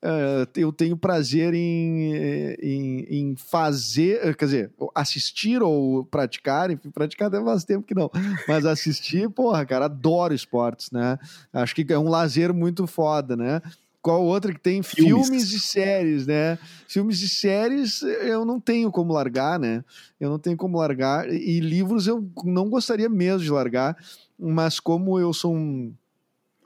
eh, 0.06 0.48
eu 0.58 0.74
tenho 0.74 0.98
prazer 0.98 1.54
em, 1.54 2.56
em, 2.62 3.06
em 3.10 3.36
fazer, 3.38 4.20
eh, 4.22 4.34
quer 4.34 4.46
dizer, 4.46 4.72
assistir 4.94 5.64
ou 5.64 6.04
praticar, 6.04 6.70
enfim, 6.70 6.92
praticar 6.92 7.30
até 7.30 7.42
faz 7.42 7.64
tempo 7.64 7.88
que 7.88 7.96
não, 7.96 8.12
mas 8.46 8.66
assistir, 8.66 9.30
porra, 9.32 9.66
cara, 9.66 9.86
adoro 9.86 10.34
esportes, 10.34 10.92
né? 10.92 11.18
Acho 11.54 11.74
que 11.74 11.86
é 11.94 11.98
um 11.98 12.10
lazer 12.10 12.54
muito 12.54 12.86
foda, 12.86 13.38
né? 13.38 13.62
Qual 14.04 14.22
outra 14.22 14.54
que 14.54 14.60
tem 14.60 14.84
Filmes. 14.84 15.28
filmes. 15.30 15.54
e 15.54 15.60
séries, 15.62 16.28
né? 16.28 16.60
Filmes 16.90 17.22
e 17.22 17.30
séries 17.30 18.02
eu 18.04 18.44
não 18.44 18.60
tenho 18.60 18.92
como 18.92 19.14
largar, 19.14 19.58
né? 19.58 19.84
Eu 20.20 20.30
não 20.30 20.38
tenho 20.38 20.58
como 20.58 20.78
largar. 20.78 21.28
E 21.34 21.62
livros 21.62 22.06
eu 22.06 22.24
não 22.44 22.70
gostaria 22.70 23.08
mesmo 23.08 23.40
de 23.40 23.50
largar, 23.50 23.96
mas 24.38 24.78
como 24.78 25.18
eu 25.18 25.32
sou 25.34 25.56
um, 25.56 25.94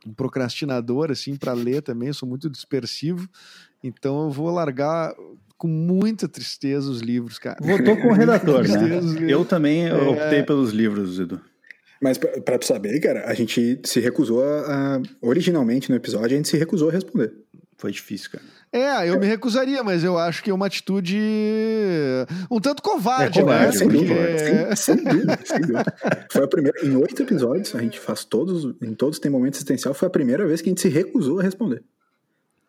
um 0.03 0.13
procrastinador, 0.15 1.11
assim, 1.11 1.35
para 1.35 1.53
ler 1.53 1.83
também, 1.83 2.07
eu 2.07 2.13
sou 2.15 2.27
muito 2.27 2.49
dispersivo, 2.49 3.29
então 3.83 4.23
eu 4.23 4.31
vou 4.31 4.49
largar 4.49 5.13
com 5.59 5.67
muita 5.67 6.27
tristeza 6.27 6.89
os 6.89 7.01
livros, 7.01 7.37
cara. 7.37 7.57
Votou 7.61 7.97
com 7.97 8.07
o 8.09 8.13
redator, 8.13 8.67
né? 8.67 8.99
Eu 9.27 9.45
também 9.45 9.85
É. 9.87 9.93
optei 9.93 10.41
pelos 10.41 10.71
livros, 10.71 11.19
Edu. 11.19 11.39
Mas 12.01 12.17
pra, 12.17 12.41
pra 12.41 12.57
tu 12.59 12.65
saber, 12.65 12.99
cara, 12.99 13.25
a 13.27 13.33
gente 13.33 13.79
se 13.83 13.99
recusou 13.99 14.43
a, 14.43 14.97
a- 14.97 15.01
Originalmente 15.21 15.89
no 15.89 15.95
episódio, 15.95 16.25
a 16.27 16.37
gente 16.37 16.47
se 16.47 16.57
recusou 16.57 16.89
a 16.89 16.91
responder. 16.91 17.31
Foi 17.77 17.91
difícil, 17.91 18.31
cara. 18.31 18.43
É, 18.73 19.09
eu 19.09 19.19
me 19.19 19.25
recusaria, 19.25 19.81
mas 19.83 20.03
eu 20.03 20.17
acho 20.17 20.43
que 20.43 20.49
é 20.49 20.53
uma 20.53 20.65
atitude 20.65 21.17
um 22.51 22.59
tanto 22.59 22.81
covarde, 22.81 23.39
É 23.39 23.41
covarde, 23.41 23.65
né? 23.65 23.71
sem 23.71 23.87
muito 23.87 23.99
dúvida, 24.07 24.15
Porque- 24.27 24.75
sem, 24.75 24.95
sem 24.95 25.03
dúvida, 25.05 25.39
sem 25.45 25.61
dúvida. 25.61 25.95
Foi 26.31 26.43
a 26.43 26.47
primeira. 26.47 26.85
Em 26.85 26.95
oito 26.95 27.21
episódios, 27.21 27.75
a 27.75 27.79
gente 27.81 27.99
faz 27.99 28.25
todos. 28.25 28.75
Em 28.81 28.93
todos 28.93 29.19
tem 29.19 29.31
momento 29.31 29.55
existencial. 29.55 29.93
Foi 29.93 30.07
a 30.07 30.11
primeira 30.11 30.45
vez 30.45 30.61
que 30.61 30.69
a 30.69 30.71
gente 30.71 30.81
se 30.81 30.89
recusou 30.89 31.39
a 31.39 31.43
responder. 31.43 31.83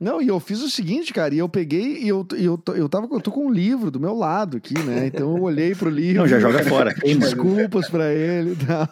Não, 0.00 0.22
e 0.22 0.28
eu 0.28 0.38
fiz 0.38 0.62
o 0.62 0.70
seguinte, 0.70 1.12
cara, 1.12 1.34
e 1.34 1.38
eu 1.38 1.48
peguei 1.48 1.98
e 2.04 2.08
eu, 2.08 2.24
e 2.36 2.44
eu, 2.44 2.56
tô- 2.56 2.72
eu 2.74 2.88
tava 2.88 3.08
eu 3.10 3.20
tô 3.20 3.32
com 3.32 3.46
um 3.46 3.50
livro 3.50 3.90
do 3.90 3.98
meu 3.98 4.14
lado 4.14 4.56
aqui, 4.58 4.74
né? 4.78 5.08
Então 5.08 5.36
eu 5.36 5.42
olhei 5.42 5.74
pro 5.74 5.90
livro. 5.90 6.20
Não, 6.22 6.28
já 6.28 6.38
joga 6.38 6.62
fora. 6.64 6.94
Desculpas 7.02 7.88
pra 7.90 8.12
ele 8.12 8.52
e 8.52 8.56
tal. 8.64 8.88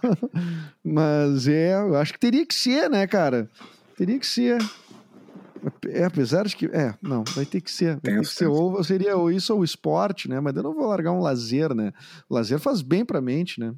Mas 0.84 1.46
é, 1.46 1.74
eu 1.74 1.94
acho 1.96 2.12
que 2.12 2.18
teria 2.18 2.44
que 2.44 2.54
ser, 2.54 2.90
né, 2.90 3.06
cara? 3.06 3.48
Teria 3.96 4.18
que 4.18 4.26
ser. 4.26 4.58
É, 5.88 6.04
apesar 6.04 6.44
de 6.46 6.56
que. 6.56 6.66
É, 6.66 6.92
não, 7.00 7.22
vai 7.34 7.44
ter 7.46 7.60
que 7.60 7.70
ser. 7.70 7.98
Vai 8.02 8.14
ter 8.14 8.20
que 8.20 8.26
ser. 8.26 8.46
Ou 8.46 8.82
seria 8.84 9.16
ou 9.16 9.30
isso 9.30 9.54
ou 9.54 9.60
o 9.60 9.64
esporte, 9.64 10.28
né? 10.28 10.40
Mas 10.40 10.56
eu 10.56 10.62
não 10.62 10.74
vou 10.74 10.86
largar 10.86 11.12
um 11.12 11.20
lazer, 11.20 11.72
né? 11.74 11.92
O 12.28 12.34
lazer 12.34 12.58
faz 12.58 12.82
bem 12.82 13.04
pra 13.04 13.20
mente, 13.20 13.60
né? 13.60 13.72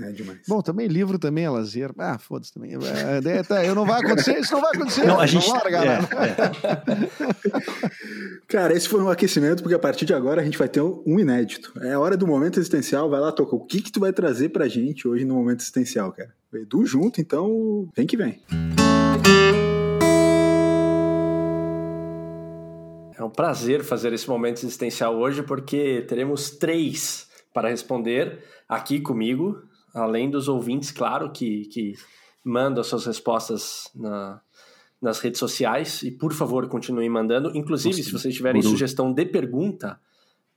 É 0.00 0.10
demais. 0.10 0.38
Bom, 0.48 0.62
também 0.62 0.86
livro 0.86 1.18
também 1.18 1.44
é 1.44 1.50
lazer. 1.50 1.90
Ah, 1.98 2.18
foda-se 2.18 2.52
também. 2.52 2.72
É, 2.72 3.38
é, 3.38 3.42
tá, 3.42 3.62
eu 3.64 3.74
não 3.74 3.84
vai 3.84 4.00
acontecer, 4.00 4.38
isso 4.38 4.54
não 4.54 4.62
vai 4.62 4.70
acontecer. 4.74 5.04
Não, 5.04 5.20
a 5.20 5.26
gente. 5.26 5.46
Largar 5.50 5.84
é, 5.84 6.00
nada. 6.00 6.08
é. 7.46 8.40
Cara, 8.48 8.72
esse 8.74 8.88
foi 8.88 9.02
um 9.02 9.10
aquecimento, 9.10 9.62
porque 9.62 9.74
a 9.74 9.78
partir 9.78 10.06
de 10.06 10.14
agora 10.14 10.40
a 10.40 10.44
gente 10.44 10.56
vai 10.56 10.68
ter 10.68 10.80
um 10.80 11.20
inédito. 11.20 11.72
É 11.82 11.92
a 11.92 12.00
hora 12.00 12.16
do 12.16 12.26
momento 12.26 12.58
existencial. 12.58 13.10
Vai 13.10 13.20
lá, 13.20 13.30
Toca. 13.32 13.54
O 13.54 13.60
que 13.60 13.82
que 13.82 13.92
tu 13.92 14.00
vai 14.00 14.12
trazer 14.14 14.48
pra 14.48 14.66
gente 14.66 15.06
hoje 15.06 15.26
no 15.26 15.34
momento 15.34 15.60
existencial, 15.60 16.10
cara? 16.12 16.32
O 16.50 16.56
Edu 16.56 16.86
junto, 16.86 17.20
então 17.20 17.88
vem 17.94 18.06
que 18.06 18.16
vem. 18.16 18.40
É 23.18 23.22
um 23.22 23.30
prazer 23.30 23.84
fazer 23.84 24.12
esse 24.12 24.28
momento 24.28 24.58
existencial 24.58 25.16
hoje, 25.16 25.42
porque 25.42 26.02
teremos 26.08 26.50
três 26.50 27.28
para 27.52 27.68
responder 27.68 28.38
aqui 28.68 29.00
comigo, 29.00 29.62
além 29.94 30.30
dos 30.30 30.48
ouvintes, 30.48 30.90
claro, 30.90 31.30
que, 31.32 31.66
que 31.66 31.94
mandam 32.44 32.80
as 32.80 32.86
suas 32.86 33.06
respostas 33.06 33.90
na- 33.94 34.40
nas 35.00 35.18
redes 35.20 35.38
sociais. 35.38 36.02
E, 36.02 36.10
por 36.10 36.32
favor, 36.32 36.68
continuem 36.68 37.08
mandando. 37.08 37.50
Inclusive, 37.56 37.96
Nossa, 37.96 38.04
se 38.08 38.12
vocês 38.12 38.34
tiverem 38.34 38.60
guru. 38.62 38.72
sugestão 38.72 39.12
de 39.12 39.24
pergunta, 39.26 40.00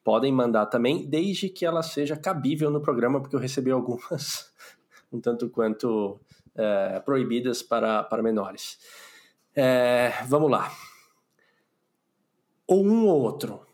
podem 0.04 0.32
mandar 0.32 0.68
também, 0.68 1.06
desde 1.08 1.50
que 1.50 1.66
ela 1.66 1.82
seja 1.82 2.16
cabível 2.16 2.70
no 2.70 2.80
programa, 2.82 3.20
porque 3.20 3.36
eu 3.36 3.40
recebi 3.40 3.72
algumas 3.72 4.52
um 5.12 5.20
tanto 5.20 5.50
quanto 5.50 6.20
é, 6.56 7.00
proibidas 7.00 7.64
para, 7.64 8.04
para 8.04 8.22
menores. 8.22 8.78
É, 9.56 10.12
vamos 10.28 10.52
lá 10.52 10.72
ou 12.68 12.84
um 12.84 13.06
ou 13.08 13.22
outro, 13.22 13.66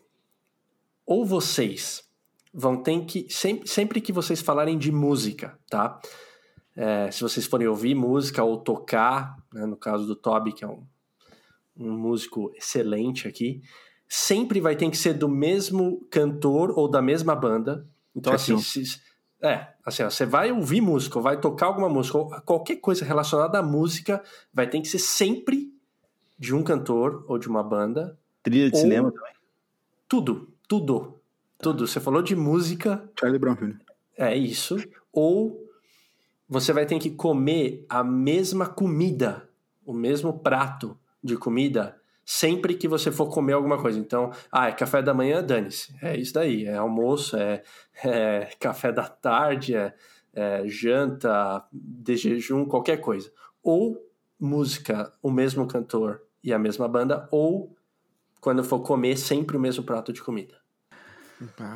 ou 1.06 1.24
vocês 1.24 2.04
vão 2.52 2.82
ter 2.82 3.04
que, 3.04 3.26
sempre, 3.30 3.68
sempre 3.68 4.00
que 4.00 4.12
vocês 4.12 4.40
falarem 4.40 4.76
de 4.76 4.92
música, 4.92 5.58
tá? 5.70 6.00
É, 6.76 7.10
se 7.10 7.20
vocês 7.20 7.46
forem 7.46 7.66
ouvir 7.66 7.94
música 7.94 8.42
ou 8.42 8.56
tocar, 8.58 9.36
né, 9.52 9.66
no 9.66 9.76
caso 9.76 10.06
do 10.06 10.16
Toby, 10.16 10.52
que 10.52 10.64
é 10.64 10.68
um, 10.68 10.84
um 11.76 11.92
músico 11.96 12.52
excelente 12.56 13.28
aqui, 13.28 13.62
sempre 14.08 14.60
vai 14.60 14.76
ter 14.76 14.90
que 14.90 14.96
ser 14.96 15.14
do 15.14 15.28
mesmo 15.28 16.06
cantor 16.10 16.72
ou 16.76 16.88
da 16.88 17.00
mesma 17.00 17.34
banda. 17.34 17.86
Então, 18.14 18.32
assim, 18.32 18.58
se, 18.58 19.00
é, 19.42 19.68
assim, 19.84 20.02
ó, 20.02 20.10
você 20.10 20.24
vai 20.24 20.52
ouvir 20.52 20.80
música, 20.80 21.18
ou 21.18 21.22
vai 21.22 21.40
tocar 21.40 21.66
alguma 21.66 21.88
música, 21.88 22.18
ou 22.18 22.30
qualquer 22.42 22.76
coisa 22.76 23.04
relacionada 23.04 23.58
à 23.58 23.62
música, 23.62 24.22
vai 24.52 24.68
ter 24.68 24.80
que 24.80 24.88
ser 24.88 24.98
sempre 24.98 25.72
de 26.38 26.54
um 26.54 26.62
cantor 26.62 27.24
ou 27.26 27.38
de 27.38 27.48
uma 27.48 27.62
banda, 27.62 28.18
Trilha 28.42 28.70
de 28.70 28.78
cinema 28.78 29.12
também. 29.12 29.32
tudo, 30.08 30.52
tudo, 30.68 31.21
tudo. 31.62 31.86
Você 31.86 32.00
falou 32.00 32.20
de 32.20 32.34
música, 32.34 33.08
Charlie 33.18 33.38
Brown 33.38 33.54
Jr. 33.54 33.76
é 34.18 34.36
isso. 34.36 34.76
Ou 35.12 35.64
você 36.48 36.72
vai 36.72 36.84
ter 36.84 36.98
que 36.98 37.10
comer 37.10 37.86
a 37.88 38.02
mesma 38.02 38.66
comida, 38.66 39.48
o 39.86 39.94
mesmo 39.94 40.40
prato 40.40 40.98
de 41.22 41.36
comida, 41.36 41.96
sempre 42.24 42.74
que 42.74 42.88
você 42.88 43.12
for 43.12 43.28
comer 43.30 43.52
alguma 43.52 43.80
coisa. 43.80 43.98
Então, 43.98 44.32
ah, 44.50 44.68
é 44.68 44.72
café 44.72 45.00
da 45.00 45.14
manhã, 45.14 45.42
dane-se. 45.42 45.94
É 46.02 46.16
isso 46.16 46.34
daí. 46.34 46.66
É 46.66 46.74
almoço, 46.74 47.36
é, 47.36 47.62
é 48.04 48.50
café 48.58 48.92
da 48.92 49.08
tarde, 49.08 49.76
é, 49.76 49.94
é 50.34 50.66
janta, 50.66 51.64
de 51.72 52.16
jejum, 52.16 52.64
qualquer 52.64 52.96
coisa. 52.98 53.32
Ou 53.62 53.96
música, 54.38 55.12
o 55.22 55.30
mesmo 55.30 55.66
cantor 55.68 56.22
e 56.42 56.52
a 56.52 56.58
mesma 56.58 56.88
banda, 56.88 57.28
ou 57.30 57.76
quando 58.40 58.64
for 58.64 58.80
comer, 58.80 59.16
sempre 59.16 59.56
o 59.56 59.60
mesmo 59.60 59.84
prato 59.84 60.12
de 60.12 60.20
comida. 60.20 60.62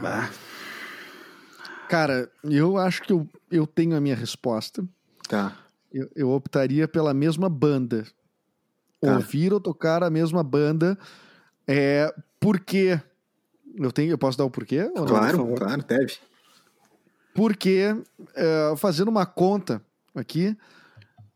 Bah, 0.03 0.31
Cara, 1.89 2.31
eu 2.43 2.77
acho 2.77 3.03
que 3.03 3.13
eu, 3.13 3.29
eu 3.51 3.67
tenho 3.67 3.97
a 3.97 4.01
minha 4.01 4.17
resposta. 4.17 4.85
Tá. 5.29 5.57
Eu, 5.93 6.11
eu 6.15 6.31
optaria 6.31 6.89
pela 6.89 7.15
mesma 7.15 7.49
banda. 7.49 8.05
Tá. 9.01 9.15
Ouvir 9.15 9.53
ou 9.53 9.61
tocar 9.61 10.03
a 10.03 10.11
mesma 10.11 10.43
banda. 10.43 10.99
É, 11.67 12.13
porque. 12.41 13.01
Eu, 13.79 13.93
tenho, 13.93 14.11
eu 14.11 14.19
posso 14.19 14.39
dar 14.39 14.45
o 14.45 14.51
porquê? 14.51 14.91
não, 14.95 15.07
Claro, 15.07 15.39
favor? 15.39 15.59
claro, 15.59 15.85
deve. 15.85 16.17
Porque, 17.35 17.95
é, 18.35 18.75
fazendo 18.77 19.09
uma 19.09 19.27
conta 19.27 19.83
aqui. 20.15 20.57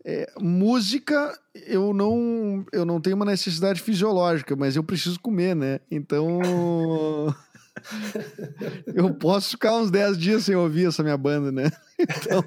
É, 0.02 0.32
música, 0.40 1.38
eu 1.54 1.92
não, 1.92 2.64
eu 2.72 2.86
não 2.86 2.98
tenho 3.00 3.16
uma 3.16 3.26
necessidade 3.26 3.82
fisiológica, 3.82 4.56
mas 4.56 4.74
eu 4.74 4.82
preciso 4.82 5.20
comer, 5.20 5.54
né? 5.54 5.80
Então. 5.90 6.40
eu 8.94 9.14
posso 9.14 9.50
ficar 9.50 9.76
uns 9.76 9.90
10 9.90 10.18
dias 10.18 10.44
sem 10.44 10.56
ouvir 10.56 10.88
essa 10.88 11.02
minha 11.02 11.16
banda, 11.16 11.50
né? 11.52 11.70
Então. 12.00 12.42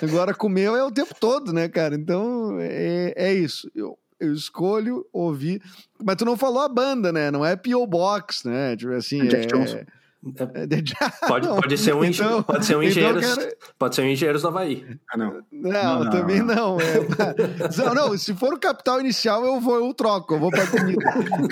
agora 0.00 0.32
comer 0.32 0.66
é 0.66 0.82
o 0.84 0.92
tempo 0.92 1.12
todo, 1.18 1.52
né, 1.52 1.68
cara? 1.68 1.96
Então, 1.96 2.56
é, 2.60 3.12
é 3.16 3.34
isso. 3.34 3.68
Eu, 3.74 3.98
eu 4.20 4.32
escolho 4.32 5.04
ouvir. 5.12 5.60
Mas 6.00 6.14
tu 6.14 6.24
não 6.24 6.36
falou 6.36 6.62
a 6.62 6.68
banda, 6.68 7.12
né? 7.12 7.32
Não 7.32 7.44
é 7.44 7.56
P.O. 7.56 7.84
Box, 7.84 8.46
né? 8.46 8.76
Tipo 8.76 8.92
assim. 8.92 9.26
Jack 9.26 9.44
é... 9.44 9.46
Johnson. 9.46 9.78
Pode, 11.28 11.46
pode 11.46 11.78
ser 11.78 11.94
um, 11.94 12.04
Então- 12.04 12.42
pode 12.42 12.66
ser 12.66 12.76
um 12.76 12.82
então, 12.82 12.90
engenheiros, 12.90 13.34
cara- 13.34 13.52
pode 13.78 13.94
ser 13.94 14.02
um 14.02 14.06
engenheiros 14.06 14.42
do 14.42 14.48
Havaí. 14.48 14.84
Ah, 15.12 15.16
não. 15.16 15.42
Não, 15.52 16.04
Não, 16.04 16.10
também 16.10 16.42
não. 16.42 16.76
É, 16.80 16.98
não, 17.78 17.94
não, 17.94 18.18
se 18.18 18.34
for 18.34 18.52
o 18.52 18.58
capital 18.58 19.00
inicial, 19.00 19.44
eu 19.44 19.60
vou, 19.60 19.76
eu 19.76 19.94
troco, 19.94 20.34
eu 20.34 20.40
vou 20.40 20.50
pra 20.50 20.66
comida. 20.66 21.00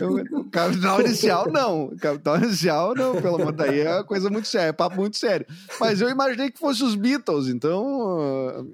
Eu- 0.00 0.40
o 0.40 0.44
capital 0.50 1.00
inicial, 1.00 1.50
não. 1.50 1.96
Capital 2.00 2.38
inicial, 2.38 2.94
não, 2.94 3.14
pelo 3.22 3.36
amor 3.40 3.52
daí 3.52 3.80
é 3.80 4.02
coisa 4.02 4.28
muito 4.28 4.48
séria, 4.48 4.70
é 4.70 4.72
papo 4.72 4.96
muito 4.96 5.16
sério. 5.16 5.46
Mas 5.78 6.00
eu 6.00 6.10
imaginei 6.10 6.50
que 6.50 6.58
fosse 6.58 6.82
os 6.82 6.96
Beatles, 6.96 7.46
então. 7.48 8.66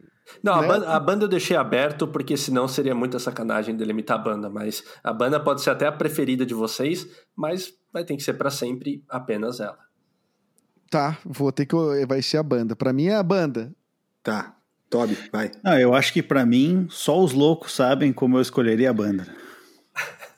Não, 0.42 0.54
a, 0.54 0.62
Né? 0.62 0.68
banda, 0.68 0.88
a 0.88 1.00
banda 1.00 1.24
eu 1.24 1.28
deixei 1.28 1.56
aberto 1.56 2.06
porque 2.06 2.36
senão 2.36 2.68
seria 2.68 2.94
muita 2.94 3.18
sacanagem 3.18 3.76
delimitar 3.76 4.18
a 4.18 4.22
banda. 4.22 4.48
Mas 4.50 4.84
a 5.02 5.12
banda 5.12 5.40
pode 5.40 5.62
ser 5.62 5.70
até 5.70 5.86
a 5.86 5.92
preferida 5.92 6.46
de 6.46 6.54
vocês, 6.54 7.06
mas 7.36 7.72
vai 7.92 8.04
ter 8.04 8.16
que 8.16 8.22
ser 8.22 8.34
pra 8.34 8.50
sempre 8.50 9.02
apenas 9.08 9.60
ela. 9.60 9.78
Tá, 10.90 11.18
vou 11.24 11.50
ter 11.50 11.66
que. 11.66 11.74
Vai 12.06 12.20
ser 12.22 12.36
a 12.38 12.42
banda. 12.42 12.76
Pra 12.76 12.92
mim 12.92 13.06
é 13.06 13.16
a 13.16 13.22
banda. 13.22 13.72
Tá. 14.22 14.54
Toby, 14.90 15.16
vai. 15.32 15.50
Não, 15.64 15.78
eu 15.78 15.94
acho 15.94 16.12
que 16.12 16.22
pra 16.22 16.44
mim, 16.44 16.86
só 16.90 17.18
os 17.18 17.32
loucos 17.32 17.72
sabem 17.74 18.12
como 18.12 18.36
eu 18.36 18.42
escolheria 18.42 18.90
a 18.90 18.92
banda. 18.92 19.26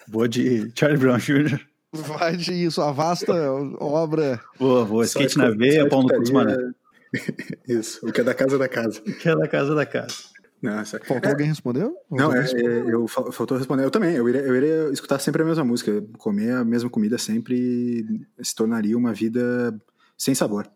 Vou 0.07 0.29
de 0.29 0.71
Charlie 0.79 0.97
Brown 1.01 1.19
Jr. 1.19 1.61
Vai 1.93 2.37
de 2.37 2.53
isso, 2.53 2.81
a 2.81 2.93
vasta 2.93 3.33
obra. 3.81 4.41
Vou, 4.57 4.87
vou 4.87 5.05
Só 5.05 5.21
skate 5.21 5.39
na 5.39 5.51
veia, 5.51 5.89
pau 5.89 6.03
no 6.03 6.09
cu 6.09 6.21
dos. 6.21 6.31
Isso, 7.69 8.07
o 8.07 8.13
que 8.13 8.21
é 8.21 8.25
da 8.25 8.35
casa 8.35 8.59
da 8.59 8.69
casa. 8.69 9.01
Que 9.01 9.29
é 9.29 9.37
da 9.37 9.49
casa 9.49 9.75
da 9.75 9.87
casa. 9.87 10.15
Nossa. 10.63 10.99
Faltou 11.05 11.31
alguém 11.31 11.47
respondeu? 11.49 11.95
Não, 12.11 12.33
é, 12.33 12.41
é, 12.45 12.95
eu 12.95 13.07
fal- 13.07 13.31
faltou 13.31 13.59
responder. 13.59 13.85
Eu 13.85 13.91
também. 13.91 14.15
Eu 14.17 14.27
iria, 14.29 14.41
eu 14.41 14.57
iria 14.57 14.91
escutar 14.93 15.19
sempre 15.19 15.43
a 15.43 15.45
mesma 15.45 15.63
música. 15.65 16.03
Comer 16.17 16.53
a 16.53 16.65
mesma 16.65 16.89
comida 16.89 17.19
sempre 17.19 18.07
se 18.41 18.55
tornaria 18.55 18.97
uma 18.97 19.13
vida 19.13 19.75
sem 20.17 20.35
sabor. 20.35 20.67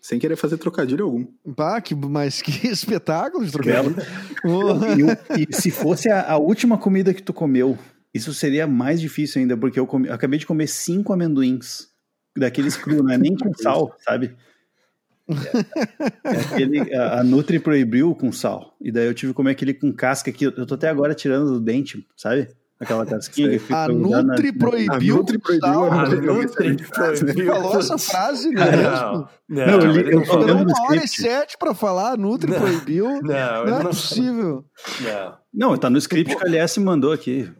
Sem 0.00 0.20
querer 0.20 0.36
fazer 0.36 0.58
trocadilho 0.58 1.04
algum. 1.04 1.26
Pá, 1.56 1.80
que, 1.80 1.92
mas 1.92 2.40
que 2.40 2.52
espetáculo 2.68 3.44
de 3.44 3.50
trocadilho. 3.50 3.96
E, 4.46 5.02
o- 5.02 5.40
e 5.40 5.52
se 5.52 5.72
fosse 5.72 6.08
a, 6.08 6.30
a 6.32 6.36
última 6.36 6.78
comida 6.78 7.12
que 7.12 7.20
tu 7.22 7.32
comeu, 7.32 7.76
isso 8.14 8.32
seria 8.32 8.64
mais 8.64 9.00
difícil 9.00 9.40
ainda, 9.40 9.56
porque 9.56 9.80
eu, 9.80 9.88
comi- 9.88 10.06
eu 10.06 10.14
acabei 10.14 10.38
de 10.38 10.46
comer 10.46 10.68
cinco 10.68 11.12
amendoins. 11.12 11.88
Daqueles 12.38 12.76
cru, 12.76 13.02
não 13.02 13.10
é 13.12 13.18
nem 13.18 13.34
com 13.34 13.52
sal, 13.54 13.96
sabe? 13.98 14.36
É, 15.28 16.34
é 16.36 16.40
aquele, 16.40 16.94
a, 16.94 17.20
a 17.20 17.24
Nutri 17.24 17.58
proibiu 17.58 18.14
com 18.14 18.30
sal. 18.32 18.74
E 18.80 18.92
daí 18.92 19.06
eu 19.06 19.14
tive 19.14 19.32
que 19.32 19.36
comer 19.36 19.52
aquele 19.52 19.74
com 19.74 19.92
casca 19.92 20.30
que 20.30 20.46
eu, 20.46 20.52
eu 20.56 20.66
tô 20.66 20.74
até 20.74 20.88
agora 20.88 21.14
tirando 21.14 21.52
do 21.52 21.60
dente, 21.60 22.06
sabe? 22.16 22.48
Aquela 22.78 23.06
casquinha 23.06 23.58
que 23.58 23.72
A 23.72 23.86
grudada 23.86 24.22
na- 24.22 24.32
Nutri 24.34 24.52
proibiu. 24.52 25.14
A 25.14 25.18
Nutri 25.18 25.38
proibiu 25.38 25.72
sal. 25.72 25.92
a 25.92 26.02
Nutri 26.08 26.20
Nutri 26.26 26.76
proibiu. 26.86 27.46
Falou 27.46 27.78
essa 27.78 27.96
frase 27.98 28.50
mesmo. 28.50 28.66
Não, 29.48 29.66
não, 29.66 29.78
Não, 29.78 29.96
eu 29.96 30.10
eu 30.22 30.56
uma 30.58 30.82
hora 30.88 31.02
e 31.02 31.08
sete 31.08 31.56
pra 31.58 31.72
falar, 31.74 32.12
a 32.12 32.16
Nutri 32.18 32.50
Não. 32.52 32.60
proibiu. 32.60 33.06
Não, 33.22 33.22
Não, 33.22 33.64
é 33.64 33.70
não 33.70 33.80
possível. 33.86 34.64
Não. 35.00 35.36
Não, 35.70 35.76
tá 35.78 35.88
no 35.88 35.96
script 35.96 36.36
que 36.36 36.42
a 36.44 36.46
LS 36.46 36.78
mandou 36.78 37.12
aqui. 37.12 37.50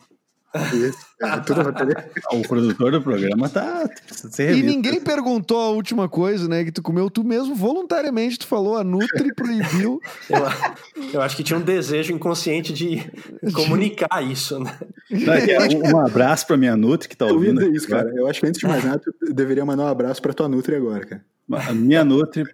Isso. 0.74 0.98
É, 1.22 1.40
tudo 1.40 1.62
roteiro. 1.62 1.94
O 2.32 2.42
produtor 2.42 2.92
do 2.92 3.00
programa 3.02 3.48
tá. 3.48 3.88
Precisa 4.06 4.30
ser 4.30 4.56
E 4.56 4.62
ninguém 4.62 5.00
perguntou 5.00 5.60
a 5.60 5.70
última 5.70 6.08
coisa, 6.08 6.48
né? 6.48 6.64
Que 6.64 6.72
tu 6.72 6.82
comeu 6.82 7.08
tu 7.08 7.24
mesmo 7.24 7.54
voluntariamente. 7.54 8.38
Tu 8.38 8.46
falou, 8.46 8.76
a 8.76 8.84
Nutri 8.84 9.34
proibiu. 9.34 10.00
Eu, 10.28 11.10
eu 11.14 11.22
acho 11.22 11.36
que 11.36 11.42
tinha 11.44 11.58
um 11.58 11.62
desejo 11.62 12.12
inconsciente 12.12 12.72
de 12.72 13.02
comunicar 13.54 14.22
isso, 14.22 14.58
né? 14.58 14.76
Um, 15.10 15.96
um 15.96 16.00
abraço 16.00 16.46
pra 16.46 16.56
minha 16.56 16.76
Nutri 16.76 17.08
que 17.08 17.16
tá 17.16 17.26
Eu 17.26 17.34
ouvindo. 17.34 17.60
dizer 17.60 17.72
isso, 17.72 17.88
cara. 17.88 18.10
Eu 18.14 18.26
acho 18.26 18.40
que 18.40 18.46
antes 18.46 18.60
de 18.60 18.66
mais 18.66 18.84
nada, 18.84 19.00
tu 19.00 19.32
deveria 19.32 19.64
mandar 19.64 19.84
um 19.84 19.88
abraço 19.88 20.20
pra 20.20 20.32
tua 20.34 20.48
Nutri 20.48 20.74
agora, 20.74 21.06
cara. 21.06 21.24
A 21.68 21.72
minha 21.72 22.04
Nutri, 22.04 22.44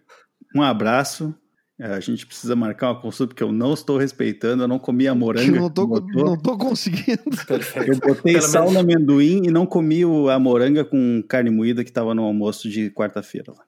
um 0.55 0.63
abraço. 0.63 1.35
É, 1.85 1.95
A 1.95 2.01
gente 2.01 2.25
precisa 2.27 2.55
marcar 2.55 2.91
uma 2.93 3.01
consulta 3.01 3.35
porque 3.35 3.43
eu 3.43 3.51
não 3.51 3.75
estou 3.75 3.99
respeitando, 3.99 4.63
eu 4.63 4.69
não 4.69 4.79
comi 4.79 5.09
a 5.09 5.15
moranga. 5.15 5.51
não 5.61 5.69
tô, 5.69 5.87
não 6.15 6.37
tô 6.37 6.57
conseguindo. 6.57 7.23
Perfeito. 7.47 7.91
Eu 7.93 7.99
botei 7.99 8.35
Pelo 8.35 8.45
sal 8.47 8.71
menos- 8.71 8.75
no 8.75 8.81
amendoim 8.93 9.43
e 9.47 9.51
não 9.51 9.67
comi 9.67 10.05
o- 10.05 10.29
a 10.31 10.39
moranga 10.39 10.85
com 10.85 11.23
carne 11.29 11.51
moída 11.51 11.83
que 11.83 11.91
tava 11.91 12.15
no 12.15 12.23
almoço 12.23 12.69
de 12.69 12.89
quarta-feira 12.91 13.53
lá. 13.57 13.65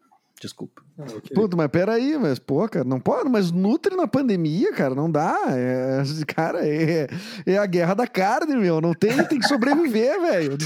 Desculpa. 0.97 1.34
Puta, 1.34 1.57
mas 1.57 1.68
peraí, 1.68 2.16
mas, 2.16 2.38
pô, 2.38 2.68
cara, 2.68 2.84
não 2.84 3.01
pode, 3.01 3.28
mas 3.28 3.51
Nutri 3.51 3.97
na 3.97 4.07
pandemia, 4.07 4.72
cara, 4.72 4.95
não 4.95 5.11
dá. 5.11 5.36
É, 5.49 6.03
cara, 6.32 6.61
é, 6.66 7.09
é 7.45 7.59
a 7.59 7.66
guerra 7.66 7.95
da 7.95 8.07
carne, 8.07 8.55
meu. 8.57 8.80
Não 8.80 8.95
tem, 8.95 9.16
tem 9.24 9.40
que 9.40 9.49
sobreviver, 9.49 10.20
velho. 10.22 10.57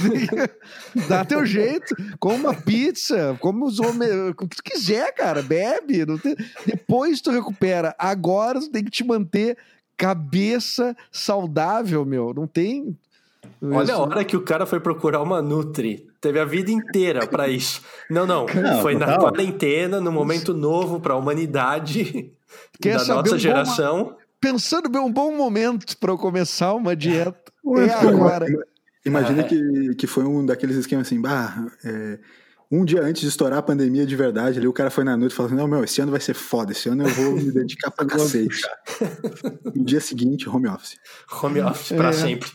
Dá 1.08 1.24
teu 1.24 1.46
jeito. 1.46 1.94
Come 2.20 2.40
uma 2.40 2.54
pizza, 2.54 3.38
come 3.40 3.64
os 3.64 3.80
homens, 3.80 4.12
o 4.30 4.34
que 4.34 4.56
tu 4.56 4.62
quiser, 4.62 5.14
cara, 5.14 5.42
bebe. 5.42 6.04
tem- 6.18 6.36
depois 6.66 7.22
tu 7.22 7.30
recupera. 7.30 7.94
Agora 7.98 8.60
tu 8.60 8.70
tem 8.70 8.84
que 8.84 8.90
te 8.90 9.04
manter 9.04 9.56
cabeça 9.96 10.94
saudável, 11.10 12.04
meu. 12.04 12.34
Não 12.34 12.46
tem. 12.46 12.96
Olha 13.62 13.94
a 13.94 13.98
hora 13.98 14.24
que 14.24 14.36
o 14.36 14.42
cara 14.42 14.66
foi 14.66 14.80
procurar 14.80 15.22
uma 15.22 15.40
Nutri. 15.42 16.06
Teve 16.20 16.40
a 16.40 16.44
vida 16.44 16.70
inteira 16.70 17.26
pra 17.26 17.48
isso. 17.48 17.80
Não, 18.10 18.26
não. 18.26 18.46
Não, 18.54 18.80
foi 18.82 18.94
na 18.96 19.16
quarentena, 19.18 20.00
num 20.00 20.12
momento 20.12 20.52
novo 20.54 20.98
pra 21.00 21.14
humanidade 21.16 22.32
Quer 22.80 22.94
da 22.94 22.98
saber 23.00 23.12
um 23.12 23.16
nossa 23.22 23.30
bom 23.32 23.38
geração. 23.38 24.16
Pensando 24.40 24.88
bem, 24.88 25.00
um 25.00 25.12
bom 25.12 25.36
momento 25.36 25.96
para 25.98 26.12
eu 26.12 26.18
começar 26.18 26.72
uma 26.74 26.94
dieta. 26.96 27.36
É 27.76 27.92
agora. 28.08 28.46
Imagina 29.04 29.42
É. 29.42 29.44
que, 29.44 29.94
que 29.96 30.06
foi 30.06 30.24
um 30.24 30.44
daqueles 30.46 30.76
esquemas 30.76 31.06
assim, 31.06 31.20
bah, 31.20 31.66
é, 31.84 32.18
um 32.70 32.82
dia 32.84 33.02
antes 33.02 33.20
de 33.22 33.28
estourar 33.28 33.58
a 33.58 33.62
pandemia 33.62 34.06
de 34.06 34.16
verdade, 34.16 34.58
ali 34.58 34.66
o 34.66 34.72
cara 34.72 34.90
foi 34.90 35.04
na 35.04 35.16
noite 35.18 35.32
e 35.32 35.34
falou 35.34 35.48
assim, 35.48 35.56
não, 35.60 35.68
meu, 35.68 35.84
esse 35.84 36.00
ano 36.00 36.10
vai 36.10 36.20
ser 36.20 36.34
foda, 36.34 36.72
esse 36.72 36.88
ano 36.88 37.06
eu 37.06 37.08
vou 37.10 37.32
me 37.32 37.50
dedicar 37.52 37.90
pra 37.90 38.06
cacete. 38.06 38.60
No 39.74 39.84
dia 39.84 40.00
seguinte, 40.00 40.48
home 40.48 40.66
office. 40.68 40.96
Home 41.42 41.60
office 41.60 41.92
pra 41.96 42.08
É. 42.08 42.12
sempre. 42.12 42.50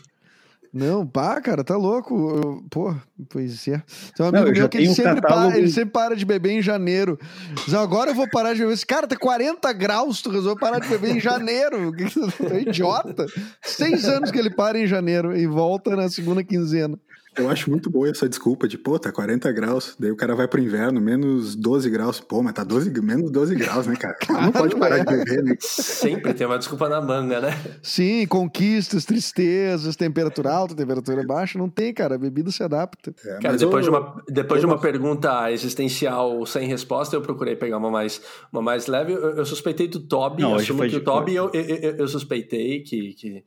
Não, 0.76 1.06
pá, 1.06 1.40
cara, 1.40 1.62
tá 1.62 1.76
louco. 1.76 2.14
Eu- 2.36 2.64
pô, 2.68 2.92
pois 3.30 3.68
é. 3.68 3.80
Tem 4.16 4.26
um 4.26 4.30
Não, 4.32 4.40
amigo 4.40 4.54
já 4.56 4.62
meu 4.62 4.68
que 4.68 4.78
ele 4.78 4.88
sempre, 4.92 5.20
catálogo- 5.22 5.48
para, 5.50 5.58
ele 5.58 5.70
sempre 5.70 5.90
para 5.90 6.16
de 6.16 6.24
beber 6.24 6.50
em 6.50 6.60
janeiro. 6.60 7.16
Diz, 7.64 7.72
agora 7.74 8.10
eu 8.10 8.14
vou 8.14 8.28
parar 8.28 8.54
de 8.54 8.58
beber. 8.60 8.72
Esse 8.74 8.84
cara 8.84 9.06
tá 9.06 9.16
40 9.16 9.72
graus, 9.72 10.20
tu 10.20 10.30
resolveu 10.30 10.58
parar 10.58 10.80
de 10.80 10.88
beber 10.88 11.14
em 11.16 11.20
janeiro. 11.20 11.92
É 12.52 12.60
idiota. 12.62 13.24
Seis 13.62 14.04
anos 14.06 14.32
que 14.32 14.38
ele 14.38 14.50
para 14.50 14.76
em 14.76 14.86
janeiro 14.86 15.36
e 15.36 15.46
volta 15.46 15.94
na 15.94 16.08
segunda 16.08 16.42
quinzena. 16.42 16.98
Eu 17.36 17.48
acho 17.50 17.68
muito 17.70 17.90
boa 17.90 18.08
essa 18.08 18.28
desculpa 18.28 18.68
de, 18.68 18.78
pô, 18.78 18.98
tá 18.98 19.10
40 19.10 19.50
graus, 19.52 19.94
daí 19.98 20.10
o 20.10 20.16
cara 20.16 20.34
vai 20.34 20.46
pro 20.46 20.60
inverno, 20.60 21.00
menos 21.00 21.54
12 21.56 21.90
graus. 21.90 22.20
Pô, 22.20 22.42
mas 22.42 22.52
tá 22.54 22.62
12, 22.64 22.90
menos 23.02 23.30
12 23.30 23.54
graus, 23.54 23.86
né, 23.86 23.96
cara? 23.96 24.16
não 24.30 24.52
pode 24.52 24.76
parar 24.76 24.98
de 24.98 25.04
beber, 25.16 25.42
né? 25.42 25.56
Sempre 25.60 26.32
tem 26.34 26.46
uma 26.46 26.58
desculpa 26.58 26.88
na 26.88 27.00
manga, 27.00 27.40
né? 27.40 27.50
Sim, 27.82 28.26
conquistas, 28.26 29.04
tristezas, 29.04 29.96
temperatura 29.96 30.50
alta, 30.52 30.74
temperatura 30.74 31.24
baixa. 31.24 31.58
Não 31.58 31.68
tem, 31.68 31.92
cara. 31.92 32.14
A 32.14 32.18
bebida 32.18 32.50
se 32.50 32.62
adapta. 32.62 33.14
É, 33.24 33.38
Cara, 33.40 33.56
depois, 33.56 33.86
eu- 33.86 33.92
de 33.92 33.98
uma, 33.98 34.22
depois 34.28 34.60
de 34.60 34.66
uma 34.66 34.78
pergunta 34.78 35.50
existencial 35.50 36.44
sem 36.46 36.66
resposta, 36.68 37.16
eu 37.16 37.22
procurei 37.22 37.56
pegar 37.56 37.78
uma 37.78 37.90
mais, 37.90 38.20
uma 38.52 38.62
mais 38.62 38.86
leve. 38.86 39.12
Eu, 39.12 39.36
eu 39.36 39.44
suspeitei 39.44 39.88
do 39.88 40.00
Toby, 40.00 40.42
Não, 40.42 40.54
assumo 40.54 40.78
foi 40.78 40.88
que 40.88 40.96
o 40.96 40.98
de- 41.00 41.04
Toby 41.04 41.34
eu, 41.34 41.50
eu, 41.52 41.62
eu- 41.62 41.96
eu 41.96 42.08
suspeitei 42.08 42.80
que, 42.82 43.14
que 43.14 43.44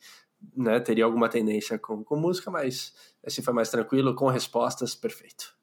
né, 0.55 0.79
teria 0.79 1.05
alguma 1.05 1.29
tendência 1.29 1.77
com, 1.77 2.03
com 2.03 2.15
música, 2.15 2.51
mas 2.51 2.93
esse 3.23 3.41
foi 3.41 3.53
mais 3.53 3.69
tranquilo, 3.69 4.15
com 4.15 4.27
respostas, 4.27 4.95
perfeito. 4.95 5.55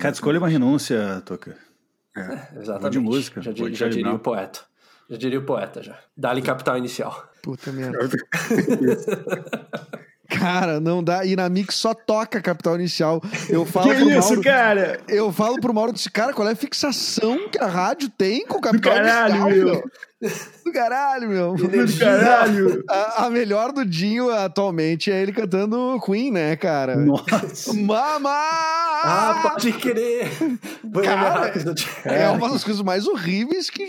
Cada 0.00 0.14
escolha 0.14 0.36
é 0.36 0.38
uma 0.38 0.48
renúncia, 0.48 1.22
Toca. 1.26 1.56
Exatamente. 2.56 2.92
de 2.92 2.98
música, 3.00 3.42
já, 3.42 3.52
já 3.52 3.88
diria 3.88 4.12
o 4.12 4.18
poeta. 4.18 4.60
Já 5.10 5.16
diria 5.16 5.38
o 5.38 5.44
poeta, 5.44 5.82
já. 5.82 5.98
Dá-lhe 6.16 6.40
capital 6.40 6.78
inicial. 6.78 7.28
Puta 7.42 7.70
merda. 7.72 7.98
Cara, 10.44 10.78
não 10.78 11.02
dá. 11.02 11.24
E 11.24 11.34
na 11.34 11.48
Mix 11.48 11.74
só 11.76 11.94
toca 11.94 12.38
Capital 12.38 12.74
Inicial. 12.74 13.22
Eu 13.48 13.64
falo 13.64 13.94
pro 13.94 14.10
Mauro. 14.10 14.42
cara? 14.42 15.00
Eu 15.08 15.32
falo 15.32 15.58
pro 15.58 15.72
Mauro 15.72 15.92
disse, 15.92 16.10
cara, 16.10 16.34
qual 16.34 16.46
é 16.46 16.52
a 16.52 16.56
fixação 16.56 17.48
que 17.48 17.58
a 17.58 17.66
rádio 17.66 18.10
tem 18.10 18.46
com 18.46 18.58
o 18.58 18.60
Capital 18.60 18.92
caralho, 18.92 19.34
Inicial, 19.48 19.50
meu. 19.50 19.84
Do 20.64 20.72
caralho, 20.72 21.28
meu. 21.28 21.54
Do 21.54 21.98
caralho! 21.98 22.84
A, 22.90 23.24
a 23.24 23.30
melhor 23.30 23.72
do 23.72 23.86
Dinho 23.86 24.30
atualmente 24.30 25.10
é 25.10 25.22
ele 25.22 25.32
cantando 25.32 25.98
Queen, 26.04 26.30
né, 26.30 26.56
cara? 26.56 26.96
Nossa! 26.96 27.72
Mama! 27.72 28.30
Ah, 28.30 29.40
pode 29.42 29.72
crer! 29.72 30.28
Cara. 31.02 31.52
É 32.04 32.28
uma 32.28 32.50
das 32.50 32.62
coisas 32.64 32.82
mais 32.82 33.06
horríveis 33.06 33.70
que. 33.70 33.86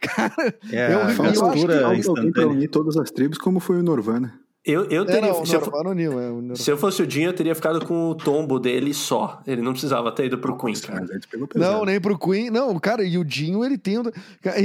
Cara, 0.00 0.54
É, 0.72 0.92
eu, 0.94 0.98
a 0.98 1.10
eu, 1.10 1.16
Falta 1.16 1.22
eu 1.22 1.28
acho 1.30 1.40
que 1.40 1.50
mistura 1.54 1.84
alguém 1.84 2.02
pra 2.02 2.12
instantânea. 2.12 2.48
unir 2.48 2.68
todas 2.68 2.96
as 2.96 3.10
tribos, 3.10 3.38
como 3.38 3.60
foi 3.60 3.78
o 3.78 3.82
Norvana. 3.82 4.34
Eu, 4.64 4.84
eu 4.84 5.02
É, 5.02 5.06
teria. 5.06 5.32
não, 5.32 5.42
o 5.42 5.46
se, 5.46 5.56
eu, 5.56 5.60
Norvana 5.60 5.90
uniu, 5.90 6.20
é, 6.20 6.30
o 6.30 6.54
se 6.54 6.70
eu 6.70 6.76
fosse 6.78 7.02
o 7.02 7.06
Dinho, 7.06 7.30
eu 7.30 7.32
teria 7.32 7.52
ficado 7.52 7.84
com 7.84 8.10
o 8.10 8.14
tombo 8.14 8.60
dele 8.60 8.94
só. 8.94 9.42
Ele 9.44 9.60
não 9.60 9.72
precisava 9.72 10.12
ter 10.12 10.26
ido 10.26 10.38
pro 10.38 10.56
Queen, 10.56 10.74
cara. 10.76 11.00
Mas 11.00 11.26
pesado. 11.26 11.48
Não, 11.56 11.84
nem 11.84 12.00
pro 12.00 12.16
Queen. 12.16 12.48
Não, 12.48 12.78
cara, 12.78 13.02
e 13.02 13.18
o 13.18 13.24
Dinho, 13.24 13.64
ele 13.64 13.76
tem. 13.76 13.96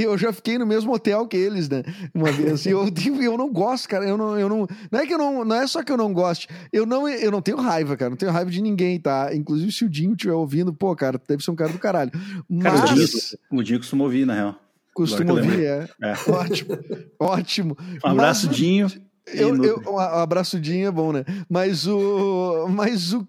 Eu 0.00 0.16
já 0.16 0.32
fiquei 0.32 0.56
no 0.56 0.64
mesmo 0.64 0.92
hotel 0.94 1.26
que 1.26 1.36
eles, 1.36 1.68
né? 1.68 1.82
Uma 2.14 2.30
vez. 2.30 2.64
E 2.64 2.70
eu, 2.70 2.84
eu 3.20 3.36
não 3.36 3.52
gosto, 3.52 3.88
cara. 3.88 4.08
Eu 4.08 4.16
não, 4.16 4.38
eu 4.38 4.48
não. 4.48 4.68
Não 4.88 5.00
é 5.00 5.04
que 5.04 5.14
eu 5.14 5.18
não. 5.18 5.44
Não 5.44 5.56
é 5.56 5.66
só 5.66 5.82
que 5.82 5.90
eu 5.90 5.96
não 5.96 6.12
goste. 6.12 6.46
Eu 6.72 6.86
não, 6.86 7.08
eu 7.08 7.32
não 7.32 7.42
tenho 7.42 7.56
raiva, 7.56 7.96
cara. 7.96 8.10
Não 8.10 8.16
tenho 8.16 8.30
raiva 8.30 8.52
de 8.52 8.62
ninguém, 8.62 9.00
tá? 9.00 9.34
Inclusive, 9.34 9.72
se 9.72 9.84
o 9.84 9.88
Dinho 9.90 10.12
estiver 10.12 10.34
ouvindo, 10.34 10.72
pô, 10.72 10.94
cara, 10.94 11.20
deve 11.28 11.42
ser 11.42 11.50
um 11.50 11.56
cara 11.56 11.72
do 11.72 11.78
caralho. 11.80 12.12
Cara, 12.12 12.76
o 12.76 12.80
Mas. 12.82 12.90
Dinho, 12.94 13.38
o 13.50 13.62
Dinho 13.64 13.78
costuma 13.80 14.04
ouvir, 14.04 14.24
na 14.24 14.34
real. 14.34 14.54
Eu 14.96 15.34
ouvir, 15.34 15.64
é. 15.64 15.88
É. 16.02 16.14
Ótimo, 16.30 16.78
ótimo. 17.20 17.76
Um 18.04 18.08
abraço, 18.08 18.46
Mas 18.46 18.54
o- 18.56 18.60
Dinho. 18.60 18.88
Eu, 19.34 19.62
eu, 19.64 19.82
um 19.86 19.98
abraçudinho 19.98 20.88
é 20.88 20.90
bom, 20.90 21.12
né? 21.12 21.24
Mas 21.48 21.86
o. 21.86 22.66
Mas 22.68 23.12
o 23.12 23.24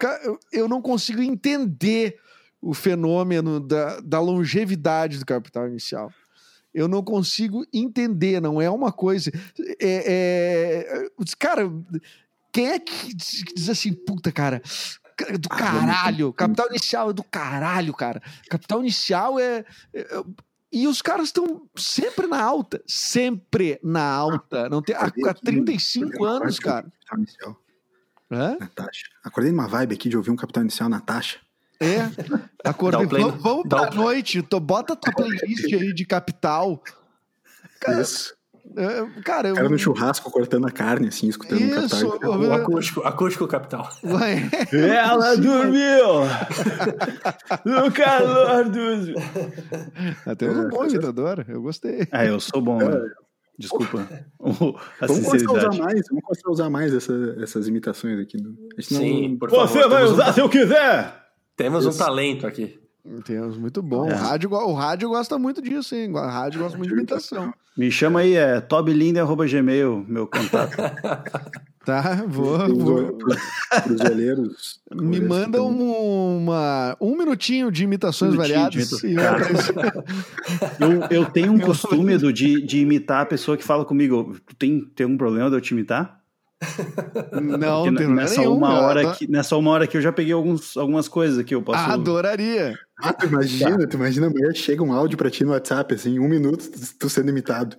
eu- 0.52 0.68
não 0.68 0.82
consigo 0.82 1.22
entender 1.22 2.18
o 2.62 2.74
fenômeno 2.74 3.60
da, 3.60 4.00
da 4.02 4.20
longevidade 4.20 5.18
do 5.20 5.26
capital 5.26 5.68
inicial. 5.68 6.12
Eu 6.74 6.88
não 6.88 7.04
consigo 7.04 7.66
entender, 7.74 8.40
não 8.42 8.62
é 8.62 8.70
uma 8.70 8.92
coisa. 8.92 9.32
É, 9.82 10.84
é- 11.02 11.06
cara, 11.38 11.72
quem 12.52 12.68
é 12.70 12.80
que 12.80 13.14
diz 13.14 13.70
assim, 13.70 13.94
puta, 13.94 14.32
cara, 14.32 14.62
cara, 15.18 15.38
do 15.38 15.48
Ah, 15.52 15.58
caralho, 15.58 16.34
capital 16.34 16.68
inicial 16.70 17.10
é 17.10 17.14
do 17.14 17.24
caralho, 17.24 17.94
cara. 17.94 18.22
Capital 18.50 18.82
inicial 18.82 19.40
é. 19.40 19.66
é- 19.94 20.24
e 20.72 20.88
os 20.88 21.02
caras 21.02 21.28
estão 21.28 21.68
sempre 21.76 22.28
na 22.28 22.42
alta, 22.42 22.82
sempre 22.88 23.80
na 23.84 24.04
alta. 24.04 24.70
Não 24.70 24.82
tem, 24.82 24.96
há, 24.96 25.02
há 25.02 25.06
aqui, 25.06 25.22
35 25.44 26.06
acordei 26.06 26.28
numa 26.28 26.38
anos, 26.38 26.60
cara. 26.60 26.88
Hã? 28.32 28.58
Natasha. 28.60 29.08
Acordei 29.24 29.52
numa 29.52 29.68
vibe 29.68 29.96
aqui 29.96 30.10
de 30.10 30.18
ouvir 30.18 30.30
um 30.32 30.36
Capital 30.36 30.64
Inicial, 30.64 30.90
Natasha. 30.90 31.40
É, 31.80 32.00
acordei. 32.64 33.06
Vamos, 33.06 33.42
vamos 33.42 33.68
pra 33.68 33.90
noite. 33.92 34.42
Tô, 34.42 34.60
bota 34.60 34.96
tua 34.96 35.14
playlist 35.14 35.74
aí 35.74 35.94
de 35.94 36.06
capital. 36.06 36.84
Cara, 37.80 38.02
Isso. 38.02 38.36
É, 38.78 39.22
cara, 39.24 39.48
eu. 39.50 39.54
O 39.54 39.58
cara 39.58 39.70
no 39.70 39.78
churrasco 39.80 40.30
cortando 40.32 40.68
a 40.68 40.72
carne, 40.72 41.08
assim, 41.08 41.28
escutando 41.28 41.60
um 41.60 41.66
Isso, 41.66 42.08
Capital 42.08 42.36
Inicial. 42.36 42.40
O 42.50 42.54
acústico, 42.54 43.02
acústico 43.02 43.48
capital. 43.48 43.90
Ué, 44.06 44.50
Ela 44.72 45.36
dormiu! 45.36 46.06
No 47.66 47.92
calor 47.92 48.70
dos. 48.70 49.10
Até 50.26 50.50
um 50.50 50.70
bom 50.70 50.86
imitador, 50.86 51.46
eu 51.48 51.62
gostei. 51.62 52.08
Ah, 52.12 52.26
eu 52.26 52.40
sou 52.40 52.62
bom, 52.62 52.78
né? 52.78 53.00
Desculpa. 53.58 54.08
O- 54.40 54.76
A 55.02 55.06
Vamos 55.08 55.26
começar 55.26 55.50
a 55.50 55.54
usar 55.54 55.78
mais, 55.84 56.02
vamos 56.10 56.24
começar 56.24 56.48
a 56.48 56.52
usar 56.52 56.70
mais 56.70 56.94
essa- 56.94 57.36
essas 57.42 57.68
imitações 57.68 58.20
aqui. 58.20 58.42
não- 58.42 58.56
Sim, 58.80 59.38
favor. 59.50 59.68
Você 59.68 59.80
vai 59.88 59.98
temos 59.98 60.12
usar 60.14 60.30
um, 60.30 60.34
se 60.34 60.40
eu 60.42 60.50
quiser! 60.50 61.14
Temos 61.58 61.86
um 61.86 61.90
Isso. 61.90 61.98
talento 62.00 62.48
aqui. 62.48 62.80
Temos 63.26 63.58
muito 63.58 63.82
bom. 63.82 64.10
É. 64.10 64.14
O, 64.14 64.18
rádio, 64.18 64.52
o 64.52 64.74
rádio 64.74 65.10
gosta 65.10 65.38
muito 65.38 65.62
disso, 65.62 65.94
hein? 65.96 66.10
O 66.14 66.18
rádio 66.20 66.62
gosta 66.62 66.78
muito 66.78 66.90
de 66.90 66.96
imitação. 66.96 67.54
Me 67.80 67.90
chama 67.90 68.20
aí, 68.20 68.36
é 68.36 68.60
toblind.gmail, 68.60 70.06
meu 70.08 70.28
contato. 70.28 70.76
Tá, 71.86 72.24
vou. 72.28 72.58
Vou. 72.76 73.14
pros- 73.14 73.38
pros 73.84 74.02
olheiros. 74.02 74.80
Me 74.94 75.20
manda 75.20 75.64
um, 75.64 76.38
uma, 76.38 76.96
um 77.02 77.18
minutinho 77.18 77.72
de 77.72 77.84
imitações 77.86 78.36
Um 78.36 78.38
minutinho 78.38 78.70
de 78.70 78.80
variadas. 78.86 79.04
imitação. 79.04 80.04
E 80.80 80.84
eu- 80.84 81.08
Eu, 81.24 81.26
tenho 81.32 81.52
um 81.54 81.58
costume 81.60 82.14
Edu, 82.14 82.32
de, 82.32 82.62
de 82.62 82.80
imitar 82.82 83.22
a 83.22 83.26
pessoa 83.26 83.58
que 83.58 83.64
fala 83.64 83.84
comigo. 83.86 84.36
Tu 84.46 84.56
tem, 84.56 84.82
tem 84.94 85.06
algum 85.06 85.18
problema 85.18 85.50
de 85.50 85.56
eu 85.56 85.62
te 85.62 85.72
imitar? 85.74 86.20
Não, 87.42 87.86
Porque 87.86 88.04
não 88.04 88.14
nessa 88.14 88.42
nenhum, 88.42 88.58
uma 88.58 88.68
cara. 88.70 88.82
hora 88.86 89.14
que 89.16 89.28
Nessa 89.32 89.56
uma 89.58 89.72
hora 89.72 89.88
que 89.88 89.96
eu 89.98 90.02
já 90.02 90.12
peguei 90.12 90.34
alguns, 90.34 90.76
algumas 90.78 91.08
coisas 91.08 91.44
que 91.44 91.56
eu 91.56 91.62
posso. 91.64 91.80
Adoraria. 91.90 92.78
Ah, 93.02 93.14
tu 93.14 93.26
imagina, 93.28 93.88
tu 93.88 93.96
imagina 93.98 94.28
amanhã 94.28 94.54
chega 94.54 94.84
um 94.84 94.92
áudio 94.92 95.18
pra 95.18 95.30
ti 95.30 95.44
no 95.46 95.52
WhatsApp, 95.52 95.94
assim, 95.96 96.20
um 96.20 96.28
minuto, 96.28 96.70
tu- 97.00 97.10
sendo 97.10 97.30
imitado. 97.30 97.76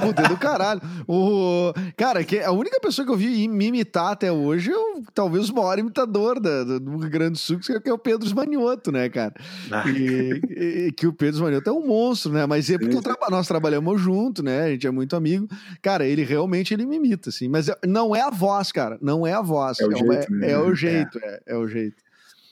Puta 0.00 0.22
é 0.22 0.28
do 0.28 0.36
caralho. 0.36 0.80
O... 1.06 1.72
Cara, 1.96 2.24
que 2.24 2.38
a 2.40 2.50
única 2.50 2.80
pessoa 2.80 3.04
que 3.04 3.12
eu 3.12 3.16
vi 3.16 3.46
me 3.48 3.66
imitar 3.66 4.12
até 4.12 4.32
hoje 4.32 4.70
é 4.70 4.76
o, 4.76 5.02
talvez 5.14 5.50
o 5.50 5.54
maior 5.54 5.78
imitador 5.78 6.40
da, 6.40 6.64
do 6.64 6.96
Rio 6.98 7.10
Grande 7.10 7.32
do 7.32 7.38
Sul, 7.38 7.58
que 7.60 7.88
é 7.88 7.92
o 7.92 7.98
Pedro 7.98 8.26
Esmanioto, 8.26 8.90
né, 8.90 9.08
cara? 9.08 9.34
Ah, 9.70 9.84
E, 9.90 10.40
e- 10.88 10.92
que 10.92 11.06
o 11.06 11.12
Pedro 11.12 11.36
Esmanioto 11.36 11.68
é 11.68 11.72
um 11.72 11.86
monstro, 11.86 12.32
né? 12.32 12.46
Mas 12.46 12.70
é 12.70 12.78
porque 12.78 13.00
traba- 13.00 13.28
nós 13.30 13.46
trabalhamos 13.46 14.00
junto, 14.00 14.42
né? 14.42 14.62
A 14.64 14.68
gente 14.70 14.86
é 14.86 14.90
muito 14.90 15.14
amigo. 15.14 15.46
Cara, 15.82 16.06
ele 16.06 16.24
realmente 16.24 16.72
ele 16.72 16.86
me 16.86 16.96
imita, 16.96 17.28
assim. 17.30 17.48
Mas 17.48 17.68
é- 17.68 17.76
não 17.86 18.14
é 18.14 18.22
a 18.22 18.30
voz, 18.30 18.72
cara. 18.72 18.98
Não 19.00 19.26
é 19.26 19.32
a 19.32 19.40
voz. 19.42 19.78
É 19.80 19.84
o 19.84 19.88
uma- 19.88 19.96
jeito, 20.14 20.32
né? 20.32 20.50
é 20.50 20.58
o 20.58 20.74
jeito, 20.74 21.18
é, 21.22 21.40
é 21.48 21.56
o 21.56 21.66
jeito. 21.68 22.03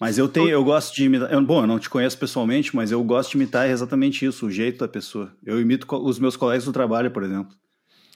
Mas 0.03 0.19
eu 0.19 0.29
tenho, 0.29 0.49
eu 0.49 0.65
gosto 0.65 0.95
de 0.95 1.05
imitar. 1.05 1.33
eu- 1.33 1.41
bom, 1.43 1.61
eu 1.63 1.67
não 1.67 1.79
te 1.79 1.89
conheço 1.89 2.19
pessoalmente, 2.19 2.75
mas 2.75 2.91
eu 2.91 3.03
gosto 3.05 3.31
de 3.31 3.37
imitar 3.37 3.71
exatamente 3.71 4.27
isso, 4.27 4.47
o 4.47 4.51
jeito 4.51 4.79
da 4.81 4.89
pessoa. 4.89 5.31
Eu 5.47 5.61
imito 5.61 5.87
os 5.97 6.19
meus 6.19 6.37
colegas 6.37 6.65
do 6.65 6.73
trabalho, 6.73 7.11
por 7.11 7.23
exemplo. 7.23 7.55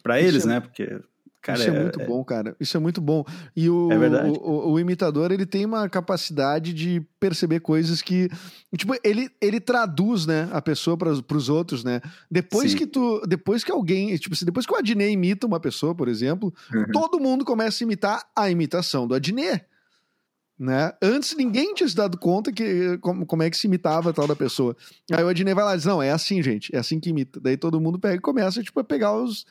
Pra 0.02 0.18
Isso 0.20 0.28
eles, 0.28 0.44
é- 0.44 0.48
né? 0.48 0.60
Porque, 0.60 0.98
cara, 1.40 1.58
Isso 1.60 1.68
é, 1.70 1.80
muito 1.80 1.98
bom, 2.00 2.24
cara. 2.24 2.56
Isso 2.58 2.76
é 2.76 2.80
muito 2.80 3.00
bom. 3.00 3.24
E 3.54 3.70
o, 3.70 3.90
É 3.92 3.96
o, 4.26 4.32
o- 4.32 4.72
o 4.72 4.80
imitador, 4.80 5.30
ele 5.30 5.46
tem 5.46 5.64
uma 5.64 5.88
capacidade 5.88 6.72
de 6.74 7.00
perceber 7.20 7.60
coisas 7.60 8.02
que. 8.02 8.28
Tipo, 8.76 8.94
ele, 9.04 9.30
ele 9.40 9.60
traduz, 9.60 10.26
né, 10.26 10.48
a 10.52 10.60
pessoa 10.60 10.96
para 10.96 11.10
os 11.12 11.48
outros, 11.48 11.84
né? 11.84 12.00
Depois 12.28 12.72
Sim. 12.72 12.78
que 12.78 12.86
tu. 12.88 13.22
Depois 13.28 13.62
que 13.62 13.70
alguém. 13.70 14.16
Tipo, 14.16 14.34
assim, 14.34 14.44
depois 14.44 14.66
que 14.66 14.72
o 14.72 14.76
Adnet 14.76 15.12
imita 15.12 15.46
uma 15.46 15.60
pessoa, 15.60 15.94
por 15.94 16.08
exemplo, 16.08 16.52
Uhum. 16.74 16.84
todo 16.92 17.20
mundo 17.20 17.44
começa 17.44 17.82
a 17.82 17.84
imitar 17.84 18.24
a 18.34 18.50
imitação 18.50 19.06
do 19.06 19.14
Adnet. 19.14 19.64
Né? 20.58 20.92
Antes 21.02 21.36
ninguém 21.36 21.74
tinha 21.74 21.86
se 21.88 21.94
dado 21.94 22.16
conta 22.16 22.50
que 22.50 22.96
como, 22.98 23.26
como 23.26 23.42
é 23.42 23.50
que 23.50 23.56
se 23.58 23.66
imitava 23.66 24.08
a 24.08 24.12
tal 24.12 24.26
da 24.26 24.34
pessoa. 24.34 24.74
Aí 25.12 25.22
o 25.22 25.28
Adnet 25.28 25.54
vai 25.54 25.64
lá 25.64 25.74
e 25.74 25.76
diz: 25.76 25.84
Não, 25.84 26.02
é 26.02 26.10
assim, 26.10 26.42
gente, 26.42 26.74
é 26.74 26.78
assim 26.78 26.98
que 26.98 27.10
imita. 27.10 27.38
Daí 27.38 27.56
todo 27.58 27.80
mundo 27.80 27.98
pega 27.98 28.14
e 28.16 28.20
começa 28.20 28.62
tipo, 28.62 28.80
a 28.80 28.84
pegar 28.84 29.14
os, 29.14 29.44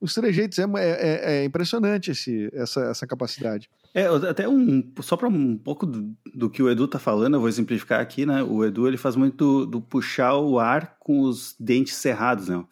os 0.00 0.14
trejeitos. 0.14 0.58
É, 0.60 0.64
é- 0.78 1.20
é 1.40 1.44
impressionante 1.44 2.12
esse, 2.12 2.48
essa, 2.52 2.80
essa 2.82 3.06
capacidade. 3.08 3.68
É, 3.92 4.06
até 4.06 4.48
um. 4.48 4.88
Só 5.00 5.16
para 5.16 5.26
um 5.28 5.58
pouco 5.58 5.84
do, 5.84 6.14
do 6.32 6.48
que 6.48 6.62
o 6.62 6.70
Edu 6.70 6.86
tá 6.86 7.00
falando, 7.00 7.34
eu 7.34 7.40
vou 7.40 7.48
exemplificar 7.48 8.00
aqui, 8.00 8.24
né? 8.24 8.40
O 8.44 8.64
Edu 8.64 8.86
ele 8.86 8.96
faz 8.96 9.16
muito 9.16 9.64
do, 9.64 9.66
do 9.66 9.80
puxar 9.80 10.36
o 10.36 10.60
ar 10.60 10.96
com 11.00 11.22
os 11.22 11.56
dentes 11.58 11.94
cerrados, 11.94 12.46
né? 12.48 12.64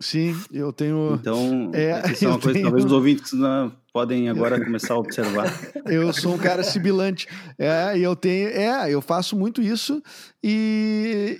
Sim, 0.00 0.34
eu 0.52 0.72
tenho. 0.72 1.14
Então, 1.20 1.70
É, 1.74 2.10
isso 2.10 2.24
é 2.24 2.28
uma 2.28 2.38
coisa 2.40 2.54
tenho- 2.54 2.64
talvez 2.64 2.84
os 2.86 2.92
ouvintes 2.92 3.32
né, 3.34 3.70
podem 3.94 4.28
agora 4.28 4.62
começar 4.62 4.94
a 4.94 4.98
observar. 4.98 5.46
Eu 5.86 6.12
sou 6.12 6.34
um 6.34 6.38
cara 6.38 6.64
sibilante. 6.64 7.28
É, 7.56 7.96
e 7.96 8.02
eu 8.02 8.16
tenho. 8.16 8.48
É, 8.48 8.90
eu 8.90 9.00
faço 9.00 9.36
muito 9.36 9.62
isso. 9.62 10.02
E, 10.42 11.38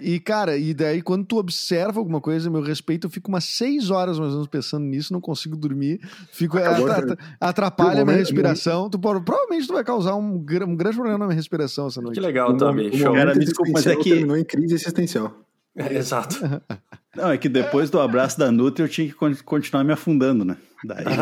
e, 0.00 0.14
e, 0.14 0.20
cara, 0.20 0.56
e 0.56 0.72
daí 0.72 1.02
quando 1.02 1.24
tu 1.26 1.36
observa 1.36 1.98
alguma 2.00 2.20
coisa, 2.20 2.48
meu 2.48 2.62
respeito, 2.62 3.06
eu 3.06 3.10
fico 3.10 3.28
umas 3.28 3.44
seis 3.44 3.90
horas 3.90 4.18
mais 4.18 4.30
ou 4.30 4.36
menos 4.38 4.48
pensando 4.48 4.84
nisso, 4.86 5.12
não 5.12 5.20
consigo 5.20 5.56
dormir, 5.56 6.00
fico, 6.32 6.56
Acabou, 6.56 6.90
atra- 6.90 7.18
atrapalha 7.40 8.02
a 8.02 8.04
minha 8.04 8.16
respiração. 8.16 8.88
Tu, 8.88 8.98
provavelmente 8.98 9.66
tu 9.66 9.74
vai 9.74 9.84
causar 9.84 10.14
um, 10.14 10.36
um 10.36 10.38
grande 10.76 10.94
problema 10.96 11.18
na 11.18 11.26
minha 11.26 11.36
respiração 11.36 11.88
essa 11.88 12.00
Que 12.00 12.04
noite. 12.06 12.20
legal, 12.20 12.50
O 12.52 12.56
Tommy. 12.56 12.96
Show. 12.96 13.12
Cara, 13.12 13.34
me 13.34 13.44
desculpa, 13.44 13.72
mas 13.74 13.86
é 13.86 13.94
que- 13.96 14.10
terminou 14.10 14.36
em 14.36 14.44
crise 14.44 14.74
existencial. 14.74 15.43
É, 15.76 15.94
exato. 15.98 16.38
Não, 17.16 17.30
é 17.30 17.38
que 17.38 17.48
depois 17.48 17.90
do 17.90 18.00
abraço 18.00 18.38
da 18.38 18.50
Nutri 18.50 18.82
eu 18.84 18.88
tinha 18.88 19.06
que 19.08 19.14
con- 19.14 19.34
continuar 19.44 19.84
me 19.84 19.92
afundando, 19.92 20.44
né? 20.44 20.56
Daí, 20.84 21.04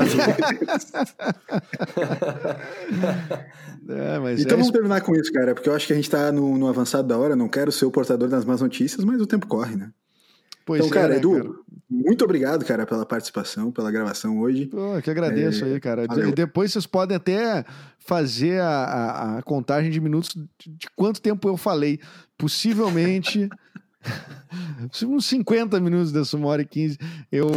É, 3.89 4.19
mas 4.19 4.41
Então 4.41 4.55
é 4.55 4.57
vamos 4.61 4.70
terminar 4.73 5.01
com 5.01 5.15
isso, 5.15 5.33
cara, 5.33 5.55
porque 5.55 5.69
eu 5.69 5.74
acho 5.74 5.87
que 5.87 5.93
a 5.93 5.97
gente 5.97 6.09
tá 6.11 6.31
no, 6.31 6.57
no 6.57 6.69
avançado 6.69 7.07
da 7.09 7.19
hora, 7.19 7.35
não 7.35 7.49
quero 7.49 7.73
ser 7.73 7.85
o 7.85 7.91
portador 7.91 8.29
das 8.29 8.45
más 8.45 8.61
notícias, 8.61 9.05
mas 9.05 9.20
o 9.20 9.27
tempo 9.27 9.47
corre, 9.47 9.77
né? 9.77 9.91
Pois 10.65 10.87
então, 10.87 10.97
é, 10.97 11.01
cara, 11.03 11.12
né, 11.15 11.19
Edu, 11.19 11.33
cara? 11.33 11.51
muito 11.91 12.24
obrigado, 12.24 12.65
cara, 12.65 12.87
pela 12.87 13.05
participação, 13.05 13.73
pela 13.73 13.91
gravação 13.91 14.39
hoje. 14.39 14.66
Pô, 14.66 14.95
eu 14.97 15.03
que 15.03 15.11
agradeço 15.11 15.65
aí, 15.65 15.81
cara. 15.81 16.07
valeu. 16.07 16.29
E 16.29 16.33
depois 16.33 16.73
vocês 16.73 16.87
podem 16.87 17.16
até 17.16 17.65
fazer 17.99 18.61
a, 18.61 18.69
a- 18.69 19.39
a 19.39 19.43
contagem 19.43 19.91
de 19.91 20.01
minutos 20.01 20.31
de, 20.59 20.70
de 20.70 20.87
quanto 20.95 21.20
tempo 21.20 21.49
eu 21.49 21.57
falei. 21.57 21.99
Possivelmente. 22.39 23.49
Uns 25.07 25.27
50 25.27 25.79
minutos 25.81 26.12
dessa 26.12 26.37
uma 26.37 26.49
hora 26.49 26.62
e 26.62 26.66
15. 26.66 26.99
Eu. 27.31 27.49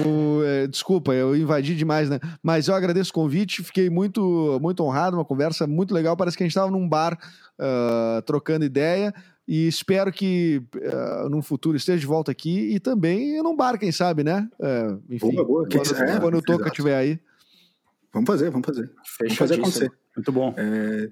é, 0.45 0.67
desculpa, 0.67 1.13
eu 1.13 1.35
invadi 1.35 1.75
demais, 1.75 2.09
né? 2.09 2.19
Mas 2.41 2.67
eu 2.67 2.75
agradeço 2.75 3.11
o 3.11 3.13
convite, 3.13 3.63
fiquei 3.63 3.89
muito, 3.89 4.59
muito 4.61 4.83
honrado, 4.83 5.17
uma 5.17 5.25
conversa 5.25 5.65
muito 5.67 5.93
legal. 5.93 6.15
Parece 6.15 6.37
que 6.37 6.43
a 6.43 6.45
gente 6.45 6.51
estava 6.51 6.71
num 6.71 6.87
bar 6.87 7.17
ah, 7.59 8.21
trocando 8.25 8.65
ideia. 8.65 9.13
E 9.47 9.67
espero 9.67 10.11
que 10.11 10.59
uh, 10.75 11.29
num 11.29 11.39
futuro 11.39 11.77
esteja 11.77 11.99
de 11.99 12.05
volta 12.07 12.31
aqui 12.31 12.73
e 12.73 12.79
também 12.79 13.41
num 13.43 13.55
bar, 13.55 13.77
quem 13.77 13.91
sabe, 13.91 14.23
né? 14.23 14.49
É, 14.59 14.97
enfim, 15.07 15.31
Boa, 15.33 15.45
boa. 15.45 15.67
Quem 15.67 15.79
quando, 15.79 16.21
quando 16.21 16.37
o 16.37 16.41
Toca 16.41 16.67
estiver 16.67 16.97
aí. 16.97 17.19
Vamos 18.15 18.27
fazer, 18.27 18.49
vamos 18.49 18.65
fazer. 18.65 18.89
Vamos 19.19 19.35
fazer 19.35 19.55
acontecer. 19.55 19.91
Muito 20.15 20.31
bom. 20.31 20.55
É, 20.57 21.09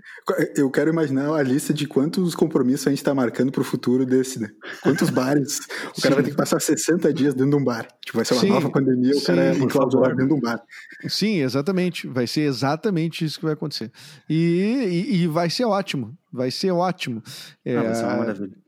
eu 0.56 0.72
quero 0.72 0.90
imaginar 0.90 1.30
a 1.34 1.44
lista 1.44 1.74
de 1.74 1.86
quantos 1.86 2.34
compromissos 2.34 2.88
a 2.88 2.92
gente 2.92 3.00
está 3.00 3.14
marcando 3.14 3.52
para 3.52 3.60
o 3.60 3.64
futuro 3.66 4.06
desse, 4.06 4.40
né? 4.40 4.50
Quantos 4.82 5.10
bares. 5.10 5.60
O 5.98 6.02
cara 6.02 6.16
vai 6.16 6.24
ter 6.24 6.32
que 6.32 6.38
passar 6.38 6.62
60 6.62 7.14
dias 7.14 7.34
dentro 7.34 7.50
de 7.50 7.56
um 7.58 7.64
bar. 7.64 7.86
Tipo, 8.06 8.20
vai 8.20 8.26
ser 8.26 8.36
uma 8.36 8.40
Sim. 8.40 8.50
nova 8.52 8.70
pandemia, 8.70 9.12
o 9.12 9.20
Sim, 9.20 9.26
cara 9.26 9.54
enclausurado 9.54 10.16
dentro 10.16 10.30
de 10.30 10.34
um 10.34 10.40
bar. 10.40 10.64
Sim, 11.10 11.42
exatamente. 11.42 12.08
Vai 12.08 12.26
ser 12.26 12.42
exatamente 12.42 13.26
isso 13.26 13.38
que 13.38 13.44
vai 13.44 13.54
acontecer. 13.54 13.92
E, 14.30 15.10
e, 15.12 15.24
e 15.24 15.28
vai 15.28 15.50
ser 15.50 15.66
ótimo. 15.66 16.18
Vai 16.32 16.52
ser 16.52 16.72
ótimo. 16.72 17.22
É, 17.66 17.76
ah, 17.76 17.84
vai 17.84 17.96
ser 17.96 18.04
uma 18.06 18.16
maravilha. 18.16 18.63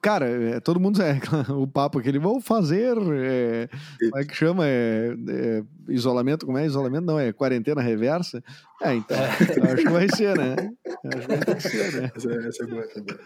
Cara, 0.00 0.26
é, 0.26 0.60
todo 0.60 0.80
mundo 0.80 1.02
é 1.02 1.20
o 1.52 1.66
papo 1.66 2.00
que 2.00 2.08
eles 2.08 2.22
vão 2.22 2.40
fazer. 2.40 2.96
É, 2.96 3.68
como 4.10 4.18
é 4.18 4.24
que 4.24 4.34
chama? 4.34 4.66
É, 4.66 5.14
é, 5.28 5.62
isolamento? 5.88 6.46
Como 6.46 6.56
é 6.56 6.64
isolamento? 6.64 7.04
Não, 7.04 7.18
é 7.18 7.32
quarentena 7.32 7.82
reversa. 7.82 8.42
É, 8.82 8.94
então. 8.94 9.16
É. 9.16 9.28
Acho 9.72 9.82
que 9.82 9.90
vai 9.90 10.08
ser, 10.08 10.36
né? 10.36 10.56
Acho 11.04 11.28
que 11.28 11.50
vai 11.50 11.60
ser, 11.60 12.00
né? 12.00 12.12
Essa, 12.16 12.32
essa 12.32 12.64
é 12.64 12.66
boa, 12.66 12.82
essa 12.82 12.98
é 12.98 13.02
boa. 13.02 13.20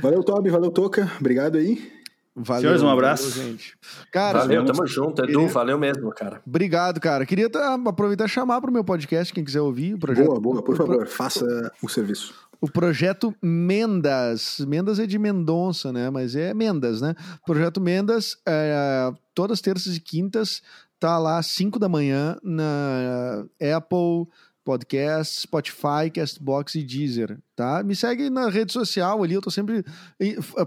Valeu, 0.00 0.24
Toby. 0.24 0.50
Valeu, 0.50 0.70
Toca. 0.70 1.10
Obrigado 1.20 1.56
aí. 1.56 1.92
Valeu, 2.34 2.62
Senhores, 2.62 2.82
um 2.82 2.88
abraço. 2.88 3.30
Valeu, 3.30 3.52
gente. 3.52 3.78
Cara, 4.10 4.40
valeu, 4.40 4.64
tamo 4.64 4.84
junto, 4.88 5.22
Edu. 5.22 5.38
Queria... 5.38 5.48
Valeu 5.48 5.78
mesmo, 5.78 6.10
cara. 6.10 6.42
Obrigado, 6.44 7.00
cara. 7.00 7.24
Queria 7.24 7.48
aproveitar 7.86 8.24
e 8.24 8.28
chamar 8.28 8.60
para 8.60 8.70
o 8.70 8.72
meu 8.72 8.82
podcast, 8.82 9.32
quem 9.32 9.44
quiser 9.44 9.60
ouvir 9.60 9.94
o 9.94 9.98
projeto. 9.98 10.26
Boa, 10.26 10.40
boa, 10.40 10.62
por 10.64 10.76
favor, 10.76 11.06
faça 11.06 11.46
o 11.80 11.88
serviço 11.88 12.34
o 12.64 12.72
projeto 12.72 13.34
Mendas. 13.42 14.58
Mendas 14.66 14.98
é 14.98 15.06
de 15.06 15.18
Mendonça, 15.18 15.92
né? 15.92 16.08
Mas 16.08 16.34
é 16.34 16.54
Mendas, 16.54 17.02
né? 17.02 17.14
Projeto 17.44 17.78
Mendas, 17.78 18.38
é, 18.48 19.12
todas 19.34 19.60
terças 19.60 19.98
e 19.98 20.00
quintas, 20.00 20.62
tá 20.98 21.18
lá 21.18 21.36
às 21.36 21.48
5 21.48 21.78
da 21.78 21.90
manhã 21.90 22.38
na 22.42 23.44
Apple 23.76 24.26
Podcast, 24.64 25.42
Spotify, 25.42 26.10
Castbox 26.10 26.76
e 26.76 26.82
Deezer, 26.82 27.38
tá? 27.54 27.82
Me 27.82 27.94
segue 27.94 28.30
na 28.30 28.48
rede 28.48 28.72
social 28.72 29.22
ali, 29.22 29.34
eu 29.34 29.42
tô 29.42 29.50
sempre 29.50 29.84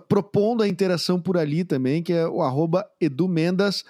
propondo 0.08 0.62
a 0.62 0.68
interação 0.68 1.20
por 1.20 1.36
ali 1.36 1.64
também, 1.64 2.04
que 2.04 2.14
é 2.14 2.28
o 2.28 2.44
arroba 2.44 2.86
edumendas. 3.02 3.84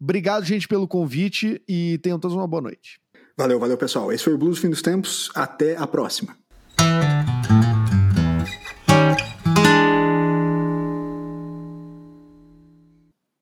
Obrigado, 0.00 0.44
gente, 0.44 0.66
pelo 0.66 0.88
convite 0.88 1.62
e 1.68 1.96
tenham 1.98 2.18
todos 2.18 2.36
uma 2.36 2.48
boa 2.48 2.62
noite. 2.62 3.00
Valeu, 3.38 3.60
valeu, 3.60 3.78
pessoal. 3.78 4.12
Esse 4.12 4.24
foi 4.24 4.34
o 4.34 4.38
Blues 4.38 4.58
Fim 4.58 4.68
dos 4.68 4.82
Tempos. 4.82 5.30
Até 5.32 5.76
a 5.76 5.86
próxima. 5.86 6.41